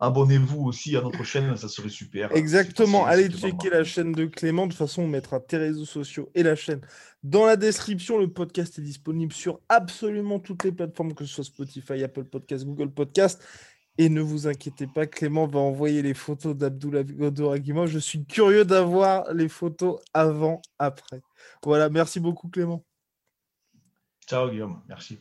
abonnez-vous 0.00 0.64
aussi 0.64 0.96
à 0.96 1.02
notre 1.02 1.22
chaîne, 1.22 1.56
ça 1.56 1.68
serait 1.68 1.88
super. 1.88 2.34
Exactement. 2.34 3.06
Allez 3.06 3.28
checker 3.30 3.70
la 3.70 3.84
chaîne 3.84 4.10
de 4.10 4.26
Clément. 4.26 4.66
De 4.66 4.72
toute 4.72 4.78
façon, 4.78 5.02
on 5.02 5.08
mettra 5.08 5.38
tes 5.38 5.56
réseaux 5.56 5.84
sociaux 5.84 6.30
et 6.34 6.42
la 6.42 6.56
chaîne 6.56 6.80
dans 7.22 7.46
la 7.46 7.56
description. 7.56 8.18
Le 8.18 8.28
podcast 8.28 8.78
est 8.78 8.82
disponible 8.82 9.32
sur 9.32 9.60
absolument 9.68 10.40
toutes 10.40 10.64
les 10.64 10.72
plateformes, 10.72 11.14
que 11.14 11.24
ce 11.24 11.34
soit 11.34 11.44
Spotify, 11.44 12.02
Apple 12.02 12.24
Podcast, 12.24 12.64
Google 12.64 12.90
Podcast. 12.90 13.40
Et 13.98 14.08
ne 14.10 14.20
vous 14.20 14.46
inquiétez 14.46 14.86
pas, 14.86 15.06
Clément 15.06 15.46
va 15.46 15.58
envoyer 15.60 16.02
les 16.02 16.12
photos 16.12 16.54
d'Abdullah 16.54 17.02
Godoragima. 17.02 17.86
Je 17.86 17.98
suis 17.98 18.26
curieux 18.26 18.64
d'avoir 18.64 19.32
les 19.32 19.48
photos 19.48 20.00
avant, 20.12 20.60
après. 20.78 21.22
Voilà, 21.62 21.88
merci 21.88 22.20
beaucoup, 22.20 22.48
Clément. 22.48 22.84
Ciao 24.26 24.50
Guillaume, 24.50 24.82
merci. 24.88 25.20